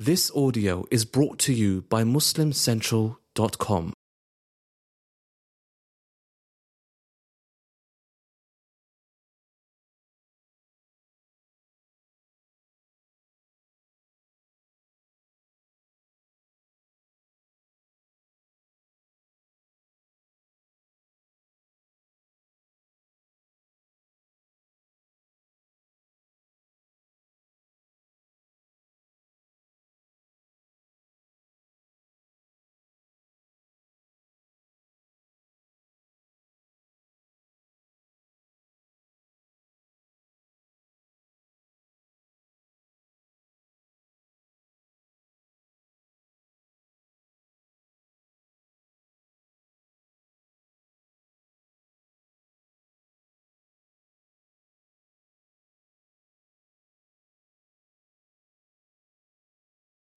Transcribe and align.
This 0.00 0.30
audio 0.30 0.84
is 0.92 1.04
brought 1.04 1.40
to 1.40 1.52
you 1.52 1.82
by 1.82 2.04
MuslimCentral.com. 2.04 3.92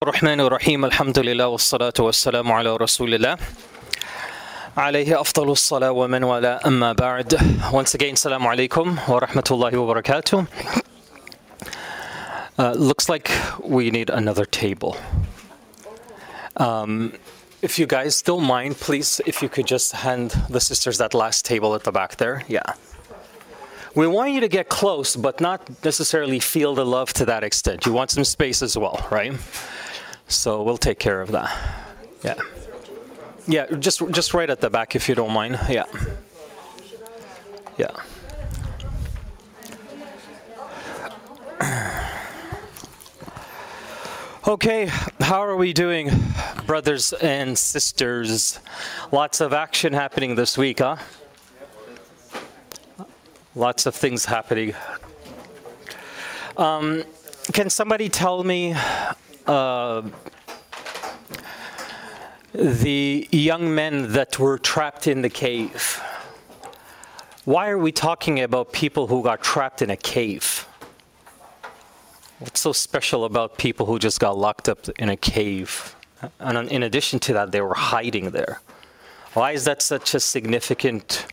الرحمن 0.06 0.40
الرحيم 0.40 0.84
الحمد 0.84 1.18
لله 1.18 1.46
والصلاة 1.48 1.92
والسلام 1.98 2.52
على 2.52 2.76
رسول 2.76 3.14
الله 3.14 3.36
عليه 4.76 5.20
أفضل 5.20 5.50
الصلاة 5.50 5.90
ومن 5.90 6.24
والاه 6.24 6.60
أما 6.66 6.92
بعد 6.92 7.34
Once 7.72 7.94
again 7.94 8.12
السلام 8.12 8.46
عليكم 8.46 8.96
ورحمة 9.08 9.44
الله 9.50 9.76
وبركاته 9.76 10.46
uh, 12.58 12.72
Looks 12.76 13.08
like 13.08 13.30
we 13.64 13.90
need 13.90 14.10
another 14.10 14.44
table 14.44 14.96
um, 16.56 17.12
If 17.62 17.78
you 17.78 17.86
guys 17.86 18.22
don't 18.22 18.44
mind 18.44 18.76
please 18.76 19.20
if 19.26 19.42
you 19.42 19.48
could 19.48 19.66
just 19.66 19.92
hand 19.92 20.30
the 20.50 20.60
sisters 20.60 20.98
that 20.98 21.14
last 21.14 21.44
table 21.44 21.74
at 21.74 21.82
the 21.84 21.92
back 21.92 22.16
there 22.16 22.44
yeah 22.46 22.74
we 23.96 24.06
want 24.06 24.32
you 24.32 24.40
to 24.40 24.48
get 24.48 24.68
close, 24.68 25.16
but 25.16 25.40
not 25.40 25.82
necessarily 25.82 26.38
feel 26.38 26.74
the 26.74 26.84
love 26.84 27.14
to 27.14 27.24
that 27.24 27.42
extent. 27.42 27.86
You 27.86 27.94
want 27.94 28.10
some 28.10 28.24
space 28.24 28.60
as 28.60 28.76
well, 28.76 29.06
right? 29.10 29.32
So 30.31 30.63
we'll 30.63 30.77
take 30.77 30.97
care 30.97 31.21
of 31.21 31.31
that. 31.31 31.51
Yeah. 32.23 32.35
Yeah, 33.47 33.65
just 33.79 34.01
just 34.11 34.33
right 34.33 34.49
at 34.49 34.61
the 34.61 34.69
back 34.69 34.95
if 34.95 35.09
you 35.09 35.15
don't 35.15 35.31
mind. 35.31 35.59
Yeah. 35.69 35.85
Yeah. 37.77 37.91
Okay, 44.47 44.87
how 45.19 45.43
are 45.43 45.55
we 45.55 45.71
doing, 45.71 46.09
brothers 46.65 47.13
and 47.13 47.57
sisters? 47.57 48.59
Lots 49.11 49.39
of 49.39 49.53
action 49.53 49.93
happening 49.93 50.35
this 50.35 50.57
week, 50.57 50.79
huh? 50.79 50.97
Lots 53.55 53.85
of 53.85 53.93
things 53.93 54.25
happening. 54.25 54.73
Um, 56.57 57.03
can 57.53 57.69
somebody 57.69 58.09
tell 58.09 58.43
me 58.43 58.75
uh, 59.47 60.03
the 62.53 63.27
young 63.31 63.73
men 63.73 64.13
that 64.13 64.39
were 64.39 64.57
trapped 64.57 65.07
in 65.07 65.21
the 65.21 65.29
cave? 65.29 66.01
Why 67.45 67.69
are 67.69 67.77
we 67.77 67.91
talking 67.91 68.41
about 68.41 68.71
people 68.71 69.07
who 69.07 69.23
got 69.23 69.41
trapped 69.41 69.81
in 69.81 69.89
a 69.89 69.97
cave? 69.97 70.67
What's 72.39 72.59
so 72.59 72.71
special 72.71 73.25
about 73.25 73.57
people 73.57 73.85
who 73.85 73.99
just 73.99 74.19
got 74.19 74.37
locked 74.37 74.67
up 74.69 74.89
in 74.99 75.09
a 75.09 75.17
cave? 75.17 75.95
And 76.39 76.69
in 76.69 76.83
addition 76.83 77.19
to 77.19 77.33
that, 77.33 77.51
they 77.51 77.61
were 77.61 77.73
hiding 77.73 78.31
there. 78.31 78.61
Why 79.33 79.51
is 79.51 79.65
that 79.65 79.81
such 79.81 80.13
a 80.13 80.19
significant 80.19 81.25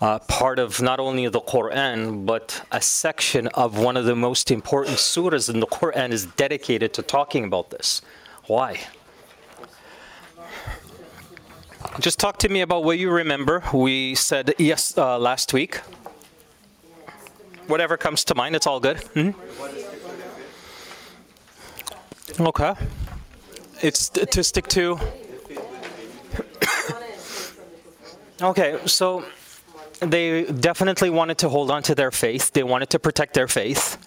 uh, 0.00 0.18
part 0.20 0.58
of 0.58 0.80
not 0.80 1.00
only 1.00 1.28
the 1.28 1.40
Quran, 1.40 2.24
but 2.24 2.62
a 2.70 2.80
section 2.80 3.48
of 3.48 3.78
one 3.78 3.96
of 3.96 4.04
the 4.04 4.14
most 4.14 4.50
important 4.50 4.96
surahs 4.98 5.52
in 5.52 5.60
the 5.60 5.66
Quran 5.66 6.10
is 6.10 6.26
dedicated 6.26 6.92
to 6.94 7.02
talking 7.02 7.44
about 7.44 7.70
this. 7.70 8.00
Why? 8.46 8.80
Just 12.00 12.18
talk 12.18 12.38
to 12.38 12.48
me 12.48 12.60
about 12.60 12.84
what 12.84 12.98
you 12.98 13.10
remember. 13.10 13.62
We 13.72 14.14
said 14.14 14.54
yes 14.58 14.96
uh, 14.96 15.18
last 15.18 15.52
week. 15.52 15.76
Whatever 17.66 17.96
comes 17.96 18.24
to 18.24 18.34
mind, 18.34 18.56
it's 18.56 18.66
all 18.66 18.80
good. 18.80 18.98
Mhm. 19.14 19.34
Okay. 22.40 22.74
It's 23.82 24.08
t- 24.08 24.24
to 24.26 24.44
stick 24.44 24.68
to. 24.68 24.98
okay, 28.42 28.78
so 28.86 29.24
they 30.00 30.44
definitely 30.44 31.10
wanted 31.10 31.38
to 31.38 31.48
hold 31.48 31.70
on 31.70 31.82
to 31.84 31.94
their 31.94 32.10
faith. 32.10 32.52
They 32.52 32.62
wanted 32.62 32.90
to 32.90 32.98
protect 32.98 33.34
their 33.34 33.48
faith. 33.48 33.98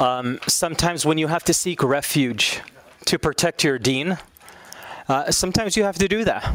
Um, 0.00 0.40
sometimes 0.48 1.06
when 1.06 1.18
you 1.18 1.28
have 1.28 1.44
to 1.44 1.54
seek 1.54 1.82
refuge 1.82 2.60
to 3.06 3.18
protect 3.18 3.62
your 3.62 3.78
deen, 3.78 4.18
uh, 5.08 5.30
sometimes 5.30 5.76
you 5.76 5.84
have 5.84 5.98
to 5.98 6.08
do 6.08 6.24
that. 6.24 6.52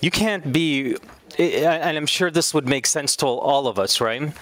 You 0.00 0.10
can't 0.10 0.50
be, 0.50 0.96
and 1.38 1.96
I'm 1.96 2.06
sure 2.06 2.30
this 2.30 2.54
would 2.54 2.66
make 2.66 2.86
sense 2.86 3.16
to 3.16 3.26
all 3.26 3.66
of 3.66 3.78
us, 3.78 4.00
right? 4.00 4.32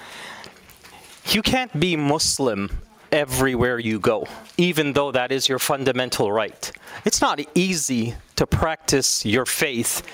You 1.31 1.43
can't 1.43 1.81
be 1.81 1.97
Muslim 1.97 2.79
everywhere 3.11 3.79
you 3.79 3.99
go, 3.99 4.27
even 4.57 4.93
though 4.93 5.11
that 5.11 5.33
is 5.33 5.49
your 5.49 5.59
fundamental 5.59 6.31
right. 6.31 6.71
It's 7.05 7.21
not 7.21 7.41
easy 7.55 8.15
to 8.37 8.47
practice 8.47 9.25
your 9.27 9.47
faith 9.47 10.07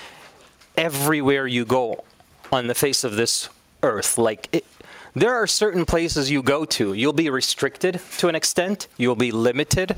everywhere 0.77 1.45
you 1.45 1.63
go 1.65 2.04
on 2.51 2.67
the 2.67 2.75
face 2.75 3.03
of 3.03 3.15
this 3.15 3.49
earth. 3.83 4.17
Like, 4.17 4.49
it, 4.51 4.65
there 5.13 5.33
are 5.33 5.47
certain 5.47 5.85
places 5.85 6.29
you 6.29 6.43
go 6.43 6.65
to, 6.65 6.93
you'll 6.93 7.13
be 7.13 7.29
restricted 7.29 8.01
to 8.17 8.27
an 8.27 8.35
extent, 8.35 8.87
you'll 8.97 9.15
be 9.15 9.31
limited. 9.31 9.95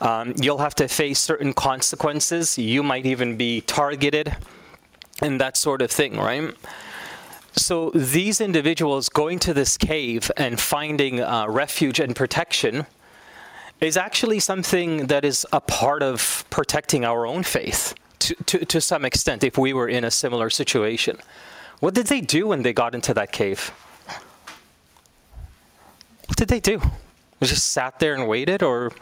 Um, 0.00 0.34
you'll 0.36 0.58
have 0.58 0.74
to 0.76 0.88
face 0.88 1.20
certain 1.20 1.52
consequences. 1.52 2.58
You 2.58 2.82
might 2.82 3.06
even 3.06 3.36
be 3.36 3.60
targeted 3.60 4.36
and 5.22 5.40
that 5.40 5.56
sort 5.56 5.82
of 5.82 5.90
thing, 5.90 6.18
right? 6.18 6.54
So 7.56 7.90
these 7.90 8.40
individuals 8.40 9.08
going 9.08 9.38
to 9.40 9.54
this 9.54 9.76
cave 9.76 10.30
and 10.36 10.60
finding 10.60 11.20
uh, 11.20 11.46
refuge 11.48 12.00
and 12.00 12.14
protection 12.14 12.86
is 13.80 13.96
actually 13.96 14.40
something 14.40 15.06
that 15.06 15.24
is 15.24 15.46
a 15.52 15.60
part 15.60 16.02
of 16.02 16.44
protecting 16.50 17.04
our 17.04 17.26
own 17.26 17.44
faith 17.44 17.94
to, 18.18 18.34
to, 18.46 18.64
to 18.64 18.80
some 18.80 19.04
extent 19.04 19.44
if 19.44 19.56
we 19.56 19.72
were 19.72 19.88
in 19.88 20.04
a 20.04 20.10
similar 20.10 20.50
situation. 20.50 21.16
What 21.80 21.94
did 21.94 22.06
they 22.06 22.20
do 22.20 22.48
when 22.48 22.62
they 22.62 22.72
got 22.72 22.94
into 22.94 23.14
that 23.14 23.32
cave? 23.32 23.72
What 26.26 26.36
did 26.36 26.48
they 26.48 26.60
do? 26.60 26.80
They 27.40 27.46
just 27.46 27.72
sat 27.72 27.98
there 27.98 28.14
and 28.14 28.26
waited, 28.26 28.62
or 28.62 28.92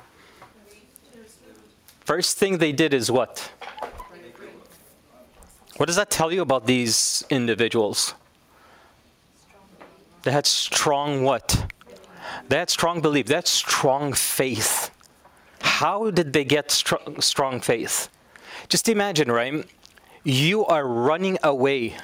first 2.01 2.39
thing 2.39 2.59
they 2.59 2.73
did 2.73 2.93
is 2.93 3.11
what? 3.11 3.51
What 5.77 5.87
does 5.87 5.97
that 5.97 6.11
tell 6.11 6.33
you 6.33 6.43
about 6.43 6.67
these 6.67 7.25
individuals? 7.31 8.15
They 10.23 10.31
had 10.31 10.47
strong 10.47 11.25
what? 11.25 11.67
They 12.49 12.59
had 12.59 12.71
strong 12.71 13.01
belief. 13.01 13.27
They 13.27 13.35
had 13.35 13.49
strong 13.49 14.13
faith. 14.13 14.91
How 15.61 16.11
did 16.11 16.33
they 16.33 16.45
get 16.45 16.71
str- 16.71 16.97
strong 17.21 17.61
faith? 17.61 18.09
Just 18.69 18.89
imagine, 18.89 19.31
right? 19.31 19.65
You 20.23 20.65
are 20.67 20.87
running 20.87 21.39
away 21.43 21.97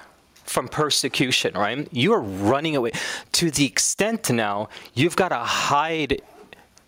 from 0.48 0.68
persecution, 0.68 1.54
right? 1.54 1.88
You 1.92 2.12
are 2.12 2.20
running 2.20 2.76
away 2.76 2.92
to 3.32 3.50
the 3.50 3.66
extent 3.66 4.30
now 4.30 4.68
you've 4.94 5.16
got 5.16 5.28
to 5.28 5.38
hide 5.38 6.22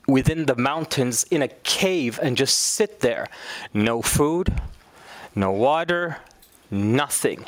within 0.06 0.46
the 0.46 0.56
mountains 0.56 1.24
in 1.30 1.42
a 1.42 1.48
cave 1.48 2.18
and 2.22 2.36
just 2.36 2.56
sit 2.56 3.00
there. 3.00 3.28
No 3.72 4.02
food, 4.02 4.52
no 5.34 5.52
water, 5.52 6.18
nothing. 6.70 7.44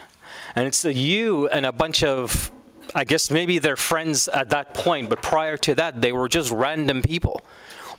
And 0.54 0.66
it's 0.66 0.84
you 0.84 1.48
and 1.48 1.66
a 1.66 1.72
bunch 1.72 2.02
of, 2.04 2.50
I 2.94 3.04
guess 3.04 3.30
maybe 3.30 3.58
they're 3.58 3.76
friends 3.76 4.28
at 4.28 4.50
that 4.50 4.74
point, 4.74 5.08
but 5.08 5.22
prior 5.22 5.56
to 5.58 5.74
that, 5.76 6.00
they 6.00 6.12
were 6.12 6.28
just 6.28 6.50
random 6.50 7.02
people. 7.02 7.40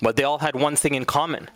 But 0.02 0.16
they 0.16 0.24
all 0.24 0.40
had 0.40 0.56
one 0.56 0.76
thing 0.76 0.96
in 0.96 1.06
common, 1.06 1.50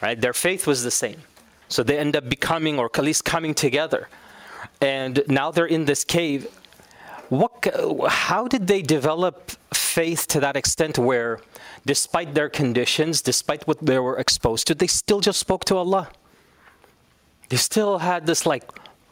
right? 0.00 0.20
Their 0.20 0.32
faith 0.34 0.66
was 0.66 0.82
the 0.84 0.90
same. 0.90 1.22
So 1.68 1.82
they 1.82 1.98
end 1.98 2.16
up 2.16 2.28
becoming, 2.28 2.78
or 2.78 2.90
at 2.92 3.04
least 3.04 3.24
coming 3.24 3.54
together. 3.54 4.08
And 4.80 5.22
now 5.28 5.50
they're 5.50 5.66
in 5.66 5.84
this 5.84 6.04
cave. 6.04 6.46
What, 7.28 7.52
how 8.08 8.48
did 8.48 8.66
they 8.66 8.82
develop 8.82 9.52
faith 9.72 10.26
to 10.28 10.40
that 10.40 10.56
extent 10.56 10.98
where, 10.98 11.40
despite 11.86 12.34
their 12.34 12.48
conditions, 12.48 13.22
despite 13.22 13.66
what 13.66 13.78
they 13.84 13.98
were 13.98 14.18
exposed 14.18 14.66
to, 14.68 14.74
they 14.74 14.86
still 14.86 15.20
just 15.20 15.38
spoke 15.38 15.64
to 15.66 15.76
Allah. 15.76 16.08
They 17.48 17.56
still 17.56 17.98
had 17.98 18.26
this 18.26 18.46
like 18.46 18.64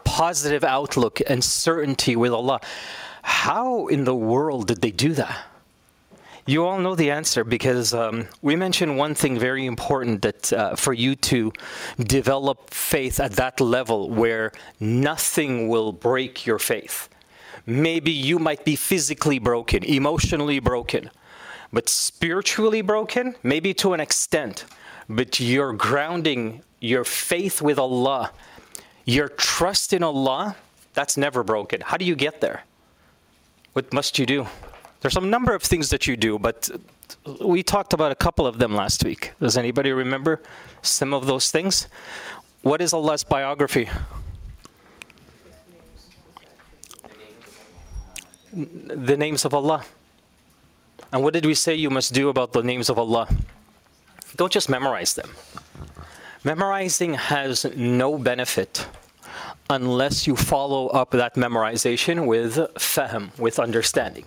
positive 0.04 0.64
outlook 0.64 1.20
and 1.26 1.42
certainty 1.42 2.16
with 2.16 2.32
Allah. 2.32 2.60
How 3.22 3.88
in 3.88 4.04
the 4.04 4.14
world 4.14 4.68
did 4.68 4.80
they 4.80 4.90
do 4.90 5.12
that? 5.14 5.47
You 6.48 6.64
all 6.64 6.78
know 6.78 6.94
the 6.94 7.10
answer 7.10 7.44
because 7.44 7.92
um, 7.92 8.26
we 8.40 8.56
mentioned 8.56 8.96
one 8.96 9.14
thing 9.14 9.38
very 9.38 9.66
important 9.66 10.22
that 10.22 10.50
uh, 10.50 10.76
for 10.76 10.94
you 10.94 11.14
to 11.14 11.52
develop 11.98 12.70
faith 12.70 13.20
at 13.20 13.32
that 13.32 13.60
level 13.60 14.08
where 14.08 14.52
nothing 14.80 15.68
will 15.68 15.92
break 15.92 16.46
your 16.46 16.58
faith. 16.58 17.10
Maybe 17.66 18.12
you 18.12 18.38
might 18.38 18.64
be 18.64 18.76
physically 18.76 19.38
broken, 19.38 19.84
emotionally 19.84 20.58
broken, 20.58 21.10
but 21.70 21.90
spiritually 21.90 22.80
broken, 22.80 23.34
maybe 23.42 23.74
to 23.74 23.92
an 23.92 24.00
extent. 24.00 24.64
But 25.06 25.38
you're 25.40 25.74
grounding 25.74 26.62
your 26.80 27.04
faith 27.04 27.60
with 27.60 27.78
Allah, 27.78 28.32
your 29.04 29.28
trust 29.28 29.92
in 29.92 30.02
Allah, 30.02 30.56
that's 30.94 31.18
never 31.18 31.44
broken. 31.44 31.82
How 31.82 31.98
do 31.98 32.06
you 32.06 32.16
get 32.16 32.40
there? 32.40 32.62
What 33.74 33.92
must 33.92 34.18
you 34.18 34.24
do? 34.24 34.46
There's 35.00 35.16
a 35.16 35.20
number 35.20 35.54
of 35.54 35.62
things 35.62 35.90
that 35.90 36.06
you 36.06 36.16
do, 36.16 36.38
but 36.38 36.68
we 37.40 37.62
talked 37.62 37.92
about 37.92 38.10
a 38.10 38.16
couple 38.16 38.46
of 38.46 38.58
them 38.58 38.74
last 38.74 39.04
week. 39.04 39.32
Does 39.40 39.56
anybody 39.56 39.92
remember 39.92 40.42
some 40.82 41.14
of 41.14 41.26
those 41.26 41.50
things? 41.50 41.86
What 42.62 42.82
is 42.82 42.92
Allah's 42.92 43.22
biography? 43.22 43.88
The 48.52 49.16
names 49.16 49.44
of 49.44 49.54
Allah. 49.54 49.84
And 51.12 51.22
what 51.22 51.32
did 51.32 51.46
we 51.46 51.54
say 51.54 51.74
you 51.74 51.90
must 51.90 52.12
do 52.12 52.28
about 52.28 52.52
the 52.52 52.62
names 52.62 52.88
of 52.90 52.98
Allah? 52.98 53.28
Don't 54.36 54.52
just 54.52 54.68
memorize 54.68 55.14
them. 55.14 55.30
Memorizing 56.42 57.14
has 57.14 57.64
no 57.76 58.18
benefit 58.18 58.86
unless 59.70 60.26
you 60.26 60.34
follow 60.34 60.88
up 60.88 61.10
that 61.12 61.34
memorization 61.34 62.26
with 62.26 62.56
fahm, 62.78 63.30
with 63.38 63.58
understanding 63.58 64.24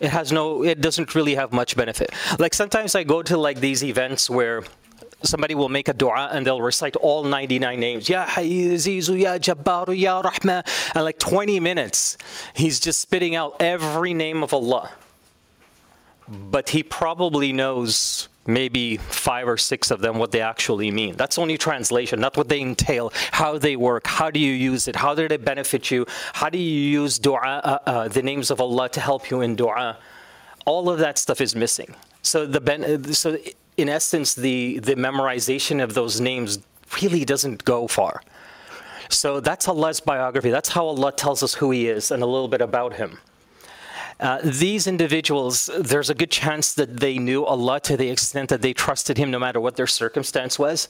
it 0.00 0.10
has 0.10 0.32
no 0.32 0.64
it 0.64 0.80
doesn't 0.80 1.14
really 1.14 1.34
have 1.34 1.52
much 1.52 1.76
benefit. 1.76 2.10
Like 2.38 2.54
sometimes 2.54 2.94
i 2.94 3.04
go 3.04 3.22
to 3.22 3.36
like 3.36 3.60
these 3.60 3.82
events 3.82 4.30
where 4.30 4.64
somebody 5.22 5.54
will 5.54 5.68
make 5.68 5.88
a 5.88 5.92
dua 5.92 6.30
and 6.32 6.46
they'll 6.46 6.62
recite 6.62 6.96
all 6.96 7.24
99 7.24 7.80
names. 7.80 8.08
Ya 8.08 8.24
azizu 8.26 9.20
ya 9.20 9.38
jabbaru 9.38 9.98
ya 9.98 10.20
rahman. 10.20 10.62
And 10.94 11.04
like 11.04 11.18
20 11.18 11.60
minutes 11.60 12.16
he's 12.54 12.80
just 12.80 13.00
spitting 13.00 13.34
out 13.34 13.56
every 13.60 14.14
name 14.14 14.42
of 14.42 14.52
allah 14.52 14.90
but 16.28 16.70
he 16.70 16.82
probably 16.82 17.52
knows 17.52 18.28
maybe 18.46 18.96
five 18.96 19.46
or 19.46 19.58
six 19.58 19.90
of 19.90 20.00
them 20.00 20.18
what 20.18 20.32
they 20.32 20.40
actually 20.40 20.90
mean. 20.90 21.14
That's 21.16 21.38
only 21.38 21.58
translation, 21.58 22.18
not 22.18 22.36
what 22.36 22.48
they 22.48 22.60
entail, 22.60 23.12
how 23.30 23.58
they 23.58 23.76
work, 23.76 24.06
how 24.06 24.30
do 24.30 24.40
you 24.40 24.52
use 24.52 24.88
it, 24.88 24.96
how 24.96 25.14
do 25.14 25.28
they 25.28 25.36
benefit 25.36 25.90
you, 25.90 26.06
how 26.32 26.48
do 26.48 26.58
you 26.58 26.80
use 27.02 27.18
dua, 27.18 27.38
uh, 27.40 27.78
uh, 27.86 28.08
the 28.08 28.22
names 28.22 28.50
of 28.50 28.60
Allah 28.60 28.88
to 28.90 29.00
help 29.00 29.30
you 29.30 29.42
in 29.42 29.54
dua. 29.54 29.98
All 30.64 30.88
of 30.88 30.98
that 30.98 31.18
stuff 31.18 31.40
is 31.40 31.54
missing. 31.54 31.94
So 32.22 32.46
the 32.46 32.60
ben- 32.60 33.12
so 33.12 33.38
in 33.76 33.88
essence, 33.88 34.34
the 34.34 34.80
the 34.80 34.96
memorization 34.96 35.82
of 35.82 35.94
those 35.94 36.20
names 36.20 36.58
really 37.00 37.24
doesn't 37.24 37.64
go 37.64 37.86
far. 37.86 38.22
So 39.08 39.40
that's 39.40 39.68
Allah's 39.68 40.00
biography. 40.00 40.50
That's 40.50 40.68
how 40.68 40.86
Allah 40.86 41.12
tells 41.12 41.42
us 41.42 41.54
who 41.54 41.70
He 41.70 41.88
is 41.88 42.10
and 42.10 42.22
a 42.22 42.26
little 42.26 42.48
bit 42.48 42.60
about 42.60 42.94
Him. 42.94 43.18
Uh, 44.20 44.40
these 44.42 44.86
individuals, 44.86 45.70
there's 45.78 46.10
a 46.10 46.14
good 46.14 46.30
chance 46.30 46.72
that 46.74 46.98
they 46.98 47.18
knew 47.18 47.44
Allah 47.44 47.80
to 47.80 47.96
the 47.96 48.10
extent 48.10 48.48
that 48.48 48.62
they 48.62 48.72
trusted 48.72 49.16
Him 49.16 49.30
no 49.30 49.38
matter 49.38 49.60
what 49.60 49.76
their 49.76 49.86
circumstance 49.86 50.58
was. 50.58 50.88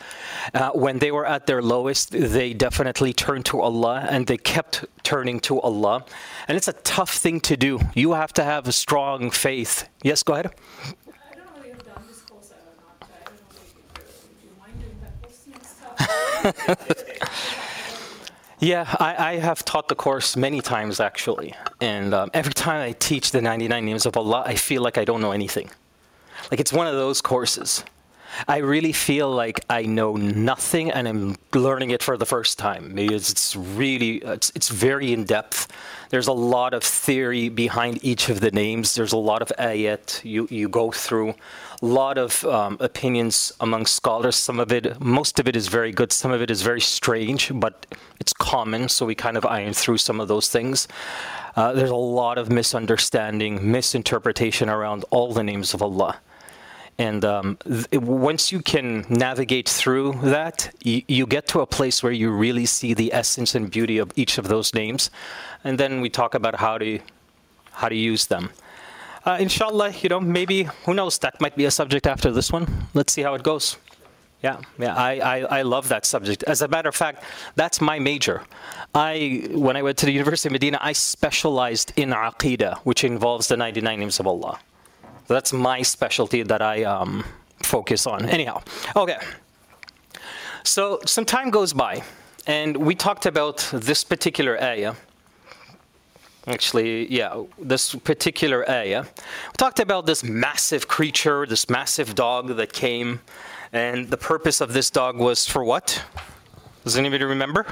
Uh, 0.55 0.71
when 0.71 0.99
they 0.99 1.11
were 1.11 1.27
at 1.27 1.47
their 1.47 1.61
lowest, 1.61 2.11
they 2.11 2.55
definitely 2.55 3.13
turned 3.13 3.45
to 3.47 3.61
Allah 3.61 4.07
and 4.09 4.27
they 4.27 4.39
kept 4.39 4.87
turning 5.03 5.41
to 5.41 5.61
Allah. 5.61 6.05
And 6.47 6.57
it's 6.57 6.69
a 6.69 6.73
tough 6.73 7.13
thing 7.13 7.41
to 7.41 7.57
do. 7.57 7.81
You 7.95 8.13
have 8.13 8.33
to 8.35 8.45
have 8.45 8.67
a 8.67 8.73
strong 8.73 9.31
faith. 9.31 9.89
Yes, 10.03 10.23
go 10.23 10.35
ahead. 10.35 10.55
Yeah, 18.61 18.93
I, 18.99 19.33
I, 19.33 19.37
have 19.37 19.65
taught 19.65 19.87
the 19.87 19.95
course 19.95 20.37
many 20.37 20.61
times 20.61 20.99
actually. 20.99 21.55
And 21.81 22.13
um, 22.13 22.31
every 22.35 22.53
time 22.53 22.81
I 22.81 22.93
teach 22.93 23.31
the 23.31 23.41
99 23.41 23.85
names 23.85 24.05
of 24.05 24.17
Allah, 24.17 24.43
I 24.45 24.57
feel 24.57 24.83
like 24.83 24.99
I 24.99 25.05
don't 25.05 25.21
know 25.21 25.31
anything. 25.31 25.71
Like 26.51 26.59
it's 26.59 26.73
one 26.73 26.89
of 26.89 26.95
those 26.95 27.21
courses. 27.21 27.85
I 28.47 28.59
really 28.59 28.93
feel 28.93 29.31
like 29.31 29.65
I 29.71 29.83
know 29.83 30.17
nothing 30.17 30.91
and 30.91 31.09
I'm 31.09 31.37
learning 31.55 31.91
it 31.91 32.03
for 32.03 32.17
the 32.17 32.27
first 32.27 32.59
time 32.59 32.95
because 32.95 33.31
it's 33.31 33.55
really, 33.55 34.17
it's, 34.17 34.51
it's 34.55 34.69
very 34.69 35.13
in 35.13 35.25
depth. 35.25 35.69
There's 36.11 36.27
a 36.27 36.33
lot 36.33 36.75
of 36.75 36.83
theory 36.83 37.49
behind 37.49 38.05
each 38.05 38.29
of 38.29 38.41
the 38.41 38.51
names. 38.51 38.95
There's 38.95 39.13
a 39.13 39.19
lot 39.19 39.41
of 39.41 39.53
ayat 39.59 40.25
you, 40.25 40.49
you 40.51 40.69
go 40.69 40.91
through 40.91 41.35
lot 41.87 42.19
of 42.19 42.45
um, 42.45 42.77
opinions 42.81 43.53
among 43.61 43.87
scholars. 43.87 44.37
Some 44.37 44.59
of 44.59 44.73
it, 44.73 45.01
most 45.01 45.39
of 45.39 45.47
it 45.47 45.55
is 45.55 45.69
very 45.69 45.93
good. 45.93 46.13
Some 46.13 46.33
of 46.33 46.43
it 46.43 46.51
is 46.51 46.63
very 46.63 46.81
strange, 46.81 47.51
but 47.55 47.87
it's 48.21 48.33
common. 48.33 48.89
So 48.89 49.07
we 49.07 49.15
kind 49.15 49.37
of 49.37 49.47
iron 49.47 49.75
through 49.75 49.99
some 49.99 50.21
of 50.21 50.29
those 50.29 50.49
things. 50.49 50.89
Uh, 51.57 51.73
there's 51.73 51.91
a 51.91 51.97
lot 51.97 52.39
of 52.39 52.51
misunderstanding, 52.51 53.71
misinterpretation 53.71 54.69
around 54.69 55.05
all 55.11 55.33
the 55.33 55.43
names 55.43 55.75
of 55.75 55.83
Allah. 55.83 56.19
And 56.99 57.25
um, 57.25 57.59
th- 57.65 58.03
once 58.03 58.51
you 58.51 58.61
can 58.61 59.07
navigate 59.09 59.69
through 59.69 60.15
that, 60.23 60.75
y- 60.85 61.05
you 61.07 61.27
get 61.27 61.47
to 61.49 61.61
a 61.61 61.67
place 61.67 62.03
where 62.03 62.13
you 62.13 62.31
really 62.31 62.67
see 62.67 62.93
the 62.93 63.13
essence 63.15 63.55
and 63.55 63.71
beauty 63.71 63.99
of 63.99 64.13
each 64.17 64.37
of 64.39 64.49
those 64.49 64.75
names. 64.75 65.11
And 65.63 65.79
then 65.79 66.01
we 66.01 66.11
talk 66.11 66.35
about 66.35 66.57
how 66.57 66.79
to 66.79 66.99
how 67.73 67.89
to 67.89 67.95
use 67.95 68.27
them 68.27 68.51
uh, 69.29 69.37
inshallah, 69.39 69.93
you 70.01 70.09
know, 70.09 70.21
maybe, 70.21 70.65
who 70.85 70.95
knows, 70.95 71.19
that 71.19 71.39
might 71.41 71.55
be 71.55 71.67
a 71.67 71.71
subject 71.71 72.07
after 72.07 72.31
this 72.31 72.51
one. 72.51 72.67
Let's 72.95 73.13
see 73.13 73.23
how 73.23 73.35
it 73.35 73.43
goes. 73.43 73.77
Yeah, 74.43 74.61
yeah, 74.79 74.95
I, 74.95 75.19
I, 75.19 75.59
I 75.59 75.63
love 75.63 75.89
that 75.89 76.07
subject. 76.07 76.45
As 76.45 76.63
a 76.63 76.69
matter 76.69 76.89
of 76.89 76.95
fact, 76.95 77.25
that's 77.57 77.81
my 77.81 77.99
major. 77.99 78.43
I, 78.95 79.49
when 79.51 79.77
I 79.77 79.83
went 79.83 79.99
to 79.99 80.07
the 80.07 80.13
University 80.13 80.49
of 80.49 80.53
Medina, 80.53 80.79
I 80.81 80.93
specialized 80.93 81.93
in 81.97 82.11
Aqidah, 82.11 82.79
which 82.79 83.05
involves 83.05 83.49
the 83.49 83.57
99 83.57 83.99
names 83.99 84.21
of 84.21 84.27
Allah. 84.27 84.59
That's 85.27 85.53
my 85.53 85.83
specialty 85.83 86.43
that 86.45 86.63
I 86.63 86.85
um, 86.85 87.25
focus 87.63 88.07
on. 88.07 88.27
Anyhow, 88.31 88.63
okay. 88.97 89.19
So 90.63 91.01
some 91.05 91.25
time 91.25 91.51
goes 91.51 91.73
by, 91.73 92.03
and 92.47 92.77
we 92.77 92.95
talked 92.95 93.27
about 93.27 93.69
this 93.73 94.05
particular 94.05 94.63
ayah 94.63 94.95
actually, 96.47 97.13
yeah, 97.13 97.43
this 97.59 97.95
particular 97.95 98.69
area. 98.69 99.03
We 99.03 99.57
talked 99.57 99.81
about 99.81 100.07
this 100.07 100.23
massive 100.23 100.89
creature, 100.89 101.47
this 101.47 101.69
massive 101.69 102.15
dog 102.15 102.57
that 102.57 102.73
came, 102.73 103.21
and 103.73 104.09
the 104.09 104.17
purpose 104.17 104.61
of 104.61 104.73
this 104.73 104.91
dog 104.91 105.19
was 105.19 105.47
for 105.47 105.65
what? 105.65 106.03
Does 106.85 106.97
anybody 106.97 107.25
remember? 107.25 107.67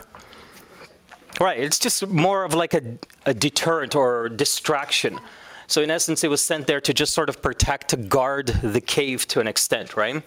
Right, 1.40 1.58
it's 1.58 1.78
just 1.78 2.06
more 2.06 2.44
of 2.44 2.54
like 2.54 2.74
a, 2.74 2.98
a 3.26 3.34
deterrent 3.34 3.94
or 3.94 4.28
distraction. 4.28 5.18
So, 5.66 5.82
in 5.82 5.90
essence, 5.90 6.22
it 6.24 6.28
was 6.28 6.42
sent 6.42 6.66
there 6.66 6.80
to 6.80 6.94
just 6.94 7.12
sort 7.12 7.28
of 7.28 7.42
protect, 7.42 7.88
to 7.88 7.96
guard 7.96 8.46
the 8.62 8.80
cave 8.80 9.26
to 9.28 9.40
an 9.40 9.48
extent, 9.48 9.96
right? 9.96 10.22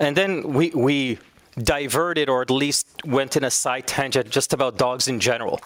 And 0.00 0.16
then 0.16 0.52
we, 0.52 0.70
we 0.70 1.18
diverted 1.58 2.28
or 2.28 2.42
at 2.42 2.50
least 2.50 2.86
went 3.04 3.36
in 3.36 3.44
a 3.44 3.50
side 3.50 3.86
tangent 3.86 4.28
just 4.30 4.52
about 4.52 4.76
dogs 4.76 5.08
in 5.08 5.20
general. 5.20 5.60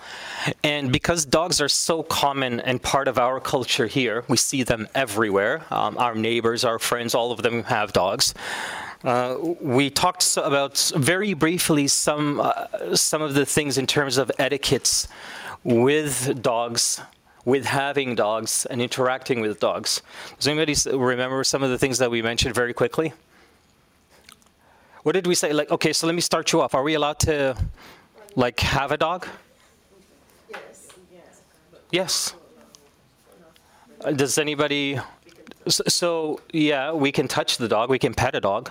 And 0.62 0.92
because 0.92 1.24
dogs 1.24 1.60
are 1.60 1.68
so 1.68 2.02
common 2.02 2.60
and 2.60 2.82
part 2.82 3.08
of 3.08 3.18
our 3.18 3.40
culture 3.40 3.86
here, 3.86 4.24
we 4.28 4.36
see 4.36 4.62
them 4.62 4.88
everywhere. 4.94 5.64
Um, 5.70 5.96
our 5.98 6.14
neighbors, 6.14 6.64
our 6.64 6.78
friends, 6.78 7.14
all 7.14 7.32
of 7.32 7.42
them 7.42 7.64
have 7.64 7.92
dogs. 7.92 8.34
Uh, 9.04 9.36
we 9.60 9.90
talked 9.90 10.36
about 10.36 10.92
very 10.96 11.32
briefly 11.32 11.86
some 11.86 12.40
uh, 12.40 12.96
some 12.96 13.22
of 13.22 13.34
the 13.34 13.46
things 13.46 13.78
in 13.78 13.86
terms 13.86 14.18
of 14.18 14.30
etiquettes 14.40 15.06
with 15.62 16.42
dogs, 16.42 17.00
with 17.44 17.64
having 17.64 18.16
dogs 18.16 18.66
and 18.66 18.82
interacting 18.82 19.40
with 19.40 19.60
dogs. 19.60 20.02
Does 20.36 20.48
anybody 20.48 20.74
remember 20.96 21.44
some 21.44 21.62
of 21.62 21.70
the 21.70 21.78
things 21.78 21.98
that 21.98 22.10
we 22.10 22.22
mentioned 22.22 22.56
very 22.56 22.74
quickly? 22.74 23.12
What 25.02 25.12
did 25.12 25.26
we 25.26 25.34
say? 25.34 25.52
Like, 25.52 25.70
okay, 25.70 25.92
so 25.92 26.06
let 26.06 26.14
me 26.14 26.20
start 26.20 26.52
you 26.52 26.60
off. 26.60 26.74
Are 26.74 26.82
we 26.82 26.94
allowed 26.94 27.20
to, 27.20 27.56
like, 28.34 28.60
have 28.60 28.90
a 28.90 28.96
dog? 28.96 29.26
Yes. 30.50 30.88
Yes. 31.90 32.34
Uh, 34.04 34.12
does 34.12 34.38
anybody? 34.38 34.98
So, 35.68 36.40
yeah, 36.52 36.92
we 36.92 37.12
can 37.12 37.28
touch 37.28 37.58
the 37.58 37.68
dog. 37.68 37.90
We 37.90 37.98
can 37.98 38.14
pet 38.14 38.34
a 38.34 38.40
dog. 38.40 38.70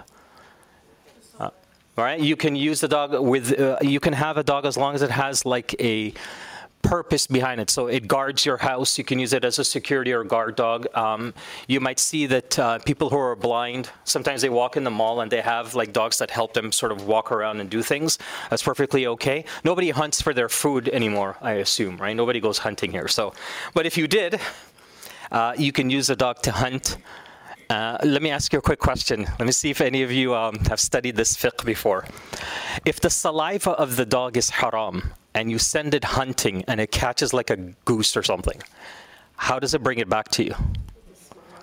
Uh, 1.39 1.49
all 1.97 2.03
right. 2.03 2.19
You 2.19 2.35
can 2.35 2.55
use 2.55 2.81
the 2.81 2.87
dog 2.87 3.19
with. 3.19 3.57
Uh, 3.59 3.77
you 3.81 3.99
can 3.99 4.13
have 4.13 4.37
a 4.37 4.43
dog 4.43 4.65
as 4.65 4.77
long 4.77 4.95
as 4.95 5.01
it 5.01 5.11
has 5.11 5.45
like 5.45 5.75
a 5.79 6.13
purpose 6.87 7.27
behind 7.27 7.59
it. 7.59 7.69
So 7.69 7.87
it 7.87 8.07
guards 8.07 8.45
your 8.45 8.57
house. 8.57 8.97
You 8.97 9.03
can 9.03 9.19
use 9.19 9.33
it 9.33 9.43
as 9.43 9.59
a 9.59 9.63
security 9.65 10.13
or 10.13 10.23
guard 10.23 10.55
dog. 10.55 10.87
Um, 10.95 11.33
you 11.67 11.79
might 11.81 11.99
see 11.99 12.25
that 12.27 12.57
uh, 12.57 12.79
people 12.79 13.09
who 13.09 13.17
are 13.17 13.35
blind 13.35 13.91
sometimes 14.05 14.41
they 14.41 14.49
walk 14.49 14.77
in 14.77 14.83
the 14.83 14.91
mall 14.91 15.21
and 15.21 15.31
they 15.31 15.41
have 15.41 15.75
like 15.75 15.91
dogs 15.93 16.17
that 16.17 16.31
help 16.31 16.53
them 16.53 16.71
sort 16.71 16.91
of 16.91 17.07
walk 17.07 17.31
around 17.31 17.59
and 17.59 17.69
do 17.69 17.83
things. 17.83 18.17
That's 18.49 18.63
perfectly 18.63 19.07
okay. 19.07 19.45
Nobody 19.63 19.89
hunts 19.89 20.21
for 20.21 20.33
their 20.33 20.49
food 20.49 20.89
anymore, 20.89 21.37
I 21.41 21.53
assume, 21.53 21.97
right? 21.97 22.15
Nobody 22.15 22.39
goes 22.39 22.57
hunting 22.57 22.91
here. 22.91 23.07
So, 23.07 23.33
but 23.73 23.85
if 23.85 23.97
you 23.97 24.07
did, 24.07 24.39
uh, 25.31 25.53
you 25.57 25.71
can 25.71 25.89
use 25.89 26.09
a 26.09 26.15
dog 26.15 26.41
to 26.43 26.51
hunt. 26.51 26.97
Uh, 27.69 27.97
let 28.03 28.21
me 28.21 28.31
ask 28.31 28.53
you 28.53 28.59
a 28.59 28.61
quick 28.61 28.79
question. 28.79 29.27
Let 29.39 29.45
me 29.45 29.51
see 29.51 29.69
if 29.69 29.81
any 29.81 30.03
of 30.03 30.11
you 30.11 30.33
um, 30.33 30.55
have 30.69 30.79
studied 30.79 31.17
this 31.17 31.35
fiqh 31.35 31.65
before. 31.65 32.05
If 32.85 33.01
the 33.01 33.09
saliva 33.09 33.71
of 33.71 33.97
the 33.97 34.05
dog 34.05 34.37
is 34.37 34.49
haram 34.49 35.11
and 35.37 35.51
you 35.51 35.59
send 35.59 35.93
it 35.93 36.03
hunting 36.03 36.63
and 36.67 36.81
it 36.81 36.91
catches 36.91 37.31
like 37.31 37.51
a 37.51 37.57
goose 37.85 38.17
or 38.17 38.23
something, 38.23 38.59
how 39.35 39.59
does 39.59 39.75
it 39.75 39.83
bring 39.83 39.99
it 39.99 40.09
back 40.09 40.29
to 40.29 40.43
you? 40.43 40.55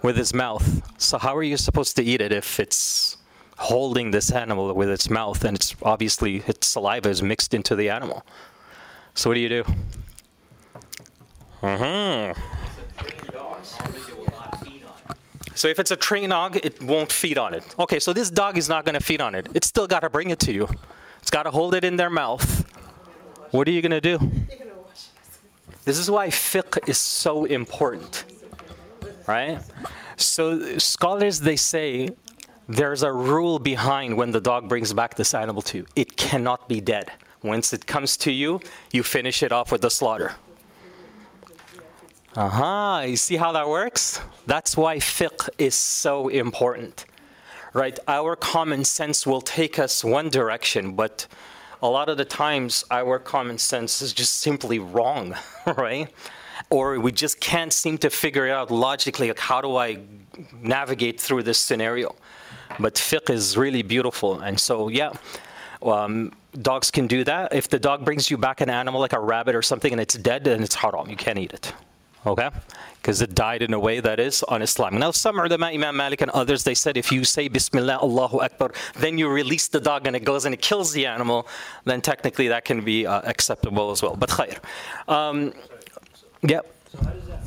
With 0.00 0.16
its 0.16 0.33
mouth. 0.33 0.66
So, 0.97 1.19
how 1.19 1.35
are 1.37 1.43
you 1.43 1.57
supposed 1.57 1.97
to 1.97 2.04
eat 2.04 2.21
it 2.21 2.31
if 2.31 2.61
it's 2.61 3.16
holding 3.59 4.12
this 4.12 4.31
animal 4.31 4.73
with 4.75 4.88
its 4.88 5.11
mouth 5.11 5.45
and 5.45 5.57
it's 5.57 5.75
obviously 5.83 6.37
its 6.47 6.69
saliva 6.69 7.09
is 7.09 7.21
mixed 7.21 7.52
into 7.52 7.75
the 7.75 7.90
animal? 7.90 8.25
So, 9.14 9.31
what 9.31 9.35
do 9.35 9.40
you 9.40 9.49
do? 9.49 9.64
Uh-huh. 11.62 12.35
So 15.57 15.69
if 15.69 15.78
it's 15.78 15.90
a 15.90 15.97
trained 15.97 16.31
dog, 16.31 16.57
it 16.62 16.81
won't 16.83 17.11
feed 17.11 17.38
on 17.38 17.54
it. 17.54 17.64
Okay, 17.78 17.99
so 17.99 18.12
this 18.12 18.31
dog 18.31 18.57
is 18.57 18.69
not 18.69 18.85
going 18.85 18.95
to 18.95 19.00
feed 19.00 19.21
on 19.21 19.35
it. 19.35 19.49
It's 19.54 19.66
still 19.66 19.87
got 19.87 20.00
to 20.00 20.11
bring 20.11 20.31
it 20.31 20.38
to 20.40 20.52
you. 20.52 20.69
It's 21.23 21.31
got 21.31 21.45
to 21.45 21.50
hold 21.50 21.75
it 21.75 21.85
in 21.85 21.97
their 21.97 22.11
mouth. 22.11 22.63
What 23.54 23.68
are 23.68 23.70
you 23.70 23.82
going 23.82 23.92
to 23.92 24.00
do? 24.00 24.18
This 25.84 25.96
is 25.96 26.11
why 26.11 26.26
fiqh 26.26 26.88
is 26.88 26.99
so 26.99 27.44
important, 27.44 28.25
right? 29.28 29.61
So 30.16 30.76
scholars 30.78 31.38
they 31.38 31.54
say 31.54 32.08
there's 32.68 33.04
a 33.04 33.12
rule 33.12 33.61
behind 33.61 34.16
when 34.16 34.32
the 34.32 34.40
dog 34.40 34.68
brings 34.68 34.92
back 34.92 35.14
this 35.14 35.34
animal 35.34 35.62
to 35.70 35.78
you. 35.78 35.87
It 35.94 36.16
cannot 36.16 36.68
be 36.68 36.80
dead. 36.80 37.12
Once 37.44 37.73
it 37.73 37.87
comes 37.87 38.16
to 38.16 38.32
you, 38.32 38.58
you 38.90 39.04
finish 39.04 39.40
it 39.40 39.52
off 39.52 39.70
with 39.70 39.82
the 39.82 39.90
slaughter. 39.90 40.32
Aha, 42.37 42.96
uh-huh. 42.96 43.06
you 43.06 43.16
see 43.16 43.37
how 43.37 43.52
that 43.52 43.68
works? 43.68 44.20
That's 44.46 44.76
why 44.76 44.96
fiqh 44.96 45.49
is 45.58 45.76
so 45.76 46.26
important, 46.26 47.04
right? 47.73 47.96
Our 48.08 48.34
common 48.34 48.82
sense 48.82 49.25
will 49.28 49.42
take 49.42 49.78
us 49.78 50.02
one 50.02 50.28
direction, 50.28 50.94
but 50.96 51.28
a 51.83 51.88
lot 51.88 52.09
of 52.09 52.16
the 52.16 52.25
times 52.25 52.85
our 52.90 53.19
common 53.19 53.59
sense 53.59 54.02
is 54.02 54.12
just 54.12 54.40
simply 54.40 54.78
wrong, 54.78 55.35
right? 55.76 56.09
Or 56.71 56.99
we 56.99 57.12
just 57.12 57.40
can't 57.40 57.73
seem 57.73 57.99
to 57.99 58.11
figure 58.11 58.49
out 58.50 58.71
logically, 58.71 59.28
like 59.28 59.38
how 59.38 59.61
do 59.61 59.76
I 59.76 59.99
navigate 60.61 61.21
through 61.21 61.43
this 61.43 61.59
scenario? 61.59 62.14
But 62.78 62.95
fiqh 62.95 63.31
is 63.31 63.57
really 63.57 63.83
beautiful, 63.83 64.40
and 64.40 64.59
so 64.59 64.88
yeah. 64.88 65.12
Um, 65.83 66.33
dogs 66.62 66.90
can 66.90 67.07
do 67.07 67.25
that. 67.25 67.52
If 67.52 67.69
the 67.69 67.78
dog 67.78 68.07
brings 68.07 68.31
you 68.31 68.38
back 68.38 68.62
an 68.62 68.71
animal 68.71 69.00
like 69.00 69.12
a 69.12 69.21
rabbit 69.21 69.54
or 69.54 69.61
something 69.61 69.93
and 69.93 70.00
it's 70.00 70.14
dead, 70.14 70.45
then 70.45 70.62
it's 70.62 70.75
haram. 70.75 71.11
You 71.11 71.16
can't 71.16 71.38
eat 71.38 71.52
it 71.52 71.75
okay? 72.26 72.50
Because 73.00 73.21
it 73.23 73.35
died 73.35 73.62
in 73.62 73.75
a 73.75 73.78
way 73.78 74.00
that 74.00 74.19
is 74.19 74.43
on 74.45 74.62
Islam. 74.62 74.99
Now, 74.99 75.11
some 75.11 75.38
ulama, 75.38 75.66
Imam 75.66 75.97
Malik 75.97 76.21
and 76.21 76.31
others, 76.31 76.64
they 76.64 76.75
said 76.75 76.97
if 76.97 77.12
you 77.12 77.25
say 77.25 77.49
Bismillah, 77.49 77.99
Allahu 78.02 78.40
Akbar, 78.40 78.73
then 78.97 79.19
you 79.19 79.28
release 79.28 79.69
the 79.69 79.81
dog 79.81 80.07
and 80.07 80.16
it 80.16 80.25
goes 80.25 80.45
and 80.45 80.54
it 80.54 80.62
kills 80.62 80.93
the 80.93 81.07
animal, 81.07 81.47
then 81.85 82.00
technically 82.00 82.49
that 82.49 82.64
can 82.64 82.85
be 82.85 83.07
uh, 83.07 83.21
acceptable 83.25 83.90
as 83.90 84.02
well. 84.02 84.16
But 84.16 84.31
khair. 84.31 84.59
Um, 85.09 85.52
yeah. 86.43 86.61
So 86.90 86.99
how 86.99 87.11
does 87.11 87.26
that 87.26 87.40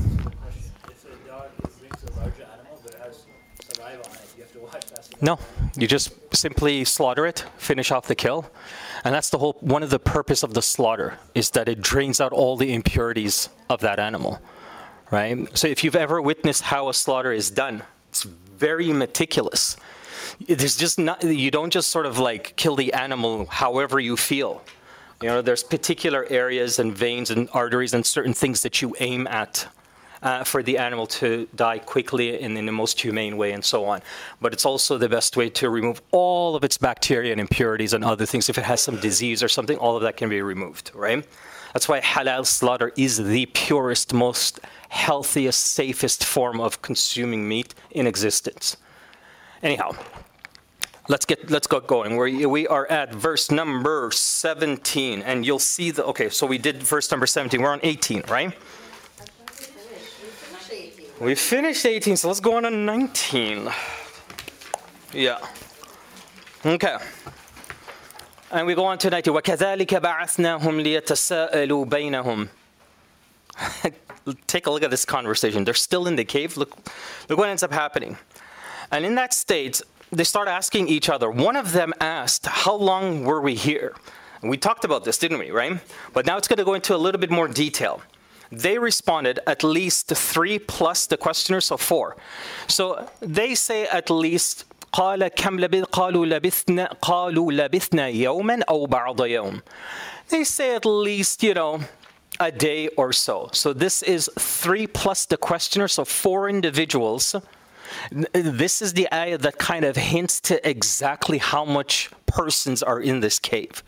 if 0.89 1.05
a 1.05 1.27
dog 1.27 1.50
brings 1.79 2.03
a 2.03 2.19
larger 2.19 2.48
animal 2.53 2.79
that 2.86 2.96
has 2.96 3.25
saliva 3.72 4.10
on 4.10 4.15
it, 4.15 4.34
you 4.36 4.43
have 4.43 4.53
to 4.53 4.60
watch 4.60 4.86
that? 4.88 5.22
No, 5.22 5.39
you 5.75 5.88
just 5.88 6.12
simply 6.36 6.84
slaughter 6.84 7.25
it, 7.25 7.46
finish 7.57 7.91
off 7.91 8.07
the 8.07 8.15
kill. 8.15 8.50
And 9.03 9.13
that's 9.13 9.29
the 9.29 9.38
whole 9.38 9.55
one 9.62 9.84
of 9.84 9.89
the 9.89 10.00
purpose 10.00 10.43
of 10.43 10.53
the 10.53 10.62
slaughter 10.62 11.19
is 11.34 11.51
that 11.51 11.69
it 11.69 11.81
drains 11.81 12.19
out 12.19 12.34
all 12.34 12.57
the 12.57 12.74
impurities 12.74 13.50
of 13.69 13.79
that 13.81 14.00
animal 14.00 14.41
right? 15.11 15.57
So 15.57 15.67
if 15.67 15.83
you've 15.83 15.95
ever 15.95 16.21
witnessed 16.21 16.63
how 16.63 16.89
a 16.89 16.93
slaughter 16.93 17.31
is 17.31 17.49
done, 17.49 17.83
it's 18.09 18.23
very 18.23 18.91
meticulous. 18.91 19.77
There's 20.47 20.77
just 20.77 20.99
not, 20.99 21.23
you 21.23 21.51
don't 21.51 21.71
just 21.71 21.89
sort 21.89 22.05
of 22.05 22.19
like 22.19 22.55
kill 22.55 22.75
the 22.75 22.93
animal 22.93 23.45
however 23.45 23.99
you 23.99 24.17
feel. 24.17 24.63
You 25.21 25.29
know, 25.29 25.41
there's 25.41 25.63
particular 25.63 26.27
areas 26.29 26.77
and 26.79 26.95
veins 26.95 27.31
and 27.31 27.49
arteries 27.53 27.93
and 27.93 28.05
certain 28.05 28.33
things 28.33 28.61
that 28.61 28.81
you 28.81 28.95
aim 28.99 29.25
at 29.27 29.67
uh, 30.21 30.43
for 30.43 30.61
the 30.61 30.77
animal 30.77 31.07
to 31.07 31.47
die 31.55 31.79
quickly 31.79 32.41
and 32.41 32.57
in 32.57 32.65
the 32.65 32.71
most 32.71 32.99
humane 33.01 33.37
way 33.37 33.51
and 33.51 33.63
so 33.63 33.85
on. 33.85 34.01
But 34.41 34.53
it's 34.53 34.65
also 34.65 34.97
the 34.97 35.09
best 35.09 35.37
way 35.37 35.49
to 35.51 35.69
remove 35.69 36.01
all 36.11 36.55
of 36.55 36.63
its 36.63 36.77
bacteria 36.77 37.31
and 37.31 37.41
impurities 37.41 37.93
and 37.93 38.03
other 38.03 38.25
things. 38.25 38.49
If 38.49 38.57
it 38.57 38.63
has 38.63 38.81
some 38.81 38.97
disease 38.99 39.41
or 39.41 39.47
something, 39.47 39.77
all 39.77 39.95
of 39.95 40.03
that 40.03 40.17
can 40.17 40.29
be 40.29 40.41
removed, 40.41 40.91
right? 40.93 41.25
That's 41.73 41.87
why 41.87 41.99
halal 42.01 42.45
slaughter 42.45 42.91
is 42.95 43.17
the 43.17 43.45
purest, 43.47 44.13
most 44.13 44.59
healthiest, 44.88 45.61
safest 45.61 46.25
form 46.25 46.61
of 46.61 46.82
consuming 46.82 47.49
meat 47.49 47.75
in 47.90 48.06
existence. 48.06 48.76
Anyhow, 49.62 49.92
let's 51.09 51.25
get 51.25 51.50
let's 51.50 51.66
get 51.66 51.87
going. 51.87 52.16
We 52.16 52.47
we 52.47 52.66
are 52.66 52.87
at 52.90 53.14
verse 53.14 53.50
number 53.50 54.11
17, 54.11 55.23
and 55.23 55.47
you'll 55.47 55.59
see 55.59 55.90
the 55.90 56.04
okay. 56.06 56.28
So 56.28 56.47
we 56.47 56.59
did 56.59 56.82
verse 56.82 57.11
number 57.11 57.26
17. 57.26 57.61
We're 57.61 57.73
on 57.73 57.80
18, 57.82 58.25
right? 58.28 58.52
We 61.21 61.37
finished 61.37 61.87
18, 61.87 62.16
so 62.16 62.28
let's 62.28 62.40
go 62.40 62.56
on 62.56 62.64
to 62.64 62.71
19. 62.71 63.71
Yeah. 65.12 65.38
Okay. 66.66 66.97
And 68.50 68.66
we 68.66 68.75
go 68.75 68.85
on 68.85 68.99
to 68.99 69.09
19. 69.09 69.32
وَكَذَلِكَ 69.32 69.87
بَعَثْنَاهُمْ 69.87 70.82
لِيَتَسَاءَلُوا 70.82 71.88
بَيْنَهُمْ 71.88 72.49
take 74.47 74.66
a 74.66 74.71
look 74.71 74.82
at 74.82 74.90
this 74.90 75.04
conversation. 75.04 75.64
They're 75.64 75.75
still 75.75 76.06
in 76.06 76.16
the 76.16 76.25
cave. 76.25 76.56
Look, 76.56 76.76
look 77.28 77.38
what 77.38 77.49
ends 77.49 77.62
up 77.62 77.73
happening. 77.73 78.18
And 78.90 79.04
in 79.04 79.14
that 79.16 79.32
state, 79.32 79.80
they 80.11 80.25
start 80.25 80.49
asking 80.49 80.88
each 80.88 81.09
other. 81.09 81.30
One 81.30 81.56
of 81.56 81.73
them 81.73 81.92
asked, 82.00 82.47
How 82.47 82.75
long 82.75 83.25
were 83.25 83.40
we 83.40 83.54
here? 83.54 83.94
And 84.40 84.50
we 84.50 84.56
talked 84.56 84.85
about 84.85 85.04
this, 85.04 85.18
didn't 85.18 85.38
we, 85.38 85.50
right? 85.50 85.78
But 86.12 86.26
now 86.26 86.37
it's 86.37 86.49
going 86.49 86.59
to 86.59 86.64
go 86.64 86.75
into 86.75 86.94
a 86.94 86.99
little 86.99 87.21
bit 87.21 87.30
more 87.30 87.49
detail. 87.49 88.02
They 88.50 88.78
responded 88.78 89.40
at 89.47 89.64
least 89.64 90.09
three 90.09 90.59
plus 90.59 91.06
the 91.06 91.16
questioner, 91.16 91.61
so 91.62 91.78
four. 91.78 92.16
So 92.68 93.09
they 93.21 93.54
say 93.54 93.87
at 93.87 94.11
least 94.11 94.66
قال 94.92 95.28
كم 95.28 95.61
لبث 95.61 95.85
قالوا 95.85 96.26
لبثنا 96.26 96.97
قالوا 97.02 97.52
لبثنا 97.52 98.09
يوما 98.09 98.62
أو 98.68 98.87
بعض 98.87 99.21
يوم. 99.21 99.62
They 100.28 100.44
say 100.44 100.75
at 100.75 100.85
least, 100.85 101.42
you 101.42 101.54
know, 101.54 101.80
a 102.40 102.50
day 102.50 102.88
or 102.88 103.12
so. 103.12 103.50
So 103.52 103.73
this 103.73 104.02
is 104.02 104.30
three 104.38 104.87
plus 104.87 105.26
the 105.26 105.37
questioner, 105.37 105.88
so 105.88 106.04
four 106.04 106.49
individuals. 106.49 107.37
This 108.32 108.80
is 108.80 108.94
the 108.94 109.12
ayah 109.12 109.38
that 109.38 109.59
kind 109.59 109.85
of 109.85 109.97
hints 109.97 110.40
to 110.40 110.68
exactly 110.68 111.38
how 111.38 111.64
much 111.64 112.11
persons 112.26 112.82
are 112.82 113.00
in 113.00 113.21
this 113.21 113.38
cave. 113.38 113.82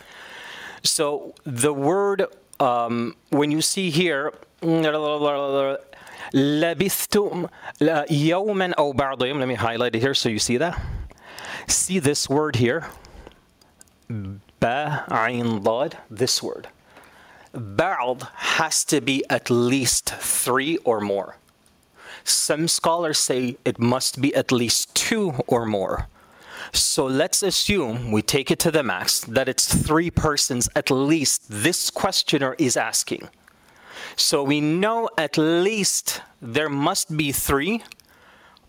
So 0.83 1.35
the 1.45 1.73
word, 1.73 2.27
um, 2.61 3.17
when 3.31 3.51
you 3.51 3.63
see 3.63 3.91
here, 3.91 4.33
لبثتم 6.35 7.49
يوما 8.11 8.75
أو 8.79 8.93
بعض 8.93 9.23
يوم. 9.23 9.39
Let 9.39 9.49
me 9.49 9.55
highlight 9.55 9.95
it 9.95 10.01
here 10.01 10.15
so 10.15 10.29
you 10.29 10.39
see 10.39 10.57
that. 10.59 10.81
See 11.69 11.99
this 11.99 12.29
word 12.29 12.57
here. 12.57 12.89
Ba, 14.09 15.05
ayn, 15.09 15.63
dad, 15.63 15.99
this 16.11 16.43
word. 16.43 16.69
Ba'd 17.54 18.28
has 18.36 18.84
to 18.86 19.02
be 19.02 19.24
at 19.30 19.50
least 19.50 20.10
three 20.10 20.78
or 20.80 21.02
more. 21.02 21.38
Some 22.24 22.68
scholars 22.68 23.18
say 23.18 23.58
it 23.66 23.80
must 23.80 24.22
be 24.22 24.34
at 24.36 24.52
least 24.52 24.94
two 24.94 25.32
or 25.48 25.66
more. 25.66 26.08
So 26.72 27.06
let's 27.06 27.42
assume, 27.42 28.12
we 28.12 28.22
take 28.22 28.52
it 28.52 28.60
to 28.60 28.72
the 28.72 28.84
max, 28.84 29.22
that 29.22 29.50
it's 29.50 29.74
three 29.74 30.12
persons 30.12 30.70
at 30.76 30.92
least 30.92 31.44
this 31.50 31.90
questioner 31.90 32.56
is 32.60 32.78
asking. 32.78 33.30
So 34.16 34.44
we 34.44 34.62
know 34.62 35.10
at 35.18 35.38
least 35.38 36.22
there 36.42 36.70
must 36.70 37.16
be 37.18 37.32
three, 37.32 37.82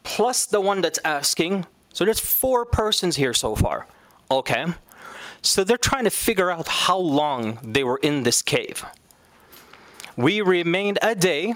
plus 0.02 0.46
the 0.46 0.60
one 0.60 0.80
that's 0.80 1.00
asking. 1.04 1.66
So 1.92 2.04
there's 2.04 2.20
four 2.20 2.64
persons 2.64 3.16
here 3.16 3.34
so 3.34 3.54
far. 3.54 3.86
Okay. 4.30 4.66
So 5.42 5.64
they're 5.64 5.76
trying 5.76 6.04
to 6.04 6.10
figure 6.10 6.50
out 6.50 6.68
how 6.68 6.98
long 6.98 7.58
they 7.62 7.84
were 7.84 7.98
in 7.98 8.22
this 8.22 8.42
cave. 8.42 8.84
We 10.16 10.40
remained 10.40 10.98
a 11.02 11.14
day, 11.14 11.54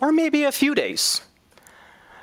or 0.00 0.12
maybe 0.12 0.44
a 0.44 0.52
few 0.52 0.74
days. 0.74 1.20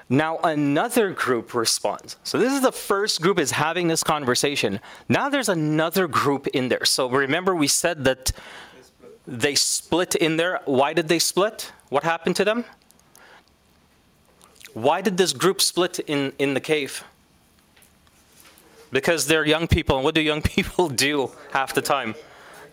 Now 0.09 0.37
another 0.43 1.11
group 1.11 1.53
responds. 1.53 2.17
So 2.23 2.37
this 2.37 2.51
is 2.53 2.61
the 2.61 2.71
first 2.71 3.21
group 3.21 3.39
is 3.39 3.51
having 3.51 3.87
this 3.87 4.03
conversation. 4.03 4.79
Now 5.07 5.29
there's 5.29 5.49
another 5.49 6.07
group 6.07 6.47
in 6.47 6.69
there. 6.69 6.85
So 6.85 7.09
remember 7.09 7.55
we 7.55 7.67
said 7.67 8.03
that 8.03 8.31
they 9.25 9.55
split 9.55 10.15
in 10.15 10.37
there. 10.37 10.61
Why 10.65 10.93
did 10.93 11.07
they 11.07 11.19
split? 11.19 11.71
What 11.89 12.03
happened 12.03 12.35
to 12.37 12.45
them? 12.45 12.65
Why 14.73 15.01
did 15.01 15.17
this 15.17 15.33
group 15.33 15.61
split 15.61 15.99
in, 15.99 16.33
in 16.37 16.53
the 16.53 16.59
cave? 16.59 17.03
Because 18.92 19.26
they're 19.26 19.44
young 19.44 19.66
people, 19.68 19.96
and 19.96 20.04
what 20.04 20.14
do 20.14 20.20
young 20.20 20.42
people 20.42 20.88
do 20.88 21.30
half 21.52 21.74
the 21.74 21.82
time? 21.82 22.14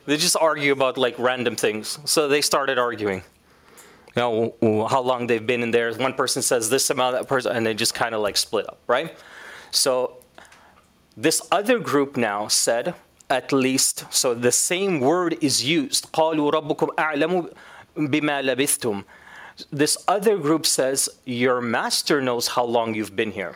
They 0.06 0.18
just 0.18 0.38
argue 0.38 0.72
about 0.72 0.98
like 0.98 1.18
random 1.20 1.56
things. 1.56 2.00
So 2.06 2.28
they 2.28 2.42
started 2.42 2.78
arguing. 2.78 3.24
You 4.16 4.54
know, 4.62 4.88
how 4.88 5.02
long 5.02 5.28
they've 5.28 5.46
been 5.46 5.62
in 5.62 5.72
there. 5.72 5.94
One 5.94 6.14
person 6.14 6.42
says 6.42 6.70
this 6.70 6.90
amount, 6.90 7.18
that 7.18 7.28
person, 7.28 7.56
and 7.56 7.66
they 7.66 7.74
just 7.74 7.94
kind 7.94 8.16
of 8.16 8.22
like 8.22 8.38
split 8.38 8.66
up, 8.70 8.80
right? 8.88 9.18
So 9.72 10.18
this 11.18 11.42
other 11.52 11.80
group 11.80 12.16
now 12.16 12.48
said, 12.48 12.94
at 13.30 13.52
least, 13.52 14.06
so 14.12 14.34
the 14.34 14.52
same 14.52 15.00
word 15.02 15.38
is 15.42 15.66
used. 15.66 16.12
قالوا 16.14 16.52
ربكم 16.52 16.96
أعلم 16.96 17.50
بما 17.98 18.42
لبثتم. 18.42 19.04
This 19.72 19.98
other 20.08 20.38
group 20.38 20.66
says, 20.66 21.10
your 21.26 21.60
master 21.60 22.22
knows 22.22 22.48
how 22.48 22.64
long 22.64 22.94
you've 22.94 23.16
been 23.16 23.32
here. 23.32 23.56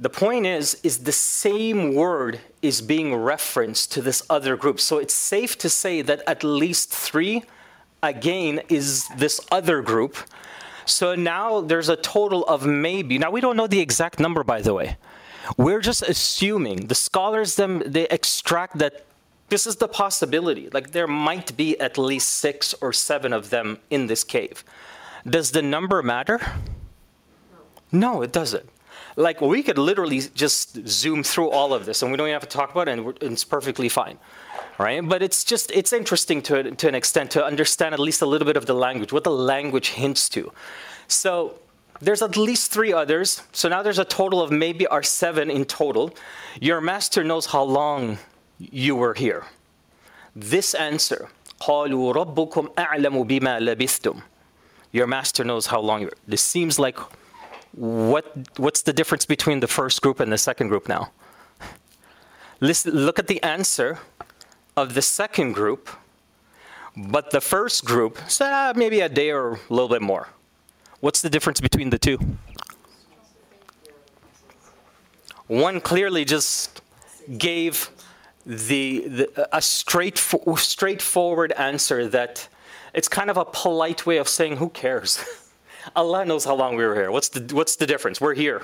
The 0.00 0.08
point 0.08 0.46
is, 0.46 0.80
is 0.82 1.00
the 1.00 1.12
same 1.12 1.94
word 1.94 2.40
is 2.62 2.80
being 2.80 3.14
referenced 3.14 3.92
to 3.92 4.00
this 4.00 4.22
other 4.30 4.56
group. 4.56 4.80
So 4.80 4.96
it's 4.96 5.12
safe 5.12 5.58
to 5.58 5.68
say 5.68 6.00
that 6.00 6.22
at 6.26 6.42
least 6.42 6.90
three, 6.90 7.42
again, 8.02 8.62
is 8.70 9.06
this 9.18 9.40
other 9.52 9.82
group. 9.82 10.16
So 10.86 11.14
now 11.14 11.60
there's 11.60 11.90
a 11.90 11.96
total 11.96 12.44
of 12.46 12.64
maybe, 12.64 13.18
now 13.18 13.30
we 13.30 13.42
don't 13.42 13.58
know 13.58 13.66
the 13.66 13.80
exact 13.80 14.18
number, 14.18 14.42
by 14.42 14.62
the 14.62 14.72
way. 14.72 14.96
We're 15.58 15.80
just 15.80 16.02
assuming 16.02 16.86
the 16.86 16.94
scholars 16.94 17.56
them 17.56 17.82
they 17.84 18.08
extract 18.08 18.78
that 18.78 19.04
this 19.50 19.66
is 19.66 19.76
the 19.76 19.88
possibility. 19.88 20.70
Like 20.70 20.92
there 20.92 21.08
might 21.08 21.54
be 21.58 21.78
at 21.78 21.98
least 21.98 22.28
six 22.38 22.74
or 22.80 22.94
seven 22.94 23.34
of 23.34 23.50
them 23.50 23.78
in 23.90 24.06
this 24.06 24.24
cave. 24.24 24.64
Does 25.28 25.50
the 25.50 25.60
number 25.60 26.02
matter? 26.02 26.40
No, 27.92 28.22
it 28.22 28.32
doesn't 28.32 28.68
like 29.20 29.40
we 29.40 29.62
could 29.62 29.78
literally 29.78 30.20
just 30.34 30.86
zoom 30.88 31.22
through 31.22 31.50
all 31.50 31.72
of 31.72 31.86
this 31.86 32.02
and 32.02 32.10
we 32.10 32.16
don't 32.16 32.26
even 32.28 32.40
have 32.40 32.48
to 32.48 32.56
talk 32.56 32.70
about 32.70 32.88
it 32.88 32.98
and 32.98 33.16
it's 33.22 33.44
perfectly 33.44 33.88
fine 33.88 34.18
right? 34.80 35.06
But 35.06 35.22
it's 35.22 35.44
just 35.44 35.70
it's 35.72 35.92
interesting 35.92 36.40
to, 36.42 36.70
to 36.74 36.88
an 36.88 36.94
extent 36.94 37.30
to 37.32 37.44
understand 37.44 37.92
at 37.92 38.00
least 38.00 38.22
a 38.22 38.26
little 38.26 38.46
bit 38.46 38.56
of 38.56 38.64
the 38.66 38.74
language 38.74 39.12
what 39.12 39.24
the 39.24 39.30
language 39.30 39.90
hints 39.90 40.28
to. 40.30 40.50
So 41.06 41.60
there's 42.00 42.22
at 42.22 42.36
least 42.36 42.72
three 42.72 42.92
others. 42.92 43.42
So 43.52 43.68
now 43.68 43.82
there's 43.82 43.98
a 43.98 44.04
total 44.04 44.40
of 44.40 44.50
maybe 44.50 44.86
our 44.86 45.02
seven 45.02 45.50
in 45.50 45.66
total. 45.66 46.14
Your 46.60 46.80
master 46.80 47.22
knows 47.22 47.46
how 47.46 47.62
long 47.62 48.18
you 48.58 48.96
were 48.96 49.14
here. 49.14 49.44
This 50.34 50.74
answer 50.74 51.28
your 54.92 55.06
master 55.06 55.44
knows 55.44 55.66
how 55.66 55.80
long 55.80 56.00
you 56.00 56.06
were. 56.06 56.16
This 56.26 56.42
seems 56.42 56.78
like 56.78 56.98
what 57.72 58.36
what's 58.58 58.82
the 58.82 58.92
difference 58.92 59.24
between 59.24 59.60
the 59.60 59.68
first 59.68 60.02
group 60.02 60.20
and 60.20 60.32
the 60.32 60.38
second 60.38 60.68
group 60.68 60.88
now? 60.88 61.12
Listen, 62.60 62.92
look 62.92 63.18
at 63.18 63.26
the 63.26 63.42
answer 63.42 63.98
of 64.76 64.94
the 64.94 65.02
second 65.02 65.52
group, 65.52 65.88
but 66.96 67.30
the 67.30 67.40
first 67.40 67.84
group 67.84 68.18
said 68.28 68.50
ah, 68.52 68.72
maybe 68.76 69.00
a 69.00 69.08
day 69.08 69.30
or 69.30 69.52
a 69.52 69.58
little 69.68 69.88
bit 69.88 70.02
more. 70.02 70.28
What's 71.00 71.22
the 71.22 71.30
difference 71.30 71.60
between 71.60 71.90
the 71.90 71.98
two? 71.98 72.18
One 75.46 75.80
clearly 75.80 76.24
just 76.24 76.82
gave 77.38 77.90
the, 78.46 79.08
the 79.08 79.48
a 79.56 79.62
straight, 79.62 80.18
straightforward 80.18 81.52
answer 81.52 82.06
that 82.08 82.48
it's 82.94 83.08
kind 83.08 83.30
of 83.30 83.36
a 83.36 83.44
polite 83.44 84.06
way 84.06 84.18
of 84.18 84.28
saying, 84.28 84.58
who 84.58 84.68
cares? 84.68 85.24
Allah 85.95 86.25
knows 86.25 86.45
how 86.45 86.55
long 86.55 86.75
we 86.75 86.85
were 86.85 86.95
here. 86.95 87.11
What's 87.11 87.29
the, 87.29 87.55
what's 87.55 87.75
the 87.75 87.85
difference? 87.85 88.19
We're 88.19 88.33
here. 88.33 88.63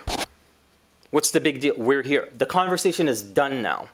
What's 1.11 1.31
the 1.31 1.41
big 1.41 1.59
deal? 1.59 1.75
We're 1.77 2.03
here. 2.03 2.29
The 2.37 2.45
conversation 2.45 3.07
is 3.07 3.21
done 3.21 3.61
now. 3.61 3.89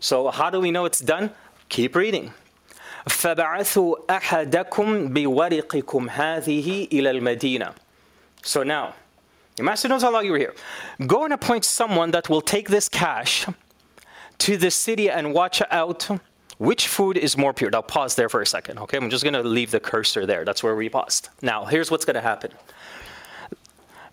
So 0.00 0.30
how 0.30 0.50
do 0.50 0.60
we 0.60 0.70
know 0.70 0.84
it's 0.84 1.00
done? 1.00 1.30
Keep 1.68 1.94
reading. 1.94 2.32
فبعثوا 3.06 3.96
أحدكم 4.10 5.08
بورقكم 5.14 6.10
هذه 6.10 6.88
إلى 6.92 7.10
المدينة. 7.10 7.74
So 8.42 8.62
now, 8.62 8.94
your 9.56 9.64
master 9.64 9.88
knows 9.88 10.02
how 10.02 10.12
long 10.12 10.24
you 10.24 10.32
were 10.32 10.38
here. 10.38 10.54
Go 11.06 11.24
and 11.24 11.32
appoint 11.32 11.64
someone 11.64 12.10
that 12.12 12.28
will 12.28 12.40
take 12.40 12.68
this 12.68 12.88
cash 12.88 13.46
to 14.38 14.56
the 14.56 14.70
city 14.70 15.10
and 15.10 15.34
watch 15.34 15.62
out 15.70 16.08
which 16.63 16.87
food 16.87 17.17
is 17.17 17.37
more 17.37 17.53
pure. 17.53 17.69
Now 17.69 17.81
pause 17.81 18.15
there 18.15 18.29
for 18.29 18.41
a 18.41 18.45
second, 18.45 18.79
okay? 18.79 18.95
I'm 18.95 19.09
just 19.09 19.23
gonna 19.23 19.43
leave 19.43 19.71
the 19.71 19.81
cursor 19.81 20.25
there. 20.25 20.45
That's 20.45 20.63
where 20.63 20.75
we 20.75 20.87
paused. 20.87 21.27
Now, 21.41 21.65
here's 21.65 21.91
what's 21.91 22.05
gonna 22.05 22.21
happen. 22.21 22.51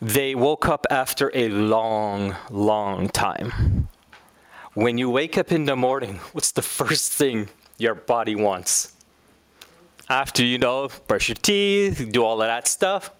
They 0.02 0.34
woke 0.34 0.66
up 0.66 0.84
after 0.90 1.30
a 1.32 1.48
long, 1.48 2.34
long 2.50 3.08
time. 3.08 3.88
When 4.74 4.98
you 4.98 5.10
wake 5.10 5.38
up 5.38 5.52
in 5.52 5.66
the 5.66 5.76
morning, 5.76 6.16
what's 6.32 6.50
the 6.50 6.62
first 6.62 7.12
thing 7.12 7.48
your 7.78 7.94
body 7.94 8.34
wants. 8.34 8.92
After 10.08 10.44
you 10.44 10.58
know, 10.58 10.90
brush 11.06 11.28
your 11.28 11.36
teeth, 11.36 12.08
do 12.10 12.24
all 12.24 12.42
of 12.42 12.48
that 12.48 12.66
stuff, 12.66 13.10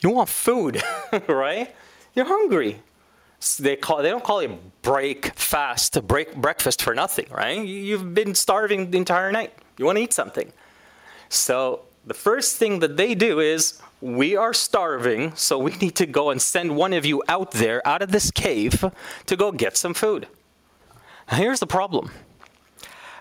you 0.00 0.10
want 0.10 0.28
food, 0.28 0.82
right? 1.28 1.74
You're 2.14 2.26
hungry. 2.26 2.80
They 3.58 3.76
call 3.76 4.02
they 4.02 4.10
don't 4.10 4.24
call 4.24 4.40
it 4.40 4.82
break 4.82 5.34
fast, 5.34 6.06
break 6.06 6.34
breakfast 6.36 6.82
for 6.82 6.94
nothing, 6.94 7.26
right? 7.30 7.64
You've 7.64 8.14
been 8.14 8.34
starving 8.34 8.90
the 8.90 8.98
entire 8.98 9.30
night. 9.30 9.52
You 9.78 9.84
want 9.84 9.98
to 9.98 10.02
eat 10.02 10.12
something. 10.12 10.52
So 11.28 11.82
the 12.06 12.14
first 12.14 12.56
thing 12.56 12.80
that 12.80 12.96
they 12.96 13.14
do 13.14 13.40
is 13.40 13.80
we 14.00 14.36
are 14.36 14.52
starving, 14.52 15.34
so 15.34 15.58
we 15.58 15.72
need 15.76 15.96
to 15.96 16.06
go 16.06 16.30
and 16.30 16.40
send 16.40 16.76
one 16.76 16.92
of 16.92 17.04
you 17.04 17.22
out 17.28 17.52
there, 17.52 17.86
out 17.86 18.02
of 18.02 18.12
this 18.12 18.30
cave, 18.30 18.84
to 19.26 19.36
go 19.36 19.52
get 19.52 19.76
some 19.76 19.94
food. 19.94 20.28
here's 21.28 21.60
the 21.60 21.66
problem 21.66 22.10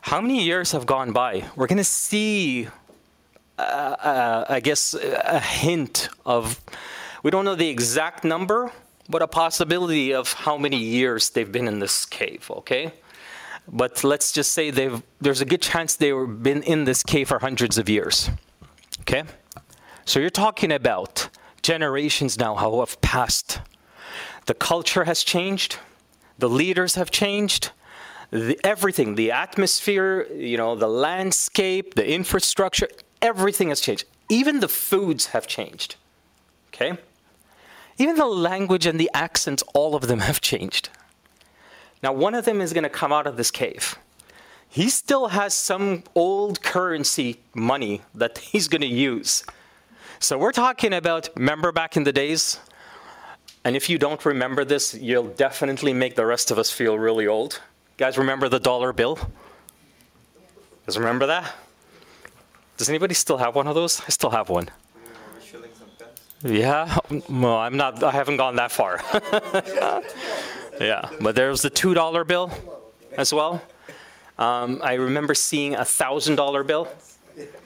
how 0.06 0.22
many 0.22 0.44
years 0.44 0.72
have 0.72 0.86
gone 0.86 1.14
by? 1.14 1.46
We're 1.56 1.66
going 1.66 1.80
to 1.80 1.84
see, 1.84 2.68
uh, 3.58 3.62
uh, 3.62 4.46
I 4.48 4.60
guess, 4.60 4.94
a 4.94 5.40
hint 5.40 6.10
of, 6.28 6.62
we 7.24 7.32
don't 7.32 7.44
know 7.44 7.56
the 7.56 7.70
exact 7.70 8.24
number, 8.24 8.72
but 9.10 9.22
a 9.22 9.28
possibility 9.28 10.14
of 10.14 10.34
how 10.34 10.58
many 10.58 10.78
years 10.78 11.30
they've 11.30 11.52
been 11.52 11.68
in 11.68 11.80
this 11.80 12.06
cave, 12.06 12.50
okay? 12.50 12.94
But 13.68 14.04
let's 14.04 14.32
just 14.32 14.52
say 14.52 14.72
they've, 14.72 15.02
there's 15.22 15.42
a 15.42 15.46
good 15.46 15.62
chance 15.62 15.96
they've 15.96 16.44
been 16.44 16.64
in 16.64 16.86
this 16.86 17.04
cave 17.04 17.28
for 17.30 17.40
hundreds 17.40 17.78
of 17.78 17.90
years, 17.90 18.30
okay? 19.02 19.24
So 20.06 20.20
you're 20.20 20.30
talking 20.30 20.72
about 20.72 21.30
generations 21.62 22.38
now 22.38 22.56
how 22.56 22.80
have 22.80 23.00
passed. 23.02 23.60
The 24.46 24.54
culture 24.54 25.06
has 25.06 25.24
changed, 25.24 25.78
the 26.38 26.50
leaders 26.50 26.96
have 26.96 27.10
changed, 27.10 27.72
the, 28.32 28.60
everything, 28.64 29.16
the 29.16 29.32
atmosphere, 29.32 30.28
you 30.34 30.58
know, 30.58 30.76
the 30.76 30.88
landscape, 30.88 31.96
the 31.96 32.08
infrastructure, 32.08 32.88
everything 33.22 33.70
has 33.70 33.82
changed. 33.82 34.06
Even 34.30 34.60
the 34.60 34.68
foods 34.68 35.28
have 35.28 35.48
changed. 35.48 35.96
Okay? 36.70 36.98
Even 37.98 38.16
the 38.16 38.26
language 38.26 38.86
and 38.86 39.00
the 39.00 39.10
accents, 39.14 39.64
all 39.74 39.96
of 39.96 40.08
them 40.08 40.20
have 40.20 40.42
changed. 40.42 40.90
Now, 42.04 42.12
one 42.14 42.36
of 42.36 42.46
them 42.46 42.62
is 42.62 42.74
going 42.74 42.84
to 42.84 42.90
come 42.90 43.14
out 43.14 43.26
of 43.26 43.38
this 43.38 43.52
cave. 43.52 43.98
He 44.68 44.90
still 44.90 45.30
has 45.30 45.54
some 45.54 46.04
old 46.14 46.62
currency 46.62 47.40
money 47.54 48.02
that 48.14 48.38
he's 48.52 48.68
going 48.68 48.82
to 48.82 48.88
use. 48.88 49.44
So, 50.20 50.38
we're 50.38 50.52
talking 50.52 50.94
about, 50.94 51.30
remember 51.36 51.72
back 51.72 51.96
in 51.98 52.04
the 52.04 52.14
days? 52.14 52.60
And 53.64 53.76
if 53.76 53.90
you 53.90 53.98
don't 53.98 54.24
remember 54.26 54.64
this, 54.64 54.94
you'll 54.94 55.30
definitely 55.30 55.94
make 55.94 56.16
the 56.16 56.26
rest 56.26 56.52
of 56.52 56.60
us 56.60 56.70
feel 56.70 57.00
really 57.00 57.26
old. 57.26 57.62
Guys, 57.98 58.18
remember 58.18 58.48
the 58.50 58.60
dollar 58.60 58.94
bill? 58.94 59.18
Guys, 60.86 61.00
remember 61.00 61.26
that? 61.26 61.56
Does 62.78 62.90
anybody 62.90 63.16
still 63.16 63.38
have 63.38 63.56
one 63.56 63.68
of 63.68 63.74
those? 63.74 64.02
I 64.02 64.10
still 64.10 64.30
have 64.30 64.50
one. 64.50 64.70
Yeah, 66.44 66.98
well, 67.30 67.58
I'm 67.58 67.78
not. 67.78 68.04
I 68.04 68.12
haven't 68.12 68.38
gone 68.38 68.56
that 68.58 68.72
far. 68.72 69.02
yeah, 70.80 71.10
but 71.22 71.36
there 71.36 71.50
was 71.50 71.62
the 71.62 71.70
two 71.70 71.94
dollar 71.94 72.24
bill 72.24 72.52
as 73.18 73.34
well. 73.34 73.62
Um, 74.38 74.82
I 74.84 74.94
remember 74.94 75.34
seeing 75.34 75.76
a 75.76 75.86
thousand 75.86 76.36
dollar 76.36 76.64
bill. 76.64 76.88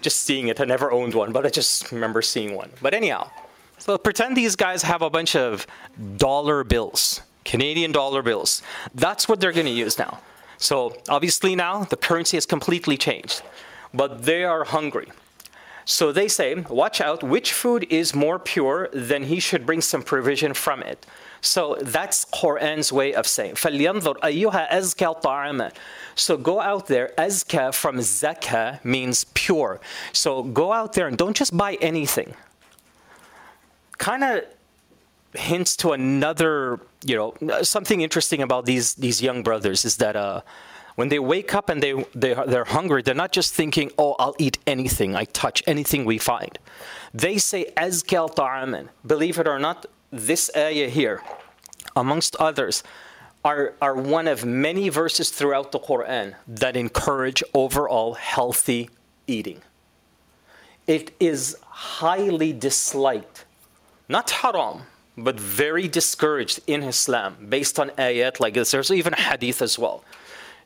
Just 0.01 0.19
seeing 0.19 0.47
it. 0.47 0.59
I 0.59 0.65
never 0.65 0.91
owned 0.91 1.13
one, 1.13 1.31
but 1.31 1.45
I 1.45 1.49
just 1.49 1.91
remember 1.91 2.21
seeing 2.21 2.55
one. 2.55 2.71
But 2.81 2.93
anyhow, 2.93 3.29
so 3.77 3.97
pretend 3.97 4.35
these 4.35 4.55
guys 4.55 4.81
have 4.83 5.01
a 5.01 5.09
bunch 5.09 5.35
of 5.35 5.67
dollar 6.17 6.63
bills. 6.63 7.21
Canadian 7.45 7.91
dollar 7.91 8.21
bills. 8.21 8.61
That's 8.95 9.27
what 9.27 9.39
they're 9.39 9.51
going 9.51 9.65
to 9.65 9.71
use 9.71 9.97
now. 9.97 10.19
So 10.57 10.95
obviously 11.07 11.55
now 11.55 11.85
the 11.85 11.95
currency 11.97 12.37
has 12.37 12.45
completely 12.45 12.97
changed, 12.97 13.41
but 13.93 14.23
they 14.23 14.43
are 14.43 14.63
hungry. 14.65 15.07
So 15.84 16.12
they 16.12 16.28
say, 16.28 16.54
watch 16.54 17.00
out, 17.00 17.22
which 17.22 17.52
food 17.52 17.86
is 17.90 18.14
more 18.14 18.38
pure, 18.38 18.88
then 18.92 19.24
he 19.24 19.38
should 19.38 19.66
bring 19.66 19.82
some 19.82 20.02
provision 20.02 20.54
from 20.54 20.82
it. 20.82 21.06
So 21.42 21.76
that's 21.82 22.24
Quran's 22.24 22.90
way 22.90 23.12
of 23.12 23.26
saying 23.26 23.56
فَلْيَنْظُرْ 23.56 24.16
أَيُّهَا 24.20 24.70
أَزْكَى 24.70 25.22
طَعَامًا 25.22 25.72
So 26.14 26.38
go 26.38 26.58
out 26.58 26.86
there, 26.86 27.12
azka 27.18 27.74
from 27.74 27.98
zaka 27.98 28.82
means 28.82 29.24
pure. 29.34 29.78
So 30.14 30.42
go 30.42 30.72
out 30.72 30.94
there 30.94 31.06
and 31.06 31.18
don't 31.18 31.36
just 31.36 31.54
buy 31.54 31.74
anything. 31.82 32.34
Kind 33.98 34.24
of 34.24 34.44
hints 35.34 35.76
to 35.76 35.92
another, 35.92 36.80
you 37.04 37.16
know, 37.16 37.62
something 37.62 38.00
interesting 38.00 38.40
about 38.40 38.64
these 38.64 38.94
these 38.94 39.20
young 39.20 39.42
brothers 39.42 39.84
is 39.84 39.96
that 39.98 40.16
uh, 40.16 40.40
when 40.99 41.07
they 41.07 41.17
wake 41.17 41.55
up 41.55 41.69
and 41.69 41.81
they, 41.81 41.93
they 42.13 42.33
they're 42.33 42.65
hungry, 42.65 43.01
they're 43.01 43.23
not 43.25 43.31
just 43.31 43.53
thinking, 43.53 43.89
"Oh, 43.97 44.17
I'll 44.19 44.35
eat 44.37 44.57
anything, 44.67 45.15
I 45.15 45.23
touch 45.43 45.63
anything 45.65 46.03
we 46.03 46.17
find." 46.17 46.59
They 47.13 47.37
say 47.37 47.61
azkal 47.77 48.35
ta'aman. 48.35 48.89
Believe 49.07 49.39
it 49.39 49.47
or 49.47 49.59
not, 49.59 49.85
this 50.11 50.51
ayah 50.57 50.89
here, 50.89 51.21
amongst 51.95 52.35
others, 52.35 52.83
are, 53.45 53.75
are 53.81 53.95
one 53.95 54.27
of 54.27 54.43
many 54.43 54.89
verses 54.89 55.29
throughout 55.29 55.71
the 55.71 55.79
Quran 55.79 56.35
that 56.45 56.75
encourage 56.75 57.41
overall 57.53 58.15
healthy 58.15 58.89
eating. 59.25 59.61
It 60.85 61.15
is 61.17 61.55
highly 62.01 62.51
disliked, 62.51 63.45
not 64.09 64.31
haram, 64.41 64.81
but 65.17 65.39
very 65.39 65.87
discouraged 65.87 66.59
in 66.67 66.83
Islam 66.83 67.47
based 67.47 67.79
on 67.79 67.87
ayat 67.91 68.41
like 68.41 68.55
this. 68.55 68.71
There's 68.71 68.91
even 68.91 69.13
hadith 69.13 69.61
as 69.61 69.79
well 69.79 70.03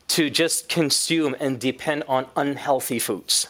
to 0.08 0.30
just 0.30 0.68
consume 0.68 1.34
and 1.40 1.58
depend 1.58 2.04
on 2.08 2.26
unhealthy 2.36 2.98
foods. 2.98 3.48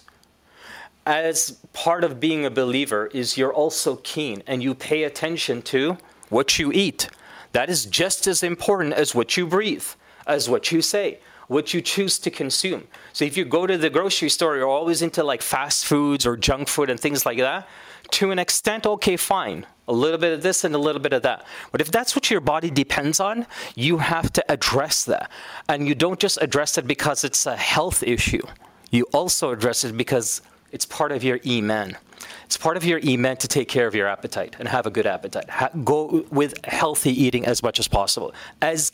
As 1.07 1.59
part 1.73 2.05
of 2.05 2.21
being 2.21 2.47
a 2.47 2.51
believer 2.51 3.09
is 3.09 3.37
you're 3.37 3.53
also 3.53 3.97
keen 3.97 4.43
and 4.47 4.63
you 4.63 4.75
pay 4.75 5.03
attention 5.05 5.61
to 5.63 5.99
what 6.31 6.59
you 6.59 6.73
eat. 6.73 7.11
That 7.53 7.69
is 7.69 7.85
just 7.85 8.27
as 8.27 8.43
important 8.43 8.95
as 8.95 9.15
what 9.15 9.37
you 9.37 9.47
breathe, 9.47 9.87
as 10.27 10.49
what 10.49 10.73
you 10.73 10.81
say, 10.81 11.19
what 11.47 11.75
you 11.75 11.83
choose 11.83 12.19
to 12.21 12.31
consume. 12.31 12.89
So 13.13 13.25
if 13.25 13.37
you 13.37 13.45
go 13.45 13.67
to 13.67 13.77
the 13.77 13.91
grocery 13.91 14.31
store, 14.31 14.57
you're 14.57 14.67
always 14.67 15.03
into 15.03 15.23
like 15.23 15.43
fast 15.43 15.85
foods 15.85 16.25
or 16.25 16.37
junk 16.37 16.69
food 16.69 16.89
and 16.89 16.99
things 16.99 17.27
like 17.27 17.39
that. 17.39 17.69
To 18.13 18.31
an 18.31 18.39
extent, 18.39 18.87
okay, 18.87 19.17
fine 19.17 19.67
a 19.87 19.93
little 19.93 20.19
bit 20.19 20.33
of 20.33 20.43
this 20.43 20.65
and 20.65 20.75
a 20.75 20.79
little 20.79 21.01
bit 21.01 21.13
of 21.13 21.23
that. 21.23 21.45
But 21.73 21.81
if 21.81 21.91
that's 21.91 22.17
what 22.17 22.31
your 22.31 22.41
body 22.41 22.71
depends 22.71 23.21
on, 23.21 23.47
you 23.75 23.99
have 23.99 24.33
to 24.33 24.53
address 24.53 25.05
that. 25.05 25.31
And 25.69 25.87
you 25.87 25.95
don't 25.95 26.19
just 26.19 26.39
address 26.41 26.79
it 26.79 26.87
because 26.87 27.25
it's 27.25 27.47
a 27.47 27.57
health 27.57 28.03
issue, 28.03 28.47
you 28.91 29.05
also 29.13 29.51
address 29.51 29.85
it 29.85 29.97
because 29.97 30.41
it's 30.73 30.87
part 30.87 31.13
of 31.13 31.23
your 31.23 31.39
iman. 31.47 31.97
It's 32.47 32.57
part 32.57 32.77
of 32.77 32.85
your 32.85 33.01
iman 33.07 33.37
to 33.39 33.49
take 33.49 33.69
care 33.69 33.87
of 33.87 33.95
your 33.95 34.07
appetite 34.07 34.57
and 34.59 34.69
have 34.69 34.87
a 34.87 34.91
good 34.91 35.07
appetite. 35.07 35.49
Ha- 35.51 35.71
go 35.83 36.25
with 36.31 36.65
healthy 36.65 37.11
eating 37.11 37.45
as 37.47 37.63
much 37.63 37.79
as 37.79 37.89
possible. 37.89 38.35
As. 38.63 38.91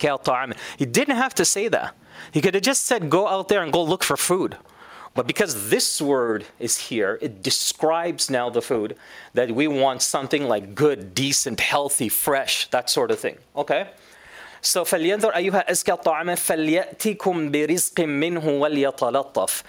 He 0.79 0.87
didn't 0.87 1.17
have 1.17 1.35
to 1.35 1.45
say 1.45 1.69
that. 1.69 1.95
He 2.33 2.41
could 2.41 2.55
have 2.55 2.63
just 2.63 2.85
said, 2.85 3.11
go 3.11 3.29
out 3.29 3.49
there 3.49 3.63
and 3.63 3.73
go 3.73 3.83
look 3.83 4.05
for 4.05 4.17
food. 4.17 4.57
But 5.20 5.28
because 5.28 5.70
this 5.70 6.02
word 6.02 6.46
is 6.60 6.78
here, 6.78 7.18
it 7.22 7.42
describes 7.42 8.30
now 8.30 8.50
the 8.50 8.62
food 8.62 8.98
that 9.34 9.50
we 9.52 9.66
want 9.68 10.02
something 10.02 10.48
like 10.48 10.76
good, 10.76 11.16
decent, 11.16 11.62
healthy, 11.62 12.10
fresh, 12.10 12.68
that 12.72 12.90
sort 12.90 13.12
of 13.12 13.20
thing. 13.20 13.38
Okay? 13.56 13.90
So 14.62 14.84
فلينظر 14.84 15.36
أيها 15.36 15.72
أزكى 15.72 15.92
الطعام 15.92 16.36
فليأتيكم 16.36 17.52
برزق 17.52 18.00
منه 18.00 18.48
وليتلطف. 18.48 19.64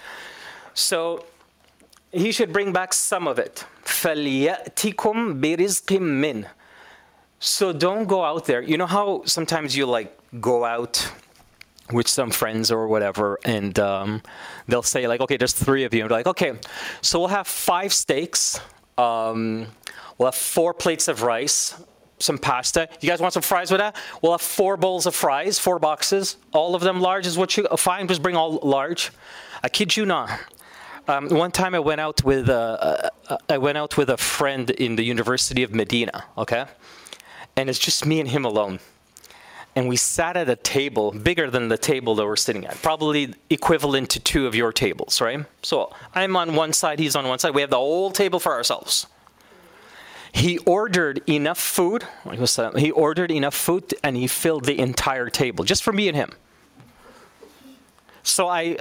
So 0.73 1.23
he 2.11 2.31
should 2.31 2.51
bring 2.51 2.73
back 2.73 2.93
some 2.93 3.27
of 3.27 3.39
it. 3.39 3.63
فليأتيكم 3.85 5.41
برزق 5.41 5.91
منه. 5.93 6.47
So 7.39 7.71
don't 7.71 8.05
go 8.05 8.23
out 8.25 8.45
there. 8.45 8.61
You 8.61 8.77
know 8.77 8.87
how 8.87 9.21
sometimes 9.25 9.77
you 9.77 9.85
like 9.85 10.17
go 10.41 10.65
out 10.65 11.09
with 11.90 12.08
some 12.08 12.30
friends 12.30 12.70
or 12.70 12.86
whatever, 12.86 13.38
and 13.44 13.78
um, 13.78 14.22
they'll 14.68 14.82
say 14.82 15.06
like, 15.08 15.20
okay, 15.20 15.36
there's 15.36 15.52
three 15.52 15.84
of 15.84 15.92
you. 15.92 16.02
And 16.02 16.10
like, 16.10 16.26
okay, 16.26 16.54
so 17.00 17.18
we'll 17.18 17.28
have 17.28 17.46
five 17.46 17.92
steaks. 17.92 18.60
Um, 18.96 19.66
we'll 20.18 20.28
have 20.28 20.34
four 20.34 20.74
plates 20.74 21.08
of 21.08 21.22
rice, 21.22 21.74
some 22.18 22.38
pasta. 22.38 22.88
You 23.00 23.08
guys 23.08 23.20
want 23.20 23.34
some 23.34 23.42
fries 23.42 23.70
with 23.70 23.80
that? 23.80 23.96
We'll 24.22 24.32
have 24.32 24.42
four 24.42 24.76
bowls 24.76 25.06
of 25.06 25.14
fries, 25.14 25.58
four 25.58 25.78
boxes. 25.78 26.36
All 26.52 26.74
of 26.74 26.82
them 26.82 27.00
large 27.00 27.26
is 27.26 27.36
what 27.36 27.56
you 27.56 27.66
fine. 27.76 28.06
Just 28.06 28.22
bring 28.22 28.36
all 28.36 28.60
large. 28.62 29.10
I 29.62 29.68
kid 29.68 29.96
you 29.96 30.06
not. 30.06 30.30
Um, 31.08 31.28
one 31.30 31.50
time 31.50 31.74
I 31.74 31.80
went 31.80 32.00
out 32.00 32.22
with 32.22 32.48
uh, 32.48 33.10
uh, 33.28 33.36
I 33.48 33.58
went 33.58 33.76
out 33.76 33.96
with 33.96 34.08
a 34.08 34.16
friend 34.16 34.70
in 34.70 34.94
the 34.94 35.02
University 35.02 35.64
of 35.64 35.74
Medina. 35.74 36.24
Okay, 36.38 36.64
and 37.56 37.68
it's 37.68 37.78
just 37.78 38.06
me 38.06 38.20
and 38.20 38.28
him 38.28 38.44
alone 38.44 38.78
and 39.74 39.88
we 39.88 39.96
sat 39.96 40.36
at 40.36 40.48
a 40.48 40.56
table 40.56 41.12
bigger 41.12 41.50
than 41.50 41.68
the 41.68 41.78
table 41.78 42.14
that 42.16 42.26
we're 42.26 42.36
sitting 42.36 42.66
at, 42.66 42.80
probably 42.82 43.34
equivalent 43.48 44.10
to 44.10 44.20
two 44.20 44.46
of 44.46 44.54
your 44.54 44.72
tables, 44.72 45.20
right? 45.20 45.44
So 45.62 45.92
I'm 46.14 46.36
on 46.36 46.54
one 46.54 46.72
side, 46.72 46.98
he's 46.98 47.16
on 47.16 47.26
one 47.26 47.38
side. 47.38 47.54
We 47.54 47.62
have 47.62 47.70
the 47.70 47.76
whole 47.76 48.10
table 48.10 48.38
for 48.38 48.52
ourselves. 48.52 49.06
He 50.32 50.58
ordered 50.58 51.22
enough 51.28 51.58
food. 51.58 52.04
He 52.78 52.90
ordered 52.90 53.30
enough 53.30 53.54
food, 53.54 53.94
and 54.02 54.16
he 54.16 54.26
filled 54.26 54.64
the 54.64 54.78
entire 54.78 55.28
table 55.28 55.64
just 55.64 55.82
for 55.82 55.92
me 55.92 56.08
and 56.08 56.16
him. 56.16 56.30
So 58.22 58.48
I, 58.48 58.78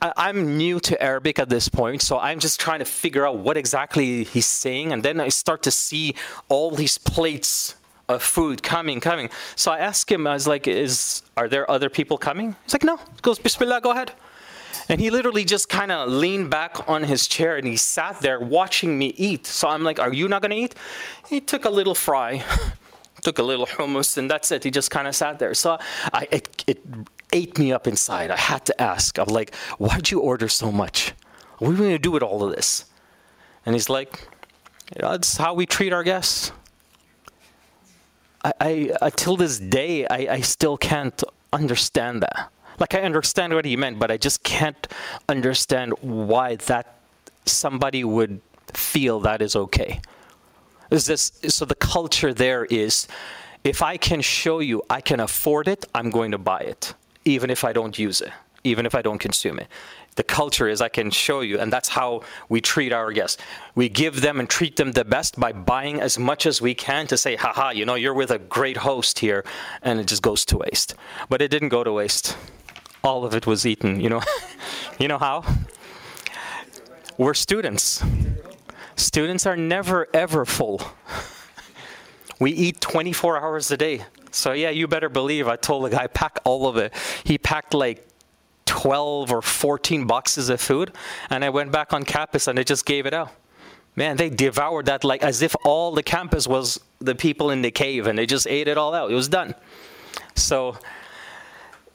I, 0.00 0.30
am 0.30 0.56
new 0.56 0.80
to 0.80 1.00
Arabic 1.00 1.38
at 1.38 1.48
this 1.48 1.68
point, 1.68 2.02
so 2.02 2.18
I'm 2.18 2.40
just 2.40 2.58
trying 2.58 2.78
to 2.78 2.84
figure 2.84 3.26
out 3.26 3.38
what 3.38 3.56
exactly 3.56 4.24
he's 4.24 4.46
saying, 4.46 4.92
and 4.92 5.02
then 5.02 5.20
I 5.20 5.28
start 5.28 5.62
to 5.64 5.70
see 5.70 6.14
all 6.48 6.70
these 6.70 6.98
plates 6.98 7.76
of 8.08 8.22
food 8.22 8.62
coming, 8.62 9.00
coming. 9.00 9.30
So 9.56 9.72
I 9.72 9.78
asked 9.78 10.10
him, 10.10 10.26
I 10.26 10.34
was 10.34 10.46
like, 10.46 10.66
is, 10.66 11.22
are 11.36 11.48
there 11.48 11.70
other 11.70 11.88
people 11.88 12.18
coming? 12.18 12.56
He's 12.64 12.74
like, 12.74 12.84
no. 12.84 12.96
He 12.96 13.20
goes, 13.22 13.38
Bismillah, 13.38 13.80
go 13.80 13.92
ahead. 13.92 14.12
And 14.88 15.00
he 15.00 15.10
literally 15.10 15.44
just 15.44 15.68
kind 15.68 15.90
of 15.90 16.10
leaned 16.10 16.50
back 16.50 16.88
on 16.88 17.04
his 17.04 17.26
chair 17.26 17.56
and 17.56 17.66
he 17.66 17.76
sat 17.76 18.20
there 18.20 18.38
watching 18.40 18.98
me 18.98 19.14
eat. 19.16 19.46
So 19.46 19.68
I'm 19.68 19.82
like, 19.82 19.98
are 19.98 20.12
you 20.12 20.28
not 20.28 20.42
going 20.42 20.50
to 20.50 20.56
eat? 20.56 20.74
He 21.28 21.40
took 21.40 21.64
a 21.64 21.70
little 21.70 21.94
fry, 21.94 22.44
took 23.22 23.38
a 23.38 23.42
little 23.42 23.66
hummus, 23.66 24.18
and 24.18 24.30
that's 24.30 24.50
it. 24.52 24.64
He 24.64 24.70
just 24.70 24.90
kind 24.90 25.08
of 25.08 25.14
sat 25.14 25.38
there. 25.38 25.54
So 25.54 25.78
I, 26.12 26.28
it, 26.30 26.64
it 26.66 26.82
ate 27.32 27.58
me 27.58 27.72
up 27.72 27.86
inside. 27.86 28.30
I 28.30 28.36
had 28.36 28.66
to 28.66 28.82
ask. 28.82 29.18
I'm 29.18 29.28
like, 29.28 29.54
why'd 29.78 30.10
you 30.10 30.20
order 30.20 30.48
so 30.48 30.70
much? 30.70 31.14
What 31.58 31.68
are 31.68 31.70
we 31.72 31.76
going 31.78 31.90
to 31.90 31.98
do 31.98 32.10
with 32.10 32.22
all 32.22 32.42
of 32.42 32.54
this? 32.54 32.84
And 33.64 33.74
he's 33.74 33.88
like, 33.88 34.28
that's 34.96 35.38
how 35.38 35.54
we 35.54 35.64
treat 35.64 35.92
our 35.92 36.02
guests. 36.02 36.52
I, 38.44 38.52
I 38.60 38.90
uh, 39.00 39.06
until 39.06 39.36
this 39.36 39.58
day, 39.58 40.06
I, 40.06 40.34
I 40.34 40.40
still 40.40 40.76
can't 40.76 41.22
understand 41.52 42.22
that. 42.22 42.50
Like 42.78 42.94
I 42.94 43.00
understand 43.00 43.54
what 43.54 43.64
he 43.64 43.76
meant, 43.76 43.98
but 43.98 44.10
I 44.10 44.16
just 44.16 44.42
can't 44.42 44.86
understand 45.28 45.94
why 46.00 46.56
that 46.56 46.94
somebody 47.46 48.04
would 48.04 48.40
feel 48.72 49.20
that 49.20 49.40
is 49.40 49.56
okay. 49.56 50.00
Is 50.90 51.06
this 51.06 51.32
so? 51.48 51.64
The 51.64 51.74
culture 51.74 52.34
there 52.34 52.64
is, 52.66 53.08
if 53.62 53.80
I 53.82 53.96
can 53.96 54.20
show 54.20 54.58
you 54.58 54.82
I 54.90 55.00
can 55.00 55.20
afford 55.20 55.68
it, 55.68 55.84
I'm 55.94 56.10
going 56.10 56.32
to 56.32 56.38
buy 56.38 56.60
it, 56.60 56.94
even 57.24 57.50
if 57.50 57.64
I 57.64 57.72
don't 57.72 57.98
use 57.98 58.20
it, 58.20 58.32
even 58.64 58.86
if 58.86 58.94
I 58.94 59.02
don't 59.02 59.18
consume 59.18 59.58
it 59.58 59.68
the 60.16 60.22
culture 60.22 60.68
is 60.68 60.80
I 60.80 60.88
can 60.88 61.10
show 61.10 61.40
you, 61.40 61.58
and 61.58 61.72
that's 61.72 61.88
how 61.88 62.22
we 62.48 62.60
treat 62.60 62.92
our 62.92 63.12
guests. 63.12 63.42
We 63.74 63.88
give 63.88 64.20
them 64.20 64.38
and 64.38 64.48
treat 64.48 64.76
them 64.76 64.92
the 64.92 65.04
best 65.04 65.38
by 65.38 65.52
buying 65.52 66.00
as 66.00 66.18
much 66.18 66.46
as 66.46 66.60
we 66.60 66.74
can 66.74 67.06
to 67.08 67.16
say, 67.16 67.36
haha, 67.36 67.70
you 67.70 67.84
know, 67.84 67.94
you're 67.94 68.14
with 68.14 68.30
a 68.30 68.38
great 68.38 68.78
host 68.78 69.18
here, 69.18 69.44
and 69.82 69.98
it 69.98 70.06
just 70.06 70.22
goes 70.22 70.44
to 70.46 70.58
waste. 70.58 70.94
But 71.28 71.42
it 71.42 71.50
didn't 71.50 71.70
go 71.70 71.82
to 71.82 71.92
waste. 71.92 72.36
All 73.02 73.24
of 73.24 73.34
it 73.34 73.46
was 73.46 73.66
eaten, 73.66 74.00
you 74.00 74.08
know. 74.08 74.22
you 74.98 75.08
know 75.08 75.18
how? 75.18 75.44
We're 77.18 77.34
students. 77.34 78.02
Students 78.96 79.46
are 79.46 79.56
never 79.56 80.08
ever 80.14 80.44
full. 80.44 80.80
we 82.40 82.52
eat 82.52 82.80
24 82.80 83.40
hours 83.40 83.70
a 83.70 83.76
day. 83.76 84.04
So 84.30 84.52
yeah, 84.52 84.70
you 84.70 84.88
better 84.88 85.08
believe 85.08 85.46
I 85.46 85.56
told 85.56 85.84
the 85.84 85.90
guy 85.90 86.06
pack 86.06 86.40
all 86.44 86.66
of 86.66 86.76
it. 86.76 86.92
He 87.24 87.38
packed 87.38 87.74
like 87.74 88.08
12 88.84 89.32
or 89.32 89.40
14 89.40 90.06
boxes 90.06 90.50
of 90.50 90.60
food. 90.60 90.92
And 91.30 91.42
I 91.42 91.48
went 91.48 91.72
back 91.72 91.94
on 91.94 92.04
campus 92.04 92.48
and 92.48 92.58
I 92.58 92.64
just 92.64 92.84
gave 92.84 93.06
it 93.06 93.14
out. 93.14 93.30
Man, 93.96 94.18
they 94.18 94.28
devoured 94.28 94.84
that 94.86 95.04
like 95.04 95.22
as 95.22 95.40
if 95.40 95.56
all 95.64 95.92
the 95.92 96.02
campus 96.02 96.46
was 96.46 96.78
the 96.98 97.14
people 97.14 97.50
in 97.50 97.62
the 97.62 97.70
cave 97.70 98.06
and 98.06 98.18
they 98.18 98.26
just 98.26 98.46
ate 98.46 98.68
it 98.68 98.76
all 98.76 98.92
out. 98.92 99.10
It 99.10 99.14
was 99.14 99.28
done. 99.28 99.54
So, 100.34 100.76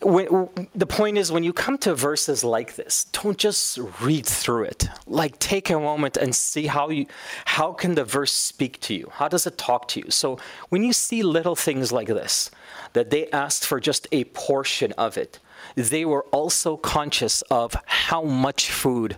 when, 0.02 0.49
the 0.73 0.88
point 0.88 1.19
is 1.19 1.32
when 1.32 1.43
you 1.43 1.54
come 1.54 1.78
to 1.80 1.93
verses 1.93 2.43
like 2.43 2.75
this 2.75 3.04
don't 3.12 3.38
just 3.38 3.78
read 4.02 4.25
through 4.25 4.63
it 4.63 4.88
like 5.06 5.38
take 5.39 5.69
a 5.69 5.78
moment 5.78 6.15
and 6.15 6.34
see 6.34 6.67
how 6.67 6.89
you 6.89 7.06
how 7.43 7.73
can 7.73 7.95
the 7.95 8.06
verse 8.06 8.32
speak 8.32 8.80
to 8.80 8.93
you 8.93 9.10
how 9.15 9.28
does 9.28 9.45
it 9.45 9.58
talk 9.58 9.89
to 9.89 9.99
you 9.99 10.10
so 10.10 10.39
when 10.69 10.84
you 10.84 10.93
see 10.93 11.21
little 11.21 11.54
things 11.54 11.91
like 11.91 12.08
this 12.08 12.49
that 12.93 13.10
they 13.10 13.30
asked 13.32 13.65
for 13.65 13.78
just 13.82 14.08
a 14.13 14.23
portion 14.23 14.93
of 14.93 15.17
it 15.17 15.39
they 15.79 16.05
were 16.05 16.25
also 16.33 16.77
conscious 16.77 17.43
of 17.43 17.77
how 17.87 18.23
much 18.23 18.71
food 18.71 19.17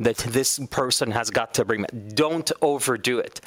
that 0.00 0.16
this 0.18 0.58
person 0.70 1.10
has 1.10 1.30
got 1.30 1.54
to 1.54 1.64
bring 1.64 1.82
back. 1.82 1.90
Don't 2.14 2.50
overdo 2.62 3.18
it. 3.18 3.40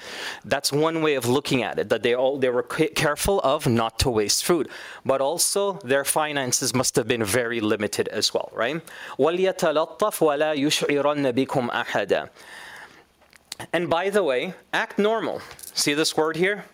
That's 0.43 0.71
one 0.71 1.01
way 1.01 1.15
of 1.15 1.25
looking 1.25 1.63
at 1.63 1.79
it, 1.79 1.89
that 1.89 2.03
they 2.03 2.13
all 2.13 2.37
they 2.37 2.49
were 2.49 2.63
careful 2.63 3.39
of 3.41 3.67
not 3.67 3.99
to 3.99 4.09
waste 4.09 4.43
food. 4.43 4.69
But 5.05 5.21
also 5.21 5.73
their 5.83 6.03
finances 6.03 6.73
must 6.73 6.95
have 6.95 7.07
been 7.07 7.23
very 7.23 7.61
limited 7.61 8.07
as 8.09 8.33
well, 8.33 8.49
right? 8.53 8.81
وَلْيَتَلَطَّفْ 9.17 9.97
وَلَا 9.99 10.55
يُشْعِرَنَّ 10.57 11.31
بِكُمْ 11.33 11.69
أَحَدًا 11.69 12.29
And 13.71 13.89
by 13.89 14.09
the 14.09 14.23
way, 14.23 14.53
act 14.73 14.99
normal. 14.99 15.41
See 15.73 15.93
this 15.93 16.17
word 16.17 16.35
here? 16.35 16.65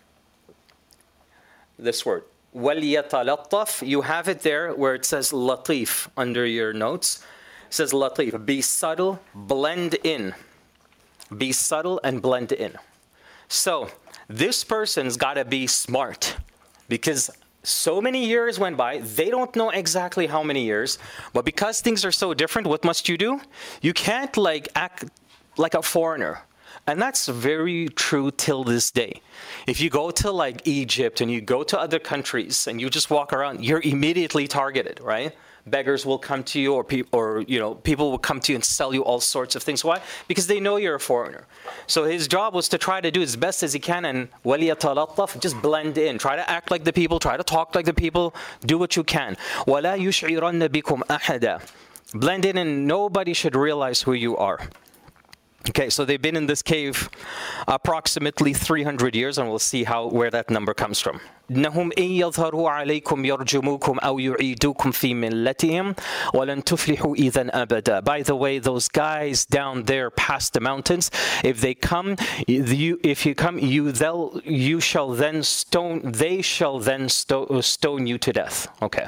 This 1.77 2.05
word. 2.05 2.23
وَلْيَتَلَطَّفْ 2.55 3.88
You 3.88 4.01
have 4.01 4.27
it 4.27 4.41
there 4.41 4.73
where 4.73 4.95
it 4.95 5.05
says 5.05 5.31
latif 5.31 6.07
under 6.17 6.45
your 6.45 6.73
notes 6.73 7.23
says 7.69 7.91
Latif, 7.91 8.45
be 8.45 8.62
subtle, 8.62 9.19
blend 9.33 9.95
in. 10.03 10.33
Be 11.36 11.51
subtle 11.51 11.99
and 12.03 12.21
blend 12.21 12.51
in. 12.51 12.75
So 13.47 13.89
this 14.27 14.63
person's 14.63 15.17
got 15.17 15.36
to 15.36 15.45
be 15.45 15.67
smart 15.67 16.38
because 16.89 17.29
so 17.63 18.01
many 18.01 18.25
years 18.25 18.60
went 18.60 18.77
by. 18.77 18.99
They 18.99 19.29
don't 19.29 19.53
know 19.55 19.69
exactly 19.69 20.27
how 20.27 20.41
many 20.43 20.63
years, 20.63 20.99
but 21.33 21.43
because 21.43 21.81
things 21.81 22.05
are 22.05 22.12
so 22.12 22.33
different, 22.33 22.67
what 22.67 22.83
must 22.86 23.10
you 23.10 23.17
do? 23.17 23.41
You 23.81 23.93
can't 23.93 24.36
like 24.38 24.69
act 24.75 25.05
like 25.57 25.73
a 25.73 25.81
foreigner. 25.81 26.43
And 26.86 27.01
that's 27.01 27.27
very 27.27 27.89
true 27.89 28.31
till 28.31 28.63
this 28.63 28.91
day. 28.91 29.21
If 29.67 29.81
you 29.81 29.89
go 29.89 30.12
to 30.12 30.31
like 30.31 30.67
Egypt 30.67 31.21
and 31.21 31.29
you 31.29 31.41
go 31.41 31.63
to 31.63 31.79
other 31.79 31.99
countries 31.99 32.67
and 32.67 32.79
you 32.79 32.89
just 32.89 33.10
walk 33.10 33.33
around, 33.33 33.63
you're 33.63 33.81
immediately 33.81 34.47
targeted, 34.47 34.99
right? 35.01 35.36
beggars 35.69 36.05
will 36.05 36.17
come 36.17 36.43
to 36.43 36.60
you 36.60 36.73
or, 36.73 36.83
pe- 36.83 37.03
or 37.12 37.43
you 37.47 37.60
know 37.60 37.75
people 37.75 38.10
will 38.12 38.17
come 38.17 38.39
to 38.39 38.51
you 38.51 38.55
and 38.55 38.63
sell 38.63 38.93
you 38.93 39.03
all 39.03 39.19
sorts 39.19 39.55
of 39.55 39.63
things 39.63 39.83
why 39.83 40.01
because 40.27 40.47
they 40.47 40.60
know 40.60 40.77
you're 40.77 40.95
a 40.95 40.99
foreigner 40.99 41.45
so 41.88 42.05
his 42.05 42.27
job 42.27 42.53
was 42.53 42.69
to 42.69 42.77
try 42.77 43.01
to 43.01 43.12
do 43.12 43.21
as 43.21 43.36
best 43.36 43.63
as 43.63 43.73
he 43.73 43.79
can 43.79 44.05
and 44.05 44.29
وَلْيَتَلَطَّفْ 44.45 45.39
just 45.39 45.62
blend 45.62 45.97
in 45.97 46.17
try 46.17 46.36
to 46.36 46.49
act 46.49 46.71
like 46.71 46.83
the 46.83 46.93
people 46.93 47.19
try 47.19 47.38
to 47.38 47.43
talk 47.43 47.75
like 47.75 47.86
the 47.86 47.93
people 47.93 48.33
do 48.65 48.77
what 48.77 48.95
you 48.95 49.03
can 49.03 49.36
وَلَا 49.65 49.97
يُشْعِرَنَّ 49.97 50.67
بِكُمْ 50.69 51.01
أَحَدًا 51.03 51.62
blend 52.13 52.45
in 52.45 52.57
and 52.57 52.88
nobody 52.88 53.33
should 53.33 53.55
realize 53.55 54.01
who 54.01 54.13
you 54.13 54.38
are 54.38 54.60
Okay, 55.69 55.89
so 55.89 56.05
they've 56.05 56.21
been 56.21 56.38
in 56.38 56.45
this 56.47 56.62
cave 56.62 57.10
approximately 57.67 58.53
300 58.53 59.15
years, 59.15 59.38
and 59.38 59.49
we'll 59.49 59.60
see 59.60 59.83
how 59.83 60.07
where 60.07 60.31
that 60.31 60.49
number 60.49 60.73
comes 60.73 61.01
from. 61.01 61.19
إنهم 61.51 61.91
إن 61.97 62.03
يظهروا 62.03 62.69
عليكم 62.69 63.25
يرجموكم 63.25 63.99
أو 63.99 64.19
يعيدوكم 64.19 64.91
في 64.91 65.13
ملتهم 65.13 65.95
ولن 66.33 66.63
تفلحوا 66.63 67.15
إذا 67.15 67.49
أبدا. 67.63 68.03
By 68.03 68.21
the 68.21 68.36
way, 68.36 68.60
those 68.60 68.88
guys 68.88 69.45
down 69.45 69.83
there 69.83 70.10
past 70.10 70.53
the 70.53 70.60
mountains, 70.60 71.10
if 71.43 71.60
they 71.62 71.73
come, 71.73 72.15
you, 72.47 72.99
if 73.03 73.25
you 73.25 73.36
come, 73.36 73.60
you 73.60 73.91
they'll, 73.91 74.41
you 74.45 74.79
shall 74.79 75.12
then 75.13 75.43
stone. 75.43 76.01
They 76.03 76.41
shall 76.41 76.79
then 76.79 77.10
sto- 77.10 77.62
stone 77.62 78.07
you 78.07 78.17
to 78.17 78.31
death. 78.31 78.67
Okay. 78.81 79.07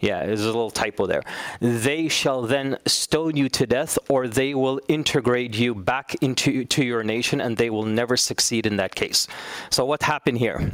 Yeah, 0.00 0.24
there's 0.24 0.42
a 0.42 0.46
little 0.46 0.70
typo 0.70 1.06
there. 1.06 1.22
They 1.60 2.08
shall 2.08 2.42
then 2.42 2.78
stone 2.86 3.36
you 3.36 3.50
to 3.50 3.66
death, 3.66 3.98
or 4.08 4.26
they 4.28 4.54
will 4.54 4.80
integrate 4.88 5.54
you 5.54 5.74
back 5.74 6.14
into 6.22 6.64
to 6.64 6.84
your 6.84 7.02
nation, 7.02 7.40
and 7.40 7.58
they 7.58 7.68
will 7.68 7.84
never 7.84 8.16
succeed 8.16 8.64
in 8.64 8.76
that 8.76 8.94
case. 8.94 9.28
So, 9.68 9.84
what 9.84 10.02
happened 10.02 10.38
here? 10.38 10.72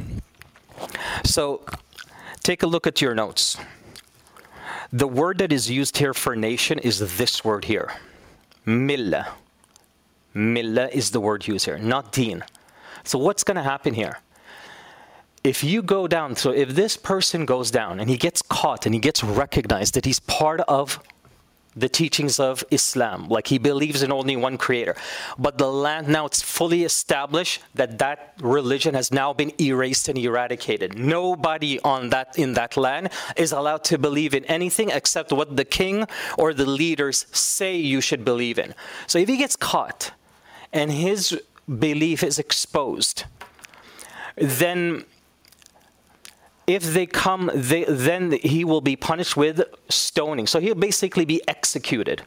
So, 1.25 1.65
take 2.41 2.63
a 2.63 2.67
look 2.67 2.87
at 2.87 3.01
your 3.01 3.13
notes. 3.13 3.57
The 4.93 5.07
word 5.07 5.39
that 5.39 5.51
is 5.51 5.69
used 5.69 5.97
here 5.97 6.13
for 6.13 6.33
nation 6.33 6.79
is 6.79 7.17
this 7.17 7.43
word 7.43 7.65
here, 7.65 7.91
millah. 8.65 9.27
Millah 10.33 10.89
is 10.91 11.11
the 11.11 11.19
word 11.19 11.47
used 11.47 11.65
here, 11.65 11.77
not 11.77 12.13
deen. 12.13 12.45
So, 13.03 13.19
what's 13.19 13.43
going 13.43 13.57
to 13.57 13.63
happen 13.63 13.93
here? 13.93 14.19
If 15.47 15.63
you 15.63 15.81
go 15.81 16.07
down, 16.07 16.35
so 16.35 16.51
if 16.51 16.69
this 16.69 16.97
person 16.97 17.45
goes 17.45 17.71
down 17.71 18.01
and 18.01 18.09
he 18.09 18.17
gets 18.17 18.41
caught 18.41 18.85
and 18.85 18.93
he 18.93 18.99
gets 18.99 19.23
recognized 19.23 19.93
that 19.93 20.03
he's 20.03 20.19
part 20.19 20.59
of 20.67 20.99
the 21.73 21.87
teachings 21.87 22.37
of 22.37 22.65
Islam, 22.69 23.29
like 23.29 23.47
he 23.47 23.57
believes 23.57 24.03
in 24.03 24.11
only 24.11 24.35
one 24.35 24.57
creator, 24.57 24.95
but 25.39 25.57
the 25.57 25.71
land 25.71 26.09
now 26.09 26.25
it's 26.25 26.41
fully 26.41 26.83
established 26.83 27.61
that 27.75 27.97
that 27.99 28.33
religion 28.41 28.93
has 28.93 29.09
now 29.11 29.31
been 29.31 29.53
erased 29.61 30.09
and 30.09 30.17
eradicated. 30.17 30.97
Nobody 30.97 31.79
on 31.79 32.09
that 32.09 32.37
in 32.37 32.53
that 32.55 32.75
land 32.75 33.09
is 33.37 33.53
allowed 33.53 33.85
to 33.85 33.97
believe 33.97 34.33
in 34.33 34.43
anything 34.45 34.89
except 34.89 35.31
what 35.31 35.55
the 35.55 35.65
king 35.65 36.05
or 36.37 36.53
the 36.53 36.65
leaders 36.65 37.25
say 37.31 37.77
you 37.77 38.01
should 38.01 38.25
believe 38.25 38.59
in. 38.59 38.73
So 39.05 39.17
if 39.17 39.29
he 39.29 39.37
gets 39.37 39.55
caught 39.55 40.11
and 40.73 40.91
his 40.91 41.39
belief 41.67 42.21
is 42.21 42.37
exposed, 42.37 43.23
then 44.35 45.05
if 46.67 46.83
they 46.83 47.05
come, 47.05 47.49
they, 47.55 47.85
then 47.85 48.33
he 48.43 48.65
will 48.65 48.81
be 48.81 48.97
punished 48.97 49.37
with 49.37 49.63
stoning. 49.87 50.45
So 50.45 50.59
he'll 50.59 50.75
basically 50.75 51.23
be 51.23 51.41
executed. 51.47 52.23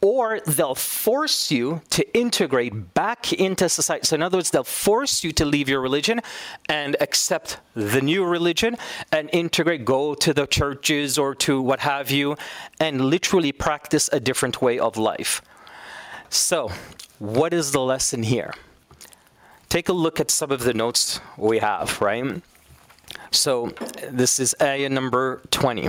Or 0.00 0.40
they'll 0.40 0.74
force 0.74 1.52
you 1.52 1.82
to 1.90 2.16
integrate 2.16 2.92
back 2.92 3.32
into 3.32 3.68
society. 3.68 4.04
So, 4.04 4.16
in 4.16 4.22
other 4.22 4.38
words, 4.38 4.50
they'll 4.50 4.64
force 4.64 5.22
you 5.22 5.30
to 5.32 5.44
leave 5.44 5.68
your 5.68 5.80
religion 5.80 6.20
and 6.68 6.96
accept 7.00 7.58
the 7.74 8.00
new 8.00 8.24
religion 8.24 8.76
and 9.12 9.30
integrate, 9.32 9.84
go 9.84 10.14
to 10.14 10.34
the 10.34 10.46
churches 10.46 11.18
or 11.18 11.36
to 11.36 11.62
what 11.62 11.80
have 11.80 12.10
you, 12.10 12.36
and 12.80 13.10
literally 13.10 13.52
practice 13.52 14.10
a 14.12 14.18
different 14.18 14.60
way 14.60 14.76
of 14.76 14.96
life. 14.96 15.40
So, 16.28 16.72
what 17.20 17.54
is 17.54 17.70
the 17.70 17.80
lesson 17.80 18.24
here? 18.24 18.54
Take 19.68 19.88
a 19.88 19.92
look 19.92 20.18
at 20.18 20.32
some 20.32 20.50
of 20.50 20.64
the 20.64 20.74
notes 20.74 21.20
we 21.36 21.60
have, 21.60 22.00
right? 22.00 22.42
So 23.32 23.72
this 24.10 24.38
is 24.38 24.54
ayah 24.60 24.90
number 24.90 25.40
20. 25.50 25.88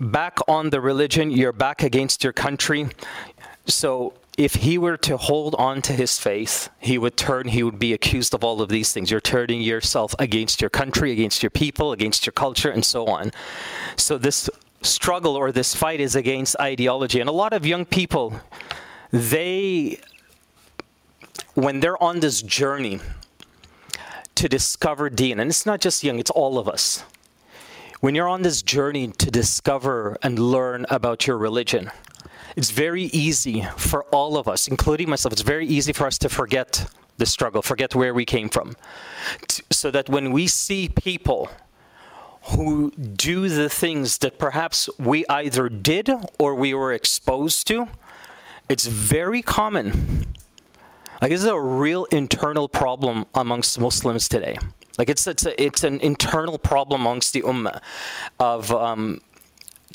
Back 0.00 0.38
on 0.48 0.70
the 0.70 0.80
religion, 0.80 1.30
you're 1.30 1.52
back 1.52 1.82
against 1.82 2.24
your 2.24 2.32
country. 2.32 2.88
So 3.66 4.14
if 4.36 4.54
he 4.54 4.78
were 4.78 4.96
to 4.98 5.16
hold 5.16 5.54
on 5.54 5.80
to 5.82 5.92
his 5.92 6.18
faith, 6.18 6.70
he 6.80 6.98
would 6.98 7.16
turn, 7.16 7.48
he 7.48 7.62
would 7.62 7.78
be 7.78 7.92
accused 7.92 8.34
of 8.34 8.42
all 8.42 8.60
of 8.60 8.68
these 8.68 8.92
things. 8.92 9.10
You're 9.10 9.20
turning 9.20 9.60
yourself 9.60 10.14
against 10.18 10.60
your 10.60 10.70
country, 10.70 11.12
against 11.12 11.42
your 11.42 11.50
people, 11.50 11.92
against 11.92 12.26
your 12.26 12.32
culture, 12.32 12.70
and 12.70 12.84
so 12.84 13.06
on. 13.06 13.30
So 13.96 14.18
this 14.18 14.50
struggle 14.82 15.36
or 15.36 15.52
this 15.52 15.74
fight 15.74 16.00
is 16.00 16.16
against 16.16 16.56
ideology. 16.58 17.20
And 17.20 17.28
a 17.28 17.32
lot 17.32 17.52
of 17.52 17.64
young 17.64 17.84
people, 17.84 18.40
they, 19.12 20.00
when 21.54 21.78
they're 21.78 22.02
on 22.02 22.18
this 22.18 22.42
journey, 22.42 23.00
to 24.34 24.48
discover 24.48 25.10
deen. 25.10 25.40
And 25.40 25.50
it's 25.50 25.66
not 25.66 25.80
just 25.80 26.02
young, 26.04 26.18
it's 26.18 26.30
all 26.30 26.58
of 26.58 26.68
us. 26.68 27.04
When 28.00 28.14
you're 28.14 28.28
on 28.28 28.42
this 28.42 28.62
journey 28.62 29.08
to 29.08 29.30
discover 29.30 30.16
and 30.22 30.38
learn 30.38 30.86
about 30.90 31.26
your 31.26 31.38
religion, 31.38 31.90
it's 32.56 32.70
very 32.70 33.04
easy 33.04 33.66
for 33.76 34.04
all 34.06 34.36
of 34.36 34.48
us, 34.48 34.68
including 34.68 35.08
myself, 35.08 35.32
it's 35.32 35.42
very 35.42 35.66
easy 35.66 35.92
for 35.92 36.06
us 36.06 36.18
to 36.18 36.28
forget 36.28 36.90
the 37.18 37.26
struggle, 37.26 37.62
forget 37.62 37.94
where 37.94 38.12
we 38.12 38.24
came 38.24 38.48
from. 38.48 38.74
So 39.70 39.90
that 39.90 40.08
when 40.08 40.32
we 40.32 40.46
see 40.48 40.88
people 40.88 41.48
who 42.46 42.90
do 42.90 43.48
the 43.48 43.68
things 43.68 44.18
that 44.18 44.38
perhaps 44.38 44.88
we 44.98 45.24
either 45.28 45.68
did 45.68 46.10
or 46.38 46.54
we 46.54 46.74
were 46.74 46.92
exposed 46.92 47.66
to, 47.68 47.88
it's 48.68 48.86
very 48.86 49.42
common 49.42 50.26
like 51.22 51.30
this 51.30 51.40
is 51.40 51.46
a 51.46 51.58
real 51.58 52.04
internal 52.06 52.68
problem 52.68 53.26
amongst 53.34 53.78
Muslims 53.78 54.28
today. 54.28 54.58
Like 54.98 55.08
it's 55.08 55.26
it's 55.28 55.46
a, 55.46 55.62
it's 55.62 55.84
an 55.84 56.00
internal 56.00 56.58
problem 56.58 57.02
amongst 57.02 57.32
the 57.32 57.42
ummah 57.42 57.80
of 58.40 58.72
um, 58.72 59.20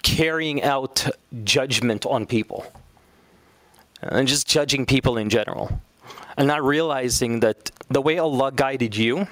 carrying 0.03 0.63
out 0.63 1.05
judgment 1.43 2.05
on 2.05 2.25
people 2.25 2.65
and 4.01 4.25
just 4.27 4.47
judging 4.47 4.85
people 4.85 5.17
in 5.17 5.29
general, 5.29 5.81
and 6.37 6.47
not 6.47 6.63
realizing 6.63 7.41
that 7.41 7.71
the 7.89 8.01
way 8.01 8.17
Allah 8.17 8.51
guided 8.51 8.95
you, 8.95 9.27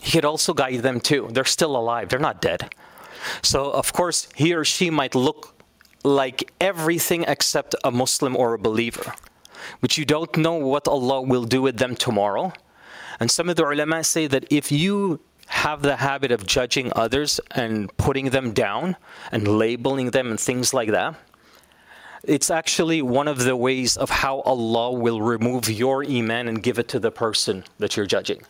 He 0.00 0.12
could 0.12 0.24
also 0.24 0.54
guide 0.54 0.82
them 0.82 1.00
too. 1.00 1.28
They're 1.32 1.44
still 1.44 1.76
alive. 1.76 2.10
They're 2.10 2.20
not 2.20 2.40
dead. 2.40 2.70
So 3.42 3.72
of 3.72 3.92
course 3.92 4.28
he 4.36 4.54
or 4.54 4.64
she 4.64 4.88
might 4.88 5.16
look 5.16 5.54
like 6.04 6.52
everything 6.60 7.24
except 7.26 7.74
a 7.82 7.90
Muslim 7.90 8.36
or 8.36 8.54
a 8.54 8.58
believer 8.58 9.14
but 9.80 9.98
you 9.98 10.04
don't 10.04 10.36
know 10.36 10.54
what 10.54 10.88
Allah 10.88 11.22
will 11.22 11.44
do 11.44 11.62
with 11.62 11.78
them 11.78 11.96
tomorrow. 11.96 12.52
And 13.20 13.30
some 13.30 13.48
of 13.48 13.56
the 13.56 13.66
ulama 13.66 14.04
say 14.04 14.26
that 14.26 14.44
if 14.50 14.70
you 14.70 15.20
have 15.48 15.82
the 15.82 15.96
habit 15.96 16.30
of 16.30 16.46
judging 16.46 16.92
others 16.94 17.40
and 17.52 17.94
putting 17.96 18.30
them 18.30 18.52
down 18.52 18.96
and 19.32 19.48
labeling 19.48 20.10
them 20.10 20.30
and 20.30 20.38
things 20.38 20.74
like 20.74 20.90
that, 20.90 21.14
it's 22.22 22.50
actually 22.50 23.00
one 23.00 23.28
of 23.28 23.44
the 23.44 23.56
ways 23.56 23.96
of 23.96 24.10
how 24.10 24.40
Allah 24.40 24.92
will 24.92 25.22
remove 25.22 25.70
your 25.70 26.04
iman 26.04 26.48
and 26.48 26.62
give 26.62 26.78
it 26.78 26.88
to 26.88 26.98
the 26.98 27.10
person 27.10 27.64
that 27.78 27.96
you're 27.96 28.06
judging. 28.06 28.42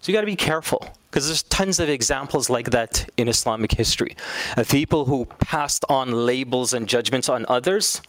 So 0.00 0.10
you 0.10 0.16
got 0.16 0.22
to 0.22 0.26
be 0.26 0.36
careful 0.36 0.88
because 1.10 1.26
there's 1.26 1.42
tons 1.44 1.78
of 1.78 1.88
examples 1.88 2.48
like 2.48 2.70
that 2.70 3.08
in 3.16 3.28
Islamic 3.28 3.72
history 3.72 4.16
of 4.56 4.68
people 4.68 5.04
who 5.04 5.26
passed 5.26 5.84
on 5.88 6.12
labels 6.24 6.72
and 6.72 6.88
judgments 6.88 7.28
on 7.28 7.44
others 7.48 8.00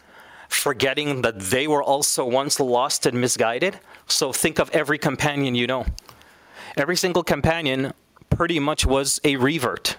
forgetting 0.54 1.22
that 1.22 1.40
they 1.40 1.68
were 1.68 1.84
also 1.84 2.26
once 2.26 2.60
lost 2.60 3.06
and 3.06 3.20
misguided. 3.20 3.80
So 4.08 4.32
think 4.32 4.60
of 4.60 4.70
every 4.72 4.98
companion 4.98 5.56
you 5.56 5.68
know. 5.68 5.86
Every 6.78 6.96
single 6.96 7.24
companion 7.24 7.94
pretty 8.30 8.60
much 8.60 8.86
was 8.86 9.20
a 9.24 9.36
revert. 9.36 9.98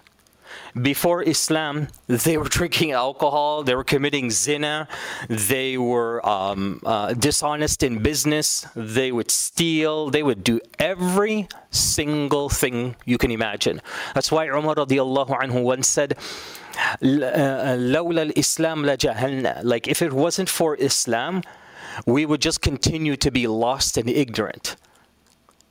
Before 0.80 1.22
Islam, 1.22 1.88
they 2.06 2.38
were 2.38 2.48
drinking 2.48 2.92
alcohol, 2.92 3.62
they 3.62 3.74
were 3.74 3.84
committing 3.84 4.30
zina, 4.30 4.88
they 5.28 5.76
were 5.76 6.26
um, 6.26 6.80
uh, 6.84 7.12
dishonest 7.12 7.82
in 7.82 8.02
business, 8.02 8.66
they 8.74 9.12
would 9.12 9.30
steal, 9.30 10.08
they 10.08 10.22
would 10.22 10.42
do 10.42 10.60
every 10.78 11.48
single 11.70 12.48
thing 12.48 12.96
you 13.04 13.18
can 13.18 13.30
imagine. 13.30 13.82
That's 14.14 14.32
why 14.32 14.46
Umar 14.46 14.76
radiallahu 14.76 15.38
anhu 15.42 15.62
once 15.62 15.88
said, 15.88 16.16
لولا 17.01 18.21
الإسلام 18.21 18.85
لجهلنا. 18.85 19.61
Like 19.63 19.87
if 19.87 20.01
it 20.01 20.13
wasn't 20.13 20.49
for 20.49 20.75
Islam, 20.75 21.41
we 22.05 22.25
would 22.25 22.41
just 22.41 22.61
continue 22.61 23.15
to 23.17 23.31
be 23.31 23.47
lost 23.47 23.97
and 23.97 24.09
ignorant 24.09 24.75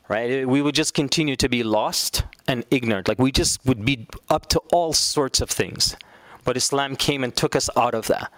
right? 0.09 0.49
We 0.49 0.63
would 0.63 0.75
just 0.75 0.95
continue 0.95 1.37
to 1.37 1.49
be 1.49 1.63
lost 1.63 2.25
and 2.47 2.65
ignorant. 2.71 3.09
Like 3.09 3.19
we 3.19 3.33
just 3.33 3.65
would 3.67 3.85
be 3.85 4.07
up 4.29 4.49
to 4.51 4.61
all 4.73 4.93
sorts 4.93 5.41
of 5.41 5.51
things. 5.51 5.97
But 6.45 6.57
Islam 6.57 6.97
came 6.97 7.25
and 7.25 7.35
took 7.35 7.57
us 7.57 7.69
out 7.77 7.95
of 7.95 8.07
that. 8.07 8.33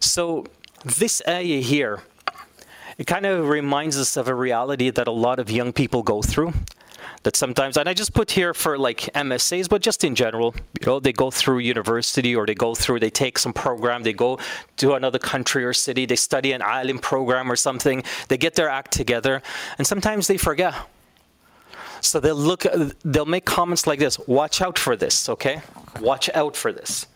So 0.00 0.46
this 0.84 1.20
ayah 1.28 1.60
here, 1.60 2.00
it 2.96 3.06
kind 3.06 3.26
of 3.26 3.48
reminds 3.48 3.98
us 3.98 4.16
of 4.16 4.28
a 4.28 4.34
reality 4.34 4.90
that 4.90 5.06
a 5.06 5.12
lot 5.12 5.38
of 5.38 5.50
young 5.50 5.72
people 5.72 6.02
go 6.02 6.22
through. 6.22 6.54
That 7.27 7.35
sometimes, 7.35 7.75
and 7.75 7.89
I 7.89 7.93
just 7.93 8.13
put 8.13 8.31
here 8.31 8.53
for 8.53 8.77
like 8.77 9.01
MSAs, 9.13 9.67
but 9.67 9.81
just 9.81 10.05
in 10.05 10.15
general, 10.15 10.55
you 10.79 10.87
know, 10.87 11.01
they 11.01 11.11
go 11.11 11.29
through 11.29 11.57
university 11.59 12.33
or 12.33 12.45
they 12.45 12.55
go 12.55 12.73
through, 12.73 13.01
they 13.01 13.09
take 13.09 13.37
some 13.37 13.51
program, 13.51 14.03
they 14.03 14.13
go 14.13 14.39
to 14.77 14.93
another 14.93 15.19
country 15.19 15.65
or 15.65 15.73
city, 15.73 16.05
they 16.05 16.15
study 16.15 16.53
an 16.53 16.61
alim 16.61 16.99
program 16.99 17.51
or 17.51 17.57
something, 17.57 18.01
they 18.29 18.37
get 18.37 18.55
their 18.55 18.69
act 18.69 18.93
together, 18.93 19.41
and 19.77 19.85
sometimes 19.85 20.27
they 20.27 20.37
forget 20.37 20.73
so 21.99 22.21
they'll 22.21 22.33
look, 22.33 22.63
they'll 23.03 23.25
make 23.25 23.43
comments 23.43 23.85
like 23.85 23.99
this 23.99 24.17
Watch 24.19 24.61
out 24.61 24.79
for 24.79 24.95
this, 24.95 25.27
okay? 25.27 25.61
Watch 25.99 26.29
out 26.33 26.55
for 26.55 26.71
this. 26.71 27.07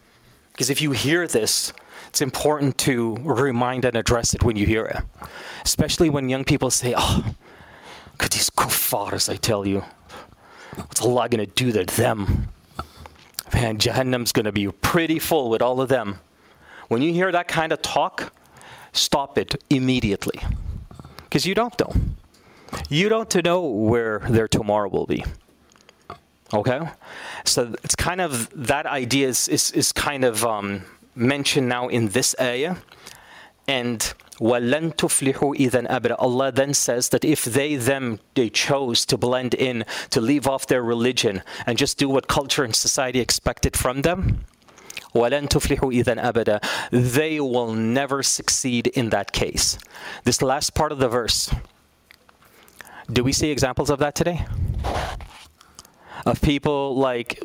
Because 0.52 0.70
if 0.70 0.82
you 0.82 0.92
hear 0.92 1.26
this, 1.26 1.72
it's 2.10 2.22
important 2.22 2.78
to 2.80 3.16
remind 3.24 3.86
and 3.86 3.96
address 3.96 4.34
it 4.34 4.44
when 4.44 4.58
you 4.58 4.66
hear 4.66 4.84
it. 4.88 5.30
Especially 5.64 6.10
when 6.10 6.28
young 6.28 6.44
people 6.44 6.70
say, 6.70 6.94
Oh, 6.98 7.24
these 8.30 8.50
kuffars, 8.50 9.32
I 9.32 9.38
tell 9.38 9.66
you, 9.66 9.84
what's 10.76 11.02
Allah 11.02 11.30
going 11.30 11.46
to 11.46 11.52
do 11.52 11.72
to 11.72 11.86
them? 11.86 12.48
Man, 13.54 13.78
Jahannam's 13.78 14.32
going 14.32 14.46
to 14.46 14.52
be 14.52 14.68
pretty 14.68 15.20
full 15.20 15.50
with 15.50 15.62
all 15.62 15.82
of 15.82 15.90
them. 15.90 16.20
When 16.88 17.02
you 17.02 17.14
hear 17.14 17.32
that 17.32 17.48
kind 17.48 17.72
of 17.72 17.82
talk, 17.82 18.34
stop 18.94 19.38
it 19.38 19.62
immediately. 19.70 20.42
Because 21.24 21.46
you 21.46 21.56
don't 21.56 21.78
know. 21.80 21.94
You 22.90 23.10
don't 23.10 23.44
know 23.44 23.62
where 23.62 24.20
their 24.20 24.48
tomorrow 24.48 24.90
will 24.90 25.06
be. 25.06 25.24
Okay? 26.54 26.82
So 27.46 27.74
it's 27.84 27.96
kind 27.96 28.22
of 28.22 28.50
that 28.68 28.86
idea 28.86 29.28
is, 29.28 29.48
is, 29.48 29.72
is 29.72 29.92
kind 29.92 30.24
of 30.24 30.46
um, 30.46 30.84
mentioned 31.16 31.70
now 31.70 31.88
in 31.88 32.10
this 32.10 32.36
ayah. 32.40 32.76
And 33.68 34.14
وَلَن 34.41 34.95
تُفْلِحُوا 34.95 35.57
إِذًا 35.57 35.89
أَبْرَ 35.89 36.17
Allah 36.19 36.53
then 36.53 36.75
says 36.75 37.09
that 37.09 37.25
if 37.25 37.45
they, 37.45 37.77
them, 37.77 38.21
they 38.35 38.51
chose 38.51 39.07
to 39.07 39.17
blend 39.17 39.55
in, 39.55 39.85
to 40.11 40.21
leave 40.21 40.47
off 40.47 40.67
their 40.67 40.83
religion 40.83 41.43
and 41.65 41.79
just 41.79 41.97
do 41.97 42.09
what 42.09 42.29
culture 42.29 42.63
and 42.63 42.77
society 42.77 43.21
expected 43.21 43.77
from 43.77 44.03
them, 44.03 44.45
وَلَن 45.15 45.49
تُفْلِحُوا 45.49 46.05
إِذًا 46.05 46.33
أَبَدًا 46.33 46.61
They 46.91 47.41
will 47.41 47.73
never 47.73 48.23
succeed 48.23 48.89
in 48.89 49.09
that 49.11 49.33
case. 49.33 49.79
This 50.25 50.43
last 50.43 50.75
part 50.75 50.93
of 50.93 50.99
the 50.99 51.09
verse, 51.09 51.51
do 53.11 53.25
we 53.25 53.33
see 53.33 53.51
examples 53.51 53.89
of 53.89 53.99
that 54.01 54.15
today? 54.15 54.45
Of 56.27 56.43
people 56.43 56.95
like, 56.97 57.43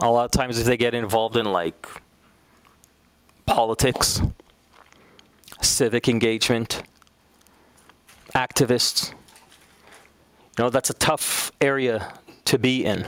a 0.00 0.10
lot 0.10 0.26
of 0.26 0.30
times 0.32 0.58
if 0.58 0.66
they 0.66 0.76
get 0.76 0.94
involved 0.94 1.36
in 1.38 1.46
like 1.46 1.86
politics, 3.46 4.20
civic 5.63 6.07
engagement, 6.07 6.83
activists, 8.35 9.11
you 10.57 10.63
know, 10.63 10.69
that's 10.69 10.89
a 10.89 10.95
tough 10.95 11.51
area 11.61 12.13
to 12.45 12.59
be 12.59 12.85
in. 12.85 13.07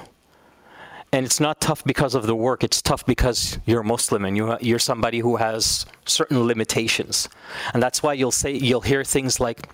And 1.12 1.26
it's 1.26 1.40
not 1.40 1.62
tough 1.62 1.82
because 1.86 2.14
of 2.14 2.28
the 2.28 2.36
work, 2.36 2.64
it's 2.64 2.82
tough 2.82 3.06
because 3.06 3.58
you're 3.66 3.84
Muslim 3.84 4.26
and 4.26 4.36
you, 4.36 4.58
you're 4.60 4.80
somebody 4.80 5.20
who 5.20 5.38
has 5.38 5.86
certain 6.06 6.46
limitations. 6.46 7.30
And 7.74 7.82
that's 7.82 8.04
why 8.04 8.14
you'll 8.14 8.32
say, 8.32 8.52
you'll 8.52 8.82
hear 8.82 9.04
things 9.04 9.40
like, 9.40 9.66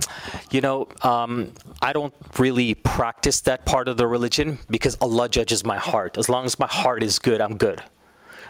you 0.51 0.61
know, 0.61 0.87
um, 1.01 1.51
I 1.81 1.93
don't 1.93 2.13
really 2.37 2.75
practice 2.75 3.41
that 3.41 3.65
part 3.65 3.87
of 3.87 3.97
the 3.97 4.05
religion 4.05 4.59
because 4.69 4.97
Allah 5.01 5.29
judges 5.29 5.65
my 5.65 5.77
heart. 5.77 6.17
As 6.17 6.29
long 6.29 6.45
as 6.45 6.59
my 6.59 6.67
heart 6.67 7.01
is 7.01 7.17
good, 7.17 7.41
I'm 7.41 7.57
good. 7.57 7.81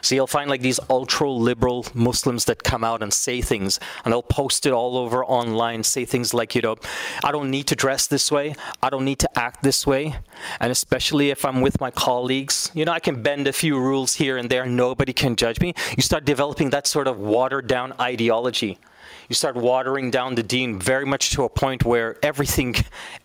So 0.01 0.15
you'll 0.15 0.27
find 0.27 0.49
like 0.49 0.61
these 0.61 0.79
ultra 0.89 1.29
liberal 1.29 1.85
Muslims 1.93 2.45
that 2.45 2.63
come 2.63 2.83
out 2.83 3.03
and 3.03 3.13
say 3.13 3.41
things, 3.41 3.79
and 4.03 4.11
they'll 4.11 4.23
post 4.23 4.65
it 4.65 4.73
all 4.73 4.97
over 4.97 5.23
online, 5.25 5.83
say 5.83 6.05
things 6.05 6.33
like, 6.33 6.55
you 6.55 6.61
know, 6.61 6.75
I 7.23 7.31
don't 7.31 7.49
need 7.49 7.67
to 7.67 7.75
dress 7.75 8.07
this 8.07 8.31
way, 8.31 8.55
I 8.81 8.89
don't 8.89 9.05
need 9.05 9.19
to 9.19 9.39
act 9.39 9.63
this 9.63 9.85
way. 9.85 10.15
And 10.59 10.71
especially 10.71 11.29
if 11.29 11.45
I'm 11.45 11.61
with 11.61 11.79
my 11.79 11.91
colleagues, 11.91 12.71
you 12.73 12.85
know, 12.85 12.91
I 12.91 12.99
can 12.99 13.21
bend 13.21 13.47
a 13.47 13.53
few 13.53 13.77
rules 13.77 14.15
here 14.15 14.37
and 14.37 14.49
there, 14.49 14.65
nobody 14.65 15.13
can 15.13 15.35
judge 15.35 15.59
me. 15.59 15.73
You 15.95 16.03
start 16.03 16.25
developing 16.25 16.71
that 16.71 16.87
sort 16.87 17.07
of 17.07 17.19
watered 17.19 17.67
down 17.67 17.93
ideology 17.99 18.79
you 19.31 19.35
start 19.35 19.55
watering 19.55 20.11
down 20.11 20.35
the 20.35 20.43
deen 20.43 20.77
very 20.77 21.05
much 21.05 21.29
to 21.29 21.45
a 21.45 21.47
point 21.47 21.85
where 21.85 22.17
everything 22.21 22.75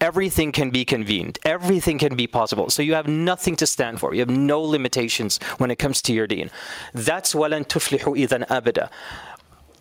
everything 0.00 0.52
can 0.52 0.70
be 0.70 0.84
convened 0.84 1.36
everything 1.44 1.98
can 1.98 2.14
be 2.14 2.28
possible 2.28 2.70
so 2.70 2.80
you 2.80 2.94
have 2.94 3.08
nothing 3.08 3.56
to 3.56 3.66
stand 3.66 3.98
for 3.98 4.14
you 4.14 4.20
have 4.20 4.30
no 4.30 4.60
limitations 4.60 5.40
when 5.58 5.68
it 5.68 5.80
comes 5.80 6.00
to 6.00 6.12
your 6.12 6.28
deen 6.28 6.48
that's 6.94 7.34
walan 7.34 7.66
tuflihu 7.66 8.10
idan 8.24 8.46
abada 8.46 8.88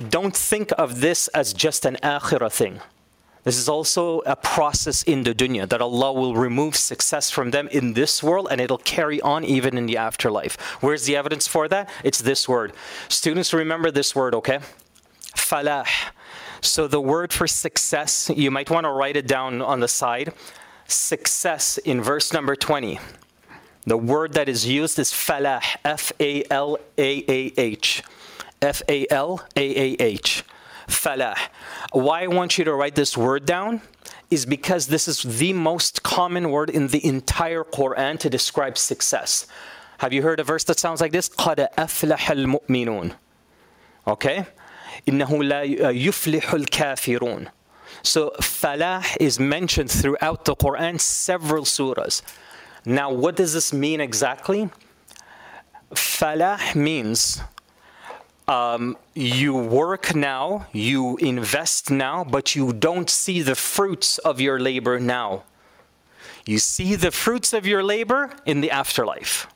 don't 0.10 0.36
think 0.36 0.72
of 0.80 1.00
this 1.00 1.28
as 1.28 1.54
just 1.54 1.86
an 1.86 1.96
akhirah 2.02 2.52
thing 2.52 2.82
this 3.44 3.60
is 3.60 3.70
also 3.70 4.22
a 4.26 4.36
process 4.36 5.04
in 5.04 5.22
the 5.22 5.36
dunya 5.36 5.70
that 5.70 5.80
Allah 5.80 6.12
will 6.12 6.34
remove 6.34 6.76
success 6.76 7.30
from 7.30 7.52
them 7.52 7.68
in 7.68 7.94
this 7.94 8.24
world 8.24 8.48
and 8.50 8.60
it'll 8.60 8.80
carry 8.80 9.22
on 9.22 9.44
even 9.44 9.78
in 9.78 9.86
the 9.86 9.98
afterlife. 9.98 10.60
Where's 10.82 11.06
the 11.06 11.16
evidence 11.16 11.48
for 11.48 11.68
that? 11.68 11.88
It's 12.04 12.18
this 12.18 12.50
word. 12.50 12.74
Students, 13.08 13.54
remember 13.54 13.92
this 13.92 14.16
word, 14.16 14.34
okay? 14.34 14.62
Falah. 15.36 15.86
So 16.65 16.87
the 16.87 17.01
word 17.01 17.33
for 17.33 17.47
success, 17.47 18.31
you 18.35 18.51
might 18.51 18.71
want 18.71 18.85
to 18.85 18.91
write 18.91 19.17
it 19.17 19.27
down 19.27 19.63
on 19.63 19.81
the 19.81 19.89
side. 19.89 20.33
Success 20.87 21.79
in 21.79 22.03
verse 22.03 22.33
number 22.33 22.57
20. 22.57 22.99
The 23.87 23.97
word 23.97 24.35
that 24.35 24.49
is 24.49 24.67
used 24.67 24.99
is 24.99 25.11
falah, 25.11 25.63
F 25.85 26.13
A 26.21 26.45
L 26.51 26.79
A 26.99 27.25
A 27.29 27.53
H. 27.57 28.03
F 28.61 28.83
A 28.89 29.07
L 29.11 29.47
A 29.57 29.61
A 29.61 29.97
H. 29.99 30.45
Falah. 30.87 31.37
Why 31.93 32.25
I 32.25 32.27
want 32.27 32.59
you 32.59 32.65
to 32.65 32.75
write 32.75 32.95
this 32.95 33.17
word 33.17 33.47
down 33.47 33.81
is 34.31 34.47
because 34.47 34.87
this 34.87 35.09
is 35.09 35.23
the 35.23 35.53
most 35.53 36.03
common 36.03 36.51
word 36.51 36.71
in 36.71 36.89
the 36.89 37.05
entire 37.05 37.65
Quran 37.65 38.19
to 38.19 38.31
describe 38.31 38.79
success. 38.79 39.47
Have 39.99 40.13
you 40.13 40.23
heard 40.23 40.41
a 40.41 40.45
verse 40.45 40.65
that 40.65 40.79
sounds 40.79 41.01
like 41.01 41.13
this? 41.13 41.29
قَدْ 41.29 41.75
أَفْلَحَ 41.77 42.17
الْمُؤْمِنُونَ 42.17 43.15
Okay? 44.07 44.47
إنه 45.09 45.45
لا 45.45 45.63
يفلح 45.91 46.55
الكافرون 46.55 47.49
So 48.03 48.31
falah 48.41 49.05
is 49.21 49.39
mentioned 49.39 49.91
throughout 49.91 50.47
the 50.47 50.57
Quran, 50.57 50.99
several 50.99 51.65
surahs. 51.65 52.23
Now, 52.85 53.13
what 53.13 53.37
does 53.37 53.53
this 53.53 53.73
mean 53.75 54.01
exactly? 54.01 54.71
Falah 55.95 56.75
means 56.75 57.43
um, 58.49 58.97
you 59.15 59.55
work 59.55 60.15
now, 60.15 60.67
you 60.73 61.17
invest 61.19 61.91
now, 61.91 62.25
but 62.25 62.57
you 62.57 62.73
don't 62.73 63.11
see 63.11 63.43
the 63.43 63.55
fruits 63.55 64.19
of 64.19 64.41
your 64.41 64.59
labor 64.59 64.99
now. 64.99 65.45
You 66.47 66.59
see 66.59 66.97
the 66.97 67.11
fruits 67.11 67.53
of 67.53 67.67
your 67.67 67.83
labor 67.83 68.31
in 68.47 68.61
the 68.61 68.71
afterlife. 68.71 69.47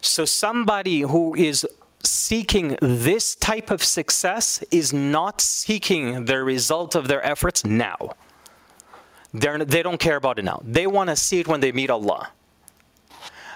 So, 0.00 0.24
somebody 0.24 1.00
who 1.00 1.34
is 1.34 1.66
seeking 2.03 2.77
this 2.81 3.35
type 3.35 3.71
of 3.71 3.83
success 3.83 4.63
is 4.71 4.93
not 4.93 5.41
seeking 5.41 6.25
the 6.25 6.43
result 6.43 6.95
of 6.95 7.07
their 7.07 7.25
efforts 7.25 7.65
now. 7.65 8.15
They're, 9.33 9.63
they 9.63 9.83
don't 9.83 9.99
care 9.99 10.15
about 10.15 10.39
it 10.39 10.45
now. 10.45 10.61
They 10.63 10.87
want 10.87 11.09
to 11.09 11.15
see 11.15 11.39
it 11.39 11.47
when 11.47 11.59
they 11.59 11.71
meet 11.71 11.89
Allah. 11.89 12.29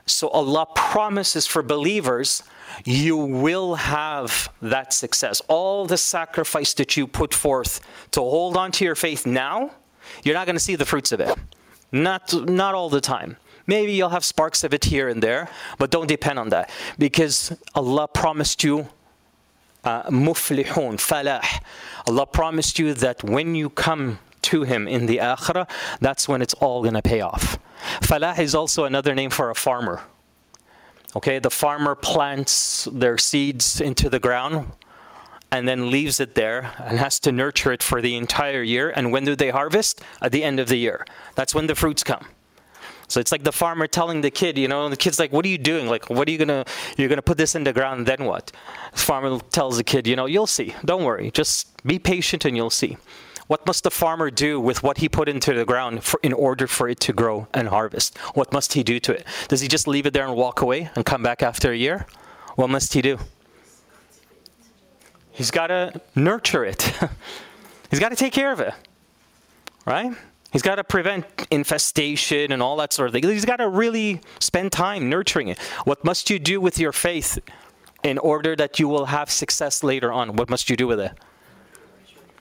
So 0.06 0.28
Allah 0.30 0.68
promises 0.76 1.48
for 1.48 1.64
believers, 1.64 2.44
you 2.84 3.18
will 3.18 3.76
have 3.76 4.50
that 4.62 4.94
success. 4.94 5.42
All 5.48 5.86
the 5.86 5.98
sacrifice 5.98 6.74
that 6.76 6.98
you 6.98 7.08
put 7.08 7.34
forth 7.34 7.80
to 8.12 8.20
hold 8.20 8.58
on 8.58 8.72
to 8.74 8.86
your 8.86 8.96
faith 8.96 9.26
now, 9.26 9.72
you're 10.24 10.36
not 10.36 10.46
going 10.46 10.56
to 10.56 10.64
see 10.64 10.76
the 10.76 10.86
fruits 10.86 11.12
of 11.12 11.20
it. 11.20 11.36
Not, 11.92 12.34
not 12.50 12.76
all 12.76 12.90
the 12.90 13.02
time. 13.02 13.38
Maybe 13.66 13.94
you'll 13.94 14.10
have 14.10 14.26
sparks 14.26 14.64
of 14.64 14.74
it 14.74 14.86
here 14.86 15.08
and 15.08 15.24
there, 15.24 15.50
but 15.78 15.90
don't 15.90 16.08
depend 16.08 16.38
on 16.40 16.50
that 16.50 16.70
because 16.98 17.58
Allah 17.76 18.08
promised 18.08 18.64
you 18.64 18.90
uh, 19.84 20.04
muflihun, 20.04 20.98
falah. 20.98 21.44
Allah 22.08 22.26
promised 22.26 22.80
you 22.80 22.94
that 22.94 23.24
when 23.24 23.56
you 23.56 23.70
come 23.70 24.20
to 24.44 24.64
Him 24.64 24.88
in 24.88 25.06
the 25.06 25.18
akhirah, 25.18 25.70
that's 26.00 26.28
when 26.28 26.42
it's 26.42 26.54
all 26.56 26.82
going 26.82 26.94
to 26.94 27.02
pay 27.02 27.22
off. 27.22 27.60
Falah 28.02 28.38
is 28.40 28.56
also 28.56 28.86
another 28.86 29.14
name 29.14 29.30
for 29.30 29.50
a 29.50 29.56
farmer. 29.56 30.04
Okay, 31.16 31.40
the 31.40 31.52
farmer 31.52 31.96
plants 31.96 32.88
their 32.92 33.18
seeds 33.18 33.80
into 33.80 34.10
the 34.10 34.20
ground 34.20 34.72
and 35.52 35.68
then 35.68 35.92
leaves 35.92 36.20
it 36.20 36.34
there 36.34 36.72
and 36.80 36.98
has 36.98 37.20
to 37.20 37.32
nurture 37.32 37.72
it 37.72 37.84
for 37.84 38.02
the 38.02 38.16
entire 38.16 38.64
year. 38.64 38.92
And 38.96 39.12
when 39.12 39.24
do 39.24 39.36
they 39.36 39.52
harvest? 39.52 40.02
At 40.22 40.32
the 40.32 40.44
end 40.44 40.60
of 40.60 40.68
the 40.68 40.78
year. 40.78 41.06
That's 41.36 41.54
when 41.54 41.68
the 41.68 41.76
fruits 41.76 42.04
come. 42.04 42.26
So 43.14 43.20
it's 43.20 43.32
like 43.32 43.44
the 43.44 43.52
farmer 43.52 43.86
telling 43.86 44.22
the 44.22 44.32
kid, 44.32 44.58
you 44.58 44.68
know, 44.68 44.90
the 44.90 44.98
kid's 44.98 45.20
like, 45.20 45.32
"What 45.32 45.46
are 45.46 45.50
you 45.50 45.60
doing? 45.60 45.86
Like, 45.88 46.10
what 46.10 46.28
are 46.28 46.32
you 46.32 46.40
gonna? 46.40 46.66
You're 46.98 47.10
gonna 47.10 47.22
put 47.22 47.38
this 47.38 47.54
in 47.54 47.64
the 47.64 47.72
ground, 47.72 48.08
then 48.08 48.26
what?" 48.26 48.52
The 48.92 49.00
farmer 49.00 49.40
tells 49.52 49.78
the 49.78 49.84
kid, 49.84 50.08
"You 50.08 50.16
know, 50.16 50.26
you'll 50.26 50.48
see. 50.48 50.74
Don't 50.84 51.04
worry. 51.04 51.30
Just 51.30 51.86
be 51.86 52.00
patient, 52.00 52.44
and 52.44 52.58
you'll 52.58 52.72
see." 52.72 52.98
What 53.46 53.68
must 53.68 53.84
the 53.84 53.92
farmer 53.92 54.32
do 54.32 54.60
with 54.60 54.82
what 54.82 54.98
he 54.98 55.08
put 55.08 55.30
into 55.30 55.54
the 55.54 55.64
ground 55.64 56.04
for, 56.04 56.20
in 56.24 56.34
order 56.34 56.66
for 56.66 56.90
it 56.90 57.00
to 57.02 57.14
grow 57.14 57.48
and 57.54 57.68
harvest? 57.68 58.18
What 58.34 58.52
must 58.52 58.74
he 58.74 58.82
do 58.82 59.00
to 59.02 59.12
it? 59.14 59.28
Does 59.48 59.62
he 59.62 59.68
just 59.68 59.88
leave 59.88 60.08
it 60.08 60.14
there 60.14 60.26
and 60.26 60.36
walk 60.36 60.62
away 60.62 60.90
and 60.96 61.06
come 61.06 61.22
back 61.22 61.44
after 61.44 61.72
a 61.72 61.76
year? 61.76 62.08
What 62.56 62.72
must 62.72 62.94
he 62.94 63.02
do? 63.04 63.20
He's 65.32 65.52
got 65.52 65.68
to 65.68 66.02
nurture 66.16 66.66
it. 66.66 66.94
He's 67.92 68.00
got 68.00 68.10
to 68.10 68.16
take 68.16 68.34
care 68.34 68.52
of 68.52 68.60
it. 68.60 68.74
Right? 69.86 70.14
He's 70.54 70.62
got 70.62 70.76
to 70.76 70.84
prevent 70.84 71.26
infestation 71.50 72.52
and 72.52 72.62
all 72.62 72.78
that 72.78 72.94
sort 72.94 73.08
of 73.08 73.14
thing. 73.14 73.24
He's 73.24 73.44
got 73.44 73.56
to 73.56 73.68
really 73.68 74.22
spend 74.40 74.72
time 74.72 75.10
nurturing 75.10 75.48
it. 75.48 75.58
What 75.84 76.06
must 76.06 76.30
you 76.30 76.38
do 76.38 76.62
with 76.62 76.78
your 76.78 76.92
faith 76.92 77.40
in 78.04 78.20
order 78.20 78.56
that 78.56 78.80
you 78.80 78.88
will 78.88 79.08
have 79.08 79.32
success 79.32 79.84
later 79.84 80.14
on? 80.14 80.36
What 80.36 80.52
must 80.52 80.70
you 80.70 80.76
do 80.78 80.86
with 80.86 81.00
it? 81.00 81.12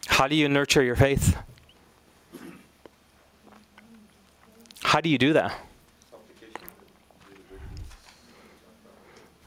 How 0.09 0.29
do 0.29 0.37
you 0.37 0.47
nurture 0.47 0.83
your 0.83 0.95
faith? 0.95 1.39
How 4.83 5.01
do 5.01 5.09
you 5.09 5.17
do 5.17 5.33
that? 5.33 5.59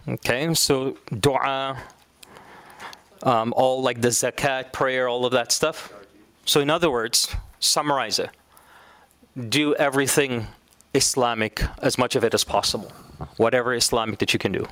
Okay, 0.08 0.52
so 0.56 0.98
dua, 1.20 1.78
um, 3.22 3.54
all 3.56 3.84
like 3.84 4.02
the 4.02 4.08
zakat, 4.08 4.74
prayer, 4.74 5.08
all 5.08 5.24
of 5.24 5.34
that 5.34 5.52
stuff. 5.52 5.94
So, 6.46 6.62
in 6.62 6.70
other 6.72 6.90
words, 6.90 7.36
summarize 7.60 8.18
it. 8.18 8.30
Do 9.38 9.76
everything 9.76 10.48
Islamic, 10.94 11.62
as 11.82 11.98
much 11.98 12.16
of 12.16 12.24
it 12.24 12.34
as 12.34 12.44
possible. 12.44 12.92
Whatever 13.38 13.74
Islamic 13.76 14.20
that 14.20 14.32
you 14.32 14.40
can 14.40 14.54
do. 14.54 14.66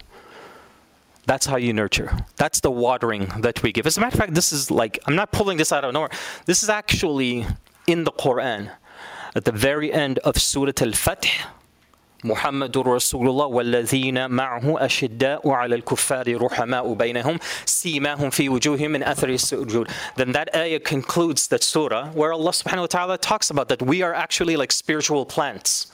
That's 1.26 1.45
how 1.45 1.57
you 1.57 1.74
nurture. 1.74 2.26
That's 2.38 2.59
the 2.59 2.72
watering 2.72 3.32
that 3.39 3.61
we 3.64 3.72
give. 3.72 3.86
As 3.88 3.97
a 3.97 4.01
matter 4.01 4.16
of 4.16 4.20
fact, 4.20 4.34
this 4.34 4.51
is 4.51 4.72
like, 4.72 4.99
I'm 5.05 5.16
not 5.16 5.32
pulling 5.32 5.57
this 5.57 5.72
out 5.72 5.84
of 5.84 5.93
nowhere. 5.93 6.09
This 6.45 6.64
is 6.64 6.70
actually 6.70 7.45
in 7.88 8.03
the 8.03 8.11
Quran. 8.11 8.72
At 9.36 9.45
the 9.45 9.51
very 9.51 9.91
end 9.91 10.20
of 10.20 10.38
Surah 10.38 10.74
Al 10.82 10.91
Fath, 10.91 11.26
محمد 12.24 12.78
رسول 12.78 13.28
الله 13.28 13.46
والذين 13.46 14.30
معه 14.30 14.84
أشداء 14.84 15.50
على 15.50 15.74
الكفار 15.74 16.42
رحماء 16.42 16.92
بينهم 16.94 17.38
سيماهم 17.64 18.30
في 18.30 18.48
وجوههم 18.48 18.90
من 18.90 19.02
أثر 19.02 19.28
السجود 19.28 19.88
Then 20.16 20.32
that 20.32 20.54
ayah 20.56 20.80
concludes 20.80 21.46
that 21.48 21.62
surah 21.62 22.09
where 22.09 22.32
Allah 22.32 22.50
subhanahu 22.50 22.80
wa 22.80 22.86
ta'ala 22.86 23.18
talks 23.18 23.50
about 23.50 23.68
that 23.68 23.82
we 23.82 24.02
are 24.02 24.14
actually 24.14 24.56
like 24.56 24.72
spiritual 24.72 25.26
plants. 25.26 25.92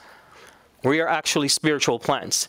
We 0.83 0.99
are 0.99 1.07
actually 1.07 1.49
spiritual 1.49 1.99
plants. 1.99 2.47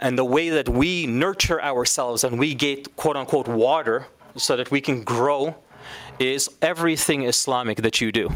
And 0.00 0.18
the 0.18 0.24
way 0.24 0.50
that 0.50 0.68
we 0.68 1.06
nurture 1.06 1.62
ourselves 1.62 2.24
and 2.24 2.38
we 2.38 2.54
get 2.54 2.94
quote 2.96 3.16
unquote 3.16 3.48
water 3.48 4.06
so 4.36 4.54
that 4.56 4.70
we 4.70 4.80
can 4.82 5.02
grow 5.02 5.56
is 6.18 6.50
everything 6.60 7.22
Islamic 7.22 7.78
that 7.78 8.00
you 8.00 8.12
do. 8.12 8.30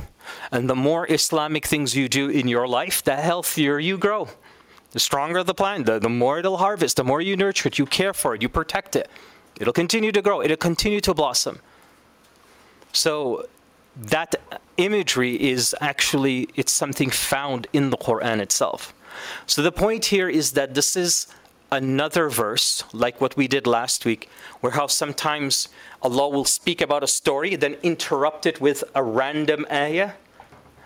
And 0.50 0.68
the 0.70 0.74
more 0.74 1.10
Islamic 1.10 1.66
things 1.66 1.94
you 1.94 2.08
do 2.08 2.28
in 2.28 2.48
your 2.48 2.66
life, 2.66 3.02
the 3.02 3.16
healthier 3.16 3.78
you 3.78 3.98
grow. 3.98 4.28
The 4.91 4.99
stronger 4.99 5.43
the 5.43 5.53
plant, 5.53 5.85
the, 5.85 5.99
the 5.99 6.09
more 6.09 6.39
it'll 6.39 6.57
harvest, 6.57 6.97
the 6.97 7.03
more 7.03 7.21
you 7.21 7.35
nurture 7.35 7.67
it, 7.67 7.77
you 7.77 7.85
care 7.85 8.13
for 8.13 8.35
it, 8.35 8.41
you 8.41 8.49
protect 8.49 8.95
it. 8.95 9.09
It'll 9.59 9.73
continue 9.73 10.11
to 10.11 10.21
grow, 10.21 10.41
it'll 10.41 10.57
continue 10.57 11.01
to 11.01 11.13
blossom. 11.13 11.59
So 12.93 13.47
that 13.95 14.35
imagery 14.77 15.35
is 15.35 15.75
actually 15.81 16.47
it's 16.55 16.71
something 16.71 17.09
found 17.09 17.67
in 17.73 17.89
the 17.89 17.97
Quran 17.97 18.39
itself. 18.39 18.93
So 19.45 19.61
the 19.61 19.71
point 19.71 20.05
here 20.05 20.29
is 20.29 20.51
that 20.51 20.73
this 20.73 20.95
is 20.95 21.27
another 21.71 22.29
verse, 22.29 22.83
like 22.93 23.19
what 23.19 23.35
we 23.35 23.47
did 23.47 23.67
last 23.67 24.05
week, 24.05 24.29
where 24.61 24.73
how 24.73 24.87
sometimes 24.87 25.69
Allah 26.01 26.29
will 26.29 26.45
speak 26.45 26.81
about 26.81 27.03
a 27.03 27.07
story, 27.07 27.55
then 27.55 27.77
interrupt 27.83 28.45
it 28.45 28.61
with 28.61 28.83
a 28.95 29.03
random 29.03 29.65
ayah, 29.71 30.11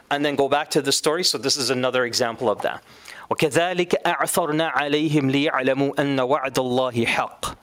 and 0.10 0.26
then 0.26 0.36
go 0.36 0.50
back 0.50 0.70
to 0.72 0.82
the 0.82 0.92
story. 0.92 1.24
So 1.24 1.38
this 1.38 1.58
is 1.58 1.70
another 1.70 2.06
example 2.06 2.50
of 2.50 2.62
that. 2.62 2.84
وكذلك 3.31 4.07
أعثرنا 4.07 4.69
عليهم 4.69 5.31
ليعلموا 5.31 6.01
أن 6.01 6.21
وعد 6.21 6.59
الله 6.59 7.07
حق. 7.07 7.57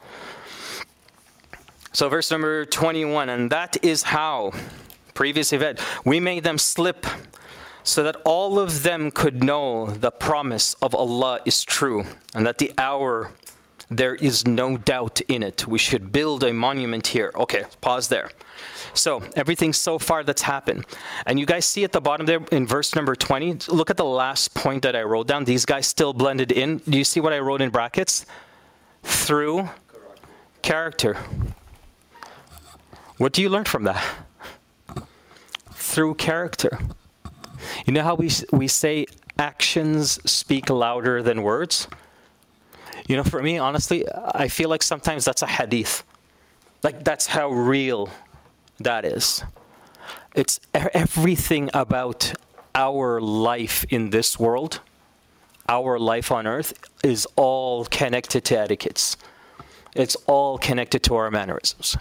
So 1.94 2.10
verse 2.10 2.32
number 2.32 2.66
21, 2.66 3.30
and 3.30 3.52
that 3.52 3.78
is 3.84 4.04
how, 4.04 4.52
previous 5.14 5.54
event, 5.54 5.80
we 6.04 6.20
made 6.20 6.44
them 6.44 6.58
slip 6.58 7.06
so 7.84 8.02
that 8.02 8.16
all 8.26 8.58
of 8.58 8.84
them 8.84 9.12
could 9.12 9.44
know 9.44 9.88
the 9.88 10.10
promise 10.10 10.74
of 10.82 10.96
Allah 10.96 11.40
is 11.46 11.64
true 11.64 12.06
and 12.34 12.46
that 12.48 12.58
the 12.58 12.74
hour 12.78 13.32
there 13.91 14.15
is 14.15 14.47
no 14.47 14.77
doubt 14.77 15.21
in 15.29 15.43
it. 15.43 15.67
We 15.67 15.79
should 15.79 16.13
build 16.13 16.45
a 16.45 16.53
monument 16.53 17.07
here. 17.07 17.33
Okay, 17.35 17.65
pause 17.81 18.09
there. 18.09 18.31
So, 18.93 19.23
everything 19.35 19.73
so 19.73 19.99
far 19.99 20.25
that's 20.25 20.43
happened. 20.43 20.85
And 21.27 21.39
you 21.39 21.47
guys 21.47 21.65
see 21.65 21.85
at 21.85 21.93
the 21.93 22.01
bottom 22.01 22.27
there 22.27 22.41
in 22.53 22.67
verse 22.67 22.95
number 22.95 23.15
20, 23.15 23.59
look 23.69 23.91
at 23.91 23.97
the 23.97 24.05
last 24.05 24.55
point 24.55 24.83
that 24.83 24.95
I 24.95 25.03
wrote 25.03 25.27
down. 25.27 25.45
These 25.45 25.65
guys 25.65 25.87
still 25.87 26.13
blended 26.13 26.53
in. 26.53 26.79
Do 26.79 26.99
you 26.99 27.05
see 27.05 27.21
what 27.21 27.33
I 27.33 27.39
wrote 27.39 27.63
in 27.63 27.71
brackets? 27.71 28.27
Through 29.03 29.69
character. 30.63 31.17
What 33.17 33.33
do 33.33 33.43
you 33.43 33.49
learn 33.49 33.65
from 33.65 33.85
that? 33.85 34.05
Through 35.73 36.15
character. 36.15 36.79
You 37.87 37.93
know 37.93 38.03
how 38.03 38.15
we, 38.15 38.31
we 38.53 38.69
say 38.69 39.07
actions 39.39 40.21
speak 40.31 40.69
louder 40.69 41.23
than 41.23 41.43
words? 41.43 41.89
You 43.07 43.17
know, 43.17 43.25
for 43.25 43.43
me, 43.43 43.59
honestly, 43.59 44.05
I 44.35 44.49
feel 44.49 44.69
like 44.69 44.83
sometimes 44.83 45.25
that's 45.25 45.43
a 45.43 45.47
hadith. 45.47 46.05
Like, 46.83 47.05
that's 47.05 47.27
how 47.27 47.51
real 47.51 48.11
that 48.81 49.05
is. 49.05 49.45
It's 50.35 50.61
everything 50.75 51.71
about 51.75 52.33
our 52.75 53.21
life 53.21 53.85
in 53.91 54.11
this 54.11 54.39
world, 54.39 54.81
our 55.69 55.99
life 55.99 56.31
on 56.31 56.47
earth, 56.47 56.75
is 57.03 57.27
all 57.35 57.85
connected 57.87 58.45
to 58.47 58.59
etiquettes. 58.59 59.17
It's 59.95 60.17
all 60.27 60.59
connected 60.59 61.03
to 61.05 61.17
our 61.17 61.31
mannerisms. 61.31 61.97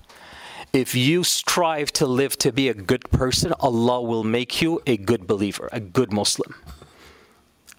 If 0.73 0.93
you 0.93 1.23
strive 1.23 1.91
to 1.93 2.05
live 2.05 2.37
to 2.39 2.51
be 2.51 2.69
a 2.69 2.73
good 2.73 3.09
person, 3.09 3.53
Allah 3.59 4.01
will 4.01 4.23
make 4.23 4.61
you 4.61 4.81
a 4.85 4.97
good 4.97 5.25
believer, 5.25 5.69
a 5.71 5.79
good 5.79 6.11
Muslim 6.11 6.53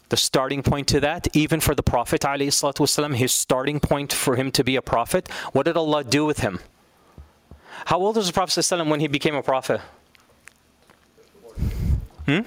The 0.09 0.17
starting 0.17 0.61
point 0.61 0.87
to 0.89 0.99
that, 0.99 1.27
even 1.35 1.59
for 1.59 1.73
the 1.73 1.81
Prophet, 1.81 2.21
والسلام, 2.21 3.15
his 3.15 3.31
starting 3.31 3.79
point 3.79 4.13
for 4.13 4.35
him 4.35 4.51
to 4.51 4.63
be 4.63 4.75
a 4.75 4.81
prophet, 4.81 5.27
what 5.53 5.65
did 5.65 5.75
Allah 5.75 6.03
do 6.03 6.23
with 6.25 6.39
him? 6.39 6.59
How 7.85 7.97
old 7.97 8.15
was 8.15 8.27
the 8.27 8.33
Prophet 8.33 8.51
ﷺ 8.51 8.89
when 8.89 8.99
he 8.99 9.07
became 9.07 9.35
a 9.35 9.41
prophet? 9.41 9.81
Hmm? 12.25 12.41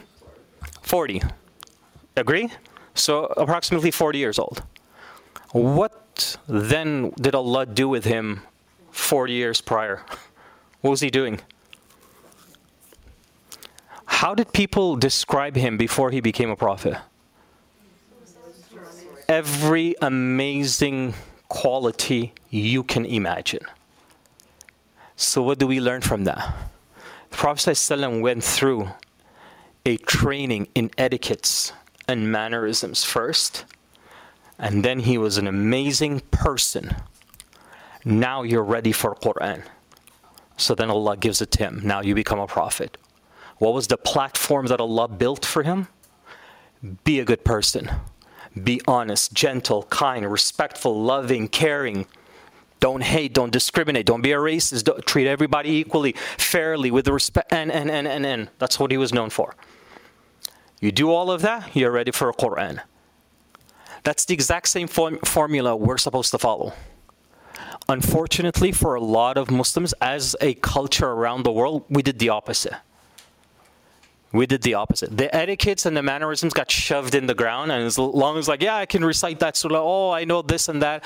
40. 0.82 1.22
Agree? 2.16 2.50
So 2.94 3.24
approximately 3.36 3.90
40 3.90 4.18
years 4.18 4.38
old. 4.38 4.62
What 5.52 6.36
then 6.48 7.12
did 7.20 7.34
Allah 7.34 7.66
do 7.66 7.88
with 7.88 8.04
him 8.04 8.42
40 8.92 9.32
years 9.32 9.60
prior? 9.60 10.02
What 10.80 10.90
was 10.90 11.00
he 11.00 11.10
doing? 11.10 11.40
How 14.06 14.34
did 14.34 14.52
people 14.52 14.96
describe 14.96 15.56
him 15.56 15.76
before 15.76 16.10
he 16.10 16.20
became 16.20 16.50
a 16.50 16.56
prophet? 16.56 16.96
Every 19.31 19.95
amazing 20.01 21.13
quality 21.47 22.33
you 22.49 22.83
can 22.83 23.05
imagine. 23.05 23.63
So, 25.15 25.41
what 25.41 25.57
do 25.57 25.67
we 25.67 25.79
learn 25.79 26.01
from 26.01 26.25
that? 26.25 26.53
The 27.29 27.37
Prophet 27.37 27.61
ﷺ 27.61 28.19
went 28.19 28.43
through 28.43 28.89
a 29.85 29.95
training 29.95 30.67
in 30.75 30.91
etiquettes 30.97 31.71
and 32.09 32.29
mannerisms 32.29 33.05
first, 33.05 33.63
and 34.59 34.83
then 34.83 34.99
he 34.99 35.17
was 35.17 35.37
an 35.37 35.47
amazing 35.47 36.19
person. 36.31 36.93
Now 38.03 38.43
you're 38.43 38.65
ready 38.65 38.91
for 38.91 39.15
Quran. 39.15 39.63
So 40.57 40.75
then 40.75 40.89
Allah 40.89 41.15
gives 41.15 41.41
it 41.41 41.51
to 41.51 41.59
him. 41.59 41.79
Now 41.85 42.01
you 42.01 42.15
become 42.15 42.39
a 42.39 42.47
prophet. 42.47 42.97
What 43.59 43.73
was 43.73 43.87
the 43.87 43.95
platform 43.95 44.65
that 44.65 44.81
Allah 44.81 45.07
built 45.07 45.45
for 45.45 45.63
him? 45.63 45.87
Be 47.05 47.21
a 47.21 47.23
good 47.23 47.45
person. 47.45 47.89
Be 48.61 48.81
honest, 48.87 49.33
gentle, 49.33 49.83
kind, 49.83 50.29
respectful, 50.29 51.01
loving, 51.01 51.47
caring. 51.47 52.05
Don't 52.79 53.03
hate, 53.03 53.33
don't 53.33 53.51
discriminate, 53.51 54.05
don't 54.05 54.21
be 54.21 54.31
a 54.31 54.37
racist, 54.37 54.85
don't, 54.85 55.05
treat 55.05 55.27
everybody 55.27 55.69
equally, 55.69 56.13
fairly, 56.37 56.91
with 56.91 57.07
respect, 57.07 57.53
and, 57.53 57.71
and, 57.71 57.89
and, 57.89 58.07
and, 58.07 58.25
and. 58.25 58.49
That's 58.57 58.79
what 58.79 58.91
he 58.91 58.97
was 58.97 59.13
known 59.13 59.29
for. 59.29 59.55
You 60.79 60.91
do 60.91 61.11
all 61.11 61.31
of 61.31 61.41
that, 61.43 61.75
you're 61.75 61.91
ready 61.91 62.11
for 62.11 62.29
a 62.29 62.33
Quran. 62.33 62.81
That's 64.03 64.25
the 64.25 64.33
exact 64.33 64.67
same 64.67 64.87
form- 64.87 65.19
formula 65.19 65.75
we're 65.75 65.99
supposed 65.99 66.31
to 66.31 66.39
follow. 66.39 66.73
Unfortunately, 67.87 68.71
for 68.71 68.95
a 68.95 69.01
lot 69.01 69.37
of 69.37 69.51
Muslims, 69.51 69.93
as 70.01 70.35
a 70.41 70.55
culture 70.55 71.09
around 71.09 71.43
the 71.43 71.51
world, 71.51 71.85
we 71.89 72.01
did 72.01 72.19
the 72.19 72.29
opposite. 72.29 72.73
We 74.33 74.45
did 74.45 74.61
the 74.61 74.75
opposite. 74.75 75.15
The 75.17 75.33
etiquettes 75.35 75.85
and 75.85 75.95
the 75.95 76.01
mannerisms 76.01 76.53
got 76.53 76.71
shoved 76.71 77.15
in 77.15 77.27
the 77.27 77.35
ground, 77.35 77.71
and 77.71 77.83
as 77.83 77.97
long 77.97 78.37
as 78.37 78.47
like, 78.47 78.61
yeah, 78.61 78.75
I 78.75 78.85
can 78.85 79.03
recite 79.03 79.39
that 79.39 79.57
surah, 79.57 79.81
oh, 79.81 80.11
I 80.11 80.23
know 80.23 80.41
this 80.41 80.69
and 80.69 80.81
that, 80.81 81.03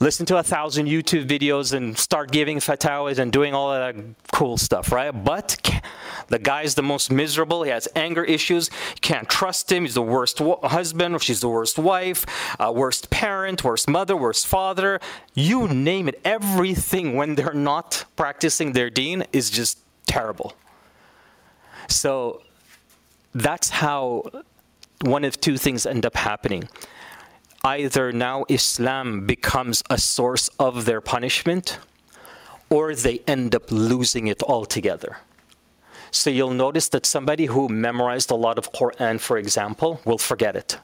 listen 0.00 0.26
to 0.26 0.38
a 0.38 0.42
thousand 0.42 0.86
YouTube 0.86 1.26
videos 1.26 1.72
and 1.72 1.96
start 1.96 2.30
giving 2.30 2.58
fatwas 2.58 3.18
and 3.18 3.32
doing 3.32 3.54
all 3.54 3.70
that 3.70 3.94
cool 4.32 4.56
stuff, 4.56 4.92
right? 4.92 5.10
But 5.10 5.82
the 6.28 6.38
guy's 6.38 6.74
the 6.74 6.82
most 6.82 7.10
miserable. 7.10 7.62
He 7.62 7.70
has 7.70 7.86
anger 7.94 8.24
issues. 8.24 8.70
You 8.94 9.00
can't 9.00 9.28
trust 9.28 9.70
him. 9.70 9.84
He's 9.84 9.94
the 9.94 10.02
worst 10.02 10.38
husband. 10.38 11.22
She's 11.22 11.40
the 11.40 11.48
worst 11.48 11.78
wife, 11.78 12.24
uh, 12.58 12.72
worst 12.74 13.10
parent, 13.10 13.62
worst 13.62 13.88
mother, 13.88 14.16
worst 14.16 14.46
father. 14.46 15.00
You 15.34 15.68
name 15.68 16.08
it. 16.08 16.20
Everything 16.24 17.16
when 17.16 17.34
they're 17.34 17.52
not 17.52 18.04
practicing 18.16 18.72
their 18.72 18.90
deen 18.90 19.24
is 19.32 19.50
just 19.50 19.80
terrible. 20.06 20.54
So 21.88 22.42
that's 23.34 23.70
how 23.70 24.24
one 25.02 25.24
of 25.24 25.40
two 25.40 25.56
things 25.56 25.86
end 25.86 26.06
up 26.06 26.16
happening. 26.16 26.68
Either 27.64 28.12
now 28.12 28.44
Islam 28.48 29.26
becomes 29.26 29.82
a 29.90 29.98
source 29.98 30.48
of 30.58 30.84
their 30.84 31.00
punishment, 31.00 31.78
or 32.70 32.94
they 32.94 33.20
end 33.26 33.54
up 33.54 33.70
losing 33.70 34.26
it 34.26 34.42
altogether. 34.42 35.18
So 36.10 36.30
you'll 36.30 36.54
notice 36.54 36.88
that 36.90 37.06
somebody 37.06 37.46
who 37.46 37.68
memorized 37.68 38.30
a 38.30 38.36
lot 38.36 38.58
of 38.58 38.72
Quran, 38.72 39.18
for 39.18 39.36
example, 39.36 40.00
will 40.04 40.18
forget 40.18 40.54
it. 40.54 40.78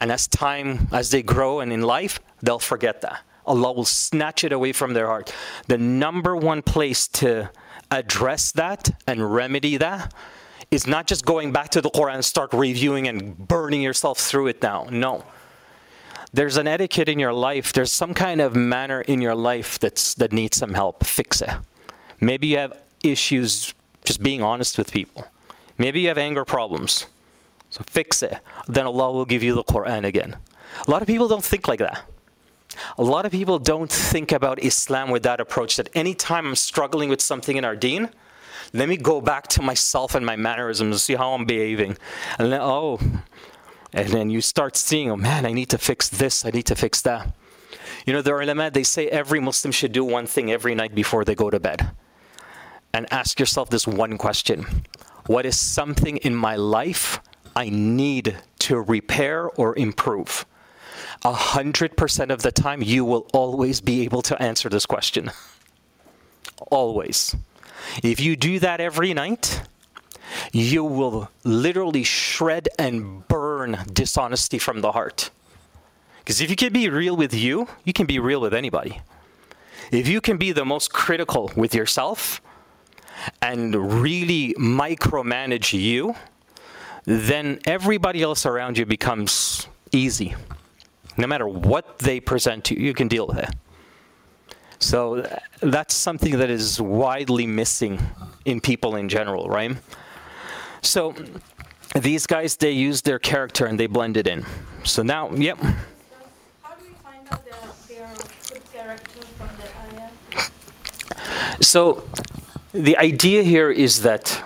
And 0.00 0.12
as 0.12 0.26
time, 0.26 0.88
as 0.92 1.10
they 1.10 1.22
grow 1.22 1.60
and 1.60 1.72
in 1.72 1.82
life, 1.82 2.20
they'll 2.42 2.58
forget 2.58 3.00
that. 3.00 3.20
Allah 3.46 3.72
will 3.72 3.84
snatch 3.84 4.44
it 4.44 4.52
away 4.52 4.72
from 4.72 4.92
their 4.92 5.06
heart. 5.06 5.32
The 5.68 5.78
number 5.78 6.36
one 6.36 6.62
place 6.62 7.08
to 7.08 7.50
address 7.90 8.52
that 8.52 8.90
and 9.06 9.34
remedy 9.34 9.76
that 9.76 10.12
is 10.74 10.86
not 10.86 11.06
just 11.06 11.24
going 11.24 11.52
back 11.52 11.70
to 11.70 11.80
the 11.80 11.90
Quran 11.90 12.16
and 12.16 12.24
start 12.24 12.52
reviewing 12.52 13.06
and 13.08 13.36
burning 13.48 13.80
yourself 13.80 14.18
through 14.18 14.48
it 14.48 14.62
now. 14.62 14.86
No. 14.90 15.24
There's 16.32 16.56
an 16.56 16.66
etiquette 16.66 17.08
in 17.08 17.20
your 17.20 17.32
life, 17.32 17.72
there's 17.72 17.92
some 17.92 18.12
kind 18.12 18.40
of 18.40 18.56
manner 18.56 19.00
in 19.02 19.20
your 19.20 19.36
life 19.36 19.78
that's 19.78 20.14
that 20.14 20.32
needs 20.32 20.56
some 20.56 20.74
help. 20.74 21.04
Fix 21.04 21.40
it. 21.40 21.50
Maybe 22.20 22.48
you 22.48 22.58
have 22.58 22.76
issues 23.04 23.72
just 24.04 24.20
being 24.22 24.42
honest 24.42 24.76
with 24.76 24.92
people. 24.92 25.28
Maybe 25.78 26.00
you 26.00 26.08
have 26.08 26.18
anger 26.18 26.44
problems. 26.44 27.06
So 27.70 27.82
fix 27.86 28.22
it. 28.22 28.38
Then 28.66 28.86
Allah 28.86 29.12
will 29.12 29.24
give 29.24 29.42
you 29.42 29.54
the 29.54 29.64
Quran 29.64 30.04
again. 30.04 30.36
A 30.86 30.90
lot 30.90 31.02
of 31.02 31.08
people 31.08 31.28
don't 31.28 31.44
think 31.44 31.68
like 31.68 31.78
that. 31.78 32.02
A 32.98 33.04
lot 33.04 33.26
of 33.26 33.32
people 33.32 33.58
don't 33.60 33.90
think 33.90 34.32
about 34.32 34.62
Islam 34.62 35.10
with 35.10 35.22
that 35.22 35.38
approach 35.40 35.76
that 35.76 35.88
anytime 35.94 36.46
I'm 36.46 36.56
struggling 36.56 37.08
with 37.08 37.20
something 37.20 37.56
in 37.56 37.64
our 37.64 37.76
deen, 37.76 38.10
let 38.74 38.88
me 38.88 38.96
go 38.96 39.20
back 39.20 39.46
to 39.46 39.62
myself 39.62 40.16
and 40.16 40.26
my 40.26 40.34
mannerisms 40.34 40.94
and 40.94 41.00
see 41.00 41.14
how 41.14 41.32
I'm 41.32 41.44
behaving. 41.46 41.96
And 42.38 42.52
then, 42.52 42.60
oh, 42.60 42.98
and 43.92 44.08
then 44.08 44.30
you 44.30 44.40
start 44.40 44.76
seeing, 44.76 45.12
oh 45.12 45.16
man, 45.16 45.46
I 45.46 45.52
need 45.52 45.70
to 45.70 45.78
fix 45.78 46.08
this, 46.08 46.44
I 46.44 46.50
need 46.50 46.66
to 46.66 46.74
fix 46.74 47.00
that. 47.02 47.32
You 48.04 48.12
know, 48.12 48.20
the 48.20 48.34
ulama, 48.34 48.72
they 48.72 48.82
say 48.82 49.06
every 49.08 49.38
Muslim 49.38 49.70
should 49.70 49.92
do 49.92 50.04
one 50.04 50.26
thing 50.26 50.50
every 50.50 50.74
night 50.74 50.92
before 50.92 51.24
they 51.24 51.36
go 51.36 51.50
to 51.50 51.60
bed. 51.60 51.92
And 52.92 53.10
ask 53.12 53.38
yourself 53.38 53.70
this 53.70 53.86
one 53.86 54.18
question 54.18 54.84
What 55.26 55.46
is 55.46 55.58
something 55.58 56.16
in 56.18 56.34
my 56.34 56.56
life 56.56 57.20
I 57.54 57.68
need 57.68 58.36
to 58.60 58.80
repair 58.80 59.50
or 59.50 59.78
improve? 59.78 60.46
A 61.24 61.32
hundred 61.32 61.96
percent 61.96 62.32
of 62.32 62.42
the 62.42 62.50
time, 62.50 62.82
you 62.82 63.04
will 63.04 63.28
always 63.32 63.80
be 63.80 64.02
able 64.02 64.22
to 64.22 64.42
answer 64.42 64.68
this 64.68 64.84
question. 64.84 65.30
Always. 66.70 67.36
If 68.02 68.20
you 68.20 68.36
do 68.36 68.58
that 68.58 68.80
every 68.80 69.14
night, 69.14 69.62
you 70.52 70.84
will 70.84 71.30
literally 71.44 72.04
shred 72.04 72.68
and 72.78 73.26
burn 73.28 73.78
dishonesty 73.92 74.58
from 74.58 74.80
the 74.80 74.92
heart. 74.92 75.30
Because 76.18 76.40
if 76.40 76.50
you 76.50 76.56
can 76.56 76.72
be 76.72 76.88
real 76.88 77.16
with 77.16 77.34
you, 77.34 77.68
you 77.84 77.92
can 77.92 78.06
be 78.06 78.18
real 78.18 78.40
with 78.40 78.54
anybody. 78.54 79.00
If 79.90 80.08
you 80.08 80.20
can 80.20 80.38
be 80.38 80.52
the 80.52 80.64
most 80.64 80.92
critical 80.92 81.52
with 81.54 81.74
yourself 81.74 82.40
and 83.42 84.02
really 84.02 84.54
micromanage 84.54 85.78
you, 85.78 86.14
then 87.04 87.60
everybody 87.66 88.22
else 88.22 88.46
around 88.46 88.78
you 88.78 88.86
becomes 88.86 89.68
easy. 89.92 90.34
No 91.16 91.26
matter 91.26 91.46
what 91.46 91.98
they 91.98 92.20
present 92.20 92.64
to 92.64 92.74
you, 92.74 92.86
you 92.86 92.94
can 92.94 93.08
deal 93.08 93.26
with 93.26 93.38
it. 93.38 93.50
So 94.84 95.26
that's 95.60 95.94
something 95.94 96.36
that 96.38 96.50
is 96.50 96.78
widely 96.78 97.46
missing 97.46 97.98
in 98.44 98.60
people 98.60 98.96
in 98.96 99.08
general, 99.08 99.48
right? 99.48 99.78
So 100.82 101.14
these 101.94 102.26
guys, 102.26 102.56
they 102.56 102.72
use 102.72 103.00
their 103.00 103.18
character 103.18 103.64
and 103.64 103.80
they 103.80 103.86
blend 103.86 104.18
it 104.18 104.26
in. 104.26 104.44
So 104.84 105.02
now, 105.02 105.30
yep. 105.32 105.58
So 105.58 105.66
how 106.62 106.74
do 106.74 106.84
we 106.86 106.94
find 107.02 107.26
out 107.32 107.42
that 107.46 107.88
they 107.88 107.98
are 107.98 108.14
good 108.52 108.72
character 108.72 109.20
from 109.38 109.48
the 109.56 109.68
ayah? 110.02 111.62
So 111.62 112.06
the 112.72 112.98
idea 112.98 113.42
here 113.42 113.70
is 113.70 114.02
that 114.02 114.42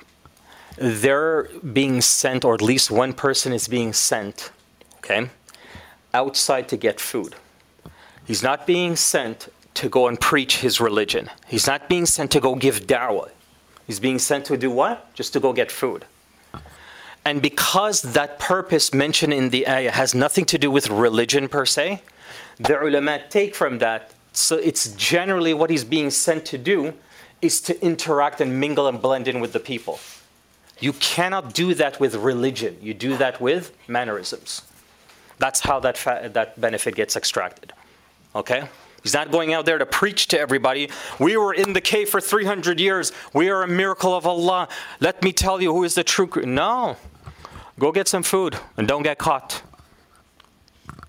they're 0.77 1.49
being 1.73 2.01
sent, 2.01 2.45
or 2.45 2.55
at 2.55 2.63
least 2.63 2.93
one 2.93 3.13
person 3.13 3.53
is 3.53 3.67
being 3.67 3.93
sent, 3.93 4.53
okay, 4.99 5.31
outside 6.15 6.69
to 6.69 6.77
get 6.77 7.01
food. 7.01 7.35
He's 8.25 8.43
not 8.43 8.69
being 8.69 8.95
sent 8.95 9.49
to 9.79 9.89
go 9.89 10.09
and 10.09 10.21
preach 10.21 10.59
his 10.59 10.81
religion. 10.81 11.31
He's 11.47 11.67
not 11.67 11.89
being 11.89 12.07
sent 12.07 12.31
to 12.33 12.41
go 12.41 12.55
give 12.55 12.87
da'wah. 12.87 13.31
He's 13.87 14.01
being 14.01 14.19
sent 14.19 14.45
to 14.47 14.57
do 14.57 14.71
what? 14.71 15.15
Just 15.15 15.33
to 15.35 15.41
go 15.41 15.53
get 15.53 15.71
food. 15.71 16.05
And 17.25 17.41
because 17.41 18.03
that 18.03 18.39
purpose 18.39 18.93
mentioned 18.93 19.33
in 19.33 19.51
the 19.51 19.69
ayah 19.69 19.93
has 19.93 20.15
nothing 20.15 20.45
to 20.47 20.59
do 20.59 20.71
with 20.71 20.91
religion 20.91 21.49
per 21.49 21.65
se, 21.65 22.03
the 22.59 22.81
ulama 22.81 23.21
take 23.29 23.55
from 23.55 23.79
that, 23.79 24.13
so 24.33 24.57
it's 24.57 24.95
generally 24.95 25.55
what 25.55 25.71
he's 25.71 25.85
being 25.85 26.11
sent 26.11 26.45
to 26.47 26.59
do 26.59 26.93
is 27.41 27.61
to 27.61 27.73
interact 27.85 28.41
and 28.41 28.59
mingle 28.59 28.89
and 28.89 29.01
blend 29.01 29.29
in 29.29 29.41
with 29.41 29.53
the 29.53 29.61
people. 29.61 30.01
You 30.81 30.93
cannot 30.95 31.55
do 31.55 31.75
that 31.75 32.01
with 32.01 32.15
religion. 32.17 32.77
You 32.81 32.95
do 32.95 33.17
that 33.17 33.41
with 33.41 33.73
mannerisms. 33.87 34.63
That's 35.39 35.61
how 35.61 35.79
that, 35.81 35.97
fa- 35.97 36.31
that 36.33 36.61
benefit 36.61 36.95
gets 36.97 37.15
extracted. 37.17 37.73
Okay? 38.35 38.69
He's 39.03 39.15
not 39.15 39.31
going 39.31 39.55
out 39.55 39.65
there 39.65 39.79
to 39.79 39.87
preach 39.87 40.27
to 40.29 40.41
everybody. 40.41 40.91
We 41.19 41.37
were 41.37 41.55
in 41.55 41.73
the 41.73 41.81
cave 41.81 42.09
for 42.09 42.21
300 42.21 42.81
years. 42.81 43.13
We 43.33 43.49
are 43.49 43.63
a 43.63 43.69
miracle 43.69 44.15
of 44.15 44.27
Allah. 44.27 44.69
Let 45.01 45.23
me 45.23 45.33
tell 45.33 45.63
you 45.63 45.73
who 45.73 45.85
is 45.85 45.95
the 45.95 46.05
true. 46.05 46.29
No. 46.45 46.97
Go 47.79 47.93
get 47.93 48.09
some 48.09 48.23
food 48.23 48.59
and 48.77 48.89
don't 48.89 49.03
get 49.05 49.19
caught. 49.19 49.63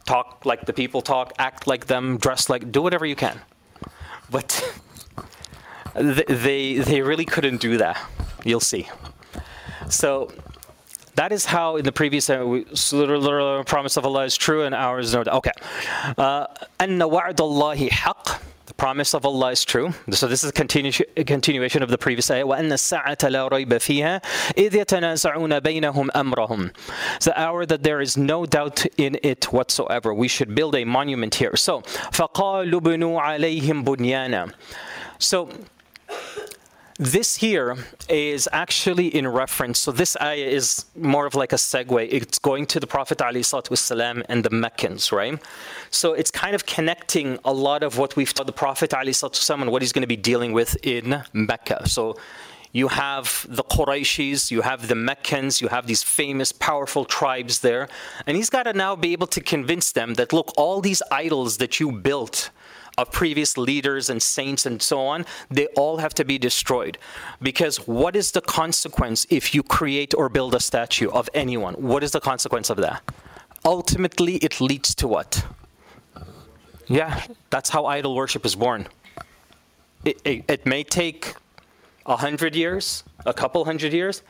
Talk 0.05 0.45
like 0.45 0.65
the 0.65 0.73
people 0.73 1.01
talk, 1.01 1.33
act 1.39 1.67
like 1.67 1.87
them, 1.87 2.17
dress 2.17 2.49
like, 2.49 2.71
do 2.71 2.81
whatever 2.81 3.05
you 3.05 3.15
can. 3.15 3.41
But 4.29 4.63
th- 5.95 6.27
they, 6.27 6.77
they 6.77 7.01
really 7.01 7.25
couldn't 7.25 7.59
do 7.59 7.77
that. 7.77 7.99
You'll 8.45 8.59
see. 8.59 8.87
So 9.89 10.31
that 11.18 11.30
is 11.32 11.44
how 11.44 11.76
in 11.76 11.84
the 11.84 11.92
previous 11.92 12.28
uh, 12.28 12.42
we- 12.44 12.66
so 12.74 12.98
the 12.98 13.06
literal 13.06 13.62
promise 13.64 13.96
of 13.96 14.04
Allah 14.04 14.24
is 14.24 14.36
true 14.36 14.62
and 14.64 14.74
ours 14.74 15.14
no. 15.14 15.22
Okay. 15.26 15.52
Uh, 16.18 16.46
أن 16.80 16.98
وعد 17.00 17.36
الله 17.36 17.90
حق. 17.90 18.40
The 18.66 18.72
promise 18.74 19.12
of 19.12 19.26
Allah 19.26 19.50
is 19.50 19.62
true. 19.62 19.92
So 20.10 20.26
this 20.26 20.42
is 20.42 20.48
a, 20.48 20.52
continu- 20.52 21.04
a 21.18 21.24
continuation 21.24 21.82
of 21.82 21.90
the 21.90 21.98
previous 21.98 22.30
ayah. 22.30 22.46
وأن 22.46 22.72
الساعة 22.72 23.28
لا 23.28 23.48
ريب 23.50 23.68
فيها 23.78 24.22
إذ 24.56 24.74
يتنازعون 24.74 25.60
بينهم 25.60 26.08
أمرهم. 26.10 26.70
It's 27.16 27.26
the 27.26 27.38
hour 27.38 27.66
that 27.66 27.82
there 27.82 28.00
is 28.00 28.16
no 28.16 28.46
doubt 28.46 28.86
in 28.96 29.18
it 29.22 29.52
whatsoever. 29.52 30.14
We 30.14 30.28
should 30.28 30.54
build 30.54 30.74
a 30.74 30.84
monument 30.84 31.34
here. 31.34 31.54
So 31.56 31.82
فقالوا 31.82 32.80
بنوا 32.80 33.20
عليهم 33.20 33.84
بنيانا. 33.84 34.50
So 35.18 35.50
this 36.99 37.37
here 37.37 37.77
is 38.09 38.49
actually 38.51 39.07
in 39.07 39.25
reference. 39.25 39.79
So 39.79 39.93
this 39.93 40.17
ayah 40.21 40.35
is 40.35 40.85
more 40.97 41.25
of 41.25 41.33
like 41.33 41.53
a 41.53 41.55
segue. 41.55 42.09
It's 42.11 42.39
going 42.39 42.65
to 42.67 42.79
the 42.79 42.87
Prophet 42.87 43.19
ﷺ 43.19 44.25
and 44.27 44.43
the 44.43 44.49
Meccans, 44.49 45.13
right? 45.13 45.41
So 45.91 46.11
it's 46.13 46.29
kind 46.29 46.55
of 46.55 46.65
connecting 46.65 47.39
a 47.45 47.53
lot 47.53 47.83
of 47.83 47.97
what 47.97 48.17
we've 48.17 48.33
taught 48.33 48.47
the 48.47 48.51
Prophet 48.51 48.91
ﷺ 48.91 49.61
and 49.61 49.71
what 49.71 49.81
he's 49.81 49.93
going 49.93 50.01
to 50.01 50.07
be 50.07 50.17
dealing 50.17 50.51
with 50.51 50.75
in 50.85 51.23
Mecca. 51.31 51.87
So 51.87 52.17
you 52.73 52.89
have 52.89 53.45
the 53.47 53.63
Qurayshis, 53.63 54.51
you 54.51 54.61
have 54.61 54.89
the 54.89 54.95
Meccans, 54.95 55.61
you 55.61 55.69
have 55.69 55.87
these 55.87 56.03
famous, 56.03 56.51
powerful 56.51 57.05
tribes 57.05 57.61
there. 57.61 57.87
And 58.27 58.35
he's 58.35 58.49
got 58.49 58.63
to 58.63 58.73
now 58.73 58.97
be 58.97 59.13
able 59.13 59.27
to 59.27 59.39
convince 59.39 59.93
them 59.93 60.15
that, 60.15 60.33
look, 60.33 60.51
all 60.57 60.81
these 60.81 61.01
idols 61.11 61.57
that 61.57 61.79
you 61.79 61.93
built 61.93 62.49
of 62.99 63.11
previous 63.11 63.57
leaders 63.57 64.09
and 64.09 64.21
saints 64.21 64.65
and 64.65 64.81
so 64.81 64.99
on, 64.99 65.25
they 65.49 65.67
all 65.77 65.97
have 65.97 66.13
to 66.15 66.25
be 66.25 66.37
destroyed. 66.37 66.97
Because 67.41 67.77
what 67.87 68.15
is 68.15 68.31
the 68.31 68.41
consequence 68.41 69.25
if 69.29 69.55
you 69.55 69.63
create 69.63 70.13
or 70.13 70.29
build 70.29 70.53
a 70.53 70.59
statue 70.59 71.09
of 71.09 71.29
anyone? 71.33 71.75
What 71.75 72.03
is 72.03 72.11
the 72.11 72.19
consequence 72.19 72.69
of 72.69 72.77
that? 72.77 73.01
Ultimately, 73.63 74.35
it 74.37 74.59
leads 74.59 74.93
to 74.95 75.07
what? 75.07 75.45
Yeah, 76.87 77.23
that's 77.49 77.69
how 77.69 77.85
idol 77.85 78.15
worship 78.15 78.45
is 78.45 78.55
born. 78.55 78.87
It, 80.03 80.21
it, 80.25 80.45
it 80.47 80.65
may 80.65 80.83
take 80.83 81.35
a 82.05 82.17
hundred 82.17 82.55
years, 82.55 83.03
a 83.25 83.33
couple 83.33 83.63
hundred 83.65 83.93
years. 83.93 84.23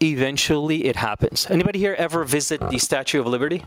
Eventually, 0.00 0.84
it 0.84 0.96
happens. 0.96 1.46
Anybody 1.50 1.78
here 1.78 1.94
ever 1.98 2.24
visit 2.24 2.60
the 2.68 2.78
Statue 2.78 3.20
of 3.20 3.26
Liberty? 3.26 3.64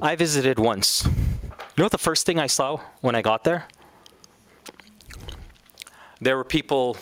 I 0.00 0.16
visited 0.16 0.58
once. 0.58 1.06
You 1.74 1.80
know 1.80 1.86
what 1.86 1.92
the 1.92 1.98
first 1.98 2.26
thing 2.26 2.38
I 2.38 2.48
saw 2.48 2.80
when 3.00 3.14
I 3.14 3.22
got 3.22 3.44
there? 3.44 3.64
There 6.20 6.36
were 6.36 6.44
people 6.44 6.98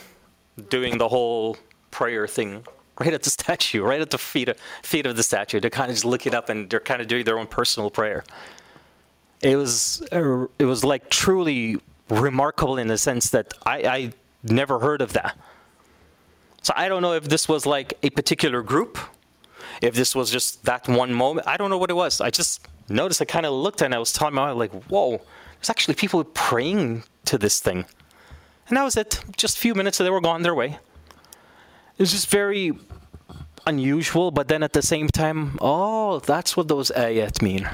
doing 0.68 0.96
the 0.96 1.08
whole 1.08 1.56
prayer 1.90 2.28
thing 2.28 2.64
right 3.00 3.12
at 3.12 3.24
the 3.24 3.30
statue, 3.40 3.82
right 3.82 4.00
at 4.00 4.10
the 4.10 4.18
feet 4.18 4.48
of, 4.48 4.56
feet 4.82 5.06
of 5.06 5.16
the 5.16 5.24
statue. 5.24 5.58
They're 5.58 5.70
kind 5.70 5.90
of 5.90 5.96
just 5.96 6.04
looking 6.04 6.34
up 6.34 6.48
and 6.50 6.70
they're 6.70 6.78
kind 6.78 7.02
of 7.02 7.08
doing 7.08 7.24
their 7.24 7.36
own 7.36 7.48
personal 7.48 7.90
prayer. 7.90 8.22
It 9.42 9.56
was 9.56 10.06
uh, 10.12 10.46
it 10.58 10.66
was 10.66 10.84
like 10.84 11.10
truly 11.10 11.80
remarkable 12.08 12.78
in 12.78 12.86
the 12.86 12.98
sense 12.98 13.30
that 13.30 13.54
I, 13.66 13.76
I 13.82 14.12
never 14.44 14.78
heard 14.78 15.00
of 15.00 15.14
that. 15.14 15.36
So 16.62 16.72
I 16.76 16.88
don't 16.88 17.02
know 17.02 17.14
if 17.14 17.24
this 17.24 17.48
was 17.48 17.66
like 17.66 17.94
a 18.04 18.10
particular 18.10 18.62
group, 18.62 18.98
if 19.82 19.94
this 19.94 20.14
was 20.14 20.30
just 20.30 20.64
that 20.66 20.86
one 20.86 21.12
moment. 21.12 21.48
I 21.48 21.56
don't 21.56 21.70
know 21.70 21.78
what 21.78 21.90
it 21.90 21.94
was. 21.94 22.20
I 22.20 22.30
just 22.30 22.68
noticed. 22.90 23.22
I 23.22 23.24
kind 23.24 23.46
of 23.46 23.52
looked 23.52 23.82
and 23.82 23.94
I 23.94 23.98
was 23.98 24.18
my 24.20 24.52
wife, 24.52 24.56
like, 24.56 24.84
"Whoa, 24.84 25.10
there's 25.56 25.70
actually 25.70 25.94
people 25.94 26.22
praying 26.24 27.04
to 27.26 27.38
this 27.38 27.60
thing," 27.60 27.86
and 28.68 28.76
that 28.76 28.84
was 28.84 28.96
it. 28.96 29.20
Just 29.36 29.56
a 29.56 29.60
few 29.60 29.74
minutes, 29.74 30.00
and 30.00 30.06
they 30.06 30.10
were 30.10 30.20
gone 30.20 30.42
their 30.42 30.54
way. 30.54 30.78
It 31.96 32.02
was 32.02 32.12
just 32.12 32.30
very 32.30 32.72
unusual, 33.66 34.30
but 34.30 34.48
then 34.48 34.62
at 34.62 34.72
the 34.72 34.82
same 34.82 35.08
time, 35.08 35.58
oh, 35.60 36.20
that's 36.20 36.56
what 36.56 36.68
those 36.68 36.90
ayat 36.96 37.42
mean. 37.42 37.68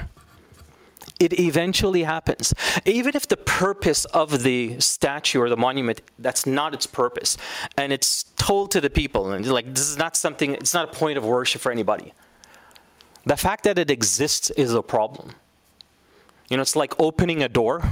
It 1.19 1.39
eventually 1.39 2.03
happens. 2.03 2.53
Even 2.85 3.15
if 3.15 3.27
the 3.27 3.37
purpose 3.37 4.05
of 4.05 4.43
the 4.43 4.79
statue 4.79 5.39
or 5.39 5.49
the 5.49 5.57
monument, 5.57 6.01
that's 6.19 6.45
not 6.45 6.73
its 6.73 6.85
purpose. 6.85 7.37
And 7.75 7.91
it's 7.91 8.25
told 8.35 8.69
to 8.71 8.81
the 8.81 8.89
people, 8.89 9.31
and 9.31 9.45
like, 9.47 9.73
this 9.73 9.89
is 9.89 9.97
not 9.97 10.15
something, 10.15 10.53
it's 10.53 10.73
not 10.73 10.89
a 10.89 10.91
point 10.91 11.17
of 11.17 11.25
worship 11.25 11.61
for 11.61 11.71
anybody. 11.71 12.13
The 13.27 13.35
fact 13.35 13.65
that 13.65 13.77
it 13.77 13.91
exists 13.91 14.51
is 14.51 14.73
a 14.73 14.81
problem. 14.81 15.35
You 16.49 16.55
know, 16.55 16.61
it's 16.61 16.77
like 16.77 16.97
opening 16.97 17.43
a 17.43 17.49
door 17.49 17.83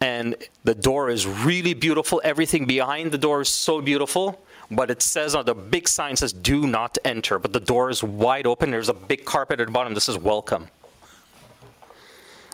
and 0.00 0.34
the 0.64 0.74
door 0.74 1.10
is 1.10 1.26
really 1.26 1.74
beautiful. 1.74 2.22
Everything 2.24 2.64
behind 2.64 3.12
the 3.12 3.18
door 3.18 3.42
is 3.42 3.50
so 3.50 3.82
beautiful, 3.82 4.40
but 4.70 4.90
it 4.90 5.02
says 5.02 5.34
on 5.34 5.44
the 5.44 5.54
big 5.54 5.86
sign 5.86 6.16
says 6.16 6.32
"Do 6.32 6.66
not 6.66 6.96
enter." 7.04 7.38
But 7.38 7.52
the 7.52 7.60
door 7.60 7.90
is 7.90 8.02
wide 8.02 8.46
open. 8.46 8.70
There's 8.70 8.88
a 8.88 8.94
big 8.94 9.26
carpet 9.26 9.60
at 9.60 9.66
the 9.66 9.72
bottom. 9.72 9.92
This 9.92 10.08
is 10.08 10.16
welcome. 10.16 10.68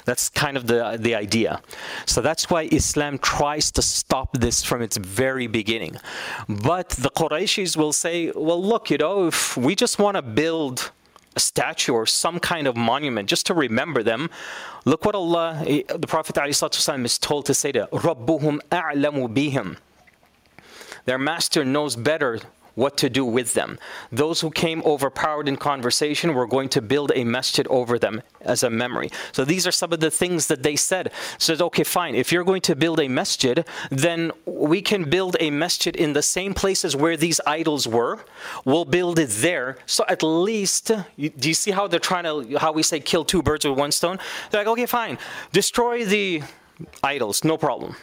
That's 0.04 0.28
kind 0.30 0.56
of 0.56 0.66
the 0.66 0.96
the 0.98 1.14
idea. 1.14 1.62
So 2.06 2.20
that's 2.20 2.50
why 2.50 2.62
Islam 2.72 3.18
tries 3.18 3.70
to 3.70 3.82
stop 3.82 4.30
this 4.32 4.64
from 4.64 4.82
its 4.82 4.96
very 4.96 5.46
beginning. 5.46 5.94
But 6.48 6.88
the 6.88 7.10
Qurayshis 7.10 7.76
will 7.76 7.92
say, 7.92 8.32
"Well, 8.34 8.60
look, 8.60 8.90
you 8.90 8.98
know, 8.98 9.28
if 9.28 9.56
we 9.56 9.76
just 9.76 10.00
want 10.00 10.16
to 10.16 10.22
build." 10.22 10.90
a 11.34 11.40
statue 11.40 11.92
or 11.92 12.06
some 12.06 12.38
kind 12.38 12.66
of 12.66 12.76
monument 12.76 13.28
just 13.28 13.46
to 13.46 13.54
remember 13.54 14.02
them. 14.02 14.30
Look 14.84 15.04
what 15.04 15.14
Allah, 15.14 15.62
the 15.64 16.06
Prophet 16.06 16.36
ﷺ 16.36 17.04
is 17.04 17.18
told 17.18 17.46
to 17.46 17.54
say 17.54 17.72
to 17.72 17.88
Rabbuhum 17.92 18.60
a'lamu 18.70 19.32
bihim. 19.32 19.76
Their 21.04 21.18
master 21.18 21.64
knows 21.64 21.96
better 21.96 22.40
what 22.74 22.96
to 22.98 23.10
do 23.10 23.24
with 23.24 23.54
them. 23.54 23.78
Those 24.10 24.40
who 24.40 24.50
came 24.50 24.82
overpowered 24.84 25.48
in 25.48 25.56
conversation 25.56 26.34
were 26.34 26.46
going 26.46 26.68
to 26.70 26.82
build 26.82 27.12
a 27.14 27.24
masjid 27.24 27.66
over 27.68 27.98
them 27.98 28.22
as 28.40 28.62
a 28.62 28.70
memory. 28.70 29.10
So 29.32 29.44
these 29.44 29.66
are 29.66 29.72
some 29.72 29.92
of 29.92 30.00
the 30.00 30.10
things 30.10 30.46
that 30.46 30.62
they 30.62 30.76
said. 30.76 31.12
Says, 31.38 31.60
okay, 31.60 31.84
fine. 31.84 32.14
If 32.14 32.32
you're 32.32 32.44
going 32.44 32.62
to 32.62 32.76
build 32.76 33.00
a 33.00 33.08
masjid, 33.08 33.66
then 33.90 34.32
we 34.46 34.82
can 34.82 35.08
build 35.08 35.36
a 35.40 35.50
masjid 35.50 35.94
in 35.94 36.12
the 36.12 36.22
same 36.22 36.54
places 36.54 36.96
where 36.96 37.16
these 37.16 37.40
idols 37.46 37.86
were. 37.86 38.20
We'll 38.64 38.84
build 38.84 39.18
it 39.18 39.30
there. 39.30 39.78
So 39.86 40.04
at 40.08 40.22
least, 40.22 40.86
do 40.86 41.48
you 41.48 41.54
see 41.54 41.70
how 41.70 41.88
they're 41.88 42.00
trying 42.00 42.24
to, 42.24 42.58
how 42.58 42.72
we 42.72 42.82
say 42.82 43.00
kill 43.00 43.24
two 43.24 43.42
birds 43.42 43.66
with 43.66 43.78
one 43.78 43.92
stone? 43.92 44.18
They're 44.50 44.60
like, 44.60 44.68
okay, 44.68 44.86
fine. 44.86 45.18
Destroy 45.52 46.04
the 46.04 46.42
idols, 47.02 47.44
no 47.44 47.56
problem. 47.56 47.96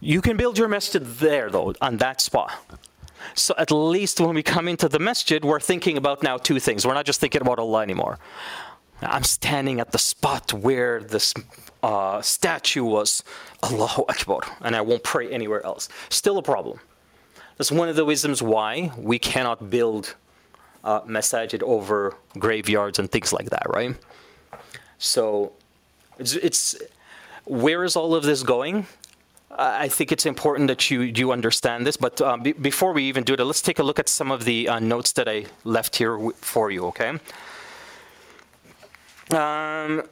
You 0.00 0.20
can 0.20 0.36
build 0.36 0.58
your 0.58 0.68
masjid 0.68 1.02
there, 1.02 1.50
though, 1.50 1.74
on 1.80 1.96
that 1.98 2.20
spot. 2.20 2.52
So 3.36 3.54
at 3.58 3.70
least 3.70 4.18
when 4.18 4.34
we 4.34 4.42
come 4.42 4.66
into 4.66 4.88
the 4.88 4.98
masjid, 4.98 5.44
we're 5.44 5.60
thinking 5.60 5.98
about 5.98 6.22
now 6.22 6.38
two 6.38 6.58
things. 6.58 6.86
We're 6.86 6.94
not 6.94 7.04
just 7.04 7.20
thinking 7.20 7.42
about 7.42 7.58
Allah 7.58 7.82
anymore. 7.82 8.18
I'm 9.02 9.24
standing 9.24 9.78
at 9.78 9.92
the 9.92 9.98
spot 9.98 10.54
where 10.54 11.02
this 11.02 11.34
uh, 11.82 12.22
statue 12.22 12.82
was, 12.82 13.22
Allahu 13.62 14.04
Akbar, 14.08 14.40
and 14.62 14.74
I 14.74 14.80
won't 14.80 15.02
pray 15.02 15.30
anywhere 15.30 15.64
else. 15.66 15.90
Still 16.08 16.38
a 16.38 16.42
problem. 16.42 16.80
That's 17.58 17.70
one 17.70 17.90
of 17.90 17.96
the 17.96 18.06
reasons 18.06 18.42
why 18.42 18.90
we 18.96 19.18
cannot 19.18 19.68
build 19.68 20.14
uh, 20.82 21.02
masajid 21.02 21.62
over 21.62 22.16
graveyards 22.38 22.98
and 22.98 23.10
things 23.10 23.34
like 23.34 23.50
that, 23.50 23.66
right? 23.68 23.94
So 24.96 25.52
it's, 26.18 26.32
it's 26.34 26.74
where 27.44 27.84
is 27.84 27.96
all 27.96 28.14
of 28.14 28.24
this 28.24 28.42
going? 28.42 28.86
I 29.50 29.88
think 29.88 30.12
it's 30.12 30.26
important 30.26 30.68
that 30.68 30.90
you 30.90 31.02
you 31.02 31.32
understand 31.32 31.86
this. 31.86 31.96
But 31.96 32.20
um, 32.20 32.42
before 32.42 32.92
we 32.92 33.04
even 33.04 33.24
do 33.24 33.36
that, 33.36 33.44
let's 33.44 33.62
take 33.62 33.78
a 33.78 33.82
look 33.82 33.98
at 33.98 34.08
some 34.08 34.30
of 34.30 34.44
the 34.44 34.68
uh, 34.68 34.78
notes 34.80 35.12
that 35.12 35.28
I 35.28 35.46
left 35.64 35.96
here 35.96 36.18
for 36.40 36.70
you. 36.70 36.86
Okay. 36.86 37.18
Um, 39.30 40.02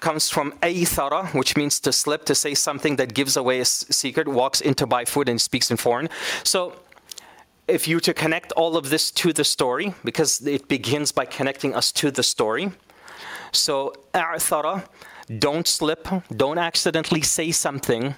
comes 0.00 0.28
from 0.28 0.52
aithara, 0.62 1.32
which 1.32 1.56
means 1.56 1.78
to 1.80 1.92
slip, 1.92 2.24
to 2.24 2.34
say 2.34 2.54
something 2.54 2.96
that 2.96 3.14
gives 3.14 3.36
away 3.36 3.60
a 3.60 3.64
secret, 3.64 4.26
walks 4.26 4.60
into 4.60 4.84
buy 4.84 5.04
food 5.04 5.28
and 5.28 5.40
speaks 5.40 5.70
in 5.70 5.76
foreign. 5.76 6.08
So 6.42 6.74
if 7.68 7.86
you 7.86 8.00
to 8.00 8.12
connect 8.12 8.50
all 8.52 8.76
of 8.76 8.90
this 8.90 9.12
to 9.12 9.32
the 9.32 9.44
story, 9.44 9.94
because 10.04 10.44
it 10.46 10.66
begins 10.68 11.12
by 11.12 11.24
connecting 11.24 11.74
us 11.74 11.92
to 11.92 12.10
the 12.10 12.22
story. 12.22 12.72
So 13.52 13.94
a'thara 14.12 14.84
don't 15.38 15.66
slip, 15.66 16.08
don't 16.36 16.58
accidentally 16.58 17.22
say 17.22 17.50
something 17.52 18.14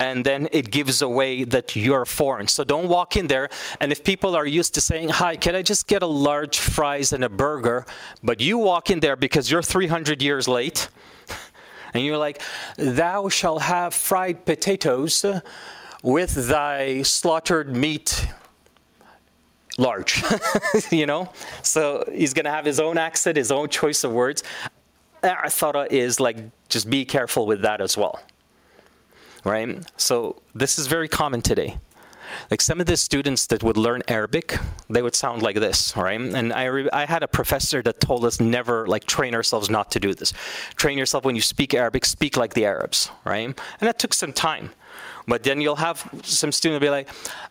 and 0.00 0.24
then 0.24 0.48
it 0.52 0.70
gives 0.70 1.02
away 1.02 1.44
that 1.44 1.74
you're 1.74 2.04
foreign. 2.04 2.46
So 2.46 2.64
don't 2.64 2.88
walk 2.88 3.16
in 3.16 3.26
there. 3.26 3.48
And 3.80 3.90
if 3.90 4.04
people 4.04 4.36
are 4.36 4.46
used 4.46 4.74
to 4.74 4.80
saying, 4.80 5.08
Hi, 5.08 5.36
can 5.36 5.54
I 5.54 5.62
just 5.62 5.86
get 5.86 6.02
a 6.02 6.06
large 6.06 6.58
fries 6.58 7.12
and 7.12 7.24
a 7.24 7.28
burger? 7.28 7.84
But 8.22 8.40
you 8.40 8.58
walk 8.58 8.90
in 8.90 9.00
there 9.00 9.16
because 9.16 9.50
you're 9.50 9.62
300 9.62 10.22
years 10.22 10.46
late, 10.46 10.88
and 11.94 12.04
you're 12.04 12.18
like, 12.18 12.40
Thou 12.76 13.28
shalt 13.28 13.62
have 13.62 13.92
fried 13.92 14.44
potatoes 14.44 15.24
with 16.02 16.48
thy 16.48 17.02
slaughtered 17.02 17.74
meat 17.74 18.28
large 19.80 20.24
you 20.90 21.06
know 21.06 21.30
so 21.62 22.04
he's 22.12 22.34
going 22.34 22.44
to 22.44 22.50
have 22.50 22.64
his 22.64 22.80
own 22.80 22.98
accent 22.98 23.36
his 23.36 23.52
own 23.52 23.68
choice 23.68 24.02
of 24.02 24.10
words 24.10 24.42
i'thara 25.22 25.86
is 25.90 26.20
like 26.20 26.36
just 26.68 26.88
be 26.90 27.04
careful 27.04 27.46
with 27.46 27.62
that 27.62 27.80
as 27.80 27.96
well. 27.96 28.20
Right? 29.44 29.84
So 29.96 30.42
this 30.54 30.78
is 30.78 30.86
very 30.86 31.08
common 31.08 31.42
today. 31.42 31.78
Like 32.50 32.60
some 32.60 32.78
of 32.80 32.86
the 32.86 32.96
students 32.96 33.46
that 33.46 33.62
would 33.62 33.78
learn 33.78 34.02
arabic 34.06 34.58
they 34.90 35.00
would 35.00 35.14
sound 35.14 35.40
like 35.42 35.56
this 35.56 35.96
right? 35.96 36.20
And 36.20 36.52
i 36.52 36.64
re- 36.64 36.90
i 36.92 37.06
had 37.06 37.22
a 37.22 37.28
professor 37.28 37.80
that 37.82 38.00
told 38.00 38.24
us 38.24 38.38
never 38.38 38.86
like 38.86 39.04
train 39.04 39.34
ourselves 39.34 39.70
not 39.70 39.90
to 39.92 40.00
do 40.00 40.14
this. 40.14 40.32
Train 40.76 40.98
yourself 40.98 41.24
when 41.24 41.36
you 41.36 41.42
speak 41.42 41.72
arabic 41.74 42.04
speak 42.04 42.36
like 42.36 42.54
the 42.54 42.66
arabs 42.66 43.10
right? 43.24 43.46
And 43.46 43.88
that 43.88 43.98
took 43.98 44.12
some 44.12 44.32
time. 44.32 44.70
But 45.26 45.42
then 45.42 45.60
you'll 45.60 45.76
have 45.76 46.08
some 46.22 46.52
student 46.52 46.80
be 46.82 46.90
like 46.90 47.08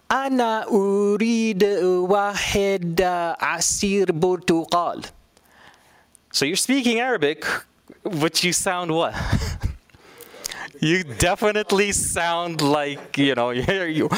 ana 0.10 0.66
urid 0.70 1.62
wahid 2.08 3.02
uh, 3.02 3.36
asir 3.42 4.06
burtuqal 4.08 5.12
so 6.37 6.45
you're 6.45 6.57
speaking 6.57 6.99
Arabic, 6.99 7.45
but 8.03 8.43
you 8.43 8.53
sound 8.53 8.91
what? 8.91 9.15
you 10.83 11.05
definitely 11.05 11.93
sound 11.93 12.61
like 12.61 13.17
you 13.17 13.35
know 13.35 13.51
you 13.51 14.09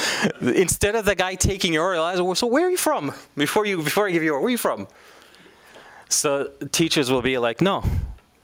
instead 0.41 0.95
of 0.97 1.05
the 1.05 1.15
guy 1.15 1.35
taking 1.35 1.75
your 1.75 1.95
order 1.95 2.35
so 2.35 2.47
where 2.47 2.67
are 2.67 2.71
you 2.71 2.79
from 2.79 3.13
before 3.37 3.67
you 3.67 3.83
before 3.83 4.09
i 4.09 4.11
give 4.11 4.23
you 4.23 4.33
where 4.33 4.43
are 4.43 4.49
you 4.49 4.57
from 4.57 4.89
so 6.09 6.51
teachers 6.73 7.11
will 7.11 7.21
be 7.21 7.37
like 7.37 7.61
no 7.61 7.85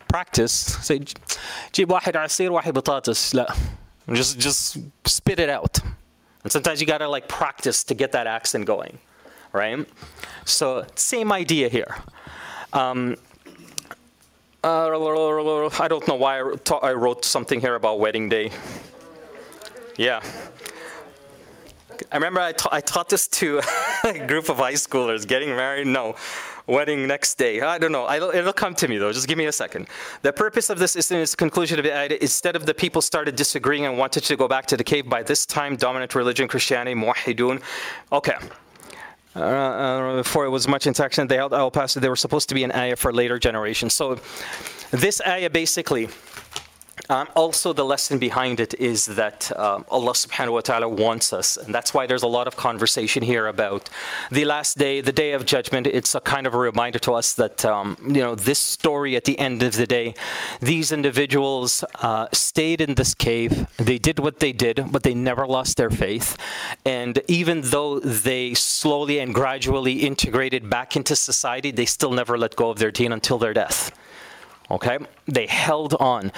practice 0.09 0.53
say 0.53 1.01
جيب 1.75 1.91
واحد 1.91 2.17
عصير 2.17 2.53
واحد 2.53 2.75
بطاطس 2.75 3.35
لا 3.35 3.55
just 4.11 4.39
just 4.39 4.79
spit 5.09 5.39
it 5.39 5.49
out 5.49 5.79
and 6.45 6.53
sometimes 6.53 6.81
you 6.81 6.87
got 6.87 6.99
to 6.99 7.09
like 7.09 7.27
practice 7.29 7.85
to 7.85 7.95
get 7.95 8.13
that 8.13 8.27
accent 8.27 8.67
going 8.67 8.99
right 9.53 9.87
so 10.45 10.85
same 10.95 11.33
idea 11.33 11.69
here 11.69 11.95
um, 12.73 13.17
uh, 14.66 15.70
I 15.80 15.88
don't 15.88 16.08
know 16.08 16.16
why 16.16 16.40
I 16.82 16.94
wrote 16.94 17.24
something 17.24 17.62
here 17.62 17.76
about 17.76 18.00
wedding 18.00 18.30
day. 18.30 18.50
Yeah. 19.96 20.24
I 22.12 22.16
remember 22.16 22.40
I, 22.40 22.52
ta- 22.52 22.70
I 22.72 22.82
taught 22.82 23.08
this 23.08 23.28
to 23.28 23.62
a 24.04 24.26
group 24.26 24.50
of 24.50 24.58
high 24.58 24.74
schoolers 24.74 25.28
getting 25.28 25.50
married. 25.50 25.86
No, 25.86 26.16
wedding 26.66 27.06
next 27.06 27.36
day. 27.36 27.62
I 27.62 27.78
don't 27.78 27.92
know. 27.92 28.06
I, 28.06 28.16
it'll 28.36 28.54
come 28.54 28.74
to 28.76 28.88
me 28.88 28.98
though. 28.98 29.14
Just 29.14 29.28
give 29.28 29.38
me 29.38 29.46
a 29.46 29.52
second. 29.52 29.86
The 30.24 30.34
purpose 30.34 30.72
of 30.72 30.80
this 30.80 30.96
is 30.96 31.12
in 31.12 31.20
its 31.20 31.36
conclusion 31.36 31.78
of 31.78 31.86
it. 31.86 32.12
Instead 32.14 32.56
of 32.56 32.66
the 32.66 32.74
people 32.74 33.04
started 33.04 33.36
disagreeing 33.36 33.86
and 33.86 34.00
wanted 34.00 34.24
to 34.24 34.36
go 34.36 34.48
back 34.48 34.66
to 34.66 34.78
the 34.78 34.84
cave. 34.84 35.08
By 35.08 35.22
this 35.22 35.46
time, 35.46 35.76
dominant 35.76 36.16
religion, 36.16 36.48
Christianity, 36.48 37.00
muwahidun. 37.00 37.62
Okay. 38.12 38.38
Uh, 39.36 39.40
uh, 39.40 40.16
before 40.18 40.46
it 40.46 40.50
was 40.50 40.68
much 40.68 40.88
interaction, 40.88 41.28
they 41.28 41.36
held 41.36 41.54
al 41.54 41.70
pastor. 41.70 42.00
They 42.00 42.10
were 42.10 42.16
supposed 42.16 42.48
to 42.50 42.56
be 42.56 42.64
an 42.64 42.72
ayah 42.72 42.96
for 42.96 43.12
later 43.12 43.38
generations. 43.38 43.94
So, 43.94 44.20
this 44.92 45.20
ayah 45.28 45.50
basically 45.50 46.08
um, 47.10 47.28
also, 47.36 47.74
the 47.74 47.86
lesson 47.86 48.20
behind 48.20 48.60
it 48.60 48.74
is 48.76 49.06
that 49.06 49.52
um, 49.58 49.86
Allah 49.90 50.14
subhanahu 50.14 50.54
wa 50.54 50.62
ta'ala 50.62 50.90
wants 50.90 51.34
us, 51.34 51.58
and 51.58 51.74
that's 51.74 51.94
why 51.94 52.08
there's 52.08 52.24
a 52.24 52.28
lot 52.28 52.48
of 52.48 52.56
conversation 52.56 53.22
here 53.24 53.48
about 53.48 53.90
the 54.32 54.46
last 54.46 54.78
day, 54.78 55.02
the 55.02 55.12
day 55.12 55.34
of 55.34 55.46
judgment. 55.46 55.88
It's 55.88 56.16
a 56.16 56.20
kind 56.20 56.48
of 56.48 56.54
a 56.54 56.58
reminder 56.58 57.00
to 57.00 57.14
us 57.14 57.34
that, 57.34 57.64
um, 57.66 57.98
you 58.02 58.22
know, 58.22 58.36
this 58.36 58.60
story 58.60 59.16
at 59.16 59.26
the 59.26 59.38
end 59.38 59.64
of 59.64 59.76
the 59.76 59.86
day, 59.86 60.16
these 60.62 60.92
individuals 60.92 61.84
uh, 62.02 62.28
stayed 62.32 62.82
in 62.82 62.96
this 62.96 63.14
cave, 63.14 63.68
they 63.78 63.98
did 63.98 64.20
what 64.20 64.40
they 64.40 64.52
did, 64.52 64.92
but 64.92 65.04
they 65.04 65.14
never 65.14 65.46
lost 65.46 65.78
their 65.78 65.90
faith. 65.90 66.38
And 66.86 67.22
even 67.28 67.62
though 67.62 68.00
they 68.00 68.54
slowly 68.54 69.20
and 69.20 69.34
gradually 69.34 69.94
integrated 69.94 70.70
back 70.70 70.96
into 70.96 71.16
society, 71.16 71.72
they 71.72 71.86
still 71.86 72.12
never 72.12 72.38
let 72.38 72.56
go 72.56 72.70
of 72.70 72.80
their 72.80 72.92
deen 72.92 73.12
until 73.12 73.38
their 73.38 73.54
death. 73.54 73.92
Okay? 74.70 74.98
They 75.28 75.48
held 75.48 75.94
on. 75.96 76.32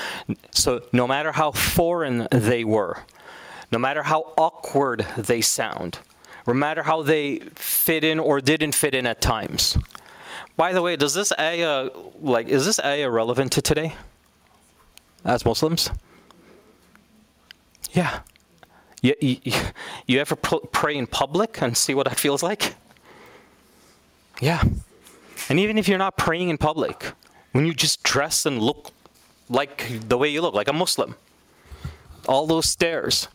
So 0.51 0.81
no 0.91 1.07
matter 1.07 1.31
how 1.31 1.51
foreign 1.51 2.27
they 2.31 2.63
were, 2.63 3.03
no 3.71 3.79
matter 3.79 4.03
how 4.03 4.33
awkward 4.37 5.05
they 5.17 5.41
sound, 5.41 5.99
no 6.45 6.53
matter 6.53 6.83
how 6.83 7.01
they 7.01 7.39
fit 7.55 8.03
in 8.03 8.19
or 8.19 8.39
didn't 8.39 8.73
fit 8.73 8.93
in 8.95 9.05
at 9.05 9.21
times. 9.21 9.77
By 10.55 10.73
the 10.73 10.81
way, 10.81 10.95
does 10.95 11.13
this 11.13 11.31
ayah, 11.37 11.87
uh, 11.87 11.89
like, 12.19 12.47
is 12.47 12.65
this 12.65 12.79
ayah 12.79 13.09
relevant 13.09 13.51
to 13.53 13.61
today? 13.61 13.95
As 15.23 15.45
Muslims? 15.45 15.91
Yeah. 17.91 18.21
You, 19.01 19.15
you, 19.21 19.53
you 20.07 20.19
ever 20.19 20.35
pray 20.35 20.95
in 20.95 21.05
public 21.05 21.61
and 21.61 21.77
see 21.77 21.93
what 21.93 22.07
that 22.07 22.17
feels 22.17 22.41
like? 22.41 22.75
Yeah. 24.41 24.63
And 25.49 25.59
even 25.59 25.77
if 25.77 25.87
you're 25.87 25.97
not 25.97 26.17
praying 26.17 26.49
in 26.49 26.57
public, 26.57 27.11
when 27.51 27.65
you 27.65 27.73
just 27.73 28.03
dress 28.03 28.45
and 28.45 28.61
look 28.61 28.91
like 29.49 30.07
the 30.07 30.17
way 30.17 30.29
you 30.29 30.41
look, 30.41 30.53
like 30.53 30.67
a 30.67 30.73
Muslim. 30.73 31.15
All 32.27 32.45
those 32.45 32.69
stares 32.69 33.27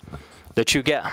that 0.54 0.74
you 0.74 0.82
get, 0.82 1.04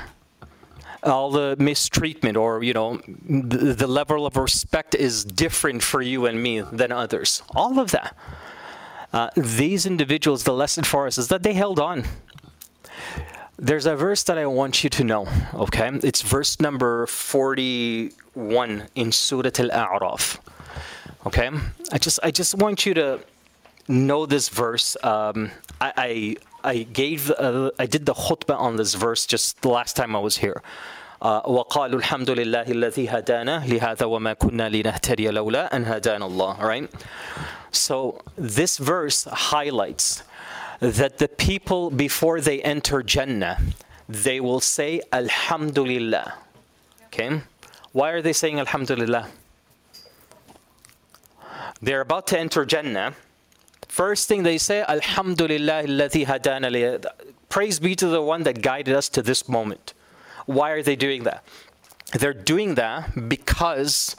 all 1.03 1.31
the 1.31 1.55
mistreatment, 1.59 2.35
or 2.35 2.63
you 2.63 2.73
know, 2.73 3.01
the, 3.07 3.73
the 3.73 3.87
level 3.87 4.25
of 4.25 4.35
respect 4.35 4.95
is 4.95 5.23
different 5.23 5.81
for 5.81 6.01
you 6.01 6.25
and 6.25 6.41
me 6.41 6.61
than 6.61 6.91
others. 6.91 7.41
All 7.55 7.79
of 7.79 7.91
that. 7.91 8.15
Uh, 9.11 9.29
these 9.35 9.85
individuals, 9.85 10.43
the 10.43 10.53
lesson 10.53 10.83
for 10.83 11.07
us 11.07 11.17
is 11.17 11.29
that 11.29 11.41
they 11.43 11.53
held 11.53 11.79
on. 11.79 12.03
There's 13.57 13.85
a 13.85 13.95
verse 13.95 14.23
that 14.23 14.37
I 14.37 14.45
want 14.45 14.83
you 14.83 14.89
to 14.91 15.03
know, 15.03 15.27
okay? 15.53 15.89
It's 16.03 16.21
verse 16.21 16.59
number 16.61 17.07
41 17.07 18.87
in 18.95 19.11
Surah 19.11 19.49
Al 19.57 19.69
A'raf. 19.69 20.39
Okay, 21.28 21.49
I 21.91 21.97
just 21.97 22.20
I 22.24 22.32
just 22.32 22.55
want 22.55 22.86
you 22.86 22.93
to 22.93 23.20
know 23.89 24.26
this 24.26 24.47
verse. 24.47 24.95
Um, 25.03 25.51
I, 25.82 25.91
I, 25.97 26.36
I 26.63 26.84
gave 26.84 27.30
uh, 27.32 27.72
I 27.78 27.88
did 27.88 28.05
the 28.05 28.13
khutbah 28.13 28.57
on 28.57 28.78
this 28.78 28.93
verse 28.93 29.26
just 29.26 29.61
the 29.61 29.67
last 29.70 29.97
time 29.97 30.15
I 30.15 30.20
was 30.20 30.38
here. 30.38 30.61
Uh, 31.22 31.41
وقالوا 31.41 31.99
الحمد 31.99 32.30
لله 32.30 32.67
الذي 32.72 33.09
هدانا 33.09 33.65
لهذا 33.67 34.05
وما 34.05 34.34
كنا 34.34 34.70
لنهتدي 34.70 35.30
لولا 35.32 35.76
أن 35.76 35.86
هدانا 35.86 36.26
الله. 36.26 36.59
All 36.59 36.67
right. 36.67 36.89
So 37.72 38.22
this 38.38 38.78
verse 38.78 39.26
highlights 39.26 40.24
that 40.80 41.17
the 41.17 41.28
people 41.28 41.89
before 41.89 42.39
they 42.39 42.61
enter 42.61 43.03
Jannah, 43.03 43.59
they 44.07 44.39
will 44.39 44.61
say 44.61 45.01
Alhamdulillah. 45.11 46.36
Okay. 47.07 47.41
Why 47.91 48.11
are 48.11 48.22
they 48.22 48.32
saying 48.32 48.57
Alhamdulillah? 48.59 49.28
They're 51.82 52.01
about 52.01 52.27
to 52.27 52.39
enter 52.39 52.65
Jannah, 52.65 53.13
first 53.88 54.27
thing 54.27 54.43
they 54.43 54.57
say, 54.57 54.84
Alhamdulillah 54.88 55.84
hadana 55.84 57.05
Praise 57.49 57.80
be 57.80 57.95
to 57.95 58.07
the 58.07 58.21
one 58.21 58.43
that 58.43 58.61
guided 58.61 58.95
us 58.95 59.09
to 59.09 59.21
this 59.21 59.49
moment. 59.49 59.93
Why 60.45 60.71
are 60.71 60.84
they 60.84 60.95
doing 60.95 61.23
that? 61.23 61.43
They're 62.13 62.34
doing 62.34 62.75
that 62.75 63.30
because 63.30 64.15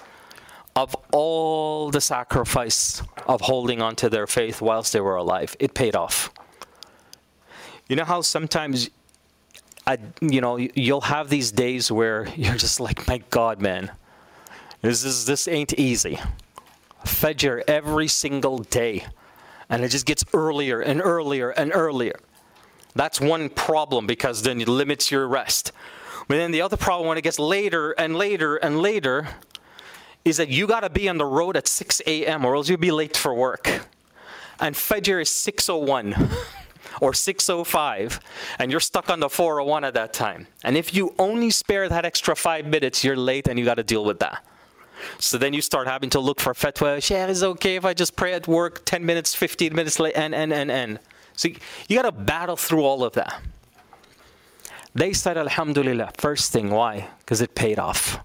of 0.76 0.94
all 1.12 1.90
the 1.90 2.00
sacrifice 2.00 3.02
of 3.26 3.40
holding 3.42 3.82
on 3.82 3.96
to 3.96 4.08
their 4.08 4.26
faith 4.26 4.60
whilst 4.60 4.92
they 4.92 5.00
were 5.00 5.16
alive. 5.16 5.56
It 5.58 5.74
paid 5.74 5.96
off. 5.96 6.32
You 7.88 7.96
know 7.96 8.04
how 8.04 8.20
sometimes 8.20 8.90
I, 9.86 9.98
you 10.20 10.40
know, 10.40 10.56
you'll 10.56 11.00
have 11.00 11.28
these 11.28 11.50
days 11.50 11.90
where 11.90 12.28
you're 12.36 12.54
just 12.54 12.80
like, 12.80 13.06
my 13.08 13.18
God, 13.30 13.60
man, 13.60 13.90
this 14.82 15.04
is 15.04 15.26
this 15.26 15.48
ain't 15.48 15.78
easy. 15.78 16.18
Fajr 17.04 17.62
every 17.66 18.08
single 18.08 18.58
day. 18.58 19.06
And 19.68 19.84
it 19.84 19.88
just 19.88 20.06
gets 20.06 20.24
earlier 20.34 20.80
and 20.80 21.00
earlier 21.00 21.50
and 21.50 21.72
earlier. 21.74 22.18
That's 22.94 23.20
one 23.20 23.48
problem 23.48 24.06
because 24.06 24.42
then 24.42 24.60
it 24.60 24.68
limits 24.68 25.10
your 25.10 25.28
rest. 25.28 25.72
But 26.28 26.36
then 26.36 26.50
the 26.50 26.62
other 26.62 26.76
problem 26.76 27.08
when 27.08 27.18
it 27.18 27.22
gets 27.22 27.38
later 27.38 27.92
and 27.92 28.16
later 28.16 28.56
and 28.56 28.80
later 28.80 29.28
is 30.24 30.36
that 30.36 30.48
you 30.48 30.66
got 30.66 30.80
to 30.80 30.90
be 30.90 31.08
on 31.08 31.18
the 31.18 31.24
road 31.24 31.56
at 31.56 31.66
6 31.66 32.02
a.m. 32.06 32.44
or 32.44 32.54
else 32.54 32.68
you'll 32.68 32.78
be 32.78 32.90
late 32.90 33.16
for 33.16 33.34
work. 33.34 33.86
And 34.58 34.74
Fajr 34.74 35.22
is 35.22 35.28
6.01 35.28 36.18
or 37.00 37.12
6.05 37.12 38.20
and 38.58 38.70
you're 38.70 38.80
stuck 38.80 39.08
on 39.08 39.20
the 39.20 39.30
401 39.30 39.84
at 39.84 39.94
that 39.94 40.12
time. 40.12 40.46
And 40.62 40.76
if 40.76 40.94
you 40.94 41.14
only 41.18 41.50
spare 41.50 41.88
that 41.88 42.04
extra 42.04 42.36
five 42.36 42.66
minutes, 42.66 43.02
you're 43.02 43.16
late 43.16 43.48
and 43.48 43.58
you 43.58 43.64
got 43.64 43.76
to 43.76 43.82
deal 43.82 44.04
with 44.04 44.18
that. 44.18 44.44
So 45.18 45.38
then 45.38 45.52
you 45.52 45.62
start 45.62 45.86
having 45.86 46.10
to 46.10 46.20
look 46.20 46.40
for 46.40 46.54
fatwa. 46.54 47.02
Share 47.02 47.28
is 47.28 47.42
okay 47.42 47.76
if 47.76 47.84
I 47.84 47.94
just 47.94 48.16
pray 48.16 48.32
at 48.34 48.46
work 48.46 48.84
10 48.84 49.04
minutes, 49.04 49.34
15 49.34 49.74
minutes 49.74 49.98
late, 50.00 50.14
and, 50.16 50.34
and, 50.34 50.52
and, 50.52 50.70
and. 50.70 50.98
So 51.36 51.48
you, 51.48 51.56
you 51.88 51.96
got 51.96 52.02
to 52.02 52.12
battle 52.12 52.56
through 52.56 52.84
all 52.84 53.04
of 53.04 53.12
that. 53.14 53.40
They 54.94 55.12
said 55.12 55.38
Alhamdulillah, 55.38 56.12
first 56.18 56.52
thing. 56.52 56.70
Why? 56.70 57.08
Because 57.20 57.40
it 57.40 57.54
paid 57.54 57.78
off. 57.78 58.18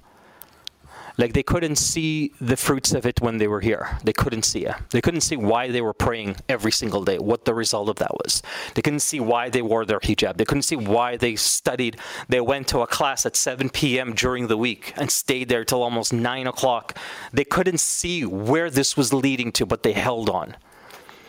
Like 1.19 1.33
they 1.35 1.43
couldn't 1.43 1.77
see 1.77 2.33
the 2.41 2.57
fruits 2.57 2.93
of 2.95 3.05
it 3.05 3.21
when 3.21 3.39
they 3.39 3.47
were 3.47 3.61
here. 3.61 3.99
They 4.05 4.13
couldn't 4.13 4.45
see 4.45 4.65
it. 4.65 4.75
They 4.91 5.01
couldn't 5.01 5.21
see 5.21 5.37
why 5.37 5.71
they 5.71 5.83
were 5.83 5.93
praying 5.93 6.37
every 6.49 6.73
single 6.73 7.05
day, 7.05 7.19
what 7.19 7.45
the 7.45 7.53
result 7.53 7.89
of 7.89 7.97
that 7.97 8.15
was. 8.15 8.43
They 8.75 8.83
couldn't 8.83 9.01
see 9.01 9.21
why 9.21 9.51
they 9.51 9.63
wore 9.63 9.85
their 9.85 10.01
hijab. 10.01 10.37
They 10.37 10.45
couldn't 10.45 10.63
see 10.63 10.77
why 10.77 11.17
they 11.17 11.37
studied. 11.37 11.99
They 12.29 12.41
went 12.41 12.69
to 12.69 12.81
a 12.81 12.87
class 12.87 13.27
at 13.27 13.37
7 13.37 13.69
p.m. 13.71 14.15
during 14.15 14.47
the 14.47 14.57
week 14.57 14.95
and 14.97 15.11
stayed 15.11 15.49
there 15.49 15.65
till 15.65 15.83
almost 15.83 16.13
9 16.13 16.47
o'clock. 16.47 16.97
They 17.33 17.45
couldn't 17.45 17.81
see 17.81 18.25
where 18.25 18.71
this 18.71 18.97
was 18.97 19.13
leading 19.13 19.53
to, 19.53 19.67
but 19.67 19.83
they 19.83 19.93
held 19.93 20.31
on. 20.31 20.57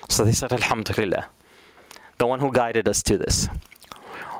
So 0.09 0.23
they 0.23 0.31
said, 0.31 0.53
Alhamdulillah, 0.53 1.27
the 2.17 2.27
one 2.27 2.39
who 2.39 2.51
guided 2.51 2.87
us 2.87 3.03
to 3.03 3.17
this. 3.17 3.49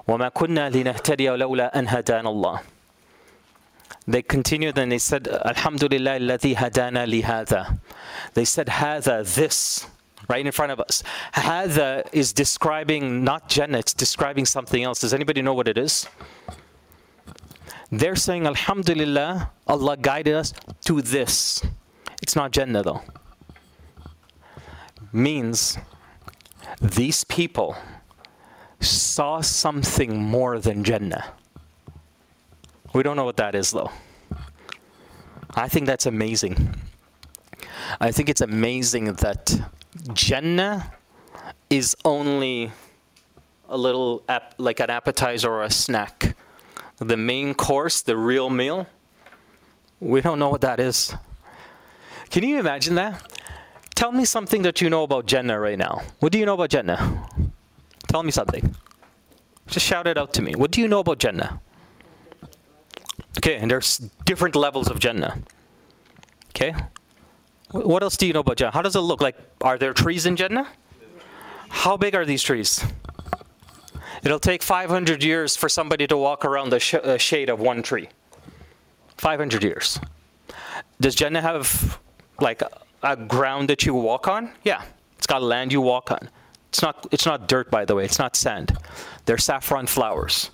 وما 0.08 0.30
كنا 0.30 0.70
لنهتدي 0.70 1.30
لولا 1.30 1.80
أن 1.80 1.88
هدانا 1.88 2.30
الله 2.30 2.60
they 4.07 4.23
continued 4.23 4.79
and 4.79 4.93
they 4.93 4.99
said, 4.99 5.29
Alhamdulillah 5.29 6.19
alladhi 6.21 6.55
hadana 6.55 7.07
li 7.07 7.23
hadha. 7.23 7.79
They 8.35 8.45
said, 8.45 8.69
hadha, 8.69 9.35
this, 9.35 9.87
right 10.29 10.45
in 10.45 10.53
front 10.53 10.73
of 10.73 10.81
us. 10.81 11.03
Hadha 11.35 12.07
is 12.13 12.33
describing 12.33 13.25
not 13.25 13.49
Jannah, 13.49 13.79
it's 13.79 13.95
describing 13.95 14.45
something 14.47 14.83
else. 14.83 15.01
Does 15.01 15.15
anybody 15.15 15.43
know 15.43 15.55
what 15.55 15.69
it 15.69 15.79
is? 15.79 16.09
They're 17.91 18.17
saying, 18.17 18.47
Alhamdulillah, 18.47 19.51
Allah 19.67 19.97
guided 19.97 20.35
us 20.35 20.53
to 20.85 21.01
this. 21.03 21.65
It's 22.23 22.35
not 22.35 22.51
Jannah 22.51 22.83
though. 22.83 23.03
Means 25.13 25.79
these 26.81 27.25
people 27.25 27.77
saw 28.81 29.41
something 29.41 30.21
more 30.21 30.59
than 30.59 30.85
Jannah. 30.85 31.36
We 32.97 33.03
don't 33.03 33.15
know 33.15 33.27
what 33.27 33.37
that 33.37 33.55
is, 33.55 33.73
though. 33.73 33.91
I 35.55 35.69
think 35.69 35.85
that's 35.85 36.07
amazing. 36.07 36.75
I 38.01 38.11
think 38.11 38.31
it's 38.31 38.41
amazing 38.41 39.13
that 39.17 39.55
Jannah 40.15 40.95
is 41.69 41.95
only 42.07 42.73
a 43.69 43.77
little 43.77 44.23
ap- 44.31 44.55
like 44.57 44.81
an 44.81 44.89
appetizer 44.89 45.51
or 45.53 45.63
a 45.63 45.71
snack. 45.71 46.39
The 46.97 47.19
main 47.19 47.53
course, 47.53 48.01
the 48.01 48.17
real 48.17 48.49
meal, 48.49 48.87
we 50.01 50.23
don't 50.23 50.39
know 50.39 50.49
what 50.49 50.63
that 50.63 50.81
is. 50.81 51.15
Can 52.31 52.45
you 52.45 52.59
imagine 52.59 52.95
that? 52.95 53.31
Tell 53.95 54.11
me 54.11 54.25
something 54.25 54.63
that 54.63 54.81
you 54.81 54.89
know 54.89 55.03
about 55.03 55.27
Jannah 55.27 55.61
right 55.61 55.77
now. 55.77 56.01
What 56.21 56.33
do 56.33 56.39
you 56.39 56.47
know 56.47 56.55
about 56.55 56.71
Jannah? 56.71 57.29
Tell 58.09 58.23
me 58.23 58.31
something. 58.31 58.75
Just 59.67 59.85
shout 59.85 60.07
it 60.07 60.17
out 60.17 60.33
to 60.33 60.41
me. 60.41 60.55
What 60.55 60.71
do 60.71 60.81
you 60.81 60.89
know 60.89 61.01
about 61.01 61.19
Jannah? 61.19 61.61
Okay, 63.39 63.57
and 63.57 63.71
there's 63.71 63.99
different 64.25 64.57
levels 64.57 64.89
of 64.89 64.99
Jannah. 64.99 65.39
Okay? 66.51 66.75
What 67.71 68.03
else 68.03 68.17
do 68.17 68.27
you 68.27 68.33
know 68.33 68.41
about 68.41 68.57
Jannah? 68.57 68.73
How 68.73 68.83
does 68.83 68.97
it 68.97 69.01
look? 69.01 69.21
Like, 69.21 69.37
are 69.61 69.77
there 69.77 69.93
trees 69.93 70.27
in 70.27 70.37
Jannah? 70.37 70.69
How 71.69 71.97
big 71.97 72.15
are 72.15 72.25
these 72.25 72.43
trees? 72.43 72.85
It'll 74.23 74.41
take 74.41 74.63
500 74.63 75.23
years 75.23 75.57
for 75.57 75.69
somebody 75.69 76.07
to 76.07 76.17
walk 76.17 76.45
around 76.45 76.71
the 76.71 76.81
sh- 76.81 76.95
uh, 76.95 77.19
shade 77.19 77.49
of 77.49 77.61
one 77.61 77.83
tree. 77.83 78.09
500 79.19 79.63
years. 79.63 80.01
Does 81.01 81.15
Jannah 81.15 81.43
have 81.43 81.99
like 82.41 82.63
a, 83.03 83.17
ground 83.17 83.69
that 83.71 83.85
you 83.85 83.95
walk 83.95 84.27
on? 84.29 84.51
Yeah, 84.65 84.83
it's 85.17 85.27
got 85.27 85.43
land 85.43 85.73
you 85.73 85.81
walk 85.81 86.11
on. 86.11 86.29
It's 86.71 86.83
not. 86.83 87.07
It's 87.13 87.25
not 87.25 87.49
dirt, 87.49 87.71
by 87.71 87.85
the 87.85 87.95
way. 87.95 88.05
It's 88.05 88.19
not 88.19 88.35
sand. 88.37 88.77
They're 89.25 89.39
saffron 89.39 89.87
flowers. 89.87 90.51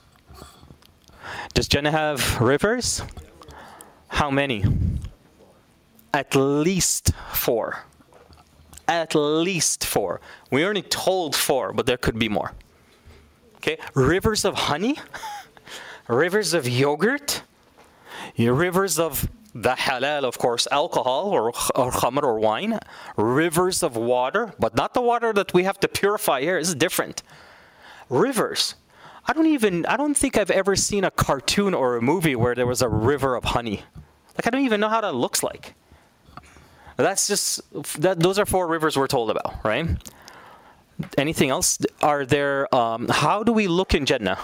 Does 1.54 1.68
Jannah 1.68 1.90
have 1.90 2.40
rivers? 2.40 3.02
How 4.08 4.30
many? 4.30 4.64
At 6.12 6.34
least 6.34 7.12
four. 7.32 7.84
At 8.86 9.14
least 9.14 9.84
four. 9.84 10.20
We 10.50 10.64
only 10.64 10.82
told 10.82 11.34
four, 11.34 11.72
but 11.72 11.86
there 11.86 11.96
could 11.96 12.18
be 12.18 12.28
more. 12.28 12.52
Okay, 13.56 13.78
rivers 13.94 14.44
of 14.44 14.54
honey, 14.54 14.96
rivers 16.08 16.52
of 16.52 16.68
yogurt, 16.68 17.42
rivers 18.36 18.98
of 18.98 19.28
the 19.54 19.74
halal, 19.74 20.24
of 20.24 20.38
course, 20.38 20.66
alcohol 20.70 21.28
or, 21.28 21.48
or 21.48 21.90
khamr 21.92 22.22
or 22.22 22.38
wine, 22.38 22.78
rivers 23.16 23.82
of 23.82 23.96
water, 23.96 24.52
but 24.58 24.74
not 24.74 24.94
the 24.94 25.00
water 25.00 25.32
that 25.32 25.52
we 25.54 25.64
have 25.64 25.78
to 25.80 25.88
purify 25.88 26.40
here. 26.40 26.58
It's 26.58 26.74
different. 26.74 27.22
Rivers. 28.08 28.74
I 29.24 29.32
don't 29.32 29.46
even, 29.46 29.86
I 29.86 29.96
don't 29.96 30.16
think 30.16 30.36
I've 30.36 30.50
ever 30.50 30.74
seen 30.74 31.04
a 31.04 31.10
cartoon 31.10 31.74
or 31.74 31.96
a 31.96 32.02
movie 32.02 32.34
where 32.34 32.54
there 32.54 32.66
was 32.66 32.82
a 32.82 32.88
river 32.88 33.36
of 33.36 33.44
honey. 33.44 33.84
Like, 34.36 34.46
I 34.46 34.50
don't 34.50 34.64
even 34.64 34.80
know 34.80 34.88
how 34.88 35.00
that 35.00 35.14
looks 35.14 35.42
like. 35.42 35.74
That's 36.96 37.28
just, 37.28 37.60
that, 38.00 38.20
those 38.20 38.38
are 38.38 38.46
four 38.46 38.66
rivers 38.66 38.96
we're 38.96 39.06
told 39.06 39.30
about, 39.30 39.64
right? 39.64 39.86
Anything 41.16 41.50
else? 41.50 41.78
Are 42.02 42.26
there, 42.26 42.72
um, 42.74 43.08
how 43.08 43.42
do 43.42 43.52
we 43.52 43.68
look 43.68 43.94
in 43.94 44.06
Jannah? 44.06 44.38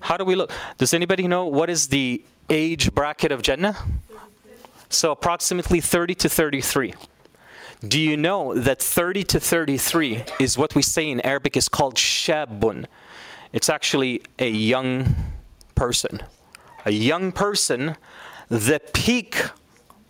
How 0.00 0.16
do 0.16 0.24
we 0.24 0.34
look? 0.34 0.50
Does 0.78 0.94
anybody 0.94 1.28
know 1.28 1.46
what 1.46 1.70
is 1.70 1.88
the 1.88 2.24
age 2.48 2.92
bracket 2.94 3.32
of 3.32 3.42
Jannah? 3.42 3.76
So 4.88 5.12
approximately 5.12 5.80
30 5.80 6.14
to 6.16 6.28
33. 6.28 6.94
Do 7.86 8.00
you 8.00 8.16
know 8.16 8.54
that 8.54 8.82
30 8.82 9.24
to 9.24 9.40
33 9.40 10.24
is 10.38 10.58
what 10.58 10.74
we 10.74 10.82
say 10.82 11.08
in 11.08 11.20
Arabic 11.20 11.56
is 11.56 11.68
called 11.68 11.94
shabun? 11.94 12.86
It's 13.52 13.68
actually 13.68 14.22
a 14.38 14.48
young 14.48 15.14
person. 15.74 16.22
A 16.84 16.92
young 16.92 17.32
person, 17.32 17.96
the 18.48 18.80
peak 18.92 19.42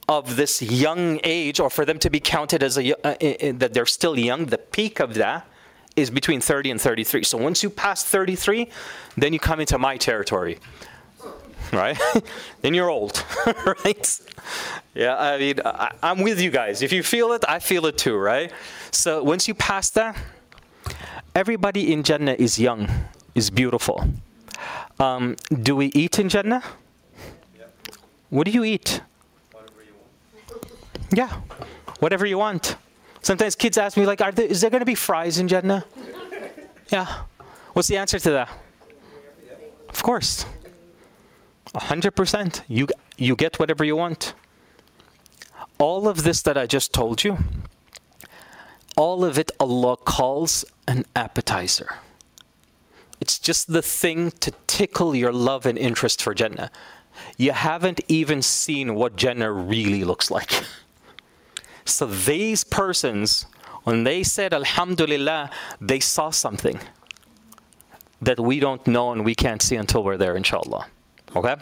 of 0.09 0.37
this 0.37 0.61
young 0.61 1.21
age, 1.23 1.61
or 1.61 1.71
for 1.71 1.85
them 1.85 1.99
to 2.01 2.11
be 2.11 2.21
counted 2.21 2.63
as 2.63 2.77
a, 2.77 2.93
uh, 2.93 2.97
uh, 3.05 3.09
uh, 3.09 3.53
that 3.55 3.73
they're 3.73 3.87
still 3.87 4.19
young, 4.19 4.47
the 4.47 4.59
peak 4.59 5.01
of 5.01 5.15
that 5.15 5.47
is 5.97 6.11
between 6.11 6.41
30 6.41 6.73
and 6.73 6.81
33. 6.81 7.23
So 7.25 7.39
once 7.39 7.63
you 7.63 7.71
pass 7.71 8.05
33, 8.05 8.69
then 9.17 9.33
you 9.33 9.39
come 9.39 9.61
into 9.61 9.79
my 9.79 9.97
territory, 9.97 10.59
right? 11.73 11.99
then 12.63 12.75
you're 12.75 12.91
old, 12.91 13.25
right? 13.67 14.21
Yeah, 14.95 15.17
I 15.17 15.39
mean, 15.39 15.61
I, 15.65 15.93
I'm 16.03 16.23
with 16.23 16.41
you 16.41 16.51
guys. 16.51 16.83
If 16.83 16.93
you 16.93 17.03
feel 17.03 17.33
it, 17.33 17.45
I 17.49 17.59
feel 17.59 17.87
it 17.87 17.97
too, 17.97 18.17
right? 18.17 18.53
So 18.91 19.23
once 19.23 19.47
you 19.47 19.55
pass 19.55 19.91
that, 19.91 20.17
everybody 21.35 21.93
in 21.93 22.03
Jannah 22.03 22.37
is 22.39 22.59
young, 22.59 22.89
is 23.35 23.51
beautiful. 23.51 24.05
Um, 24.99 25.37
do 25.63 25.77
we 25.77 25.87
eat 25.95 26.19
in 26.19 26.29
Jannah? 26.29 26.63
What 28.29 28.45
do 28.45 28.53
you 28.53 28.65
eat? 28.65 29.01
Yeah, 31.13 31.41
whatever 31.99 32.27
you 32.27 32.39
want. 32.39 32.77
Sometimes 33.23 33.57
kids 33.57 33.77
ask 33.77 33.97
me, 33.97 34.07
like, 34.07 34.21
Are 34.21 34.33
there, 34.33 34.47
is 34.47 34.61
there 34.61 34.71
going 34.71 34.81
to 34.81 34.87
be 34.87 34.95
fries 34.95 35.39
in 35.39 35.49
Jannah? 35.49 35.85
Yeah. 36.91 37.23
What's 37.73 37.87
the 37.87 37.99
answer 37.99 38.19
to 38.19 38.31
that? 38.33 38.49
Of 39.89 40.03
course. 40.03 40.45
100%. 41.75 42.63
You, 42.67 42.89
you 43.17 43.37
get 43.37 43.61
whatever 43.61 43.85
you 43.85 43.95
want. 43.95 44.35
All 45.79 46.09
of 46.09 46.25
this 46.25 46.43
that 46.43 46.59
I 46.59 46.67
just 46.67 46.93
told 46.93 47.23
you, 47.23 47.39
all 48.97 49.25
of 49.25 49.39
it 49.39 49.53
Allah 49.61 49.97
calls 49.97 50.65
an 50.89 51.05
appetizer. 51.15 51.99
It's 53.21 53.39
just 53.39 53.73
the 53.73 53.83
thing 53.83 54.31
to 54.41 54.53
tickle 54.67 55.15
your 55.15 55.33
love 55.33 55.67
and 55.67 55.77
interest 55.79 56.23
for 56.23 56.35
Jannah. 56.35 56.71
You 57.37 57.53
haven't 57.53 58.01
even 58.09 58.41
seen 58.43 58.95
what 58.95 59.17
Jannah 59.17 59.53
really 59.53 60.05
looks 60.05 60.31
like. 60.31 60.65
So 61.87 62.07
these 62.07 62.63
persons, 62.63 63.47
when 63.83 64.05
they 64.05 64.23
said 64.23 64.55
Alhamdulillah, 64.55 65.51
they 65.81 65.99
saw 65.99 66.31
something 66.31 66.79
that 68.23 68.39
we 68.39 68.61
don't 68.61 68.87
know 68.87 69.13
and 69.13 69.25
we 69.25 69.35
can't 69.35 69.61
see 69.61 69.77
until 69.77 70.05
we're 70.05 70.17
there, 70.17 70.37
inshallah. 70.37 70.87
Okay? 71.35 71.57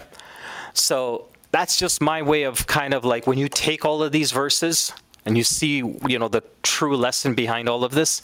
So 0.75 1.29
that's 1.51 1.79
just 1.79 2.01
my 2.01 2.21
way 2.23 2.43
of 2.43 2.67
kind 2.67 2.95
of 2.95 3.05
like 3.05 3.27
when 3.27 3.39
you 3.39 3.49
take 3.49 3.85
all 3.85 4.03
of 4.03 4.13
these 4.13 4.33
verses 4.33 4.93
and 5.25 5.37
you 5.37 5.45
see, 5.45 5.77
you 6.07 6.19
know, 6.19 6.29
the 6.29 6.43
true 6.63 6.97
lesson 6.97 7.35
behind 7.35 7.69
all 7.69 7.85
of 7.85 7.93
this, 7.93 8.23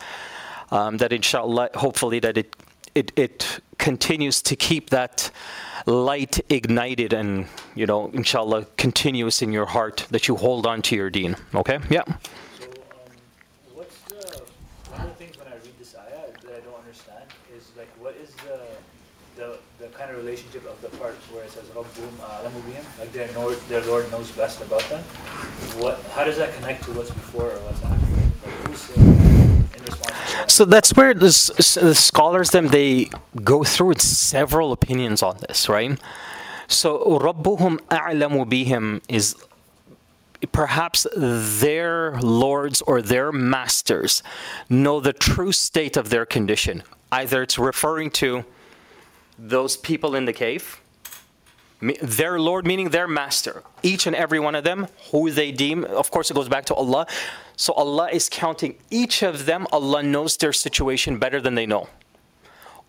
um, 0.70 0.96
that 0.98 1.12
inshallah, 1.12 1.70
hopefully 1.74 2.18
that 2.20 2.36
it, 2.36 2.56
it, 2.94 3.12
it 3.16 3.60
continues 3.78 4.42
to 4.42 4.56
keep 4.56 4.90
that 4.90 5.30
light 5.86 6.40
ignited 6.48 7.12
and, 7.12 7.46
you 7.74 7.86
know, 7.86 8.10
inshallah, 8.12 8.66
continuous 8.76 9.42
in 9.42 9.52
your 9.52 9.66
heart 9.66 10.06
that 10.10 10.28
you 10.28 10.36
hold 10.36 10.66
on 10.66 10.82
to 10.82 10.96
your 10.96 11.10
deen. 11.10 11.36
Okay? 11.54 11.78
Yeah. 11.90 12.04
So, 12.04 12.12
um, 12.12 12.16
what's 13.74 13.98
the 14.02 14.42
one 14.90 15.00
of 15.00 15.08
the 15.08 15.14
things 15.14 15.36
when 15.38 15.48
I 15.48 15.56
read 15.56 15.78
this 15.78 15.94
ayah 15.96 16.30
that 16.42 16.54
I 16.56 16.60
don't 16.60 16.78
understand 16.78 17.24
is 17.56 17.70
like 17.76 17.88
what 17.98 18.14
is 18.16 18.30
the 18.46 18.78
kind 19.94 20.10
of 20.10 20.16
relationship 20.16 20.66
of 20.66 20.80
the 20.82 20.88
part 20.98 21.14
where 21.30 21.44
it 21.44 21.50
says 21.50 21.64
like 22.98 23.12
their 23.12 23.30
Lord, 23.34 23.58
their 23.68 23.82
Lord 23.82 24.10
knows 24.10 24.30
best 24.32 24.60
about 24.60 24.82
them. 24.88 25.02
What 25.78 26.00
how 26.14 26.24
does 26.24 26.36
that 26.36 26.54
connect 26.54 26.84
to 26.84 26.92
what's 26.92 27.10
before 27.10 27.50
or 27.50 27.58
what's 27.66 27.82
after? 27.84 28.06
Like 28.42 28.54
who's 28.66 28.90
uh, 28.90 29.00
in 29.00 29.84
response 29.84 30.16
to 30.30 30.32
that? 30.32 30.33
So 30.46 30.64
that's 30.64 30.94
where 30.94 31.14
the, 31.14 31.26
the 31.80 31.94
scholars 31.94 32.50
them 32.50 32.68
they 32.68 33.10
go 33.42 33.64
through 33.64 33.94
several 33.98 34.72
opinions 34.72 35.22
on 35.22 35.38
this, 35.38 35.68
right? 35.68 35.98
So 36.68 37.18
Rabbuhum 37.20 37.78
a'lamu 37.88 38.48
bihim 38.48 39.02
is 39.08 39.36
perhaps 40.52 41.06
their 41.16 42.20
lords 42.20 42.82
or 42.82 43.00
their 43.00 43.32
masters 43.32 44.22
know 44.68 45.00
the 45.00 45.12
true 45.12 45.52
state 45.52 45.96
of 45.96 46.10
their 46.10 46.26
condition. 46.26 46.82
Either 47.10 47.42
it's 47.42 47.58
referring 47.58 48.10
to 48.10 48.44
those 49.38 49.76
people 49.76 50.14
in 50.14 50.24
the 50.24 50.32
cave, 50.32 50.80
their 51.80 52.38
Lord 52.38 52.66
meaning 52.66 52.90
their 52.90 53.08
master, 53.08 53.62
each 53.82 54.06
and 54.06 54.16
every 54.16 54.40
one 54.40 54.54
of 54.54 54.64
them, 54.64 54.88
who 55.10 55.30
they 55.30 55.52
deem, 55.52 55.84
of 55.84 56.10
course, 56.10 56.30
it 56.30 56.34
goes 56.34 56.48
back 56.48 56.64
to 56.66 56.74
Allah. 56.74 57.06
So 57.56 57.72
Allah 57.74 58.08
is 58.10 58.28
counting 58.28 58.76
each 58.90 59.22
of 59.22 59.46
them, 59.46 59.66
Allah 59.72 60.02
knows 60.02 60.36
their 60.36 60.52
situation 60.52 61.18
better 61.18 61.40
than 61.40 61.54
they 61.54 61.66
know. 61.66 61.88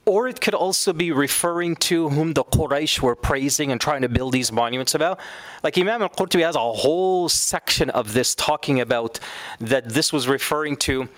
Or 0.05 0.27
it 0.27 0.39
could 0.39 0.53
also 0.53 0.93
be 0.93 1.11
referring 1.11 1.75
to 1.77 2.09
whom 2.09 2.33
the 2.33 2.43
Quraysh 2.43 3.01
were 3.01 3.15
praising 3.15 3.71
and 3.71 3.81
trying 3.81 4.03
to 4.03 4.09
build 4.09 4.33
these 4.33 4.51
monuments 4.51 4.93
about. 4.93 5.19
Like 5.63 5.77
Imam 5.77 6.03
al 6.03 6.09
Qurtubi 6.09 6.43
has 6.43 6.55
a 6.55 6.59
whole 6.59 7.27
section 7.27 7.89
of 7.89 8.13
this 8.13 8.35
talking 8.35 8.79
about 8.79 9.19
that 9.59 9.89
this 9.89 10.13
was 10.13 10.27
referring 10.27 10.77
to 10.77 11.09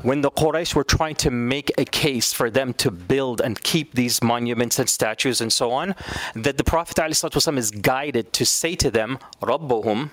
when 0.00 0.22
the 0.22 0.30
Quraysh 0.30 0.74
were 0.74 0.84
trying 0.84 1.14
to 1.16 1.30
make 1.30 1.70
a 1.76 1.84
case 1.84 2.32
for 2.32 2.50
them 2.50 2.72
to 2.74 2.90
build 2.90 3.40
and 3.40 3.62
keep 3.62 3.94
these 3.94 4.22
monuments 4.22 4.78
and 4.78 4.88
statues 4.88 5.40
and 5.40 5.52
so 5.52 5.70
on, 5.70 5.94
that 6.34 6.56
the 6.56 6.64
Prophet 6.64 6.96
ﷺ 6.96 7.58
is 7.58 7.70
guided 7.70 8.32
to 8.34 8.46
say 8.46 8.74
to 8.76 8.90
them, 8.90 9.18
Rabbuhum, 9.40 10.10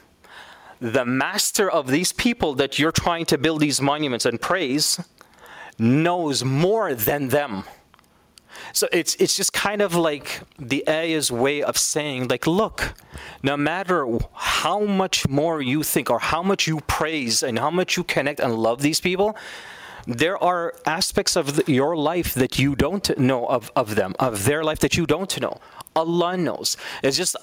the 0.81 1.05
master 1.05 1.69
of 1.69 1.87
these 1.87 2.11
people 2.11 2.55
that 2.55 2.79
you're 2.79 2.91
trying 2.91 3.25
to 3.25 3.37
build 3.37 3.61
these 3.61 3.79
monuments 3.79 4.25
and 4.25 4.41
praise, 4.41 4.99
knows 5.77 6.43
more 6.43 6.95
than 6.95 7.29
them. 7.29 7.63
So 8.73 8.87
it's 8.91 9.15
it's 9.15 9.37
just 9.37 9.53
kind 9.53 9.81
of 9.81 9.95
like 9.95 10.41
the 10.57 10.83
ayah's 10.89 11.31
way 11.31 11.61
of 11.61 11.77
saying, 11.77 12.27
like, 12.29 12.47
look, 12.47 12.93
no 13.43 13.55
matter 13.55 14.07
how 14.33 14.79
much 14.81 15.27
more 15.27 15.61
you 15.61 15.83
think 15.83 16.09
or 16.09 16.19
how 16.19 16.41
much 16.41 16.67
you 16.67 16.79
praise 16.81 17.43
and 17.43 17.59
how 17.59 17.69
much 17.69 17.95
you 17.95 18.03
connect 18.03 18.39
and 18.39 18.55
love 18.55 18.81
these 18.81 18.99
people, 18.99 19.35
there 20.07 20.41
are 20.43 20.73
aspects 20.85 21.35
of 21.35 21.57
the, 21.57 21.71
your 21.71 21.95
life 21.95 22.33
that 22.33 22.57
you 22.57 22.75
don't 22.75 23.17
know 23.19 23.45
of, 23.45 23.71
of 23.75 23.95
them, 23.95 24.15
of 24.19 24.45
their 24.45 24.63
life 24.63 24.79
that 24.79 24.97
you 24.97 25.05
don't 25.05 25.39
know. 25.39 25.59
Allah 25.95 26.37
knows. 26.37 26.75
It's 27.03 27.17
just 27.17 27.35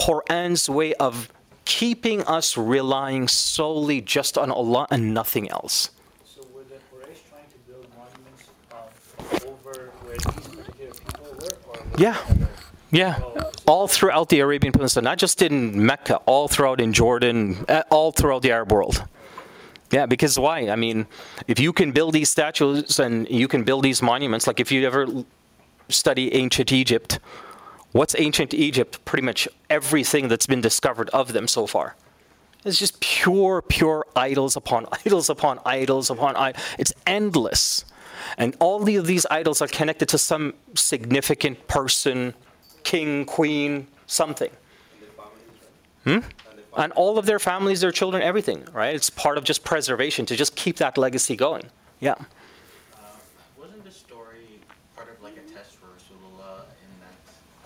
Quran's 0.00 0.68
way 0.68 0.94
of 0.94 1.28
keeping 1.68 2.22
us 2.22 2.56
relying 2.56 3.28
solely 3.28 4.00
just 4.00 4.38
on 4.38 4.50
Allah 4.50 4.86
and 4.90 5.12
nothing 5.12 5.50
else. 5.50 5.90
So 6.24 6.40
were 6.54 6.64
the 6.64 6.76
Quraysh 6.88 7.28
trying 7.28 7.44
to 7.52 7.58
build 7.68 7.86
monuments 7.94 8.48
um, 8.72 9.52
over 9.52 9.92
where 10.02 10.16
these 10.16 10.48
particular 10.48 10.94
people 10.94 11.26
were, 11.38 12.00
Yeah. 12.00 12.16
Yeah, 12.90 13.20
all 13.66 13.86
throughout 13.86 14.30
the 14.30 14.40
Arabian 14.40 14.72
Peninsula, 14.72 15.02
not 15.04 15.18
just 15.18 15.42
in 15.42 15.84
Mecca, 15.84 16.16
all 16.24 16.48
throughout 16.48 16.80
in 16.80 16.94
Jordan, 16.94 17.66
uh, 17.68 17.82
all 17.90 18.12
throughout 18.12 18.40
the 18.40 18.50
Arab 18.50 18.72
world. 18.72 19.04
Yeah, 19.90 20.06
because 20.06 20.38
why? 20.38 20.70
I 20.70 20.76
mean, 20.76 21.06
if 21.46 21.60
you 21.60 21.74
can 21.74 21.92
build 21.92 22.14
these 22.14 22.30
statues 22.30 22.98
and 22.98 23.28
you 23.28 23.46
can 23.46 23.62
build 23.62 23.84
these 23.84 24.00
monuments, 24.00 24.46
like 24.46 24.58
if 24.58 24.72
you 24.72 24.86
ever 24.86 25.06
study 25.90 26.32
ancient 26.32 26.72
Egypt, 26.72 27.18
what's 27.92 28.14
ancient 28.18 28.54
Egypt? 28.54 29.04
Pretty 29.04 29.24
much 29.24 29.48
everything 29.70 30.28
that's 30.28 30.46
been 30.46 30.60
discovered 30.60 31.08
of 31.10 31.32
them 31.32 31.48
so 31.48 31.66
far. 31.66 31.96
It's 32.64 32.78
just 32.78 33.00
pure, 33.00 33.62
pure 33.62 34.06
idols 34.16 34.56
upon 34.56 34.86
idols 35.06 35.30
upon 35.30 35.60
idols 35.64 36.10
upon 36.10 36.36
idols. 36.36 36.62
It's 36.78 36.92
endless. 37.06 37.84
And 38.36 38.56
all 38.60 38.80
of 38.80 39.06
these 39.06 39.26
idols 39.30 39.62
are 39.62 39.68
connected 39.68 40.08
to 40.10 40.18
some 40.18 40.54
significant 40.74 41.66
person, 41.68 42.34
king, 42.82 43.24
queen, 43.24 43.86
something. 44.06 44.50
Hmm? 46.04 46.18
And 46.76 46.92
all 46.92 47.18
of 47.18 47.26
their 47.26 47.38
families, 47.38 47.80
their 47.80 47.92
children, 47.92 48.22
everything, 48.22 48.64
right? 48.72 48.94
It's 48.94 49.10
part 49.10 49.36
of 49.36 49.44
just 49.44 49.64
preservation 49.64 50.26
to 50.26 50.36
just 50.36 50.54
keep 50.54 50.76
that 50.76 50.96
legacy 50.96 51.34
going. 51.34 51.64
Yeah. 52.00 52.14
Wasn't 53.58 53.84
this 53.84 53.96
story 53.96 54.60
part 54.94 55.08
of 55.10 55.20
like 55.22 55.36
a 55.36 55.52
test 55.52 55.76
for 55.76 55.86
Rasulullah 55.86 56.62
in 56.78 56.90
that 57.00 57.16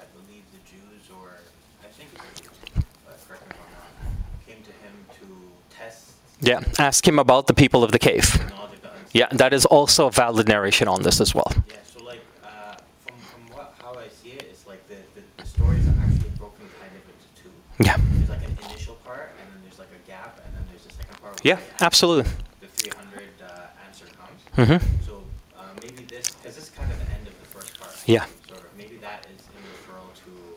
I 0.01 0.05
believe 0.16 0.45
the 0.53 0.59
Jews 0.64 1.11
or 1.20 1.37
I 1.85 1.89
think 1.89 2.09
it's 2.14 2.41
the 2.41 2.49
Jews, 2.70 2.85
uh, 3.07 3.12
correct 3.29 3.43
me 3.49 3.55
if 3.55 3.61
I'm 3.61 3.75
wrong, 3.77 4.16
came 4.47 4.62
to 4.62 4.73
him 4.73 4.95
to 5.20 5.77
test 5.77 6.12
Yeah. 6.43 6.61
Ask 6.78 7.07
him 7.07 7.18
about 7.18 7.47
the 7.47 7.55
people 7.55 7.84
of 7.84 7.93
the 7.93 7.99
cave. 7.99 8.32
the 8.32 8.38
knowledge 8.51 8.72
of 8.74 8.82
God. 8.82 8.93
Yeah, 9.12 9.28
that 9.32 9.53
is 9.53 9.64
also 9.64 10.09
a 10.09 10.11
valid 10.11 10.49
narration 10.49 10.88
on 10.88 11.03
this 11.03 11.20
as 11.20 11.34
well. 11.34 11.51
Yeah, 11.68 11.74
so 11.84 12.05
like 12.05 12.20
uh, 12.45 12.74
from, 13.07 13.14
from 13.20 13.57
what, 13.57 13.74
how 13.80 13.95
I 13.95 14.09
see 14.09 14.30
it, 14.30 14.43
it's 14.51 14.66
like 14.66 14.86
the, 14.88 14.97
the, 15.14 15.22
the 15.36 15.47
stories 15.49 15.86
are 15.86 15.95
actually 16.03 16.30
broken 16.38 16.66
kind 16.80 16.90
of 16.97 17.03
into 17.07 17.43
two. 17.43 17.51
Yeah. 17.84 17.97
There's 17.97 18.28
like 18.28 18.43
an 18.49 18.59
initial 18.70 18.97
part 19.05 19.30
and 19.40 19.49
then 19.55 19.62
there's 19.62 19.78
like 19.78 19.88
a 19.95 20.09
gap 20.11 20.40
and 20.45 20.53
then 20.57 20.64
there's 20.70 20.84
the 20.84 20.93
second 20.93 21.16
part. 21.22 21.40
Yeah, 21.45 21.59
absolutely. 21.80 22.30
The 22.61 22.66
300 22.66 23.22
uh, 23.40 23.86
answer 23.86 24.07
comes. 24.07 24.68
Mhm. 24.68 24.82
So 25.07 25.22
uh, 25.57 25.62
maybe 25.80 26.03
this, 26.05 26.30
because 26.30 26.57
this 26.57 26.64
is 26.64 26.70
kind 26.70 26.90
of 26.90 26.99
the 26.99 27.11
end 27.14 27.26
of 27.28 27.38
the 27.38 27.47
first 27.47 27.78
part. 27.78 27.93
Yeah. 28.07 28.24
Of, 28.24 28.62
maybe 28.76 28.97
that 28.97 29.26
is 29.32 29.43
in 29.47 29.62
referral 29.70 30.11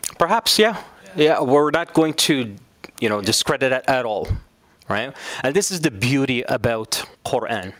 to 0.09 0.15
Perhaps, 0.17 0.57
yeah. 0.57 0.81
Yeah, 1.15 1.41
we're 1.41 1.69
not 1.71 1.93
going 1.93 2.13
to, 2.27 2.55
you 2.99 3.07
know, 3.09 3.21
discredit 3.21 3.71
it 3.71 3.83
at 3.87 4.03
all, 4.05 4.27
right? 4.87 5.15
And 5.43 5.55
this 5.55 5.71
is 5.71 5.81
the 5.81 5.91
beauty 5.91 6.43
about 6.43 7.05
Quran. 7.25 7.73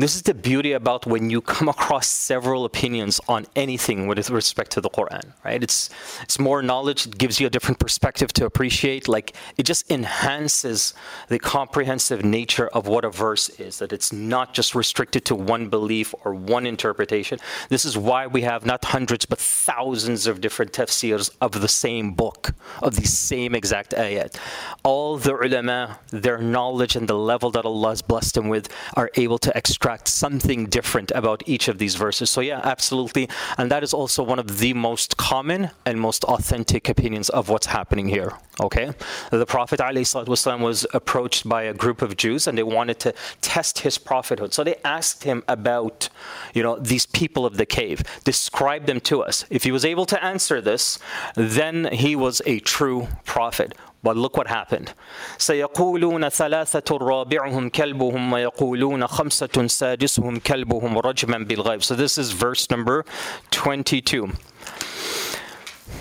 This 0.00 0.16
is 0.16 0.22
the 0.22 0.32
beauty 0.32 0.72
about 0.72 1.04
when 1.04 1.28
you 1.28 1.42
come 1.42 1.68
across 1.68 2.08
several 2.08 2.64
opinions 2.64 3.20
on 3.28 3.44
anything 3.54 4.06
with 4.06 4.30
respect 4.30 4.70
to 4.70 4.80
the 4.80 4.88
Quran, 4.88 5.34
right? 5.44 5.62
It's 5.62 5.90
it's 6.22 6.38
more 6.38 6.62
knowledge, 6.62 7.06
it 7.06 7.18
gives 7.18 7.38
you 7.38 7.46
a 7.46 7.50
different 7.50 7.78
perspective 7.78 8.32
to 8.38 8.46
appreciate. 8.46 9.08
Like 9.08 9.36
it 9.58 9.64
just 9.64 9.90
enhances 9.90 10.94
the 11.28 11.38
comprehensive 11.38 12.24
nature 12.24 12.68
of 12.68 12.86
what 12.86 13.04
a 13.04 13.10
verse 13.10 13.50
is, 13.66 13.78
that 13.80 13.92
it's 13.92 14.10
not 14.10 14.54
just 14.54 14.74
restricted 14.74 15.26
to 15.26 15.34
one 15.34 15.68
belief 15.68 16.14
or 16.24 16.32
one 16.32 16.64
interpretation. 16.64 17.38
This 17.68 17.84
is 17.84 17.98
why 17.98 18.26
we 18.26 18.40
have 18.40 18.64
not 18.64 18.82
hundreds 18.86 19.26
but 19.26 19.38
thousands 19.38 20.26
of 20.26 20.40
different 20.40 20.72
tafsirs 20.72 21.30
of 21.42 21.60
the 21.60 21.68
same 21.68 22.12
book, 22.12 22.52
of 22.80 22.96
the 22.96 23.06
same 23.06 23.54
exact 23.54 23.92
ayat. 23.92 24.34
All 24.82 25.18
the 25.18 25.34
ulama, 25.36 25.98
their 26.08 26.38
knowledge 26.38 26.96
and 26.96 27.06
the 27.06 27.18
level 27.18 27.50
that 27.50 27.66
Allah 27.66 27.90
has 27.90 28.00
blessed 28.00 28.36
them 28.36 28.48
with, 28.48 28.66
are 28.96 29.10
able 29.16 29.36
to 29.36 29.54
extract 29.54 29.89
something 30.06 30.66
different 30.66 31.10
about 31.14 31.42
each 31.46 31.68
of 31.68 31.78
these 31.78 31.94
verses. 31.94 32.30
So, 32.30 32.40
yeah, 32.40 32.60
absolutely. 32.62 33.28
And 33.58 33.70
that 33.70 33.82
is 33.82 33.92
also 33.94 34.22
one 34.22 34.38
of 34.38 34.58
the 34.58 34.74
most 34.74 35.16
common 35.16 35.70
and 35.86 36.00
most 36.00 36.24
authentic 36.24 36.88
opinions 36.88 37.28
of 37.30 37.48
what's 37.48 37.66
happening 37.66 38.08
here. 38.08 38.32
Okay? 38.60 38.92
The 39.30 39.46
Prophet 39.46 39.80
ﷺ 39.80 40.60
was 40.60 40.86
approached 40.92 41.48
by 41.48 41.62
a 41.62 41.74
group 41.74 42.02
of 42.02 42.16
Jews 42.16 42.46
and 42.46 42.58
they 42.58 42.62
wanted 42.62 43.00
to 43.00 43.14
test 43.40 43.80
his 43.80 43.98
prophethood. 43.98 44.52
So 44.52 44.64
they 44.64 44.76
asked 44.84 45.24
him 45.24 45.42
about, 45.48 46.08
you 46.54 46.62
know, 46.62 46.78
these 46.78 47.06
people 47.06 47.46
of 47.46 47.56
the 47.56 47.66
cave. 47.66 48.02
Describe 48.24 48.86
them 48.86 49.00
to 49.00 49.22
us. 49.22 49.44
If 49.50 49.64
he 49.64 49.72
was 49.72 49.84
able 49.84 50.06
to 50.06 50.22
answer 50.22 50.60
this, 50.60 50.98
then 51.34 51.86
he 51.92 52.14
was 52.16 52.42
a 52.46 52.60
true 52.60 53.08
prophet. 53.24 53.74
But 54.03 54.17
look 54.17 54.37
what 54.37 54.47
happened. 54.47 54.93
سيقولون 55.37 56.29
ثلاثة 56.29 56.97
رابعهم 56.97 57.69
كلبهم 57.69 58.33
ويقولون 58.33 59.07
خمسة 59.07 59.67
سادسهم 59.67 60.39
كلبهم 60.39 60.97
رجما 60.97 61.47
بالغيب. 61.47 61.83
So 61.83 61.95
this 61.95 62.17
is 62.17 62.31
verse 62.31 62.69
number 62.69 63.03
22. 63.51 64.29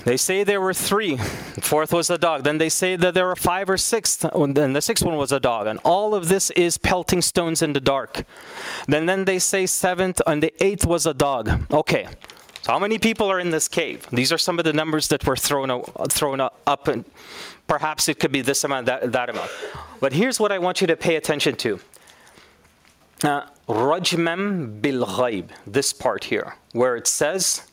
They 0.04 0.18
say 0.18 0.44
there 0.44 0.60
were 0.60 0.74
three. 0.74 1.14
The 1.16 1.62
fourth 1.62 1.92
was 1.92 2.10
a 2.10 2.18
dog. 2.18 2.44
Then 2.44 2.58
they 2.58 2.68
say 2.68 2.94
that 2.96 3.14
there 3.14 3.26
were 3.26 3.36
five 3.36 3.70
or 3.70 3.78
six. 3.78 4.22
And 4.22 4.54
then 4.54 4.74
the 4.74 4.82
sixth 4.82 5.02
one 5.02 5.16
was 5.16 5.32
a 5.32 5.40
dog. 5.40 5.66
And 5.66 5.80
all 5.82 6.14
of 6.14 6.28
this 6.28 6.50
is 6.50 6.76
pelting 6.76 7.22
stones 7.22 7.62
in 7.62 7.72
the 7.72 7.80
dark. 7.80 8.24
Then 8.86 9.06
then 9.06 9.24
they 9.24 9.38
say 9.38 9.64
seventh 9.64 10.20
and 10.26 10.42
the 10.42 10.52
eighth 10.62 10.84
was 10.84 11.06
a 11.06 11.14
dog. 11.14 11.50
Okay. 11.70 12.06
So 12.62 12.72
how 12.72 12.78
many 12.78 12.98
people 12.98 13.30
are 13.30 13.40
in 13.40 13.50
this 13.50 13.68
cave? 13.68 14.06
These 14.10 14.30
are 14.32 14.38
some 14.38 14.58
of 14.58 14.64
the 14.64 14.72
numbers 14.72 15.08
that 15.08 15.26
were 15.26 15.36
thrown 15.36 15.70
o- 15.70 15.84
thrown 16.10 16.40
up 16.40 16.88
and 16.88 17.04
perhaps 17.69 18.09
it 18.09 18.19
could 18.19 18.31
be 18.31 18.41
this 18.41 18.63
amount 18.65 18.87
that, 18.87 19.11
that 19.13 19.29
amount. 19.29 19.51
But 20.01 20.11
here's 20.11 20.39
what 20.39 20.51
I 20.51 20.57
want 20.57 20.81
you 20.81 20.87
to 20.87 20.97
pay 20.97 21.15
attention 21.15 21.55
to. 21.57 21.79
Uh, 23.23 23.43
Rajman 23.67 24.81
bil 24.81 25.05
ghaib, 25.05 25.49
this 25.67 25.93
part 25.93 26.25
here, 26.25 26.55
where 26.73 26.95
it 26.95 27.07
says 27.07 27.67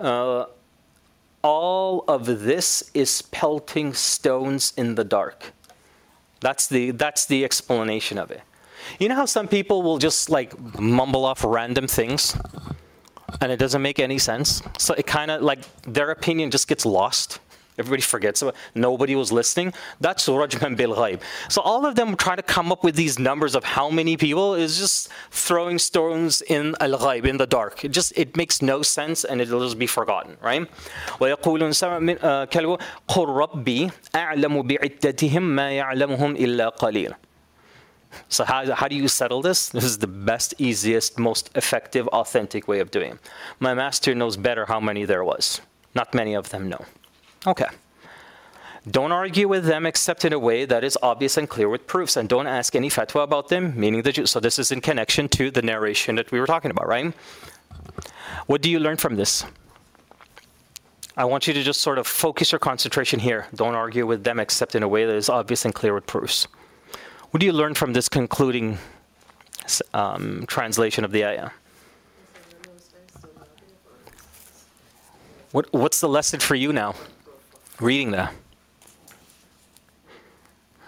uh, 0.00 0.46
all 1.42 2.04
of 2.08 2.24
this 2.26 2.90
is 2.94 3.22
pelting 3.22 3.92
stones 3.92 4.72
in 4.76 4.94
the 4.94 5.04
dark. 5.04 5.52
That's 6.40 6.66
the 6.66 6.92
that's 6.92 7.26
the 7.26 7.44
explanation 7.44 8.18
of 8.18 8.30
it. 8.30 8.42
You 8.98 9.08
know 9.08 9.14
how 9.14 9.26
some 9.26 9.48
people 9.48 9.82
will 9.82 9.98
just 9.98 10.30
like 10.30 10.50
mumble 10.78 11.24
off 11.24 11.42
random 11.44 11.86
things 11.86 12.36
and 13.40 13.50
it 13.50 13.58
doesn't 13.58 13.82
make 13.82 13.98
any 13.98 14.18
sense? 14.18 14.62
So 14.78 14.94
it 14.94 15.06
kind 15.06 15.30
of 15.30 15.42
like 15.42 15.60
their 15.82 16.10
opinion 16.10 16.50
just 16.50 16.68
gets 16.68 16.86
lost. 16.86 17.40
Everybody 17.79 18.01
forgets 18.01 18.41
about 18.41 18.55
nobody 18.75 19.15
was 19.15 19.31
listening. 19.31 19.73
That's 20.01 20.27
Rajman 20.27 20.75
bil 20.75 20.93
ghaib. 20.95 21.21
So 21.47 21.61
all 21.61 21.85
of 21.85 21.95
them 21.95 22.17
try 22.17 22.35
to 22.35 22.43
come 22.43 22.73
up 22.73 22.83
with 22.83 22.95
these 22.95 23.17
numbers 23.17 23.55
of 23.55 23.63
how 23.63 23.89
many 23.89 24.17
people 24.17 24.53
is 24.53 24.77
just 24.77 25.07
throwing 25.31 25.79
stones 25.79 26.41
in 26.41 26.75
al 26.81 26.97
ghaib 26.99 27.25
in 27.25 27.37
the 27.37 27.47
dark. 27.47 27.85
It 27.85 27.91
just 27.91 28.11
it 28.17 28.35
makes 28.35 28.61
no 28.61 28.81
sense 28.81 29.23
and 29.23 29.39
it'll 29.39 29.63
just 29.63 29.79
be 29.79 29.87
forgotten, 29.87 30.35
right? 30.41 30.67
ويقولون 31.19 31.71
سواء 31.71 31.99
من 31.99 32.17
آه، 32.21 32.45
كلب 32.45 32.77
قل 33.07 33.25
ربي 33.25 33.89
أعلم 34.15 34.61
بعدتهم 34.61 35.43
ما 35.55 35.71
يعلمهم 35.71 36.35
إلا 36.35 36.69
قليل. 36.69 37.13
So 38.27 38.43
how, 38.43 38.73
how 38.73 38.87
do 38.87 38.95
you 38.95 39.07
settle 39.07 39.41
this? 39.41 39.69
This 39.69 39.83
is 39.83 39.99
the 39.99 40.07
best, 40.07 40.53
easiest, 40.57 41.19
most 41.19 41.51
effective, 41.55 42.07
authentic 42.09 42.67
way 42.67 42.79
of 42.79 42.91
doing 42.91 43.11
it. 43.13 43.19
My 43.59 43.73
master 43.73 44.15
knows 44.15 44.35
better 44.35 44.65
how 44.65 44.79
many 44.79 45.05
there 45.05 45.23
was. 45.23 45.61
Not 45.95 46.13
many 46.13 46.33
of 46.33 46.49
them 46.49 46.67
know. 46.67 46.85
Okay. 47.46 47.66
Don't 48.90 49.12
argue 49.12 49.48
with 49.48 49.64
them 49.64 49.86
except 49.86 50.24
in 50.24 50.32
a 50.32 50.38
way 50.38 50.66
that 50.66 50.84
is 50.84 50.98
obvious 51.02 51.38
and 51.38 51.48
clear 51.48 51.70
with 51.70 51.86
proofs, 51.86 52.16
and 52.16 52.28
don't 52.28 52.46
ask 52.46 52.76
any 52.76 52.90
fatwa 52.90 53.22
about 53.22 53.48
them, 53.48 53.78
meaning 53.78 54.02
the 54.02 54.12
Jews. 54.12 54.30
So 54.30 54.40
this 54.40 54.58
is 54.58 54.70
in 54.70 54.82
connection 54.82 55.28
to 55.30 55.50
the 55.50 55.62
narration 55.62 56.16
that 56.16 56.30
we 56.30 56.38
were 56.38 56.46
talking 56.46 56.70
about, 56.70 56.86
right? 56.86 57.14
What 58.46 58.60
do 58.60 58.70
you 58.70 58.78
learn 58.78 58.98
from 58.98 59.16
this? 59.16 59.44
I 61.16 61.24
want 61.24 61.46
you 61.46 61.54
to 61.54 61.62
just 61.62 61.80
sort 61.80 61.98
of 61.98 62.06
focus 62.06 62.52
your 62.52 62.58
concentration 62.58 63.20
here. 63.20 63.46
Don't 63.54 63.74
argue 63.74 64.04
with 64.04 64.24
them 64.24 64.38
except 64.38 64.74
in 64.74 64.82
a 64.82 64.88
way 64.88 65.06
that 65.06 65.14
is 65.14 65.28
obvious 65.28 65.64
and 65.64 65.74
clear 65.74 65.94
with 65.94 66.06
proofs. 66.06 66.46
What 67.30 67.40
do 67.40 67.46
you 67.46 67.52
learn 67.52 67.74
from 67.74 67.92
this 67.94 68.08
concluding 68.08 68.78
um, 69.94 70.44
translation 70.46 71.04
of 71.04 71.12
the 71.12 71.24
ayah? 71.24 71.50
What, 75.52 75.72
what's 75.72 76.00
the 76.00 76.08
lesson 76.08 76.40
for 76.40 76.56
you 76.56 76.72
now, 76.72 76.96
reading 77.80 78.10
that? 78.12 78.32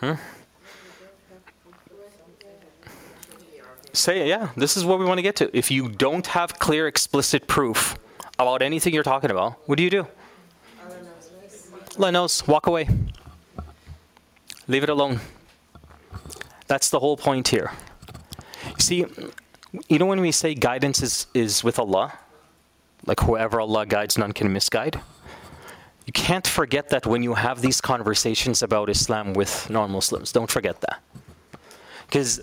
Huh? 0.01 0.17
Say 3.93 4.29
yeah. 4.29 4.51
This 4.57 4.77
is 4.77 4.85
what 4.85 4.99
we 4.99 5.07
want 5.07 5.19
to 5.19 5.23
get 5.23 5.37
to. 5.37 5.57
If 5.57 5.71
you 5.71 5.89
don't 5.89 6.27
have 6.27 6.59
clear, 6.59 6.87
explicit 6.87 7.47
proof 7.47 7.97
about 8.39 8.61
anything 8.61 8.93
you're 8.93 9.03
talking 9.03 9.31
about, 9.31 9.55
what 9.67 9.79
do 9.79 9.83
you 9.83 9.91
do? 9.91 10.07
Let 11.97 12.11
knows. 12.11 12.47
Walk 12.47 12.67
away. 12.67 12.89
Leave 14.69 14.83
it 14.83 14.91
alone. 14.91 15.21
That's 16.67 16.91
the 16.91 17.01
whole 17.01 17.17
point 17.17 17.49
here. 17.49 17.73
See, 18.79 19.07
you 19.89 19.99
know 19.99 20.07
when 20.07 20.21
we 20.21 20.33
say 20.33 20.55
guidance 20.55 21.03
is, 21.03 21.27
is 21.33 21.65
with 21.65 21.79
Allah, 21.79 22.19
like 23.07 23.21
whoever 23.21 23.61
Allah 23.61 23.87
guides, 23.87 24.19
none 24.19 24.33
can 24.33 24.53
misguide. 24.53 25.01
You 26.07 26.13
can't 26.13 26.47
forget 26.47 26.89
that 26.91 27.05
when 27.05 27.23
you 27.23 27.35
have 27.35 27.61
these 27.61 27.81
conversations 27.81 28.63
about 28.63 28.89
Islam 28.89 29.35
with 29.35 29.69
non 29.69 29.91
Muslims. 29.91 30.33
Don't 30.33 30.51
forget 30.51 30.81
that. 30.81 31.03
Because 32.07 32.41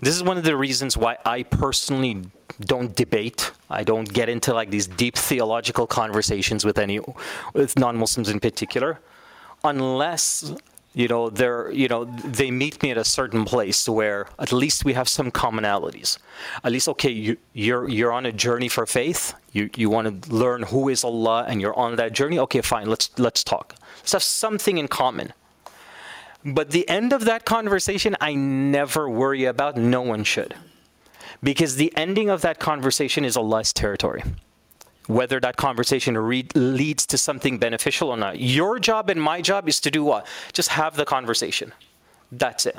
this 0.00 0.14
is 0.16 0.22
one 0.22 0.38
of 0.38 0.44
the 0.44 0.56
reasons 0.56 0.96
why 0.96 1.18
I 1.24 1.42
personally 1.42 2.22
don't 2.60 2.94
debate. 2.94 3.52
I 3.70 3.84
don't 3.84 4.10
get 4.10 4.28
into 4.28 4.54
like 4.54 4.70
these 4.70 4.86
deep 4.86 5.16
theological 5.16 5.86
conversations 5.86 6.64
with 6.64 6.78
any 6.78 7.00
with 7.52 7.78
non-Muslims 7.78 8.28
in 8.28 8.40
particular, 8.40 9.00
unless 9.62 10.52
you 10.94 11.08
know 11.08 11.28
they're 11.28 11.70
you 11.72 11.88
know 11.88 12.04
they 12.04 12.50
meet 12.50 12.82
me 12.82 12.90
at 12.92 12.96
a 12.96 13.04
certain 13.04 13.44
place 13.44 13.88
where 13.88 14.26
at 14.38 14.52
least 14.52 14.84
we 14.84 14.92
have 14.94 15.08
some 15.08 15.30
commonalities. 15.30 16.18
At 16.62 16.72
least 16.72 16.88
okay, 16.88 17.10
you, 17.10 17.36
you're 17.52 17.88
you're 17.88 18.12
on 18.12 18.26
a 18.26 18.32
journey 18.32 18.68
for 18.68 18.86
faith. 18.86 19.34
You 19.52 19.68
you 19.76 19.90
want 19.90 20.22
to 20.22 20.32
learn 20.32 20.62
who 20.62 20.88
is 20.88 21.02
Allah, 21.04 21.44
and 21.48 21.60
you're 21.60 21.76
on 21.76 21.96
that 21.96 22.12
journey. 22.12 22.38
Okay, 22.38 22.60
fine. 22.60 22.86
Let's 22.86 23.10
let's 23.18 23.42
talk. 23.42 23.74
Let's 23.98 24.12
have 24.12 24.22
something 24.22 24.78
in 24.78 24.88
common. 24.88 25.32
But 26.44 26.70
the 26.70 26.88
end 26.88 27.12
of 27.12 27.24
that 27.24 27.44
conversation, 27.44 28.16
I 28.20 28.34
never 28.34 29.08
worry 29.08 29.46
about. 29.46 29.76
No 29.76 30.02
one 30.02 30.24
should. 30.24 30.54
Because 31.42 31.76
the 31.76 31.92
ending 31.96 32.28
of 32.28 32.42
that 32.42 32.58
conversation 32.58 33.24
is 33.24 33.36
Allah's 33.36 33.72
territory. 33.72 34.22
Whether 35.06 35.38
that 35.40 35.56
conversation 35.56 36.16
re- 36.16 36.48
leads 36.54 37.06
to 37.06 37.18
something 37.18 37.58
beneficial 37.58 38.08
or 38.08 38.16
not. 38.16 38.40
Your 38.40 38.78
job 38.78 39.10
and 39.10 39.20
my 39.20 39.42
job 39.42 39.68
is 39.68 39.80
to 39.80 39.90
do 39.90 40.02
what? 40.04 40.26
Just 40.52 40.70
have 40.70 40.96
the 40.96 41.04
conversation. 41.04 41.72
That's 42.32 42.66
it. 42.66 42.76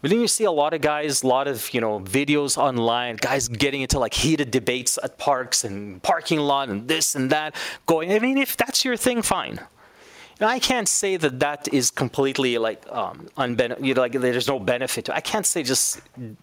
But 0.00 0.10
then 0.10 0.20
you 0.20 0.28
see 0.28 0.44
a 0.44 0.50
lot 0.50 0.74
of 0.74 0.80
guys, 0.80 1.22
a 1.22 1.26
lot 1.26 1.48
of 1.48 1.72
you 1.72 1.80
know 1.80 2.00
videos 2.00 2.58
online, 2.58 3.16
guys 3.16 3.48
getting 3.48 3.82
into 3.82 3.98
like 3.98 4.14
heated 4.14 4.50
debates 4.50 4.98
at 5.02 5.18
parks 5.18 5.64
and 5.64 6.02
parking 6.02 6.40
lot 6.40 6.68
and 6.68 6.88
this 6.88 7.14
and 7.14 7.30
that. 7.30 7.54
Going, 7.86 8.12
I 8.12 8.18
mean, 8.18 8.38
if 8.38 8.56
that's 8.56 8.84
your 8.84 8.96
thing, 8.96 9.22
fine. 9.22 9.60
Now, 10.38 10.48
I 10.48 10.58
can't 10.58 10.86
say 10.86 11.16
that 11.16 11.40
that 11.40 11.66
is 11.72 11.90
completely 11.90 12.58
like 12.58 12.84
um, 12.90 13.28
unben- 13.38 13.82
you 13.82 13.94
know, 13.94 14.02
like 14.02 14.12
there's 14.12 14.48
no 14.48 14.58
benefit. 14.58 15.06
to 15.06 15.16
I 15.16 15.20
can't 15.20 15.46
say 15.46 15.62
just 15.62 16.00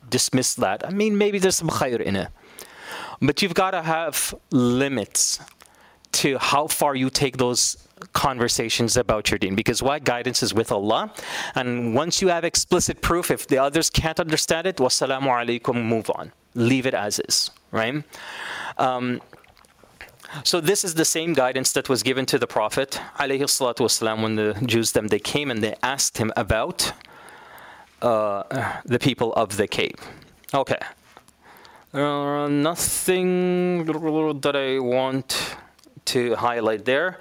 dismiss 0.10 0.56
that. 0.56 0.86
I 0.86 0.90
mean, 0.90 1.18
maybe 1.18 1.38
there's 1.38 1.56
some 1.56 1.70
khair 1.70 2.02
in 2.02 2.16
it, 2.16 2.30
but 3.23 3.43
you've 3.43 3.55
got 3.55 3.73
to 3.73 3.83
have 3.83 4.35
limits 4.51 5.41
to 6.12 6.39
how 6.39 6.66
far 6.66 6.95
you 6.95 7.11
take 7.11 7.37
those 7.37 7.77
conversations 8.12 8.97
about 8.97 9.31
your 9.31 9.39
deen 9.39 9.55
because 9.55 9.83
why 9.83 9.99
guidance 9.99 10.43
is 10.43 10.55
with 10.55 10.71
Allah 10.71 11.12
and 11.57 11.95
once 11.95 12.23
you 12.23 12.29
have 12.29 12.45
explicit 12.45 13.01
proof 13.03 13.31
if 13.31 13.49
the 13.49 13.59
others 13.59 13.91
can't 13.91 14.21
understand 14.21 14.66
it 14.69 14.77
wassalamu 14.77 15.29
alaikum 15.39 15.85
move 15.85 16.09
on 16.14 16.33
leave 16.55 16.87
it 16.87 16.95
as 16.95 17.19
is 17.19 17.51
right 17.73 18.05
um, 18.79 19.21
so 20.45 20.61
this 20.61 20.85
is 20.85 20.95
the 20.95 21.05
same 21.05 21.33
guidance 21.35 21.73
that 21.73 21.89
was 21.89 22.03
given 22.03 22.27
to 22.27 22.39
the 22.39 22.47
Prophet 22.47 23.01
والسلام, 23.19 24.23
when 24.23 24.37
the 24.37 24.55
Jews 24.66 24.93
them 24.93 25.09
they 25.09 25.19
came 25.19 25.51
and 25.51 25.62
they 25.62 25.75
asked 25.83 26.19
him 26.19 26.33
about 26.37 26.93
uh, 28.03 28.43
the 28.85 28.99
people 28.99 29.33
of 29.35 29.57
the 29.57 29.66
cave. 29.66 29.97
Okay. 30.53 30.79
Uh, 31.93 32.49
nothing 32.49 33.85
that 33.87 34.57
I 34.57 34.79
want 34.79 35.57
to 36.07 36.35
highlight 36.37 36.85
there. 36.85 37.19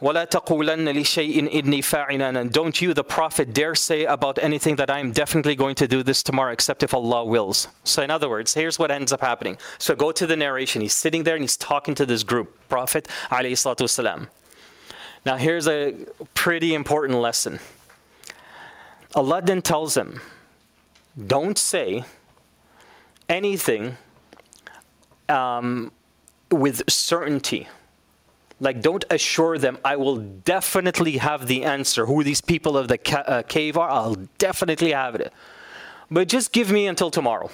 وَلَا 0.00 0.26
تَقُولَنَّ 0.26 0.86
لِشَيْءٍ 0.92 1.50
إِنِّي 1.50 1.80
فَاعِلًا 1.80 2.38
And 2.38 2.52
don't 2.52 2.80
you, 2.80 2.94
the 2.94 3.02
Prophet, 3.02 3.52
dare 3.52 3.74
say 3.74 4.04
about 4.04 4.38
anything 4.38 4.76
that 4.76 4.90
I 4.90 4.98
am 5.00 5.12
definitely 5.12 5.56
going 5.56 5.74
to 5.76 5.88
do 5.88 6.02
this 6.02 6.22
tomorrow, 6.22 6.52
except 6.52 6.82
if 6.82 6.94
Allah 6.94 7.24
wills. 7.24 7.68
So 7.84 8.02
in 8.02 8.10
other 8.10 8.28
words, 8.28 8.54
here's 8.54 8.78
what 8.78 8.90
ends 8.90 9.12
up 9.12 9.20
happening. 9.20 9.56
So 9.78 9.94
go 9.94 10.12
to 10.12 10.26
the 10.26 10.36
narration. 10.36 10.82
He's 10.82 10.94
sitting 10.94 11.24
there 11.24 11.34
and 11.34 11.42
he's 11.42 11.56
talking 11.56 11.94
to 11.96 12.06
this 12.06 12.22
group, 12.22 12.56
Prophet 12.68 13.08
والسلام. 13.30 14.28
Now 15.24 15.36
here's 15.36 15.66
a 15.68 15.94
pretty 16.34 16.74
important 16.74 17.18
lesson. 17.20 17.60
Allah 19.14 19.42
then 19.42 19.62
tells 19.62 19.96
him, 19.96 20.20
don't 21.26 21.58
say 21.58 22.04
anything 23.29 23.97
um, 25.29 25.91
with 26.51 26.83
certainty. 26.89 27.67
Like 28.59 28.81
don't 28.81 29.05
assure 29.11 29.59
them 29.59 29.77
i 29.85 29.95
will 29.95 30.17
definitely 30.17 31.17
have 31.17 31.47
the 31.47 31.63
answer. 31.63 32.05
Who 32.05 32.23
these 32.23 32.41
people 32.41 32.75
of 32.77 32.87
the 32.87 32.97
ca- 32.97 33.23
uh, 33.27 33.43
cave 33.43 33.77
are 33.77 33.89
i'll 33.89 34.15
definitely 34.37 34.93
have 34.93 35.15
it. 35.15 35.31
But 36.09 36.27
just 36.27 36.51
give 36.51 36.71
me 36.71 36.87
until 36.87 37.11
tomorrow. 37.11 37.51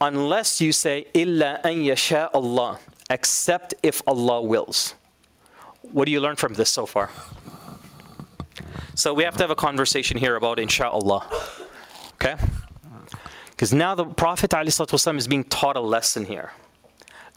Unless 0.00 0.60
you 0.60 0.72
say 0.72 1.06
illa 1.12 1.60
an 1.64 1.82
yasha 1.82 2.30
allah 2.32 2.78
except 3.10 3.74
if 3.82 4.00
allah 4.06 4.40
wills. 4.40 4.94
What 5.82 6.06
do 6.06 6.12
you 6.12 6.20
learn 6.20 6.36
from 6.36 6.54
this 6.54 6.70
so 6.70 6.86
far? 6.86 7.10
So 8.94 9.12
we 9.12 9.24
have 9.24 9.36
to 9.36 9.42
have 9.42 9.50
a 9.50 9.54
conversation 9.56 10.16
here 10.16 10.36
about 10.36 10.58
inshallah 10.58 11.26
okay 12.14 12.36
because 13.62 13.72
now 13.72 13.94
the 13.94 14.04
prophet 14.04 14.50
ﷺ 14.50 15.18
is 15.18 15.28
being 15.28 15.44
taught 15.44 15.76
a 15.76 15.80
lesson 15.80 16.24
here 16.24 16.50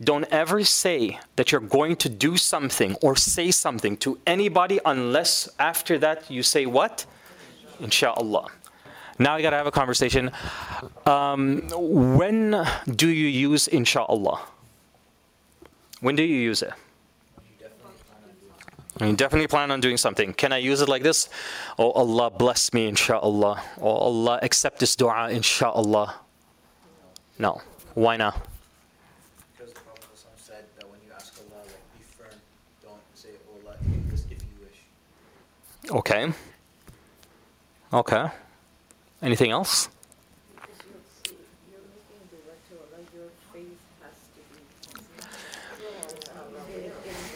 don't 0.04 0.26
ever 0.32 0.64
say 0.64 1.20
that 1.36 1.52
you're 1.52 1.62
going 1.62 1.96
to 1.98 2.10
do 2.10 2.36
something 2.36 2.96
or 3.04 3.16
say 3.16 3.52
something 3.52 3.96
to 3.96 4.18
anybody 4.26 4.80
unless 4.86 5.48
after 5.60 6.00
that 6.00 6.32
you 6.32 6.42
say 6.42 6.66
what? 6.66 7.06
Insha'Allah. 7.80 8.50
Now 9.20 9.36
you 9.36 9.44
gotta 9.44 9.56
have 9.56 9.68
a 9.68 9.72
conversation. 9.72 10.32
Um, 11.06 11.62
when 11.72 12.66
do 12.88 13.08
you 13.08 13.28
use 13.28 13.68
Insha'Allah? 13.68 14.40
When 16.02 16.16
do 16.16 16.24
you 16.24 16.38
use 16.38 16.64
it? 16.64 16.74
I 19.02 19.12
definitely 19.12 19.48
plan 19.48 19.72
on 19.72 19.82
doing 19.82 19.98
something. 19.98 20.34
Can 20.34 20.54
I 20.54 20.58
use 20.58 20.82
it 20.82 20.88
like 20.88 21.04
this? 21.04 21.28
Oh 21.78 21.92
Allah 21.92 22.30
bless 22.30 22.72
me, 22.74 22.88
inshallah. 22.88 23.62
Oh 23.82 23.90
Allah 23.90 24.40
accept 24.42 24.80
this 24.80 24.96
dua, 24.96 25.30
inshallah. 25.30 26.16
No. 27.38 27.62
Why 27.94 28.18
not? 28.18 28.48
Because 29.58 29.74
the 29.74 29.80
Prophet 29.82 30.04
said 30.38 30.66
that 30.78 30.90
when 30.90 31.00
you 31.06 31.12
ask 31.14 31.34
Allah, 31.40 31.64
like, 31.64 31.76
be 31.98 32.04
firm, 32.04 32.40
don't 32.82 33.02
say, 33.14 33.30
oh 33.50 33.60
Allah, 33.66 33.78
just 34.10 34.32
if 34.32 34.40
you 34.42 34.60
wish. 34.62 34.80
Okay. 35.92 36.34
Okay. 37.94 38.32
Anything 39.22 39.52
else? 39.52 39.90
You're 41.72 41.80
making 41.96 42.28
the 42.32 42.38
to 42.68 42.76
Allah, 42.80 43.02
your 43.14 43.30
faith 43.52 43.80
has 44.04 44.18
to 44.36 44.42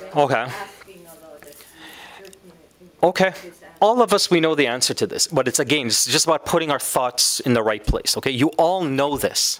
be. 0.05 0.19
Okay. 0.19 0.43
Asking 0.43 1.07
Allah 1.07 1.39
that 1.39 1.55
you 1.55 2.25
certain 2.25 2.51
in 2.81 2.88
Okay. 3.01 3.33
All 3.81 4.01
of 4.01 4.13
us, 4.13 4.29
we 4.29 4.39
know 4.39 4.55
the 4.55 4.67
answer 4.67 4.93
to 4.93 5.07
this, 5.07 5.27
but 5.27 5.47
it's 5.47 5.59
again, 5.59 5.87
it's 5.87 6.05
just 6.05 6.25
about 6.25 6.45
putting 6.45 6.69
our 6.69 6.79
thoughts 6.79 7.39
in 7.39 7.53
the 7.53 7.63
right 7.63 7.85
place. 7.85 8.17
Okay. 8.17 8.31
You 8.31 8.49
all 8.57 8.83
know 8.83 9.17
this. 9.17 9.59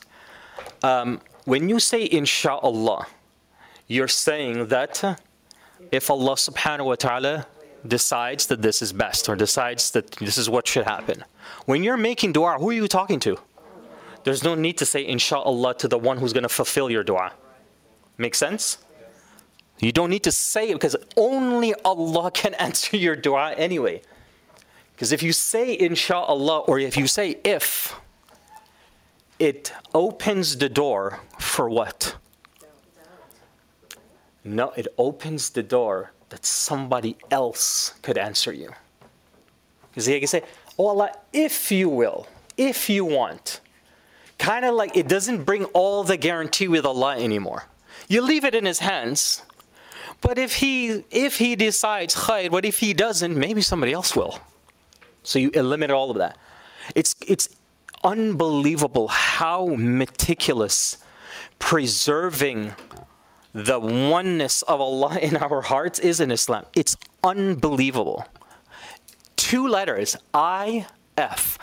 Um, 0.83 1.21
when 1.45 1.69
you 1.69 1.79
say 1.79 2.07
inshallah, 2.09 3.07
you're 3.87 4.07
saying 4.07 4.67
that 4.67 5.03
uh, 5.03 5.15
if 5.91 6.09
Allah 6.09 6.35
subhanahu 6.35 6.85
wa 6.85 6.95
ta'ala 6.95 7.47
decides 7.87 8.47
that 8.47 8.61
this 8.61 8.81
is 8.81 8.91
best 8.91 9.29
or 9.29 9.35
decides 9.35 9.91
that 9.91 10.11
this 10.11 10.37
is 10.37 10.49
what 10.49 10.67
should 10.67 10.85
happen. 10.85 11.23
When 11.65 11.83
you're 11.83 11.97
making 11.97 12.33
dua, 12.33 12.57
who 12.59 12.69
are 12.69 12.73
you 12.73 12.87
talking 12.87 13.19
to? 13.21 13.37
There's 14.25 14.43
no 14.43 14.53
need 14.53 14.77
to 14.79 14.85
say 14.85 15.05
inshallah 15.07 15.75
to 15.75 15.87
the 15.87 15.97
one 15.97 16.17
who's 16.17 16.33
going 16.33 16.43
to 16.43 16.49
fulfill 16.49 16.89
your 16.89 17.03
dua. 17.03 17.31
Make 18.17 18.35
sense? 18.35 18.79
You 19.79 19.91
don't 19.91 20.09
need 20.09 20.23
to 20.23 20.31
say 20.31 20.69
it 20.69 20.73
because 20.73 20.95
only 21.15 21.73
Allah 21.85 22.31
can 22.33 22.53
answer 22.55 22.97
your 22.97 23.15
dua 23.15 23.53
anyway. 23.53 24.01
Because 24.93 25.11
if 25.11 25.23
you 25.23 25.31
say 25.31 25.77
inshallah 25.79 26.59
or 26.59 26.79
if 26.79 26.97
you 26.97 27.07
say 27.07 27.37
if, 27.43 27.95
it 29.39 29.71
opens 29.93 30.57
the 30.57 30.67
door 30.67 31.21
for 31.39 31.69
what? 31.69 32.15
No, 34.43 34.71
it 34.71 34.87
opens 34.97 35.51
the 35.51 35.63
door 35.63 36.11
that 36.29 36.45
somebody 36.45 37.15
else 37.31 37.93
could 38.01 38.17
answer 38.17 38.51
you. 38.51 38.71
Because 39.89 40.05
he 40.05 40.19
can 40.19 40.27
say, 40.27 40.43
Oh 40.77 40.87
Allah, 40.87 41.11
if 41.33 41.71
you 41.71 41.89
will, 41.89 42.27
if 42.57 42.89
you 42.89 43.05
want. 43.05 43.61
Kind 44.37 44.63
of 44.63 44.75
like 44.75 44.95
it 44.95 45.07
doesn't 45.07 45.43
bring 45.43 45.65
all 45.65 46.03
the 46.03 46.17
guarantee 46.17 46.67
with 46.67 46.85
Allah 46.85 47.17
anymore. 47.17 47.65
You 48.07 48.21
leave 48.21 48.45
it 48.45 48.55
in 48.55 48.65
his 48.65 48.79
hands. 48.79 49.43
But 50.21 50.37
if 50.37 50.55
he 50.55 51.05
if 51.11 51.37
he 51.37 51.55
decides 51.55 52.15
khair, 52.15 52.51
but 52.51 52.65
if 52.65 52.79
he 52.79 52.93
doesn't, 52.93 53.35
maybe 53.35 53.61
somebody 53.61 53.93
else 53.93 54.15
will. 54.15 54.39
So 55.23 55.39
you 55.39 55.49
eliminate 55.53 55.91
all 55.91 56.11
of 56.11 56.17
that. 56.17 56.37
It's 56.95 57.15
it's 57.25 57.49
unbelievable 58.03 59.07
how 59.07 59.75
meticulous 59.77 60.97
preserving 61.59 62.73
the 63.53 63.79
oneness 63.79 64.61
of 64.63 64.79
Allah 64.79 65.17
in 65.19 65.37
our 65.37 65.61
hearts 65.61 65.99
is 65.99 66.19
in 66.19 66.31
Islam. 66.31 66.65
It's 66.75 66.95
unbelievable. 67.23 68.25
Two 69.35 69.67
letters, 69.67 70.15
I 70.33 70.85
F. 71.17 71.57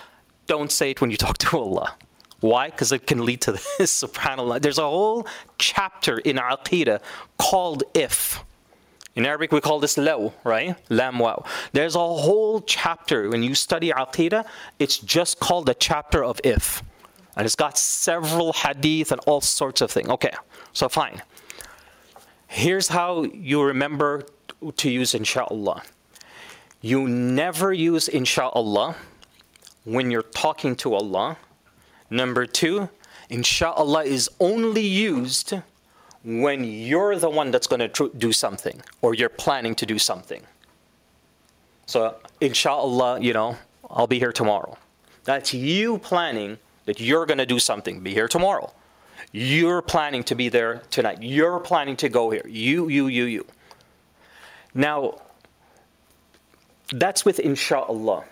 Don't 0.46 0.72
say 0.72 0.90
it 0.90 1.00
when 1.00 1.10
you 1.10 1.16
talk 1.16 1.38
to 1.38 1.58
Allah. 1.58 1.96
Why? 2.40 2.70
Because 2.70 2.92
it 2.92 3.06
can 3.06 3.24
lead 3.24 3.40
to 3.42 3.52
this, 3.78 4.02
subhanAllah. 4.02 4.60
There's 4.60 4.78
a 4.78 4.82
whole 4.82 5.26
chapter 5.58 6.18
in 6.18 6.36
Aqidah 6.36 7.00
called 7.38 7.84
if. 7.94 8.44
In 9.14 9.24
Arabic, 9.24 9.50
we 9.50 9.62
call 9.62 9.80
this 9.80 9.96
law, 9.96 10.32
right? 10.44 10.76
Lam 10.90 11.18
wow. 11.18 11.44
There's 11.72 11.94
a 11.94 11.98
whole 11.98 12.60
chapter 12.60 13.30
when 13.30 13.42
you 13.42 13.54
study 13.54 13.90
Aqidah, 13.90 14.44
it's 14.78 14.98
just 14.98 15.40
called 15.40 15.66
the 15.66 15.74
chapter 15.74 16.22
of 16.22 16.38
if. 16.44 16.82
And 17.34 17.46
it's 17.46 17.56
got 17.56 17.78
several 17.78 18.52
hadith 18.52 19.12
and 19.12 19.20
all 19.26 19.40
sorts 19.40 19.80
of 19.80 19.90
things. 19.90 20.08
Okay, 20.08 20.32
so 20.74 20.88
fine. 20.88 21.22
Here's 22.46 22.88
how 22.88 23.24
you 23.24 23.62
remember 23.62 24.26
to 24.76 24.90
use 24.90 25.14
inshallah. 25.14 25.82
You 26.80 27.08
never 27.08 27.72
use 27.72 28.08
inshallah 28.08 28.96
when 29.84 30.10
you're 30.10 30.22
talking 30.22 30.76
to 30.76 30.94
Allah. 30.94 31.38
Number 32.10 32.46
two, 32.46 32.88
inshallah 33.28 34.04
is 34.04 34.30
only 34.40 34.86
used 34.86 35.54
when 36.24 36.64
you're 36.64 37.16
the 37.16 37.30
one 37.30 37.50
that's 37.50 37.66
going 37.66 37.88
to 37.88 38.10
do 38.16 38.32
something 38.32 38.82
or 39.02 39.14
you're 39.14 39.28
planning 39.28 39.74
to 39.76 39.86
do 39.86 39.98
something. 39.98 40.42
So, 41.86 42.16
inshallah, 42.40 43.20
you 43.20 43.32
know, 43.32 43.56
I'll 43.88 44.08
be 44.08 44.18
here 44.18 44.32
tomorrow. 44.32 44.76
That's 45.24 45.54
you 45.54 45.98
planning 45.98 46.58
that 46.84 47.00
you're 47.00 47.26
going 47.26 47.38
to 47.38 47.46
do 47.46 47.58
something, 47.58 48.00
be 48.00 48.12
here 48.12 48.28
tomorrow. 48.28 48.72
You're 49.32 49.82
planning 49.82 50.24
to 50.24 50.34
be 50.34 50.48
there 50.48 50.82
tonight. 50.90 51.22
You're 51.22 51.60
planning 51.60 51.96
to 51.98 52.08
go 52.08 52.30
here. 52.30 52.46
You, 52.46 52.88
you, 52.88 53.08
you, 53.08 53.24
you. 53.24 53.46
Now, 54.74 55.20
that's 56.92 57.24
with 57.24 57.38
inshallah. 57.40 58.24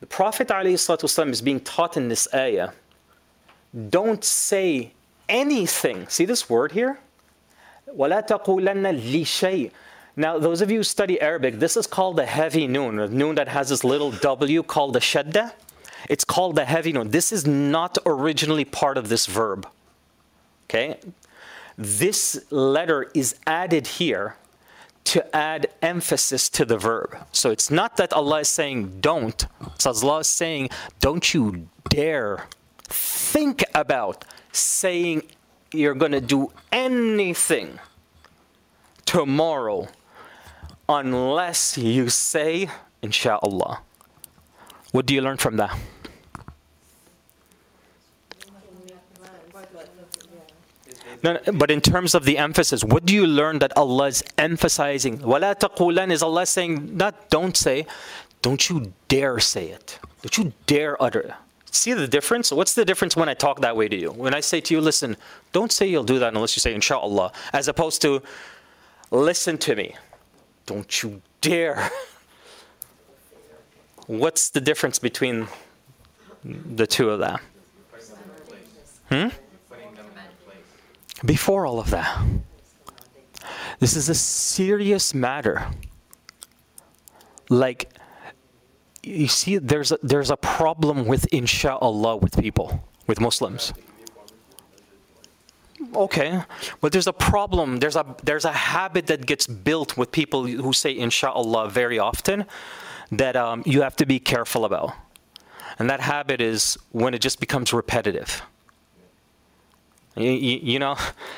The 0.00 0.06
Prophet 0.06 0.48
ﷺ 0.48 1.30
is 1.30 1.42
being 1.42 1.60
taught 1.60 1.96
in 1.96 2.08
this 2.08 2.26
ayah 2.34 2.70
don't 3.90 4.24
say 4.24 4.92
anything. 5.28 6.06
See 6.08 6.24
this 6.24 6.48
word 6.50 6.72
here? 6.72 6.98
وَلَا 7.88 8.26
تَقُولَنَّ 8.26 9.00
لِشَيْءٍ 9.00 9.70
Now, 10.16 10.38
those 10.38 10.60
of 10.60 10.70
you 10.70 10.78
who 10.78 10.82
study 10.82 11.20
Arabic, 11.20 11.58
this 11.58 11.76
is 11.76 11.86
called 11.86 12.16
the 12.16 12.26
heavy 12.26 12.66
noon, 12.66 12.98
a 12.98 13.08
noon 13.08 13.34
that 13.36 13.48
has 13.48 13.70
this 13.70 13.82
little 13.82 14.10
W 14.10 14.62
called 14.62 14.92
the 14.92 15.00
shadda. 15.00 15.52
It's 16.08 16.24
called 16.24 16.56
the 16.56 16.64
heavy 16.64 16.92
noon. 16.92 17.10
This 17.10 17.32
is 17.32 17.46
not 17.46 17.96
originally 18.04 18.64
part 18.64 18.98
of 18.98 19.08
this 19.08 19.26
verb. 19.26 19.66
Okay? 20.64 20.98
This 21.78 22.44
letter 22.50 23.10
is 23.14 23.36
added 23.46 23.86
here 23.86 24.36
to 25.07 25.35
add 25.35 25.67
emphasis 25.81 26.49
to 26.49 26.65
the 26.65 26.77
verb. 26.77 27.15
So 27.31 27.49
it's 27.49 27.71
not 27.71 27.95
that 27.95 28.11
Allah 28.11 28.41
is 28.41 28.49
saying 28.49 28.99
don't. 28.99 29.45
It's 29.75 29.85
Allah 29.85 30.19
is 30.19 30.27
saying, 30.27 30.69
don't 30.99 31.33
you 31.33 31.69
dare 31.87 32.47
think 32.83 33.63
about 33.73 34.25
saying 34.51 35.23
you're 35.71 35.95
going 35.95 36.11
to 36.11 36.19
do 36.19 36.51
anything 36.73 37.79
tomorrow 39.05 39.87
unless 40.89 41.77
you 41.77 42.09
say, 42.09 42.69
inshallah. 43.01 43.79
What 44.91 45.05
do 45.05 45.13
you 45.13 45.21
learn 45.21 45.37
from 45.37 45.55
that? 45.57 45.77
No, 51.23 51.39
but 51.53 51.71
in 51.71 51.81
terms 51.81 52.13
of 52.13 52.25
the 52.25 52.37
emphasis, 52.37 52.83
what 52.83 53.05
do 53.05 53.13
you 53.13 53.25
learn 53.25 53.59
that 53.59 53.75
Allah 53.75 54.07
is 54.07 54.23
emphasizing? 54.37 55.19
Wala 55.19 55.55
taqulan 55.55 56.11
is 56.11 56.21
Allah 56.21 56.45
saying, 56.45 56.95
not 56.95 57.29
don't 57.29 57.57
say, 57.57 57.85
don't 58.41 58.69
you 58.69 58.93
dare 59.07 59.39
say 59.39 59.69
it. 59.69 59.99
Don't 60.21 60.37
you 60.37 60.53
dare 60.65 61.01
utter 61.01 61.21
it. 61.21 61.33
See 61.71 61.93
the 61.93 62.07
difference? 62.07 62.51
What's 62.51 62.73
the 62.73 62.85
difference 62.85 63.15
when 63.15 63.29
I 63.29 63.33
talk 63.33 63.61
that 63.61 63.75
way 63.75 63.87
to 63.87 63.95
you? 63.95 64.11
When 64.11 64.33
I 64.33 64.39
say 64.39 64.61
to 64.61 64.73
you, 64.73 64.81
listen, 64.81 65.17
don't 65.51 65.71
say 65.71 65.87
you'll 65.87 66.03
do 66.03 66.19
that 66.19 66.33
unless 66.33 66.55
you 66.55 66.61
say 66.61 66.73
inshallah, 66.73 67.31
as 67.53 67.67
opposed 67.67 68.01
to, 68.03 68.21
listen 69.11 69.57
to 69.59 69.75
me. 69.75 69.95
Don't 70.65 71.03
you 71.03 71.21
dare. 71.41 71.89
What's 74.07 74.49
the 74.49 74.61
difference 74.61 74.99
between 74.99 75.47
the 76.43 76.87
two 76.87 77.09
of 77.09 77.19
them? 77.19 77.39
Hmm? 79.09 79.27
Before 81.25 81.65
all 81.65 81.79
of 81.79 81.89
that, 81.89 82.23
this 83.79 83.95
is 83.95 84.09
a 84.09 84.15
serious 84.15 85.13
matter. 85.13 85.67
Like, 87.49 87.89
you 89.03 89.27
see, 89.27 89.57
there's 89.57 89.91
a, 89.91 89.99
there's 90.03 90.29
a 90.29 90.37
problem 90.37 91.05
with 91.05 91.27
insha'Allah 91.31 92.21
with 92.21 92.37
people, 92.37 92.83
with 93.07 93.19
Muslims. 93.19 93.73
Okay, 95.95 96.41
but 96.81 96.91
there's 96.91 97.07
a 97.07 97.13
problem. 97.13 97.77
There's 97.77 97.95
a 97.95 98.15
there's 98.23 98.45
a 98.45 98.51
habit 98.51 99.07
that 99.07 99.25
gets 99.25 99.47
built 99.47 99.95
with 99.95 100.11
people 100.11 100.45
who 100.45 100.73
say 100.73 100.95
insha'Allah 100.95 101.71
very 101.71 101.99
often 101.99 102.45
that 103.11 103.35
um, 103.35 103.63
you 103.65 103.81
have 103.81 103.95
to 103.97 104.05
be 104.05 104.19
careful 104.19 104.65
about, 104.65 104.93
and 105.79 105.89
that 105.89 106.01
habit 106.01 106.41
is 106.41 106.77
when 106.91 107.13
it 107.13 107.19
just 107.19 107.39
becomes 107.39 107.73
repetitive. 107.73 108.41
You, 110.17 110.31
you, 110.31 110.79
know, 110.79 110.95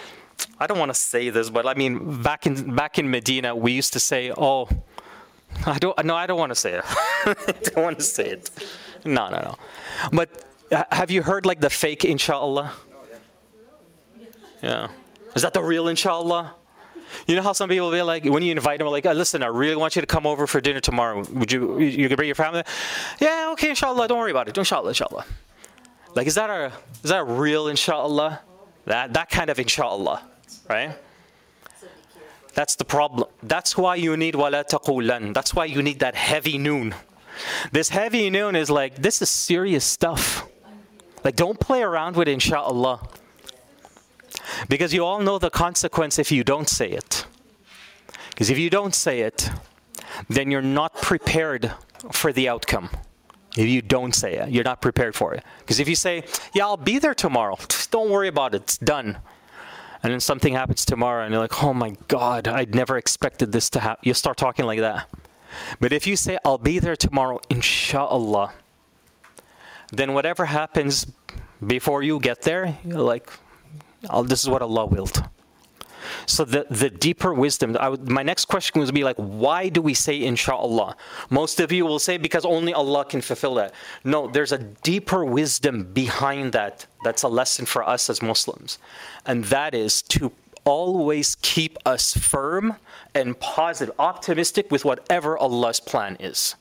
I 0.60 0.68
don't 0.68 0.80
want 0.80 0.90
to 0.90 1.00
say 1.00 1.30
this, 1.30 1.50
but 1.50 1.68
I 1.68 1.74
mean, 1.74 2.22
back 2.22 2.46
in 2.46 2.76
back 2.76 2.98
in 2.98 3.10
Medina, 3.10 3.56
we 3.56 3.72
used 3.72 3.94
to 3.94 4.00
say, 4.00 4.32
"Oh, 4.38 4.70
I 5.66 5.78
don't. 5.80 6.06
No, 6.06 6.16
I 6.16 6.26
don't 6.28 6.40
want 6.40 6.52
to 6.52 6.56
say 6.56 6.74
it. 6.74 6.84
I 6.88 7.54
don't 7.64 7.84
want 7.84 8.00
to 8.00 8.06
say 8.06 8.28
it. 8.30 8.50
No, 9.06 9.30
no, 9.30 9.40
no. 9.40 9.56
But 10.12 10.46
uh, 10.72 10.84
have 10.92 11.12
you 11.12 11.24
heard 11.24 11.46
like 11.46 11.60
the 11.60 11.70
fake 11.70 12.06
inshallah? 12.06 12.74
Yeah. 14.62 14.90
Is 15.36 15.42
that 15.42 15.54
the 15.54 15.62
real 15.62 15.88
inshallah? 15.88 16.56
You 17.28 17.36
know 17.36 17.42
how 17.42 17.54
some 17.54 17.70
people 17.70 17.92
be 17.92 18.02
like, 18.04 18.24
when 18.26 18.44
you 18.44 18.52
invite 18.52 18.80
them, 18.80 18.88
like, 18.88 19.06
"Uh, 19.06 19.14
listen, 19.14 19.42
I 19.42 19.48
really 19.48 19.76
want 19.76 19.96
you 19.96 20.02
to 20.02 20.08
come 20.08 20.28
over 20.28 20.46
for 20.46 20.62
dinner 20.62 20.80
tomorrow. 20.80 21.24
Would 21.34 21.52
you, 21.52 21.80
you 21.80 22.08
can 22.08 22.16
bring 22.16 22.28
your 22.28 22.36
family? 22.36 22.64
Yeah, 23.20 23.50
okay, 23.54 23.70
inshallah. 23.70 24.08
Don't 24.08 24.20
worry 24.20 24.32
about 24.32 24.48
it. 24.48 24.58
Inshallah, 24.58 24.90
inshallah. 24.90 25.26
Like, 26.16 26.28
is 26.28 26.36
that 26.36 26.50
a, 26.50 26.72
is 27.04 27.10
that 27.10 27.20
a 27.20 27.24
real 27.24 27.68
inshallah? 27.68 28.42
That, 28.90 29.14
that 29.14 29.30
kind 29.30 29.52
of 29.52 29.60
inshallah, 29.60 30.24
right? 30.68 30.98
That's 32.56 32.76
the 32.76 32.84
problem. 32.84 33.30
That's 33.44 33.78
why 33.78 33.94
you 33.94 34.18
need 34.18 34.34
wala 34.34 34.64
taqulan. 34.64 35.32
That's 35.32 35.54
why 35.54 35.66
you 35.66 35.84
need 35.84 36.00
that 36.00 36.16
heavy 36.16 36.58
noon. 36.58 36.96
This 37.72 37.90
heavy 37.90 38.32
noon 38.32 38.56
is 38.56 38.72
like, 38.72 38.96
this 38.96 39.22
is 39.22 39.30
serious 39.30 39.86
stuff. 39.86 40.44
Like, 41.24 41.36
don't 41.36 41.60
play 41.60 41.84
around 41.84 42.16
with 42.16 42.28
inshallah. 42.28 43.08
Because 44.68 44.92
you 44.92 45.06
all 45.06 45.20
know 45.20 45.38
the 45.38 45.52
consequence 45.52 46.18
if 46.18 46.32
you 46.32 46.44
don't 46.44 46.68
say 46.68 46.90
it. 46.90 47.28
Because 48.32 48.50
if 48.50 48.58
you 48.58 48.72
don't 48.72 48.96
say 48.96 49.20
it, 49.20 49.52
then 50.28 50.50
you're 50.50 50.64
not 50.64 50.96
prepared 51.00 51.74
for 52.12 52.34
the 52.34 52.50
outcome. 52.50 52.90
If 53.58 53.68
you 53.68 53.82
don't 53.82 54.14
say 54.14 54.36
it, 54.36 54.50
you're 54.50 54.64
not 54.64 54.82
prepared 54.82 55.16
for 55.16 55.34
it. 55.34 55.44
Because 55.60 55.80
if 55.80 55.90
you 55.90 55.96
say, 55.96 56.24
Yeah, 56.54 56.66
I'll 56.66 56.78
be 56.78 57.00
there 57.00 57.16
tomorrow, 57.16 57.58
just 57.68 57.92
don't 57.92 58.10
worry 58.10 58.28
about 58.28 58.54
it, 58.54 58.64
it's 58.64 58.78
done. 58.78 59.18
And 60.02 60.14
then 60.14 60.20
something 60.20 60.54
happens 60.54 60.86
tomorrow, 60.86 61.24
and 61.24 61.34
you're 61.34 61.42
like, 61.42 61.64
Oh 61.64 61.74
my 61.74 61.96
God, 62.08 62.48
I'd 62.48 62.76
never 62.76 62.98
expected 62.98 63.52
this 63.52 63.70
to 63.72 63.80
happen. 63.80 64.08
You 64.08 64.14
start 64.14 64.38
talking 64.38 64.66
like 64.66 64.80
that. 64.80 65.10
But 65.80 65.94
if 65.94 66.06
you 66.06 66.16
say, 66.16 66.38
I'll 66.46 66.60
be 66.60 66.80
there 66.80 66.96
tomorrow, 66.96 67.40
inshallah, 67.50 68.54
then 69.92 70.14
whatever 70.14 70.46
happens 70.46 71.08
before 71.66 72.04
you 72.04 72.20
get 72.20 72.44
there, 72.44 72.78
you're 72.86 73.02
like, 73.02 73.30
oh, 74.10 74.24
this 74.24 74.44
is 74.44 74.50
what 74.50 74.62
Allah 74.62 74.86
willed. 74.86 75.24
So 76.26 76.46
the, 76.46 76.66
the 76.70 76.90
deeper 76.90 77.34
wisdom, 77.34 77.78
would, 77.80 78.10
my 78.10 78.24
next 78.24 78.46
question 78.46 78.82
would 78.82 78.94
be 78.94 79.04
like, 79.04 79.18
why 79.18 79.70
do 79.70 79.82
we 79.82 79.94
say 79.94 80.24
inshallah? 80.24 80.96
Most 81.30 81.60
of 81.60 81.72
you 81.72 81.86
will 81.86 82.00
say 82.00 82.18
because 82.18 82.46
only 82.46 82.74
Allah 82.74 83.06
can 83.06 83.22
fulfill 83.22 83.56
that. 83.56 83.74
No, 84.04 84.28
there's 84.28 84.52
a 84.52 84.58
deeper 84.58 85.26
wisdom 85.26 85.84
behind 85.94 86.54
that. 86.54 86.86
That's 87.04 87.24
a 87.24 87.28
lesson 87.28 87.66
for 87.66 87.88
us 87.88 88.10
as 88.10 88.22
Muslims. 88.22 88.80
And 89.26 89.46
that 89.46 89.74
is 89.74 90.02
to 90.04 90.32
always 90.66 91.36
keep 91.42 91.78
us 91.86 92.14
firm 92.14 92.76
and 93.16 93.40
positive, 93.40 93.94
optimistic 93.98 94.72
with 94.72 94.86
whatever 94.86 95.38
Allah's 95.38 95.80
plan 95.80 96.18
is. 96.20 96.56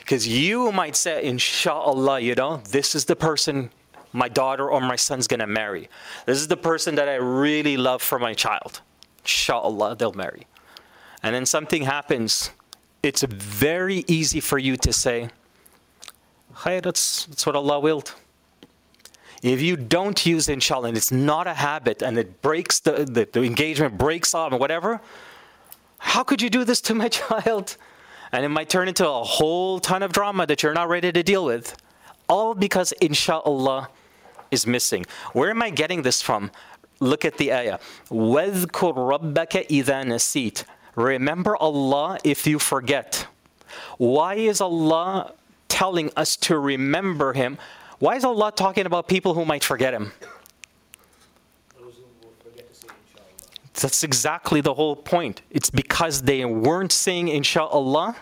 Because 0.00 0.28
you 0.28 0.70
might 0.72 0.96
say, 0.96 1.24
inshallah, 1.24 2.20
you 2.20 2.34
know, 2.34 2.58
this 2.70 2.94
is 2.94 3.06
the 3.06 3.16
person 3.16 3.70
my 4.14 4.28
daughter 4.28 4.70
or 4.70 4.80
my 4.80 4.96
son's 4.96 5.26
gonna 5.26 5.46
marry. 5.46 5.90
This 6.24 6.38
is 6.38 6.48
the 6.48 6.56
person 6.56 6.94
that 6.94 7.08
I 7.08 7.16
really 7.16 7.76
love 7.76 8.00
for 8.00 8.18
my 8.18 8.32
child. 8.32 8.80
Inshallah, 9.24 9.96
they'll 9.96 10.12
marry. 10.12 10.46
And 11.22 11.34
then 11.34 11.44
something 11.44 11.82
happens. 11.82 12.50
It's 13.02 13.22
very 13.22 14.04
easy 14.06 14.40
for 14.40 14.56
you 14.56 14.76
to 14.76 14.92
say, 14.92 15.30
hey, 16.64 16.80
that's, 16.80 17.26
that's 17.26 17.44
what 17.44 17.56
Allah 17.56 17.80
willed. 17.80 18.14
If 19.42 19.60
you 19.60 19.76
don't 19.76 20.24
use 20.24 20.48
inshallah 20.48 20.88
and 20.88 20.96
it's 20.96 21.12
not 21.12 21.46
a 21.46 21.54
habit 21.54 22.00
and 22.00 22.16
it 22.16 22.40
breaks 22.40 22.80
the, 22.80 23.04
the, 23.04 23.28
the 23.30 23.42
engagement 23.42 23.98
breaks 23.98 24.32
off 24.32 24.52
whatever, 24.52 25.00
how 25.98 26.22
could 26.22 26.40
you 26.40 26.48
do 26.48 26.64
this 26.64 26.80
to 26.82 26.94
my 26.94 27.08
child? 27.20 27.76
And 28.30 28.44
it 28.44 28.48
might 28.48 28.68
turn 28.68 28.88
into 28.88 29.08
a 29.08 29.24
whole 29.24 29.80
ton 29.80 30.02
of 30.02 30.12
drama 30.12 30.46
that 30.46 30.62
you're 30.62 30.72
not 30.72 30.88
ready 30.88 31.10
to 31.10 31.22
deal 31.22 31.44
with. 31.44 31.76
All 32.28 32.54
because 32.54 32.92
inshallah 32.92 33.88
is 34.53 34.65
missing. 34.65 35.05
Where 35.33 35.49
am 35.49 35.61
I 35.61 35.69
getting 35.69 36.01
this 36.01 36.21
from? 36.21 36.51
look 36.99 37.25
at 37.25 37.37
the 37.37 37.53
ayah. 37.53 37.79
وَاذْكُرْ 38.09 38.95
رَبَّكَ 38.95 39.67
إِذَا 39.67 40.05
نَسِيتَ 40.05 40.63
Remember 40.95 41.55
Allah 41.57 42.17
if 42.23 42.45
you 42.45 42.59
forget. 42.59 43.27
Why 43.97 44.35
is 44.35 44.59
Allah 44.59 45.33
telling 45.67 46.11
us 46.17 46.35
to 46.37 46.59
remember 46.59 47.33
Him? 47.33 47.57
Why 47.99 48.15
is 48.15 48.25
Allah 48.25 48.51
talking 48.51 48.85
about 48.85 49.07
people 49.07 49.33
who 49.33 49.45
might 49.45 49.63
forget 49.63 49.93
Him? 49.93 50.11
Those 51.79 51.95
who 51.95 52.03
will 52.21 52.33
forget 52.43 52.67
to 52.69 52.75
say 52.75 52.87
inshallah. 52.87 53.27
That's 53.73 54.03
exactly 54.03 54.61
the 54.61 54.73
whole 54.73 54.95
point. 54.95 55.41
It's 55.51 55.69
because 55.69 56.23
they 56.23 56.43
weren't 56.43 56.91
saying 56.91 57.29
inshallah, 57.29 58.15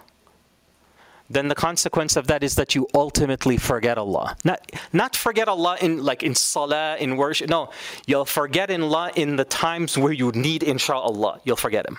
then 1.33 1.49
the 1.49 1.55
consequence 1.55 2.17
of 2.17 2.27
that 2.27 2.43
is 2.43 2.55
that 2.57 2.75
you 2.75 2.87
ultimately 2.95 3.57
forget 3.57 3.99
Allah. 3.99 4.37
Not 4.45 4.73
not 4.93 5.17
forget 5.17 5.49
Allah 5.49 5.77
in 5.81 6.05
like 6.05 6.23
in 6.23 6.35
salah, 6.35 6.97
in 6.99 7.17
worship. 7.17 7.49
No, 7.49 7.71
you'll 8.07 8.25
forget 8.25 8.71
in 8.71 8.83
Allah 8.83 9.13
in 9.17 9.37
the 9.37 9.45
times 9.45 9.97
where 9.97 10.13
you 10.13 10.33
need 10.33 10.63
inshallah. 10.63 11.41
You'll 11.45 11.57
forget 11.57 11.87
him. 11.87 11.99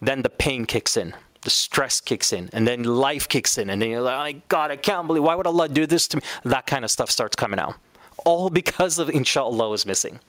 Then 0.00 0.22
the 0.22 0.30
pain 0.30 0.66
kicks 0.66 0.96
in. 0.96 1.14
The 1.42 1.50
stress 1.50 2.00
kicks 2.00 2.32
in, 2.32 2.50
and 2.52 2.68
then 2.68 2.84
life 2.84 3.28
kicks 3.28 3.58
in, 3.58 3.68
and 3.70 3.82
then 3.82 3.90
you're 3.90 4.00
like, 4.00 4.36
oh, 4.36 4.40
God, 4.46 4.70
I 4.70 4.76
can't 4.76 5.08
believe, 5.08 5.24
why 5.24 5.34
would 5.34 5.46
Allah 5.46 5.68
do 5.68 5.86
this 5.86 6.06
to 6.08 6.18
me? 6.18 6.22
That 6.44 6.66
kind 6.66 6.84
of 6.84 6.90
stuff 6.90 7.10
starts 7.10 7.34
coming 7.34 7.58
out. 7.58 7.74
All 8.24 8.48
because 8.62 9.00
of 9.00 9.10
inshallah 9.10 9.68
was 9.68 9.84
missing. 9.84 10.20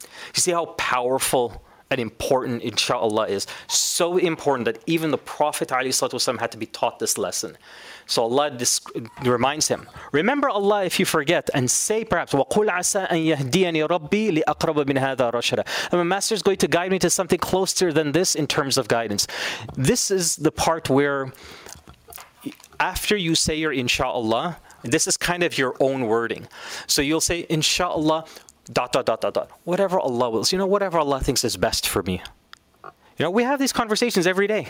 You 0.00 0.40
see 0.40 0.52
how 0.52 0.66
powerful 0.78 1.62
and 1.91 1.99
important 1.99 2.63
inshallah 2.63 3.27
is. 3.27 3.45
So 3.67 4.17
important 4.17 4.65
that 4.65 4.79
even 4.87 5.11
the 5.11 5.17
Prophet 5.17 5.67
ﷺ 5.67 6.39
had 6.39 6.51
to 6.53 6.57
be 6.57 6.65
taught 6.65 6.99
this 6.99 7.17
lesson. 7.17 7.57
So 8.07 8.23
Allah 8.23 8.49
dis- 8.49 8.81
reminds 9.23 9.67
him, 9.67 9.87
remember 10.11 10.49
Allah 10.49 10.85
if 10.85 10.99
you 10.99 11.05
forget 11.05 11.49
and 11.53 11.69
say 11.69 12.03
perhaps, 12.05 12.33
وَقُلْ 12.33 12.69
عَسَىٰ 12.69 13.09
أَن 13.09 13.35
يَهْدِيَنِي 13.35 13.87
رَبِّي 13.87 14.41
لِأَقْرَبَ 14.41 14.85
مِنْ 14.85 14.97
هَذَا 14.97 15.33
رَشَدًا 15.33 15.67
And 15.91 15.99
my 15.99 16.03
master 16.03 16.33
is 16.33 16.41
going 16.41 16.57
to 16.57 16.67
guide 16.67 16.91
me 16.91 16.99
to 16.99 17.09
something 17.09 17.39
closer 17.39 17.91
than 17.91 18.13
this 18.13 18.35
in 18.35 18.47
terms 18.47 18.77
of 18.77 18.87
guidance. 18.87 19.27
This 19.75 20.11
is 20.11 20.37
the 20.37 20.51
part 20.51 20.89
where 20.89 21.31
after 22.79 23.15
you 23.15 23.35
say 23.35 23.55
your 23.55 23.71
inshallah, 23.71 24.57
this 24.83 25.07
is 25.07 25.17
kind 25.17 25.43
of 25.43 25.57
your 25.57 25.75
own 25.79 26.07
wording. 26.07 26.47
So 26.87 27.01
you'll 27.01 27.21
say, 27.21 27.45
inshallah, 27.49 28.25
dot, 28.72 28.92
dot, 28.92 29.06
dot, 29.06 29.20
dot, 29.20 29.34
dot. 29.34 29.50
Whatever 29.64 29.98
Allah 29.98 30.30
wills. 30.30 30.52
You 30.52 30.58
know, 30.58 30.66
whatever 30.66 30.98
Allah 30.98 31.20
thinks 31.20 31.44
is 31.44 31.56
best 31.56 31.88
for 31.88 32.02
me. 32.02 32.22
You 32.84 33.24
know, 33.24 33.30
we 33.30 33.44
have 33.44 33.58
these 33.58 33.72
conversations 33.72 34.26
every 34.26 34.46
day. 34.46 34.68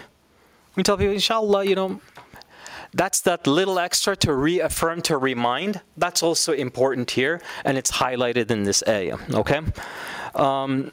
We 0.76 0.82
tell 0.82 0.96
people, 0.96 1.14
inshallah, 1.14 1.64
you 1.64 1.74
know, 1.74 2.00
that's 2.94 3.20
that 3.22 3.46
little 3.46 3.78
extra 3.78 4.14
to 4.16 4.32
reaffirm, 4.32 5.02
to 5.02 5.18
remind. 5.18 5.80
That's 5.96 6.22
also 6.22 6.52
important 6.52 7.10
here, 7.10 7.40
and 7.64 7.76
it's 7.76 7.90
highlighted 7.92 8.50
in 8.50 8.62
this 8.62 8.82
ayah, 8.86 9.18
okay? 9.30 9.60
Um, 10.34 10.92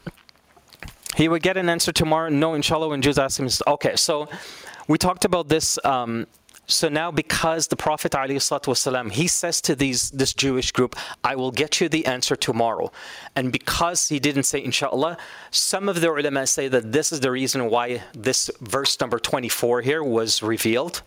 he 1.16 1.28
would 1.28 1.42
get 1.42 1.56
an 1.56 1.68
answer 1.68 1.92
tomorrow. 1.92 2.28
No, 2.28 2.54
inshallah, 2.54 2.88
when 2.88 3.02
Jews 3.02 3.18
ask 3.18 3.38
him, 3.38 3.48
okay, 3.66 3.94
so 3.96 4.28
we 4.88 4.98
talked 4.98 5.24
about 5.24 5.48
this. 5.48 5.78
Um, 5.84 6.26
so 6.66 6.88
now, 6.88 7.10
because 7.10 7.68
the 7.68 7.76
Prophet 7.76 8.12
ﷺ, 8.12 9.12
he 9.12 9.26
says 9.26 9.60
to 9.62 9.74
these 9.74 10.10
this 10.10 10.32
Jewish 10.32 10.72
group, 10.72 10.96
"I 11.22 11.36
will 11.36 11.50
get 11.50 11.80
you 11.80 11.88
the 11.88 12.06
answer 12.06 12.36
tomorrow," 12.36 12.90
and 13.36 13.52
because 13.52 14.08
he 14.08 14.18
didn't 14.18 14.44
say 14.44 14.64
inshallah, 14.64 15.18
some 15.50 15.88
of 15.88 16.00
the 16.00 16.10
ulama 16.10 16.46
say 16.46 16.68
that 16.68 16.92
this 16.92 17.12
is 17.12 17.20
the 17.20 17.30
reason 17.30 17.68
why 17.68 18.02
this 18.14 18.50
verse 18.60 18.98
number 18.98 19.18
24 19.18 19.82
here 19.82 20.02
was 20.02 20.42
revealed. 20.42 21.02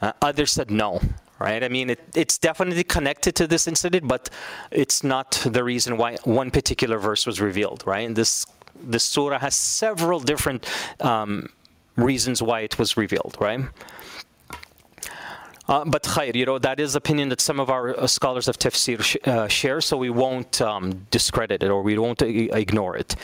Uh, 0.00 0.12
others 0.22 0.52
said 0.52 0.70
no. 0.70 1.00
Right? 1.38 1.62
I 1.62 1.68
mean, 1.68 1.90
it, 1.90 2.00
it's 2.14 2.38
definitely 2.38 2.84
connected 2.84 3.34
to 3.36 3.46
this 3.46 3.66
incident, 3.66 4.06
but 4.08 4.30
it's 4.70 5.02
not 5.02 5.32
the 5.44 5.64
reason 5.64 5.96
why 5.98 6.16
one 6.24 6.50
particular 6.50 6.98
verse 6.98 7.26
was 7.26 7.40
revealed. 7.40 7.82
Right? 7.86 8.06
And 8.06 8.16
this 8.16 8.46
this 8.80 9.04
surah 9.04 9.40
has 9.40 9.54
several 9.54 10.20
different 10.20 10.66
um, 11.00 11.50
reasons 11.96 12.40
why 12.40 12.60
it 12.60 12.78
was 12.78 12.96
revealed. 12.96 13.36
Right? 13.40 13.60
Uh, 15.69 15.85
but 15.85 16.01
khair, 16.01 16.35
you 16.35 16.47
know, 16.47 16.57
that 16.57 16.79
is 16.79 16.95
opinion 16.95 17.29
that 17.29 17.39
some 17.39 17.59
of 17.59 17.69
our 17.69 17.95
uh, 17.99 18.07
scholars 18.07 18.47
of 18.47 18.57
tafsir 18.57 18.99
sh- 19.03 19.17
uh, 19.25 19.47
share, 19.47 19.79
so 19.81 19.95
we 19.97 20.09
won't 20.09 20.59
um, 20.61 21.05
discredit 21.11 21.61
it 21.61 21.69
or 21.69 21.83
we 21.83 21.95
won't 21.95 22.23
I- 22.23 22.49
ignore 22.65 22.97
it. 22.97 23.15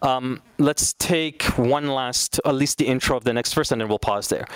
Um, 0.00 0.40
let's 0.58 0.92
take 0.92 1.42
one 1.58 1.88
last, 1.88 2.40
at 2.44 2.54
least 2.54 2.78
the 2.78 2.86
intro 2.86 3.16
of 3.16 3.24
the 3.24 3.32
next 3.32 3.52
verse, 3.52 3.72
and 3.72 3.80
then 3.80 3.88
we'll 3.88 3.98
pause 3.98 4.28
there. 4.28 4.46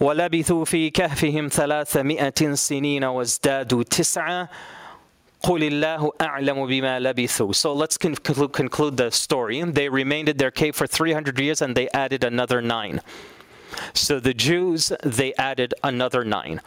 وَلَبِثُوا 0.00 0.64
فِي 0.66 0.90
كَهْفِهِمْ 0.90 1.52
ثَلَاثَمِائَةٍ 1.52 2.40
سِنِينَ 2.58 3.02
وَازْدَادُوا 3.02 3.84
تِسْعًا 3.84 4.48
قُلِ 5.44 5.60
اللَّهُ 5.70 6.10
أَعْلَمُ 6.18 6.58
بِمَا 6.66 7.14
لَبِثُوا 7.14 7.54
So 7.54 7.72
let's 7.72 7.96
conclude, 7.96 8.52
conclude 8.52 8.96
the 8.96 9.10
story. 9.10 9.62
They 9.62 9.88
remained 9.88 10.28
in 10.28 10.38
their 10.38 10.50
cave 10.50 10.74
for 10.74 10.88
300 10.88 11.38
years 11.38 11.62
and 11.62 11.76
they 11.76 11.88
added 11.90 12.24
another 12.24 12.60
nine. 12.60 13.00
So 13.94 14.20
the 14.20 14.34
Jews, 14.34 14.92
they 15.02 15.34
added 15.34 15.74
another 15.82 16.24
nine. 16.24 16.60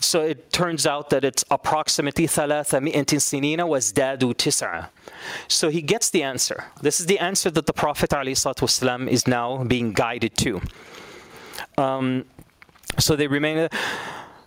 So 0.00 0.22
it 0.22 0.52
turns 0.52 0.86
out 0.86 1.10
that 1.10 1.24
it's 1.24 1.44
approximately 1.50 2.26
ثلاثمائة 2.26 3.18
سنين 3.18 3.58
وازدادوا 3.58 4.34
تسعة. 4.34 4.88
So 5.48 5.70
he 5.70 5.82
gets 5.82 6.10
the 6.10 6.22
answer. 6.22 6.66
This 6.80 7.00
is 7.00 7.06
the 7.06 7.18
answer 7.18 7.50
that 7.50 7.66
the 7.66 7.72
Prophet 7.72 8.10
ﷺ 8.10 9.08
is 9.08 9.26
now 9.26 9.64
being 9.64 9.92
guided 9.92 10.36
to. 10.38 10.60
Um, 11.76 12.24
so 12.98 13.16
they 13.16 13.26
remain. 13.26 13.68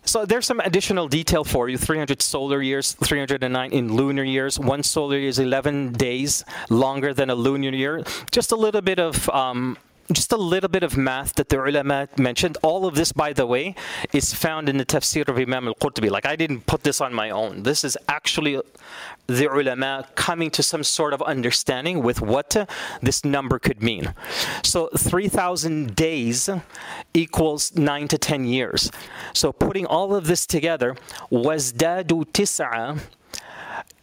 So 0.04 0.26
there's 0.26 0.46
some 0.46 0.60
additional 0.62 1.08
detail 1.08 1.44
for 1.44 1.70
you 1.70 1.78
300 1.78 2.22
solar 2.22 2.62
years, 2.62 2.94
309 2.94 3.72
in 3.72 3.94
lunar 3.94 4.24
years. 4.24 4.58
One 4.58 4.84
solar 4.84 5.18
year 5.18 5.30
is 5.30 5.38
11 5.38 5.94
days 5.94 6.44
longer 6.70 7.14
than 7.14 7.30
a 7.30 7.36
lunar 7.36 7.70
year. 7.70 8.04
Just 8.32 8.52
a 8.52 8.56
little 8.56 8.82
bit 8.82 9.00
of. 9.00 9.30
Um, 9.30 9.78
just 10.13 10.33
a 10.33 10.37
little 10.37 10.69
bit 10.69 10.83
of 10.83 10.97
math 10.97 11.35
that 11.35 11.49
the 11.49 11.63
ulama 11.63 12.09
mentioned. 12.17 12.57
All 12.63 12.87
of 12.87 12.95
this, 12.95 13.13
by 13.13 13.33
the 13.33 13.47
way, 13.47 13.75
is 14.13 14.33
found 14.33 14.69
in 14.69 14.77
the 14.77 14.85
tafsir 14.85 15.29
of 15.29 15.37
Imam 15.39 15.67
al 15.69 15.75
Qurtubi. 15.75 16.11
Like, 16.11 16.27
I 16.27 16.37
didn't 16.37 16.67
put 16.67 16.83
this 16.85 17.01
on 17.01 17.13
my 17.13 17.31
own. 17.31 17.63
This 17.63 17.85
is 17.85 17.97
actually 18.09 18.61
the 19.27 19.51
ulama 19.51 20.07
coming 20.15 20.51
to 20.51 20.63
some 20.63 20.85
sort 20.85 21.13
of 21.13 21.23
understanding 21.23 22.03
with 22.03 22.21
what 22.21 22.69
this 23.03 23.25
number 23.25 23.59
could 23.59 23.83
mean. 23.83 24.15
So, 24.63 24.89
3,000 24.97 25.97
days 25.97 26.49
equals 27.15 27.75
9 27.75 28.09
to 28.09 28.19
10 28.19 28.45
years. 28.45 28.91
So, 29.33 29.53
putting 29.53 29.87
all 29.87 30.15
of 30.15 30.27
this 30.27 30.47
together, 30.47 30.97
was 31.31 31.73
dadu 31.73 32.25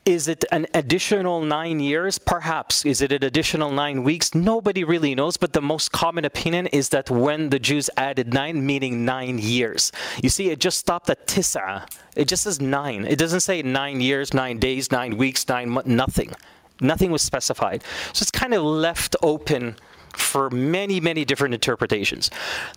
is 0.06 0.28
it 0.28 0.44
an 0.52 0.68
additional 0.74 1.42
nine 1.42 1.80
years? 1.80 2.18
Perhaps. 2.18 2.86
Is 2.86 3.02
it 3.02 3.12
an 3.12 3.24
additional 3.24 3.72
nine 3.72 4.04
weeks? 4.04 4.36
Nobody 4.36 4.84
really 4.84 5.16
knows, 5.16 5.38
but 5.38 5.54
the 5.54 5.62
most 5.62 5.92
common 5.92 6.26
opinion 6.26 6.68
is 6.68 6.90
that 6.90 7.10
when 7.10 7.50
the 7.50 7.60
Jews 7.60 7.90
added 7.96 8.34
nine, 8.34 8.66
meaning 8.66 9.06
nine 9.06 9.40
years. 9.40 9.92
You 10.22 10.30
see, 10.30 10.50
it 10.50 10.60
just 10.60 10.78
stopped 10.78 11.10
at 11.10 11.26
tisa. 11.26 11.88
It 12.16 12.28
just 12.28 12.44
says 12.44 12.60
nine. 12.60 13.06
It 13.06 13.18
doesn't 13.18 13.42
say 13.42 13.62
nine 13.62 14.02
years, 14.02 14.34
nine 14.34 14.60
days, 14.60 14.92
nine 14.92 15.18
weeks, 15.18 15.48
nine 15.48 15.70
months, 15.70 15.90
nothing. 15.90 16.34
Nothing 16.82 17.12
was 17.12 17.22
specified. 17.22 17.84
So 18.12 18.24
it's 18.24 18.32
kind 18.32 18.54
of 18.54 18.62
left 18.62 19.16
open 19.22 19.78
for 20.14 20.50
many, 20.50 21.00
many 21.00 21.24
different 21.24 21.54
interpretations. 21.54 22.30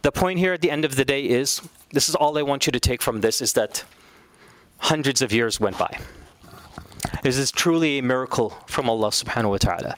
The 0.02 0.12
point 0.12 0.38
here 0.38 0.52
at 0.52 0.60
the 0.60 0.70
end 0.70 0.84
of 0.84 0.94
the 0.94 1.04
day 1.04 1.24
is 1.28 1.60
this 1.90 2.08
is 2.08 2.14
all 2.14 2.38
I 2.38 2.42
want 2.42 2.66
you 2.66 2.72
to 2.72 2.80
take 2.80 3.02
from 3.02 3.20
this 3.20 3.42
is 3.42 3.54
that 3.54 3.84
hundreds 4.78 5.22
of 5.22 5.32
years 5.32 5.58
went 5.58 5.76
by. 5.76 5.98
This 7.23 7.37
is 7.37 7.51
truly 7.51 7.99
a 7.99 8.03
miracle 8.03 8.49
from 8.65 8.89
Allah 8.89 9.09
subhanahu 9.09 9.51
wa 9.51 9.57
ta'ala. 9.57 9.95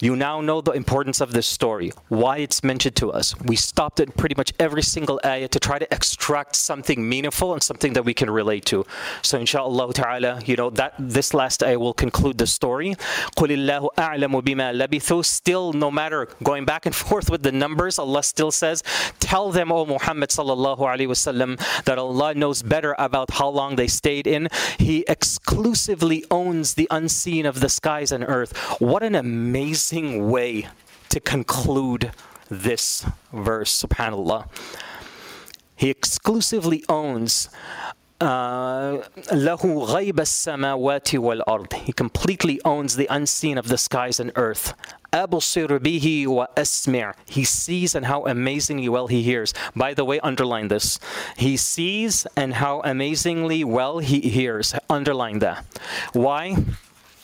You 0.00 0.16
now 0.16 0.40
know 0.40 0.60
the 0.60 0.72
importance 0.72 1.20
of 1.20 1.32
this 1.32 1.46
story, 1.46 1.92
why 2.08 2.38
it's 2.38 2.64
mentioned 2.64 2.96
to 2.96 3.12
us. 3.12 3.38
We 3.40 3.54
stopped 3.54 4.00
at 4.00 4.16
pretty 4.16 4.34
much 4.36 4.52
every 4.58 4.82
single 4.82 5.20
ayah 5.24 5.46
to 5.48 5.60
try 5.60 5.78
to 5.78 5.86
extract 5.94 6.56
something 6.56 7.08
meaningful 7.08 7.52
and 7.52 7.62
something 7.62 7.92
that 7.92 8.04
we 8.04 8.14
can 8.14 8.30
relate 8.30 8.64
to. 8.66 8.84
So 9.22 9.38
inshallah 9.38 9.92
ta'ala, 9.94 10.40
you 10.44 10.56
know, 10.56 10.70
that 10.70 10.94
this 10.98 11.34
last 11.34 11.62
ayah 11.62 11.78
will 11.78 11.94
conclude 11.94 12.38
the 12.38 12.48
story. 12.48 12.96
قُلِ 13.36 13.50
اللَّهُ 13.54 13.88
أَعْلَمُ 13.96 14.42
بِمَا 14.42 14.74
لَبِثُوا 14.74 15.24
Still, 15.24 15.72
no 15.72 15.90
matter 15.92 16.26
going 16.42 16.64
back 16.64 16.86
and 16.86 16.94
forth 16.94 17.30
with 17.30 17.44
the 17.44 17.52
numbers, 17.52 17.98
Allah 17.98 18.24
still 18.24 18.50
says, 18.50 18.82
tell 19.20 19.52
them, 19.52 19.70
O 19.70 19.86
Muhammad 19.86 20.30
sallallahu 20.30 20.78
alayhi 20.78 21.06
wasallam, 21.06 21.60
that 21.84 21.98
Allah 21.98 22.34
knows 22.34 22.62
better 22.62 22.96
about 22.98 23.30
how 23.30 23.48
long 23.48 23.76
they 23.76 23.86
stayed 23.86 24.26
in. 24.26 24.48
He 24.78 25.04
exclusively 25.06 26.24
owns 26.30 26.39
the 26.73 26.87
unseen 26.89 27.45
of 27.45 27.59
the 27.59 27.69
skies 27.69 28.11
and 28.11 28.23
earth. 28.27 28.57
What 28.79 29.03
an 29.03 29.15
amazing 29.15 30.29
way 30.29 30.67
to 31.09 31.19
conclude 31.19 32.11
this 32.49 33.05
verse, 33.31 33.83
subhanAllah. 33.83 34.47
He 35.75 35.89
exclusively 35.89 36.83
owns 36.87 37.49
له 38.20 39.84
غيب 39.84 40.20
السماوات 40.20 41.14
والأرض. 41.14 41.72
He 41.84 41.92
completely 41.92 42.60
owns 42.64 42.96
the 42.96 43.06
unseen 43.10 43.58
of 43.58 43.68
the 43.68 43.76
skies 43.76 44.18
and 44.18 44.32
earth. 44.36 44.74
أبصر 45.12 45.78
به 45.78 46.26
وأسمع. 46.26 47.14
He 47.26 47.44
sees 47.44 47.94
and 47.94 48.06
how 48.06 48.24
amazingly 48.24 48.88
well 48.88 49.06
he 49.06 49.22
hears. 49.22 49.52
By 49.74 49.94
the 49.94 50.04
way, 50.04 50.18
underline 50.20 50.68
this. 50.68 50.98
He 51.36 51.56
sees 51.56 52.26
and 52.36 52.54
how 52.54 52.80
amazingly 52.84 53.64
well 53.64 53.98
he 53.98 54.20
hears. 54.20 54.74
Underline 54.88 55.38
that. 55.40 55.64
Why? 56.12 56.56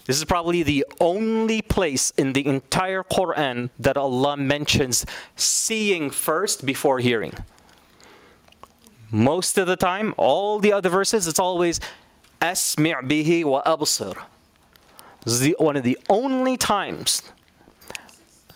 This 0.07 0.19
is 0.19 0.25
probably 0.25 0.63
the 0.63 0.85
only 1.01 1.63
place 1.63 2.13
in 2.19 2.33
the 2.33 2.47
entire 2.47 3.03
Quran 3.05 3.71
that 3.79 3.97
Allah 3.97 4.37
mentions 4.37 5.07
seeing 5.37 6.11
first 6.11 6.67
before 6.67 6.99
hearing. 6.99 7.33
Most 9.12 9.58
of 9.58 9.68
the 9.68 9.76
time, 9.78 10.14
all 10.18 10.60
the 10.60 10.74
other 10.74 10.90
verses, 10.90 11.28
it's 11.28 11.40
always 11.40 11.80
bihi 12.42 13.46
wa 13.46 13.64
absir. 13.64 14.18
This 15.24 15.34
is 15.34 15.40
the, 15.42 15.56
one 15.60 15.76
of 15.76 15.84
the 15.84 15.98
only 16.10 16.58
times 16.58 17.22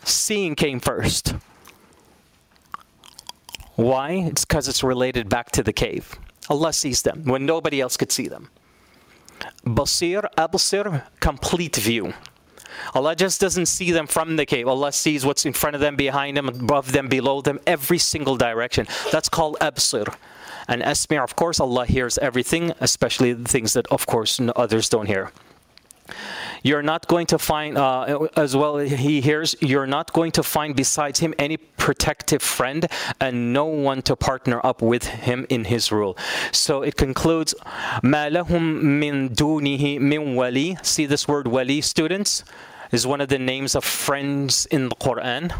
seeing 0.03 0.55
came 0.55 0.79
first. 0.79 1.35
Why? 3.75 4.11
It's 4.11 4.45
because 4.45 4.67
it's 4.67 4.83
related 4.83 5.29
back 5.29 5.51
to 5.51 5.63
the 5.63 5.73
cave. 5.73 6.15
Allah 6.49 6.73
sees 6.73 7.01
them 7.01 7.23
when 7.25 7.45
nobody 7.45 7.79
else 7.79 7.97
could 7.97 8.11
see 8.11 8.27
them. 8.27 8.49
Basir, 9.65 10.27
absir, 10.37 11.03
complete 11.19 11.77
view. 11.77 12.13
Allah 12.93 13.15
just 13.15 13.39
doesn't 13.39 13.67
see 13.67 13.91
them 13.91 14.07
from 14.07 14.35
the 14.35 14.45
cave. 14.45 14.67
Allah 14.67 14.91
sees 14.91 15.25
what's 15.25 15.45
in 15.45 15.53
front 15.53 15.75
of 15.75 15.81
them, 15.81 15.95
behind 15.95 16.37
them, 16.37 16.47
above 16.47 16.91
them, 16.91 17.07
below 17.07 17.41
them, 17.41 17.59
every 17.65 17.97
single 17.97 18.37
direction. 18.37 18.87
That's 19.11 19.29
called 19.29 19.57
absir. 19.59 20.13
And 20.71 20.81
Esmir, 20.83 21.21
of 21.21 21.35
course, 21.35 21.59
Allah 21.59 21.85
hears 21.85 22.17
everything, 22.19 22.71
especially 22.79 23.33
the 23.33 23.49
things 23.49 23.73
that, 23.73 23.85
of 23.87 24.07
course, 24.07 24.39
others 24.55 24.87
don't 24.87 25.05
hear. 25.05 25.33
You're 26.63 26.81
not 26.81 27.07
going 27.07 27.27
to 27.27 27.37
find 27.37 27.77
uh, 27.77 28.27
as 28.37 28.55
well 28.55 28.77
he 28.77 29.19
hears 29.19 29.55
you're 29.61 29.87
not 29.87 30.13
going 30.13 30.31
to 30.33 30.43
find 30.43 30.75
besides 30.75 31.19
him 31.19 31.33
any 31.39 31.57
protective 31.57 32.41
friend 32.41 32.87
and 33.19 33.51
no 33.51 33.65
one 33.65 34.01
to 34.03 34.15
partner 34.15 34.61
up 34.63 34.81
with 34.81 35.05
him 35.05 35.45
in 35.49 35.65
his 35.65 35.91
rule. 35.91 36.15
So 36.51 36.83
it 36.83 36.95
concludes 36.97 37.55
see 40.83 41.05
this 41.07 41.27
word 41.27 41.47
wali 41.47 41.81
students 41.81 42.43
is 42.91 43.07
one 43.07 43.21
of 43.21 43.29
the 43.29 43.39
names 43.39 43.73
of 43.73 43.83
friends 43.83 44.67
in 44.67 44.89
the 44.89 44.95
quran. 44.95 45.51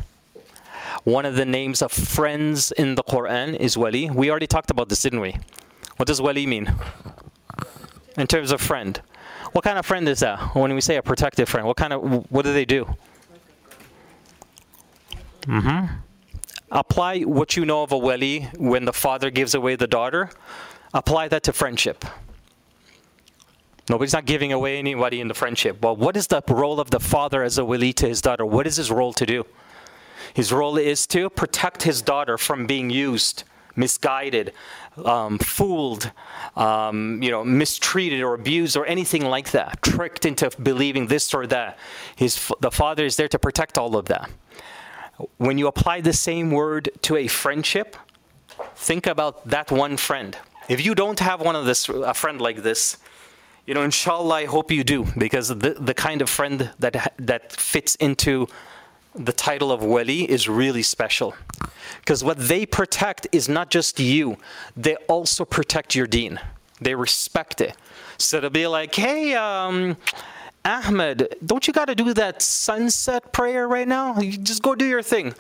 One 1.03 1.25
of 1.25 1.35
the 1.35 1.45
names 1.45 1.81
of 1.81 1.91
friends 1.91 2.71
in 2.71 2.95
the 2.95 3.03
Quran 3.03 3.55
is 3.55 3.77
wali. 3.77 4.09
We 4.09 4.29
already 4.29 4.47
talked 4.47 4.69
about 4.69 4.89
this, 4.89 5.01
didn't 5.01 5.21
we? 5.21 5.35
What 5.97 6.07
does 6.07 6.21
wali 6.21 6.45
mean? 6.45 6.73
In 8.17 8.27
terms 8.27 8.51
of 8.51 8.61
friend. 8.61 9.01
What 9.51 9.63
kind 9.63 9.77
of 9.79 9.85
friend 9.85 10.07
is 10.07 10.19
that? 10.19 10.55
When 10.55 10.73
we 10.73 10.81
say 10.81 10.97
a 10.97 11.01
protective 11.01 11.49
friend, 11.49 11.65
what 11.65 11.77
kind 11.77 11.93
of 11.93 12.31
what 12.31 12.45
do 12.45 12.53
they 12.53 12.65
do? 12.65 12.95
hmm 15.45 15.85
Apply 16.71 17.21
what 17.21 17.57
you 17.57 17.65
know 17.65 17.83
of 17.83 17.91
a 17.91 17.97
wali 17.97 18.43
when 18.57 18.85
the 18.85 18.93
father 18.93 19.29
gives 19.29 19.53
away 19.53 19.75
the 19.75 19.87
daughter. 19.87 20.29
Apply 20.93 21.27
that 21.27 21.43
to 21.43 21.53
friendship. 21.53 22.05
Nobody's 23.89 24.13
not 24.13 24.25
giving 24.25 24.53
away 24.53 24.77
anybody 24.77 25.19
in 25.19 25.27
the 25.27 25.33
friendship. 25.33 25.81
Well, 25.81 25.97
what 25.97 26.15
is 26.15 26.27
the 26.27 26.41
role 26.47 26.79
of 26.79 26.91
the 26.91 26.99
father 26.99 27.43
as 27.43 27.57
a 27.57 27.65
wali 27.65 27.91
to 27.93 28.07
his 28.07 28.21
daughter? 28.21 28.45
What 28.45 28.67
is 28.67 28.77
his 28.77 28.89
role 28.89 29.11
to 29.13 29.25
do? 29.25 29.45
His 30.33 30.51
role 30.51 30.77
is 30.77 31.07
to 31.07 31.29
protect 31.29 31.83
his 31.83 32.01
daughter 32.01 32.37
from 32.37 32.65
being 32.65 32.89
used, 32.89 33.43
misguided, 33.75 34.53
um, 35.05 35.39
fooled, 35.39 36.11
um, 36.55 37.21
you 37.23 37.31
know, 37.31 37.43
mistreated 37.43 38.21
or 38.21 38.33
abused 38.33 38.75
or 38.75 38.85
anything 38.85 39.25
like 39.25 39.51
that, 39.51 39.81
tricked 39.81 40.25
into 40.25 40.49
believing 40.61 41.07
this 41.07 41.33
or 41.33 41.47
that. 41.47 41.77
His, 42.15 42.51
the 42.59 42.71
father 42.71 43.05
is 43.05 43.15
there 43.15 43.29
to 43.29 43.39
protect 43.39 43.77
all 43.77 43.95
of 43.95 44.05
that. 44.05 44.29
When 45.37 45.57
you 45.57 45.67
apply 45.67 46.01
the 46.01 46.13
same 46.13 46.51
word 46.51 46.89
to 47.03 47.15
a 47.15 47.27
friendship, 47.27 47.95
think 48.75 49.07
about 49.07 49.47
that 49.47 49.71
one 49.71 49.97
friend. 49.97 50.37
If 50.67 50.83
you 50.85 50.95
don't 50.95 51.19
have 51.19 51.41
one 51.41 51.55
of 51.55 51.65
this, 51.65 51.89
a 51.89 52.13
friend 52.13 52.41
like 52.41 52.63
this, 52.63 52.97
you 53.65 53.73
know, 53.73 53.83
inshallah, 53.83 54.35
I 54.35 54.45
hope 54.45 54.71
you 54.71 54.83
do, 54.83 55.05
because 55.17 55.49
the, 55.49 55.75
the 55.79 55.93
kind 55.93 56.21
of 56.21 56.29
friend 56.29 56.71
that, 56.79 57.13
that 57.19 57.51
fits 57.51 57.95
into 57.95 58.47
the 59.15 59.33
title 59.33 59.71
of 59.71 59.83
wali 59.83 60.29
is 60.29 60.47
really 60.47 60.83
special. 60.83 61.35
Because 61.99 62.23
what 62.23 62.37
they 62.37 62.65
protect 62.65 63.27
is 63.31 63.49
not 63.49 63.69
just 63.69 63.99
you, 63.99 64.37
they 64.75 64.95
also 65.07 65.45
protect 65.45 65.95
your 65.95 66.07
deen. 66.07 66.39
They 66.79 66.95
respect 66.95 67.61
it. 67.61 67.75
So 68.17 68.39
to 68.39 68.49
be 68.49 68.67
like, 68.67 68.95
hey, 68.95 69.35
um, 69.35 69.97
Ahmed, 70.63 71.35
don't 71.45 71.67
you 71.67 71.73
got 71.73 71.85
to 71.85 71.95
do 71.95 72.13
that 72.13 72.41
sunset 72.41 73.33
prayer 73.33 73.67
right 73.67 73.87
now? 73.87 74.19
You 74.19 74.37
just 74.37 74.61
go 74.61 74.75
do 74.75 74.85
your 74.85 75.01
thing. 75.01 75.33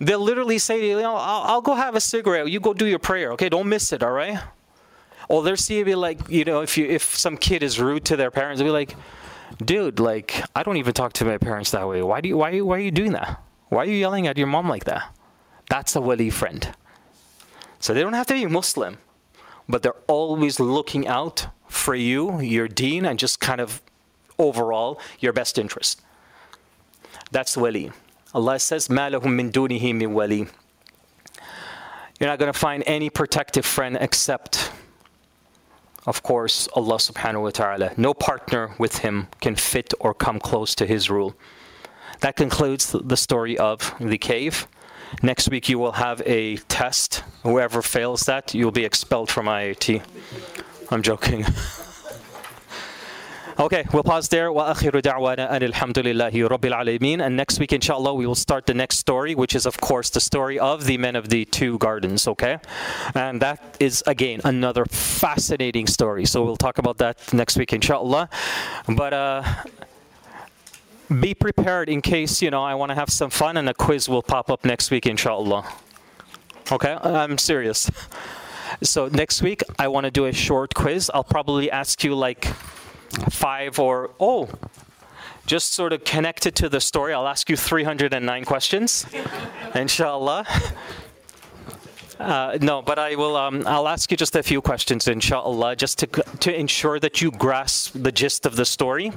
They'll 0.00 0.20
literally 0.20 0.58
say, 0.58 0.80
to 0.80 0.86
you 0.86 1.00
I'll, 1.00 1.16
I'll 1.16 1.60
go 1.60 1.74
have 1.74 1.96
a 1.96 2.00
cigarette. 2.00 2.48
You 2.48 2.60
go 2.60 2.72
do 2.72 2.86
your 2.86 3.00
prayer, 3.00 3.32
okay? 3.32 3.48
Don't 3.48 3.68
miss 3.68 3.92
it, 3.92 4.02
all 4.02 4.12
right? 4.12 4.38
Or 5.28 5.42
they'll 5.42 5.56
see 5.56 5.78
you 5.78 5.84
be 5.84 5.94
like, 5.94 6.28
you 6.28 6.44
know, 6.44 6.62
if 6.62 6.78
you 6.78 6.86
if 6.86 7.16
some 7.16 7.36
kid 7.36 7.62
is 7.62 7.80
rude 7.80 8.04
to 8.06 8.16
their 8.16 8.30
parents, 8.30 8.60
they'll 8.60 8.68
be 8.68 8.72
like, 8.72 8.96
dude, 9.64 10.00
like 10.00 10.42
I 10.54 10.62
don't 10.62 10.76
even 10.76 10.92
talk 10.92 11.12
to 11.14 11.24
my 11.24 11.38
parents 11.38 11.70
that 11.72 11.86
way. 11.88 12.02
Why 12.02 12.20
do 12.20 12.28
you, 12.28 12.36
why 12.36 12.50
are 12.50 12.54
you, 12.54 12.66
why 12.66 12.76
are 12.76 12.80
you 12.80 12.90
doing 12.90 13.12
that? 13.12 13.40
Why 13.68 13.82
are 13.82 13.86
you 13.86 13.94
yelling 13.94 14.26
at 14.26 14.38
your 14.38 14.46
mom 14.46 14.68
like 14.68 14.84
that? 14.84 15.14
That's 15.68 15.94
a 15.96 16.00
wali 16.00 16.30
friend. 16.30 16.68
So 17.80 17.94
they 17.94 18.00
don't 18.00 18.14
have 18.14 18.26
to 18.28 18.34
be 18.34 18.46
Muslim, 18.46 18.98
but 19.68 19.82
they're 19.82 20.02
always 20.06 20.58
looking 20.58 21.06
out 21.06 21.48
for 21.68 21.94
you, 21.94 22.40
your 22.40 22.66
deen, 22.66 23.04
and 23.04 23.18
just 23.18 23.40
kind 23.40 23.60
of 23.60 23.82
overall 24.38 25.00
your 25.20 25.32
best 25.32 25.58
interest. 25.58 26.00
That's 27.30 27.56
wali. 27.56 27.92
Allah 28.34 28.58
says, 28.58 28.88
"Malahum 28.88 29.34
min 29.34 29.52
dunihi 29.52 29.94
min 29.94 30.14
wali." 30.14 30.48
You're 32.18 32.28
not 32.28 32.38
going 32.38 32.52
to 32.52 32.58
find 32.58 32.82
any 32.86 33.10
protective 33.10 33.64
friend 33.64 33.96
except 34.00 34.72
of 36.06 36.22
course, 36.22 36.68
Allah 36.74 36.96
subhanahu 36.96 37.42
wa 37.42 37.50
ta'ala. 37.50 37.92
No 37.96 38.14
partner 38.14 38.74
with 38.78 38.98
Him 38.98 39.28
can 39.40 39.56
fit 39.56 39.92
or 40.00 40.14
come 40.14 40.38
close 40.38 40.74
to 40.76 40.86
His 40.86 41.10
rule. 41.10 41.34
That 42.20 42.36
concludes 42.36 42.92
the 42.92 43.16
story 43.16 43.56
of 43.58 43.94
the 44.00 44.18
cave. 44.18 44.66
Next 45.22 45.48
week, 45.48 45.68
you 45.68 45.78
will 45.78 45.92
have 45.92 46.22
a 46.26 46.56
test. 46.68 47.22
Whoever 47.42 47.82
fails 47.82 48.22
that, 48.22 48.54
you'll 48.54 48.70
be 48.70 48.84
expelled 48.84 49.30
from 49.30 49.46
IIT. 49.46 50.02
I'm 50.90 51.02
joking. 51.02 51.44
Okay, 53.59 53.85
we'll 53.93 54.03
pause 54.03 54.29
there. 54.29 54.51
وآخر 54.51 54.99
دعوانا 54.99 55.55
أن 55.55 55.61
الحمد 55.61 55.99
لله 55.99 56.49
رب 56.49 56.65
العالمين. 56.65 57.21
And 57.21 57.37
next 57.37 57.59
week, 57.59 57.71
inshallah, 57.71 58.15
we 58.15 58.25
will 58.25 58.33
start 58.33 58.65
the 58.65 58.73
next 58.73 58.97
story, 58.97 59.35
which 59.35 59.53
is, 59.53 59.67
of 59.67 59.79
course, 59.79 60.09
the 60.09 60.19
story 60.19 60.57
of 60.57 60.85
the 60.85 60.97
men 60.97 61.15
of 61.15 61.29
the 61.29 61.45
two 61.45 61.77
gardens. 61.77 62.27
Okay, 62.27 62.57
and 63.13 63.41
that 63.43 63.77
is 63.79 64.03
again 64.07 64.41
another 64.43 64.85
fascinating 64.85 65.85
story. 65.85 66.25
So 66.25 66.43
we'll 66.43 66.57
talk 66.57 66.79
about 66.79 66.97
that 66.97 67.31
next 67.31 67.55
week, 67.55 67.73
inshallah. 67.73 68.27
But 68.87 69.13
uh, 69.13 69.43
be 71.19 71.35
prepared 71.35 71.89
in 71.89 72.01
case 72.01 72.41
you 72.41 72.49
know 72.49 72.63
I 72.63 72.73
want 72.73 72.89
to 72.89 72.95
have 72.95 73.11
some 73.11 73.29
fun, 73.29 73.57
and 73.57 73.69
a 73.69 73.73
quiz 73.75 74.09
will 74.09 74.23
pop 74.23 74.49
up 74.49 74.65
next 74.65 74.89
week, 74.89 75.05
inshallah. 75.05 75.63
Okay, 76.71 76.97
I'm 77.03 77.37
serious. 77.37 77.89
So 78.81 79.09
next 79.09 79.43
week, 79.43 79.61
I 79.77 79.87
want 79.89 80.05
to 80.05 80.11
do 80.11 80.25
a 80.25 80.33
short 80.33 80.73
quiz. 80.73 81.11
I'll 81.13 81.23
probably 81.23 81.69
ask 81.69 82.03
you 82.03 82.15
like 82.15 82.47
five 83.30 83.78
or 83.78 84.10
oh 84.20 84.48
just 85.46 85.72
sort 85.72 85.92
of 85.92 86.04
connected 86.04 86.54
to 86.54 86.68
the 86.68 86.80
story 86.80 87.12
i'll 87.14 87.28
ask 87.28 87.48
you 87.48 87.56
309 87.56 88.44
questions 88.44 89.06
inshallah 89.74 90.46
uh, 92.19 92.57
no, 92.61 92.81
but 92.81 92.99
I 92.99 93.15
will. 93.15 93.35
Um, 93.35 93.63
I'll 93.65 93.87
ask 93.87 94.11
you 94.11 94.17
just 94.17 94.35
a 94.35 94.43
few 94.43 94.61
questions, 94.61 95.07
inshallah, 95.07 95.75
just 95.75 95.97
to 95.99 96.07
to 96.45 96.55
ensure 96.55 96.99
that 96.99 97.21
you 97.21 97.31
grasp 97.31 97.93
the 97.95 98.11
gist 98.11 98.45
of 98.45 98.55
the 98.55 98.65
story, 98.65 99.11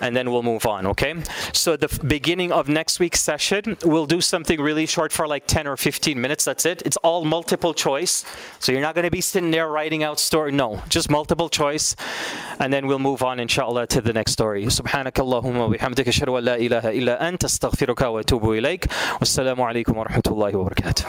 and 0.00 0.16
then 0.16 0.30
we'll 0.30 0.42
move 0.42 0.66
on. 0.66 0.86
Okay. 0.86 1.14
So 1.52 1.76
the 1.76 1.88
f- 1.90 2.00
beginning 2.06 2.52
of 2.52 2.68
next 2.68 2.98
week's 2.98 3.20
session, 3.20 3.76
we'll 3.84 4.06
do 4.06 4.20
something 4.20 4.60
really 4.60 4.86
short 4.86 5.12
for 5.12 5.26
like 5.26 5.46
10 5.46 5.66
or 5.66 5.76
15 5.76 6.20
minutes. 6.20 6.44
That's 6.44 6.66
it. 6.66 6.82
It's 6.84 6.96
all 6.98 7.24
multiple 7.24 7.72
choice, 7.74 8.24
so 8.58 8.72
you're 8.72 8.82
not 8.82 8.94
going 8.94 9.04
to 9.04 9.10
be 9.10 9.20
sitting 9.20 9.50
there 9.50 9.68
writing 9.68 10.02
out 10.02 10.18
story. 10.18 10.52
No, 10.52 10.82
just 10.88 11.08
multiple 11.10 11.48
choice, 11.48 11.94
and 12.58 12.72
then 12.72 12.86
we'll 12.86 12.98
move 12.98 13.22
on, 13.22 13.38
inshallah, 13.40 13.86
to 13.88 14.00
the 14.00 14.12
next 14.12 14.32
story. 14.32 14.66
سبحانك 14.66 15.20
اللهم 15.20 15.56
وبحمدك 15.56 16.08
أشهد 16.08 16.28
أن 16.28 16.44
لا 16.44 16.56
إله 16.56 16.90
إلا 16.90 17.28
أنت 17.28 17.44
أستغفرك 17.44 18.00
وأتوب 18.00 18.52
إليك 18.52 18.86
والسلام 19.20 19.60
عليكم 19.60 19.98
ورحمة 19.98 20.22
الله 20.26 20.56
وبركاته. 20.56 21.04